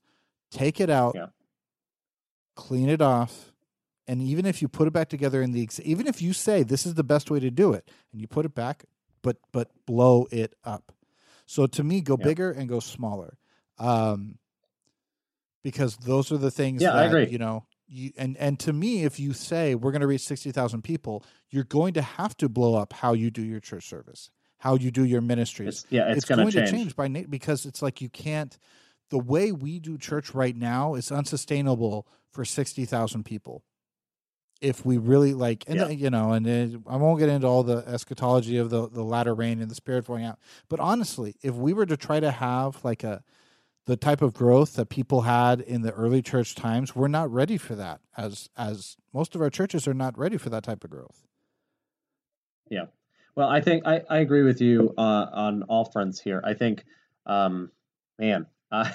take 0.50 0.80
it 0.80 0.90
out, 0.90 1.14
yeah. 1.14 1.26
clean 2.54 2.88
it 2.88 3.00
off, 3.00 3.51
and 4.12 4.20
even 4.20 4.44
if 4.44 4.60
you 4.60 4.68
put 4.68 4.86
it 4.86 4.92
back 4.92 5.08
together 5.08 5.40
in 5.40 5.52
the 5.52 5.66
even 5.82 6.06
if 6.06 6.20
you 6.20 6.34
say 6.34 6.62
this 6.62 6.84
is 6.84 6.94
the 6.94 7.02
best 7.02 7.30
way 7.30 7.40
to 7.40 7.50
do 7.50 7.72
it, 7.72 7.90
and 8.12 8.20
you 8.20 8.28
put 8.28 8.44
it 8.44 8.54
back, 8.54 8.84
but 9.22 9.38
but 9.52 9.70
blow 9.86 10.26
it 10.30 10.54
up. 10.64 10.92
So 11.46 11.66
to 11.66 11.82
me, 11.82 12.02
go 12.02 12.18
yeah. 12.18 12.24
bigger 12.24 12.50
and 12.50 12.68
go 12.68 12.78
smaller, 12.78 13.38
um, 13.78 14.36
because 15.62 15.96
those 15.96 16.30
are 16.30 16.36
the 16.36 16.50
things. 16.50 16.82
Yeah, 16.82 16.90
that, 16.90 16.98
I 16.98 17.04
agree. 17.04 17.26
You 17.28 17.38
know, 17.38 17.64
you 17.88 18.12
and 18.18 18.36
and 18.36 18.60
to 18.60 18.74
me, 18.74 19.04
if 19.04 19.18
you 19.18 19.32
say 19.32 19.74
we're 19.74 19.92
going 19.92 20.02
to 20.02 20.06
reach 20.06 20.26
sixty 20.26 20.52
thousand 20.52 20.82
people, 20.82 21.24
you're 21.48 21.64
going 21.64 21.94
to 21.94 22.02
have 22.02 22.36
to 22.36 22.50
blow 22.50 22.74
up 22.74 22.92
how 22.92 23.14
you 23.14 23.30
do 23.30 23.42
your 23.42 23.60
church 23.60 23.88
service, 23.88 24.30
how 24.58 24.74
you 24.74 24.90
do 24.90 25.04
your 25.04 25.22
ministries. 25.22 25.68
It's, 25.68 25.86
yeah, 25.88 26.08
it's, 26.08 26.18
it's 26.18 26.26
going 26.26 26.40
going 26.40 26.52
to 26.52 26.58
change. 26.58 26.70
change 26.70 26.96
by 26.96 27.08
na- 27.08 27.30
because 27.30 27.64
it's 27.64 27.80
like 27.80 28.02
you 28.02 28.10
can't. 28.10 28.58
The 29.08 29.18
way 29.18 29.52
we 29.52 29.78
do 29.78 29.96
church 29.96 30.34
right 30.34 30.56
now 30.56 30.96
is 30.96 31.10
unsustainable 31.10 32.06
for 32.30 32.44
sixty 32.44 32.84
thousand 32.84 33.24
people. 33.24 33.62
If 34.62 34.86
we 34.86 34.96
really 34.96 35.34
like, 35.34 35.64
and 35.66 35.78
Yeah. 35.78 35.84
uh, 35.86 35.88
you 35.88 36.10
know, 36.10 36.32
and 36.32 36.46
uh, 36.46 36.78
I 36.88 36.96
won't 36.96 37.18
get 37.18 37.28
into 37.28 37.46
all 37.46 37.62
the 37.62 37.78
eschatology 37.86 38.56
of 38.58 38.70
the 38.70 38.88
the 38.88 39.02
latter 39.02 39.34
rain 39.34 39.60
and 39.60 39.70
the 39.70 39.74
spirit 39.74 40.04
pouring 40.06 40.24
out, 40.24 40.38
but 40.68 40.80
honestly, 40.80 41.36
if 41.42 41.54
we 41.54 41.72
were 41.72 41.86
to 41.86 41.96
try 41.96 42.20
to 42.20 42.30
have 42.30 42.84
like 42.84 43.04
a 43.04 43.22
the 43.86 43.96
type 43.96 44.22
of 44.22 44.32
growth 44.32 44.74
that 44.74 44.88
people 44.88 45.22
had 45.22 45.60
in 45.60 45.82
the 45.82 45.92
early 45.92 46.22
church 46.22 46.54
times, 46.54 46.94
we're 46.94 47.08
not 47.08 47.30
ready 47.32 47.58
for 47.58 47.74
that. 47.74 48.00
As 48.16 48.48
as 48.56 48.96
most 49.12 49.34
of 49.34 49.42
our 49.42 49.50
churches 49.50 49.88
are 49.88 49.94
not 49.94 50.16
ready 50.16 50.36
for 50.38 50.50
that 50.50 50.62
type 50.62 50.84
of 50.84 50.90
growth. 50.90 51.26
Yeah, 52.70 52.86
well, 53.34 53.48
I 53.48 53.60
think 53.60 53.86
I, 53.86 54.02
I 54.08 54.18
agree 54.18 54.42
with 54.42 54.60
you 54.60 54.94
uh, 54.98 55.26
on 55.32 55.62
all 55.64 55.84
fronts 55.84 56.20
here. 56.20 56.40
I 56.44 56.54
think, 56.54 56.84
um, 57.26 57.70
man, 58.18 58.46
uh, 58.72 58.90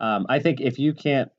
um, 0.00 0.26
I 0.28 0.38
think 0.38 0.60
if 0.60 0.78
you 0.78 0.92
can't, 0.92 1.30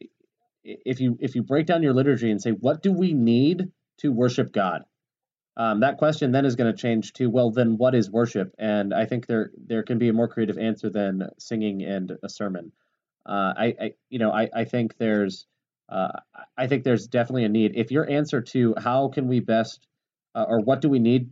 if 0.64 1.00
you 1.00 1.18
if 1.20 1.36
you 1.36 1.44
break 1.44 1.66
down 1.66 1.84
your 1.84 1.94
liturgy 1.94 2.32
and 2.32 2.42
say 2.42 2.52
what 2.52 2.82
do 2.82 2.92
we 2.92 3.14
need 3.14 3.72
to 4.00 4.12
worship 4.12 4.52
God, 4.52 4.84
um, 5.58 5.82
that 5.82 5.98
question 5.98 6.32
then 6.32 6.46
is 6.46 6.56
going 6.56 6.72
to 6.74 6.78
change 6.78 7.14
to 7.14 7.30
well, 7.30 7.52
then 7.52 7.78
what 7.78 7.96
is 7.96 8.10
worship? 8.10 8.54
And 8.58 8.94
I 8.94 9.06
think 9.06 9.28
there 9.28 9.52
there 9.58 9.84
can 9.84 9.98
be 9.98 10.10
a 10.10 10.14
more 10.14 10.28
creative 10.28 10.58
answer 10.58 10.90
than 10.90 11.30
singing 11.38 11.84
and 11.84 12.18
a 12.24 12.30
sermon. 12.30 12.72
Uh, 13.26 13.54
I, 13.58 13.76
I 13.80 13.94
you 14.10 14.20
know 14.20 14.32
I 14.32 14.50
I 14.54 14.66
think 14.66 14.98
there's 14.98 15.46
uh, 15.90 16.12
I 16.58 16.68
think 16.68 16.84
there's 16.84 17.08
definitely 17.08 17.46
a 17.46 17.50
need. 17.50 17.74
If 17.76 17.92
your 17.92 18.10
answer 18.10 18.42
to 18.42 18.76
how 18.78 19.10
can 19.10 19.28
we 19.28 19.40
best 19.40 19.88
uh, 20.34 20.46
or 20.48 20.60
what 20.62 20.82
do 20.82 20.90
we 20.90 21.00
need 21.00 21.32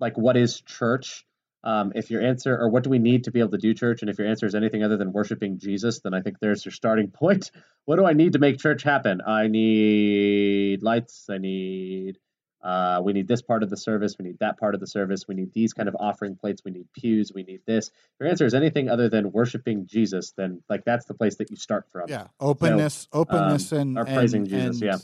like 0.00 0.18
what 0.18 0.36
is 0.36 0.60
church 0.60 1.24
um, 1.64 1.92
if 1.94 2.10
your 2.10 2.22
answer 2.22 2.56
or 2.58 2.68
what 2.68 2.82
do 2.82 2.90
we 2.90 2.98
need 2.98 3.24
to 3.24 3.30
be 3.30 3.40
able 3.40 3.50
to 3.50 3.58
do 3.58 3.74
church? 3.74 4.02
And 4.02 4.10
if 4.10 4.18
your 4.18 4.26
answer 4.26 4.46
is 4.46 4.54
anything 4.54 4.82
other 4.82 4.96
than 4.96 5.12
worshiping 5.12 5.58
jesus 5.58 6.00
then 6.00 6.14
i 6.14 6.20
think 6.20 6.38
there's 6.40 6.64
your 6.64 6.72
starting 6.72 7.10
point. 7.22 7.50
What 7.84 7.96
do 7.96 8.04
i 8.04 8.12
need 8.12 8.34
to 8.34 8.38
make 8.38 8.58
church 8.58 8.82
happen? 8.82 9.20
I 9.26 9.48
need 9.48 10.82
lights. 10.82 11.26
I 11.30 11.38
need 11.38 12.18
uh, 12.62 13.00
we 13.02 13.12
need 13.12 13.26
this 13.26 13.42
part 13.42 13.64
of 13.64 13.70
the 13.70 13.76
service. 13.76 14.14
We 14.16 14.24
need 14.24 14.38
that 14.38 14.56
part 14.56 14.74
of 14.74 14.80
the 14.80 14.86
service. 14.86 15.26
We 15.26 15.34
need 15.34 15.52
these 15.52 15.72
kind 15.72 15.88
of 15.88 15.96
offering 15.98 16.36
plates. 16.36 16.62
We 16.64 16.70
need 16.70 16.86
pews. 16.92 17.32
We 17.34 17.42
need 17.42 17.62
this. 17.66 17.88
If 17.88 18.20
your 18.20 18.28
answer 18.28 18.46
is 18.46 18.54
anything 18.54 18.88
other 18.88 19.08
than 19.08 19.32
worshiping 19.32 19.86
jesus 19.86 20.32
then 20.36 20.62
like 20.68 20.84
that's 20.84 21.06
the 21.06 21.14
place 21.14 21.36
that 21.36 21.50
you 21.50 21.56
start 21.56 21.86
from. 21.90 22.08
Yeah, 22.08 22.28
openness, 22.40 23.08
openness, 23.12 23.72
and 23.72 23.98
or 23.98 24.04
and- 24.04 24.14
praising 24.14 24.46
Jesus, 24.46 24.80
and, 24.80 24.82
yeah. 24.82 24.98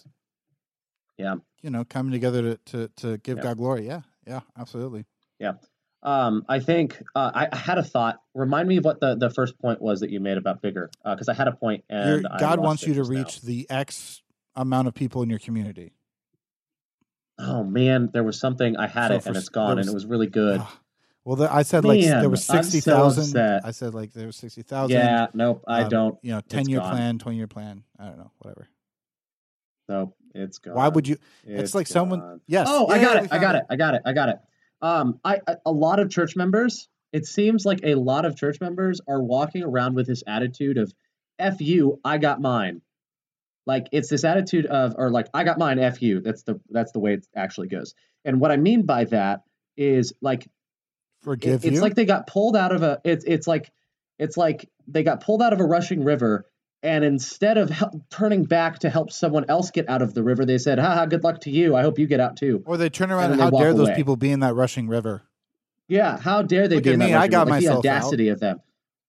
Yeah. 1.19 1.35
You 1.63 1.71
know, 1.71 1.85
coming 1.85 2.13
together 2.13 2.43
to 2.43 2.57
to 2.67 2.89
to 2.97 3.19
give 3.19 3.39
Yeah. 3.39 3.43
God 3.43 3.57
glory. 3.57 3.87
Yeah, 3.87 4.03
yeah, 4.27 4.41
absolutely. 4.57 5.05
Um, 6.03 6.45
I 6.49 6.61
think 6.61 7.03
uh, 7.17 7.31
I, 7.35 7.49
I 7.51 7.57
had 7.57 7.79
a 7.79 7.83
thought. 7.83 8.21
Remind 8.35 8.69
me 8.69 8.77
of 8.77 8.85
what 8.85 9.01
the, 9.01 9.17
the 9.17 9.31
first 9.31 9.59
point 9.59 9.83
was 9.83 10.01
that 10.01 10.11
you 10.11 10.21
made 10.21 10.39
about 10.39 10.63
bigger, 10.63 10.91
because 11.05 11.29
I 11.29 11.35
had 11.35 11.49
a 11.49 11.53
point 11.53 11.85
and 11.91 12.23
Your- 12.23 12.31
God 12.39 12.61
wants 12.61 12.83
you 12.87 12.95
to 12.95 13.01
just 13.01 13.11
now. 13.11 13.19
reach 13.19 13.41
the 13.43 13.67
X 13.69 14.23
amount 14.55 14.87
of 14.89 14.95
people 14.95 15.23
in 15.23 15.31
your 15.31 15.41
community. 15.41 15.93
Oh 17.39 17.63
man, 17.65 18.11
there 18.13 18.25
was 18.25 18.39
something 18.39 18.77
I 18.77 18.87
had 18.87 19.09
So 19.09 19.15
it 19.15 19.23
for 19.23 19.29
and 19.31 19.37
it's 19.37 19.49
gone, 19.49 19.77
there 19.77 19.81
and 19.81 19.89
it 19.89 19.95
was- 19.95 20.05
was 20.05 20.11
really 20.11 20.27
good. 20.29 20.61
Ah, 20.61 20.81
Well, 21.25 21.37
the, 21.37 21.53
I 21.53 21.63
said 21.63 21.85
like 21.85 22.01
there 22.01 22.31
was 22.31 22.45
so 22.45 22.55
sixty 22.55 22.81
thousand. 22.81 23.37
I 23.65 23.71
said 23.73 23.93
like 23.95 24.13
there 24.13 24.27
was 24.27 24.37
sixty 24.37 24.63
thousand. 24.63 24.97
Yeah, 24.97 25.27
nope, 25.35 25.65
I 25.67 25.83
um, 25.83 25.89
don't. 25.89 26.19
You 26.23 26.33
know, 26.33 26.41
ten 26.43 26.69
year 26.69 26.81
gone. 26.81 26.93
plan, 26.93 27.19
twenty 27.19 27.39
year 27.39 27.47
plan. 27.49 27.83
I 27.99 28.07
don't 28.07 28.19
know, 28.19 28.31
whatever. 28.39 28.69
Nope, 29.89 30.17
it's 30.35 30.59
gone. 30.59 30.75
Why 30.75 30.89
would 30.89 31.09
you? 31.09 31.17
It's, 31.45 31.63
It's, 31.63 31.75
like 31.75 31.87
someone. 31.87 32.41
Yes. 32.47 32.67
Oh, 32.71 32.87
I 32.89 33.01
got 33.01 33.25
it. 33.25 33.33
I 33.33 33.39
got 33.39 33.55
it. 33.57 33.65
I 33.71 33.77
got 33.77 33.95
it. 33.95 34.03
I 34.05 34.13
got 34.13 34.29
it. 34.29 34.39
Um, 34.81 35.21
I 35.25 35.41
a 35.67 35.73
lot 35.73 36.01
of 36.01 36.11
church 36.11 36.37
members. 36.37 36.89
It 37.13 37.27
seems 37.27 37.65
like 37.65 37.81
a 37.85 37.95
lot 37.95 38.25
of 38.25 38.37
church 38.37 38.61
members 38.61 39.01
are 39.09 39.23
walking 39.23 39.65
around 39.65 39.95
with 39.95 40.07
this 40.07 40.23
attitude 40.27 40.79
of 40.79 40.93
"f 41.39 41.61
you, 41.61 42.01
I 42.05 42.19
got 42.19 42.41
mine." 42.41 42.83
Like 43.67 43.89
it's 43.93 44.09
this 44.09 44.25
attitude 44.25 44.67
of, 44.67 44.95
or 44.97 45.11
like 45.11 45.29
I 45.35 45.45
got 45.45 45.59
mine, 45.59 45.79
"f 45.79 46.01
you." 46.03 46.21
That's 46.21 46.43
the 46.43 46.61
that's 46.71 46.93
the 46.93 47.01
way 47.01 47.15
it 47.15 47.27
actually 47.35 47.69
goes. 47.69 47.95
And 48.25 48.41
what 48.41 48.51
I 48.53 48.57
mean 48.57 48.83
by 48.87 49.05
that 49.07 49.43
is 49.77 50.13
like 50.21 50.45
it- 50.47 50.51
Forgive 51.23 51.65
it's 51.65 51.75
you. 51.75 51.81
like 51.81 51.95
they 51.97 52.05
got 52.05 52.27
pulled 52.29 52.57
out 52.57 52.73
of 52.73 52.83
a. 52.83 53.01
It's 53.05 53.25
it's 53.25 53.47
like 53.47 53.73
it's 54.19 54.37
like 54.37 54.71
they 54.87 55.03
got 55.03 55.21
pulled 55.23 55.43
out 55.43 55.53
of 55.53 55.61
a 55.61 55.65
rushing 55.65 56.05
river. 56.05 56.47
And 56.83 57.05
instead 57.05 57.59
of 57.59 57.71
hel- 57.71 58.05
turning 58.09 58.45
back 58.45 58.79
to 58.81 58.91
help 58.91 59.11
someone 59.11 59.45
else 59.49 59.71
get 59.73 59.89
out 59.89 60.01
of 60.01 60.15
the 60.15 60.23
river, 60.23 60.45
they 60.47 60.59
said, 60.59 60.79
"Haha, 60.79 61.07
good 61.07 61.25
luck 61.25 61.41
to 61.41 61.51
you. 61.51 61.75
I 61.75 61.83
hope 61.83 61.99
you 61.99 62.07
get 62.07 62.21
out 62.21 62.37
too." 62.37 62.63
or 62.67 62.77
they 62.77 62.89
turn 62.89 63.11
around 63.11 63.33
and 63.33 63.41
and, 63.41 63.43
how 63.43 63.51
dare 63.51 63.75
those 63.75 63.91
people 63.91 64.17
be 64.17 64.31
in 64.31 64.41
that 64.41 64.55
rushing 64.55 64.87
river? 64.87 65.23
Yeah, 65.89 66.19
how 66.19 66.43
dare 66.43 66.69
they 66.69 66.77
Look 66.77 66.85
be 66.85 66.93
in 66.93 66.99
that 67.01 67.07
me, 67.07 67.15
I 67.15 67.19
rushing 67.19 67.31
got 67.33 67.39
river? 67.47 67.51
like 67.51 67.63
myself 67.63 67.83
the 67.83 67.89
out. 67.89 67.97
audacity 67.97 68.29
of 68.29 68.41
them. 68.41 68.61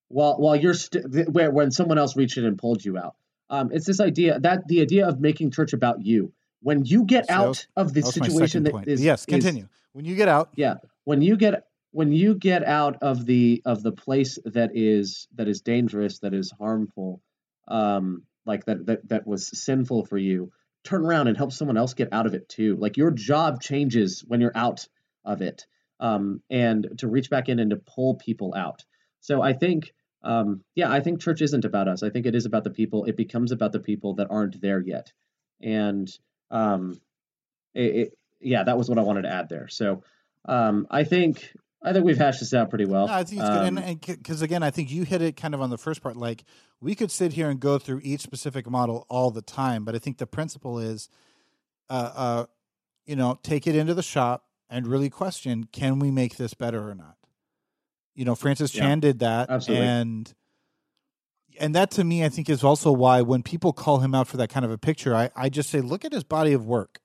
While 0.07 0.37
while 0.37 0.55
you're 0.55 0.73
st- 0.73 1.29
where 1.29 1.51
when 1.51 1.69
someone 1.71 1.99
else 1.99 2.15
reached 2.15 2.37
in 2.37 2.45
and 2.45 2.57
pulled 2.57 2.83
you 2.83 2.97
out. 2.97 3.15
Um, 3.51 3.71
it's 3.71 3.85
this 3.85 3.99
idea 3.99 4.39
that 4.39 4.67
the 4.67 4.81
idea 4.81 5.07
of 5.07 5.19
making 5.19 5.51
church 5.51 5.73
about 5.73 6.03
you. 6.05 6.31
When 6.61 6.85
you 6.85 7.03
get 7.05 7.27
So 7.27 7.33
out 7.33 7.67
of 7.75 7.93
the 7.93 8.01
That 8.01 8.11
situation 8.13 8.63
that 8.63 8.71
point. 8.73 8.87
is 8.87 9.03
yes, 9.03 9.21
is- 9.21 9.25
continue. 9.27 9.67
when 9.93 10.05
you 10.05 10.15
get 10.15 10.27
out, 10.27 10.49
yeah, 10.55 10.75
when 11.03 11.21
you 11.21 11.37
get 11.37 11.65
when 11.91 12.11
you 12.11 12.33
get 12.35 12.63
out 12.63 12.97
of 13.01 13.25
the 13.25 13.61
of 13.65 13.83
the 13.83 13.91
place 13.91 14.39
that 14.45 14.71
is 14.73 15.27
that 15.35 15.47
is 15.47 15.61
dangerous, 15.61 16.19
that 16.19 16.33
is 16.33 16.51
harmful, 16.59 17.21
um, 17.69 18.23
like 18.45 18.65
that 18.65 18.85
that 18.87 19.09
that 19.09 19.27
was 19.27 19.47
sinful 19.47 20.05
for 20.05 20.17
you, 20.17 20.51
turn 20.83 21.05
around 21.05 21.27
and 21.27 21.37
help 21.37 21.51
someone 21.51 21.77
else 21.77 21.93
get 21.93 22.11
out 22.11 22.25
of 22.25 22.33
it 22.33 22.49
too. 22.49 22.75
Like 22.75 22.97
your 22.97 23.11
job 23.11 23.61
changes 23.61 24.23
when 24.27 24.41
you're 24.41 24.55
out 24.55 24.87
of 25.23 25.41
it, 25.41 25.65
um, 25.99 26.41
and 26.49 26.87
to 26.97 27.07
reach 27.07 27.29
back 27.29 27.49
in 27.49 27.59
and 27.59 27.71
to 27.71 27.77
pull 27.77 28.15
people 28.15 28.53
out. 28.55 28.83
So 29.21 29.41
I 29.41 29.53
think, 29.53 29.93
um, 30.23 30.63
yeah, 30.75 30.91
I 30.91 31.01
think 31.01 31.21
church 31.21 31.41
isn't 31.41 31.65
about 31.65 31.87
us. 31.87 32.03
I 32.03 32.09
think 32.09 32.25
it 32.25 32.35
is 32.35 32.45
about 32.45 32.63
the 32.63 32.69
people. 32.71 33.05
It 33.05 33.17
becomes 33.17 33.51
about 33.51 33.71
the 33.71 33.79
people 33.79 34.15
that 34.15 34.27
aren't 34.29 34.61
there 34.61 34.81
yet, 34.81 35.11
and 35.61 36.09
um, 36.51 36.99
it, 37.73 37.95
it, 37.95 38.17
yeah, 38.41 38.63
that 38.63 38.77
was 38.77 38.89
what 38.89 38.97
I 38.97 39.03
wanted 39.03 39.23
to 39.23 39.33
add 39.33 39.49
there. 39.49 39.67
So 39.67 40.03
um, 40.45 40.87
I 40.89 41.03
think 41.03 41.53
I 41.81 41.93
think 41.93 42.03
we've 42.03 42.17
hashed 42.17 42.41
this 42.41 42.53
out 42.53 42.69
pretty 42.69 42.85
well. 42.85 43.07
No, 43.07 43.13
I 43.13 43.23
think 43.23 43.41
it's 43.41 43.49
Um, 43.49 43.75
good, 43.75 43.83
and 43.83 44.01
because 44.01 44.41
again, 44.41 44.63
I 44.63 44.69
think 44.71 44.91
you 44.91 45.03
hit 45.03 45.21
it 45.21 45.37
kind 45.37 45.53
of 45.53 45.61
on 45.61 45.69
the 45.69 45.77
first 45.77 46.01
part. 46.01 46.17
Like 46.17 46.43
we 46.81 46.93
could 46.93 47.09
sit 47.11 47.33
here 47.33 47.49
and 47.49 47.59
go 47.59 47.79
through 47.79 48.01
each 48.03 48.21
specific 48.21 48.69
model 48.69 49.05
all 49.09 49.31
the 49.31 49.41
time, 49.41 49.85
but 49.85 49.95
I 49.95 49.99
think 49.99 50.17
the 50.17 50.27
principle 50.27 50.77
is, 50.79 51.09
uh, 51.89 52.11
uh, 52.15 52.45
you 53.05 53.15
know, 53.15 53.39
take 53.43 53.65
it 53.65 53.75
into 53.75 53.93
the 53.93 54.03
shop 54.03 54.45
and 54.69 54.87
really 54.87 55.09
question: 55.09 55.65
Can 55.71 55.99
we 55.99 56.11
make 56.11 56.35
this 56.35 56.53
better 56.53 56.89
or 56.89 56.95
not? 56.95 57.15
You 58.13 58.25
know, 58.25 58.35
Francis 58.35 58.75
Yeah, 58.75 58.81
Chan 58.81 58.99
did 58.99 59.19
that, 59.19 59.49
absolutely. 59.49 59.85
and 59.87 60.33
and 61.61 61.73
that 61.75 61.91
to 61.91 62.03
me, 62.03 62.25
I 62.25 62.29
think, 62.29 62.49
is 62.49 62.63
also 62.63 62.91
why 62.91 63.21
when 63.21 63.41
people 63.41 63.71
call 63.71 63.99
him 63.99 64.13
out 64.13 64.27
for 64.27 64.35
that 64.37 64.49
kind 64.49 64.65
of 64.65 64.71
a 64.71 64.77
picture, 64.77 65.15
I 65.15 65.29
I 65.33 65.47
just 65.47 65.69
say, 65.69 65.79
look 65.79 66.03
at 66.03 66.11
his 66.11 66.25
body 66.25 66.51
of 66.51 66.65
work. 66.65 66.99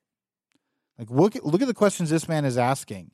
Like 0.99 1.09
look 1.09 1.37
at 1.37 1.45
look 1.45 1.61
at 1.61 1.67
the 1.69 1.73
questions 1.73 2.09
this 2.09 2.27
man 2.27 2.43
is 2.43 2.57
asking 2.57 3.11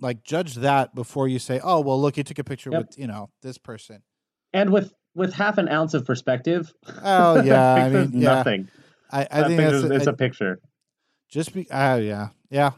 like 0.00 0.24
judge 0.24 0.56
that 0.56 0.94
before 0.94 1.28
you 1.28 1.38
say, 1.38 1.60
"Oh, 1.62 1.80
well, 1.80 2.00
look, 2.00 2.16
he 2.16 2.22
took 2.24 2.38
a 2.38 2.44
picture 2.44 2.70
Yep. 2.70 2.80
with 2.88 2.98
you 2.98 3.06
know 3.06 3.30
this 3.42 3.58
person." 3.58 4.02
and 4.54 4.70
with 4.70 4.92
with 5.14 5.32
half 5.34 5.58
an 5.58 5.68
ounce 5.68 5.94
of 5.94 6.04
perspective. 6.04 6.72
Oh 7.02 7.42
yeah, 7.44 7.74
I 7.74 7.88
mean, 7.88 8.10
yeah, 8.14 8.34
nothing. 8.34 8.68
I, 9.10 9.26
I 9.30 9.48
think 9.48 9.60
it's, 9.60 9.84
it's 9.84 10.06
I- 10.06 10.10
a 10.10 10.14
picture. 10.14 10.58
just 11.28 11.52
be. 11.54 11.66
Oh 11.70 11.96
yeah, 11.96 12.28
yeah. 12.50 12.72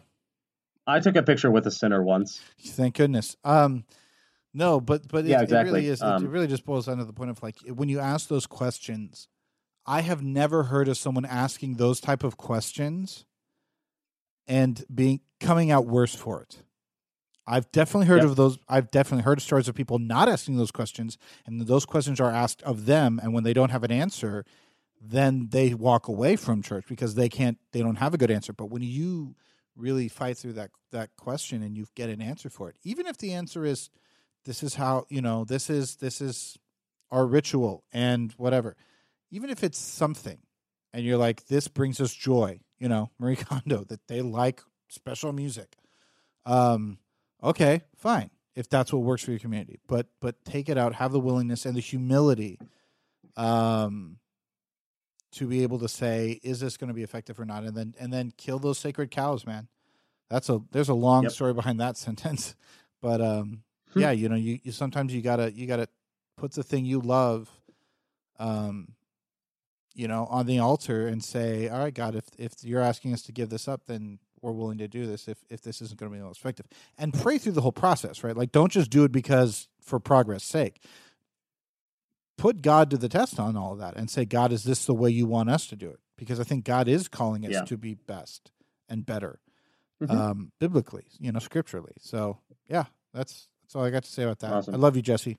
I 0.86 1.00
took 1.00 1.16
a 1.16 1.22
picture 1.22 1.50
with 1.50 1.66
a 1.66 1.70
sinner 1.70 2.02
once. 2.02 2.40
Thank 2.60 2.96
goodness. 2.96 3.36
Um, 3.42 3.84
no, 4.52 4.80
but 4.80 5.08
but 5.08 5.24
it, 5.24 5.28
Yeah, 5.28 5.40
it 5.40 5.44
exactly. 5.44 5.72
really 5.72 5.86
is. 5.88 6.02
Um, 6.02 6.24
it 6.24 6.28
really 6.28 6.46
just 6.46 6.64
boils 6.66 6.86
down 6.86 6.98
to 6.98 7.04
the 7.04 7.12
point 7.12 7.30
of 7.30 7.42
like 7.42 7.56
when 7.66 7.88
you 7.88 8.00
ask 8.00 8.28
those 8.28 8.46
questions. 8.46 9.28
I 9.86 10.00
have 10.00 10.22
never 10.22 10.62
heard 10.64 10.88
of 10.88 10.96
someone 10.96 11.26
asking 11.26 11.74
those 11.74 12.00
type 12.00 12.24
of 12.24 12.36
questions 12.38 13.26
and 14.46 14.82
being 14.94 15.20
coming 15.40 15.70
out 15.70 15.86
worse 15.86 16.14
for 16.14 16.40
it. 16.42 16.62
I've 17.46 17.70
definitely 17.72 18.06
heard 18.06 18.22
Yep. 18.22 18.30
of 18.30 18.36
those. 18.36 18.58
I've 18.68 18.90
definitely 18.90 19.22
heard 19.24 19.40
stories 19.42 19.68
of 19.68 19.74
people 19.74 19.98
not 19.98 20.28
asking 20.28 20.56
those 20.56 20.70
questions, 20.70 21.18
and 21.46 21.60
those 21.62 21.84
questions 21.84 22.20
are 22.20 22.30
asked 22.30 22.62
of 22.62 22.86
them. 22.86 23.20
And 23.22 23.34
when 23.34 23.44
they 23.44 23.52
don't 23.52 23.70
have 23.70 23.84
an 23.84 23.90
answer, 23.92 24.44
then 25.00 25.48
they 25.50 25.74
walk 25.74 26.08
away 26.08 26.36
from 26.36 26.62
church 26.62 26.86
because 26.88 27.14
they 27.14 27.28
can't. 27.28 27.58
They 27.72 27.80
don't 27.82 27.96
have 27.96 28.14
a 28.14 28.18
good 28.18 28.30
answer. 28.30 28.52
But 28.52 28.66
when 28.70 28.82
you 28.82 29.34
really 29.76 30.08
fight 30.08 30.38
through 30.38 30.54
that 30.54 30.70
that 30.92 31.16
question 31.16 31.62
and 31.62 31.76
you 31.76 31.86
get 31.94 32.08
an 32.08 32.22
answer 32.22 32.48
for 32.48 32.70
it, 32.70 32.76
even 32.82 33.06
if 33.06 33.18
the 33.18 33.32
answer 33.32 33.64
is, 33.66 33.90
"This 34.44 34.62
is 34.62 34.76
how 34.76 35.04
you 35.10 35.20
know 35.20 35.44
this 35.44 35.68
is 35.68 35.96
this 35.96 36.20
is 36.22 36.58
our 37.10 37.26
ritual 37.26 37.84
and 37.92 38.32
whatever," 38.38 38.74
even 39.30 39.50
if 39.50 39.62
it's 39.62 39.78
something, 39.78 40.38
and 40.94 41.04
you're 41.04 41.18
like, 41.18 41.46
"This 41.46 41.68
brings 41.68 42.00
us 42.00 42.14
joy," 42.14 42.60
you 42.78 42.88
know, 42.88 43.10
Marie 43.18 43.36
Kondo 43.44 43.84
that 43.84 44.06
they 44.06 44.22
like 44.22 44.62
special 44.88 45.32
music. 45.34 45.76
Um, 46.46 46.98
okay, 47.44 47.82
fine. 47.96 48.30
If 48.54 48.68
that's 48.68 48.92
what 48.92 49.02
works 49.02 49.24
for 49.24 49.30
your 49.32 49.40
community, 49.40 49.80
but 49.88 50.06
but 50.20 50.44
take 50.44 50.68
it 50.68 50.78
out, 50.78 50.94
have 50.94 51.12
the 51.12 51.20
willingness 51.20 51.66
and 51.66 51.76
the 51.76 51.80
humility, 51.80 52.58
um, 53.36 54.18
to 55.32 55.46
be 55.48 55.64
able 55.64 55.80
to 55.80 55.88
say, 55.88 56.38
is 56.44 56.60
this 56.60 56.76
going 56.76 56.88
to 56.88 56.94
be 56.94 57.02
effective 57.02 57.40
or 57.40 57.44
not, 57.44 57.64
and 57.64 57.76
then 57.76 57.94
and 57.98 58.12
then 58.12 58.32
kill 58.36 58.58
those 58.60 58.78
sacred 58.78 59.10
cows, 59.10 59.44
man. 59.46 59.66
That's 60.30 60.48
a 60.48 60.60
there's 60.70 60.88
a 60.88 60.94
long 60.94 61.24
Yep. 61.24 61.32
story 61.32 61.54
behind 61.54 61.80
that 61.80 61.96
sentence, 62.06 62.54
but 63.02 63.20
um, 63.20 63.62
Hmm. 63.92 64.00
yeah, 64.00 64.10
you 64.12 64.28
know, 64.28 64.36
you, 64.36 64.58
you 64.62 64.72
sometimes 64.72 65.12
you 65.14 65.20
gotta 65.22 65.52
you 65.52 65.66
gotta 65.66 65.88
put 66.36 66.52
the 66.52 66.62
thing 66.62 66.84
you 66.84 67.00
love, 67.00 67.50
um, 68.38 68.92
you 69.94 70.08
know, 70.08 70.26
on 70.26 70.46
the 70.46 70.58
altar 70.60 71.06
and 71.08 71.22
say, 71.22 71.68
all 71.68 71.78
right, 71.80 71.94
God, 71.94 72.14
if 72.14 72.24
if 72.38 72.52
you're 72.62 72.80
asking 72.80 73.12
us 73.12 73.22
to 73.22 73.32
give 73.32 73.50
this 73.50 73.66
up, 73.68 73.86
then 73.86 74.18
we're 74.44 74.52
willing 74.52 74.78
to 74.78 74.86
do 74.88 75.06
this. 75.06 75.26
If 75.26 75.38
if 75.48 75.62
this 75.62 75.80
isn't 75.82 75.98
going 75.98 76.12
to 76.12 76.14
be 76.14 76.20
the 76.20 76.26
most 76.26 76.38
effective, 76.40 76.66
and 76.98 77.12
pray 77.14 77.38
through 77.38 77.52
the 77.52 77.62
whole 77.62 77.72
process, 77.72 78.22
right? 78.22 78.36
Like, 78.36 78.52
don't 78.52 78.70
just 78.70 78.90
do 78.90 79.02
it 79.04 79.10
because 79.12 79.68
for 79.80 79.98
progress' 79.98 80.44
sake. 80.44 80.80
Put 82.36 82.62
God 82.62 82.90
to 82.90 82.96
the 82.98 83.08
test 83.08 83.38
on 83.40 83.56
all 83.56 83.72
of 83.72 83.78
that 83.78 83.96
and 83.96 84.10
say, 84.10 84.24
God, 84.24 84.52
is 84.52 84.64
this 84.64 84.84
the 84.84 84.94
way 84.94 85.08
you 85.10 85.24
want 85.26 85.48
us 85.50 85.66
to 85.68 85.76
do 85.76 85.88
it? 85.88 86.00
Because 86.18 86.40
I 86.40 86.44
think 86.44 86.64
God 86.64 86.88
is 86.88 87.08
calling 87.08 87.44
us 87.46 87.52
Yeah. 87.52 87.62
to 87.64 87.76
be 87.76 87.94
best 87.94 88.50
and 88.88 89.06
better, 89.06 89.40
Mhm. 90.02 90.10
um, 90.10 90.52
biblically, 90.58 91.06
you 91.18 91.30
know, 91.32 91.38
scripturally. 91.38 91.92
So 92.00 92.38
yeah, 92.68 92.86
that's 93.12 93.48
that's 93.62 93.74
all 93.76 93.84
I 93.84 93.90
got 93.90 94.04
to 94.04 94.10
say 94.10 94.24
about 94.24 94.40
that. 94.40 94.52
Awesome. 94.52 94.74
I 94.74 94.78
love 94.78 94.94
you, 94.96 95.02
Jesse. 95.02 95.38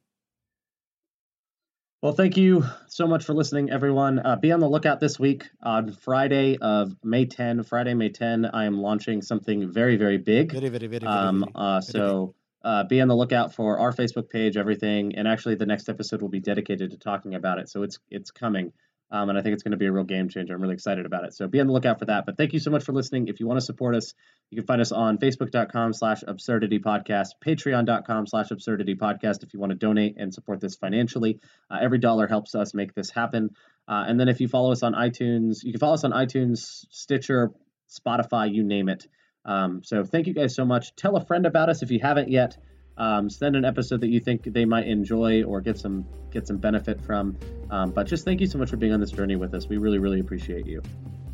Well, 2.01 2.13
thank 2.13 2.37
you 2.37 2.63
so 2.87 3.07
much 3.07 3.25
for 3.25 3.33
listening, 3.33 3.71
everyone. 3.71 4.19
Uh, 4.19 4.35
be 4.35 4.51
on 4.51 4.59
the 4.59 4.69
lookout 4.69 4.99
this 4.99 5.17
week 5.19 5.49
on 5.63 5.91
Friday 5.91 6.57
of 6.57 6.95
May 7.03 7.25
10. 7.25 7.63
Friday, 7.63 7.93
May 7.93 8.09
10, 8.09 8.45
I 8.45 8.65
am 8.65 8.79
launching 8.79 9.21
something 9.21 9.71
very, 9.71 9.95
very 9.95 10.17
big. 10.17 10.51
Very, 10.51 10.69
very, 10.69 10.87
very, 10.87 11.05
Um, 11.07 11.45
uh, 11.55 11.81
so 11.81 12.35
uh, 12.63 12.83
be 12.83 12.99
on 12.99 13.07
the 13.07 13.15
lookout 13.15 13.55
for 13.55 13.79
our 13.79 13.93
Facebook 13.93 14.29
page, 14.29 14.57
everything, 14.57 15.15
and 15.15 15.27
actually 15.27 15.55
the 15.55 15.65
next 15.65 15.87
episode 15.87 16.21
will 16.21 16.29
be 16.29 16.39
dedicated 16.41 16.91
to 16.91 16.97
talking 16.97 17.33
about 17.33 17.59
it. 17.59 17.69
So 17.69 17.83
it's 17.83 17.99
it's 18.09 18.31
coming, 18.31 18.73
um, 19.11 19.29
and 19.29 19.37
I 19.37 19.41
think 19.41 19.53
it's 19.53 19.63
going 19.63 19.71
to 19.71 19.77
be 19.77 19.85
a 19.85 19.91
real 19.91 20.03
game 20.03 20.29
changer. 20.29 20.55
I'm 20.55 20.61
really 20.61 20.73
excited 20.73 21.05
about 21.05 21.25
it. 21.25 21.33
So 21.33 21.47
be 21.47 21.59
on 21.59 21.67
the 21.67 21.73
lookout 21.73 21.99
for 21.99 22.05
that. 22.05 22.25
But 22.25 22.37
thank 22.37 22.53
you 22.53 22.59
so 22.59 22.71
much 22.71 22.83
for 22.83 22.91
listening. 22.91 23.27
If 23.27 23.39
you 23.39 23.47
want 23.47 23.59
to 23.59 23.65
support 23.65 23.95
us, 23.95 24.13
you 24.49 24.57
can 24.57 24.65
find 24.65 24.81
us 24.81 24.91
on 24.91 25.17
Facebook.com/slash 25.17 26.23
Absurdity 26.27 26.79
Podcast, 26.79 27.29
Patreon.com/slash 27.45 28.51
Absurdity 28.51 28.95
Podcast. 28.95 29.43
If 29.43 29.53
you 29.53 29.59
want 29.59 29.71
to 29.71 29.77
donate 29.77 30.15
and 30.17 30.33
support 30.33 30.59
this 30.59 30.75
financially, 30.75 31.39
uh, 31.69 31.77
every 31.81 31.99
dollar 31.99 32.27
helps 32.27 32.55
us 32.55 32.73
make 32.73 32.93
this 32.93 33.09
happen. 33.09 33.51
Uh, 33.87 34.05
and 34.07 34.19
then 34.19 34.27
if 34.29 34.41
you 34.41 34.47
follow 34.47 34.71
us 34.71 34.83
on 34.83 34.93
iTunes, 34.93 35.63
you 35.63 35.71
can 35.71 35.79
follow 35.79 35.93
us 35.93 36.03
on 36.03 36.11
iTunes, 36.11 36.85
Stitcher, 36.89 37.51
Spotify, 37.89 38.53
you 38.53 38.63
name 38.63 38.89
it. 38.89 39.07
Um, 39.45 39.83
so 39.83 40.03
thank 40.03 40.25
you 40.25 40.33
guys 40.33 40.55
so 40.55 40.65
much. 40.65 40.95
Tell 40.95 41.15
a 41.15 41.25
friend 41.25 41.45
about 41.45 41.69
us 41.69 41.83
if 41.83 41.91
you 41.91 41.99
haven't 42.01 42.29
yet. 42.29 42.57
Um, 42.97 43.29
send 43.29 43.55
an 43.55 43.65
episode 43.65 44.01
that 44.01 44.07
you 44.07 44.19
think 44.19 44.43
they 44.43 44.65
might 44.65 44.87
enjoy 44.87 45.43
or 45.43 45.61
get 45.61 45.77
some 45.77 46.05
get 46.31 46.47
some 46.47 46.57
benefit 46.57 47.01
from. 47.01 47.37
Um, 47.69 47.91
but 47.91 48.07
just 48.07 48.25
thank 48.25 48.41
you 48.41 48.47
so 48.47 48.57
much 48.57 48.69
for 48.69 48.77
being 48.77 48.93
on 48.93 48.99
this 48.99 49.11
journey 49.11 49.35
with 49.35 49.53
us. 49.53 49.67
We 49.67 49.77
really 49.77 49.99
really 49.99 50.19
appreciate 50.19 50.65
you. 50.65 50.81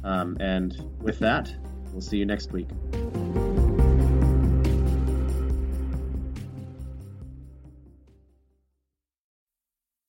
Um, 0.03 0.37
and 0.39 0.75
with 0.99 1.19
that, 1.19 1.53
we'll 1.91 2.01
see 2.01 2.17
you 2.17 2.25
next 2.25 2.51
week. 2.51 2.67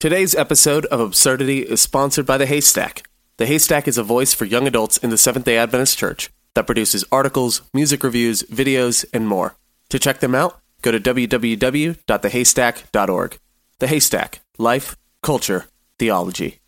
Today's 0.00 0.34
episode 0.34 0.84
of 0.86 0.98
Absurdity 0.98 1.60
is 1.60 1.80
sponsored 1.80 2.26
by 2.26 2.36
The 2.36 2.46
Haystack. 2.46 3.04
The 3.36 3.46
Haystack 3.46 3.86
is 3.86 3.98
a 3.98 4.02
voice 4.02 4.34
for 4.34 4.44
young 4.44 4.66
adults 4.66 4.96
in 4.96 5.10
the 5.10 5.18
Seventh 5.18 5.44
day 5.44 5.56
Adventist 5.56 5.96
Church 5.96 6.30
that 6.54 6.66
produces 6.66 7.04
articles, 7.12 7.62
music 7.72 8.02
reviews, 8.02 8.42
videos, 8.44 9.04
and 9.12 9.28
more. 9.28 9.54
To 9.90 9.98
check 9.98 10.20
them 10.20 10.34
out, 10.34 10.61
go 10.82 10.90
to 10.90 11.00
www.thehaystack.org. 11.00 13.38
The 13.78 13.86
Haystack 13.86 14.40
Life, 14.58 14.96
Culture, 15.22 15.64
Theology. 15.98 16.61